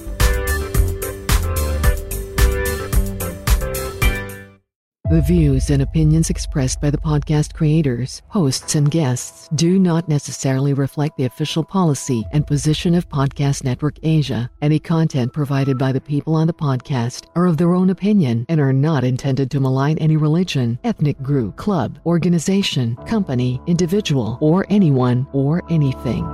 The 5.11 5.21
views 5.21 5.71
and 5.71 5.83
opinions 5.83 6.31
expressed 6.31 6.81
by 6.81 6.91
the 6.91 6.97
podcast 6.97 7.53
creators, 7.53 8.23
hosts, 8.29 8.77
and 8.77 8.89
guests 8.89 9.49
do 9.57 9.77
not 9.77 10.09
necessarily 10.09 10.73
reflect 10.73 11.17
the 11.17 11.25
official 11.25 11.65
policy 11.65 12.25
and 12.31 12.47
position 12.47 12.95
of 12.95 13.09
Podcast 13.09 13.65
Network 13.65 13.99
Asia. 14.05 14.49
Any 14.63 14.79
content 14.79 15.33
provided 15.33 15.77
by 15.79 15.91
the 15.91 16.01
people 16.01 16.37
on 16.37 16.47
the 16.47 16.53
podcast 16.53 17.27
are 17.35 17.47
of 17.47 17.57
their 17.57 17.75
own 17.75 17.91
opinion 17.91 18.47
and 18.49 18.61
are 18.61 18.73
not 18.73 19.03
intended 19.03 19.51
to 19.51 19.59
malign 19.59 19.99
any 19.99 20.17
religion, 20.17 20.79
ethnic 20.85 21.21
group, 21.21 21.57
club, 21.57 21.99
organization, 22.07 22.95
company, 23.09 23.61
individual, 23.67 24.39
or 24.41 24.65
anyone 24.71 25.27
or 25.33 25.65
anything. 25.69 26.25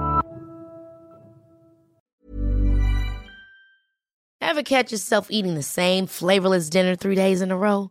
Ever 4.43 4.63
catch 4.63 4.93
yourself 4.93 5.29
eating 5.31 5.55
the 5.55 5.63
same 5.63 6.07
flavorless 6.07 6.69
dinner 6.69 6.95
three 6.95 7.15
days 7.15 7.41
in 7.41 7.51
a 7.51 7.57
row? 7.57 7.91